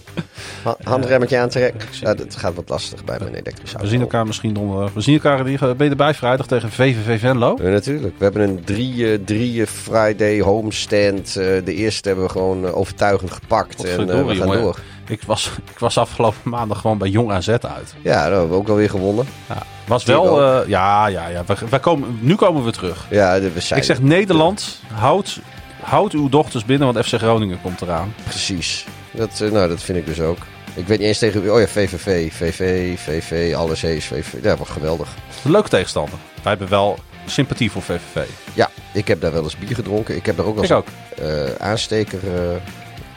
[0.64, 1.88] Ha- Handremmetje aantrekken.
[2.02, 4.94] Ja, dat gaat wat lastig bij mijn elektrische We zien elkaar misschien donderdag.
[4.94, 7.58] We zien elkaar in Ben je erbij vrijdag tegen VVV Venlo?
[7.62, 8.14] Ja, natuurlijk.
[8.18, 11.28] We hebben een drie, eh, drie Friday homestand.
[11.28, 13.84] Eh, de eerste hebben we gewoon eh, overtuigend gepakt.
[13.84, 14.62] En eh, we gaan jongen.
[14.62, 14.80] door.
[15.08, 17.96] Ik was, ik was afgelopen maandag gewoon bij Jong AZ uit.
[18.02, 19.26] Ja, dat hebben we ook alweer gewonnen.
[19.50, 20.42] Ja, was wel...
[20.62, 21.44] eh, ja, ja, ja.
[21.70, 23.06] Wij komen, nu komen we terug.
[23.10, 25.40] Ja, we zijn Ik zeg Nederland, houd,
[25.84, 28.14] houd uw dochters binnen, want FC Groningen komt eraan.
[28.24, 28.86] Precies.
[29.12, 30.38] Dat, eh, nou, dat vind ik dus ook.
[30.76, 31.54] Ik weet niet eens tegen wie.
[31.54, 32.34] Oh ja, VVV.
[32.34, 34.34] VV, VV, alles C's, VV.
[34.44, 35.08] Ja, wat geweldig.
[35.42, 36.14] Leuke tegenstander.
[36.34, 38.24] Wij hebben wel sympathie voor VVV.
[38.54, 40.16] Ja, ik heb daar wel eens bier gedronken.
[40.16, 40.88] Ik heb daar ook wel Ik eens ook.
[41.18, 42.20] eh, aansteker.
[42.36, 42.56] eh,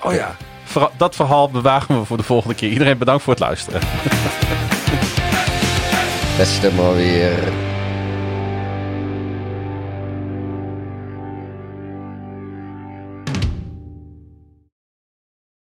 [0.02, 0.36] Oh ja.
[0.64, 2.70] Verha- Dat verhaal bewaren we voor de volgende keer.
[2.70, 3.80] Iedereen bedankt voor het luisteren.
[6.38, 7.38] beste maar weer.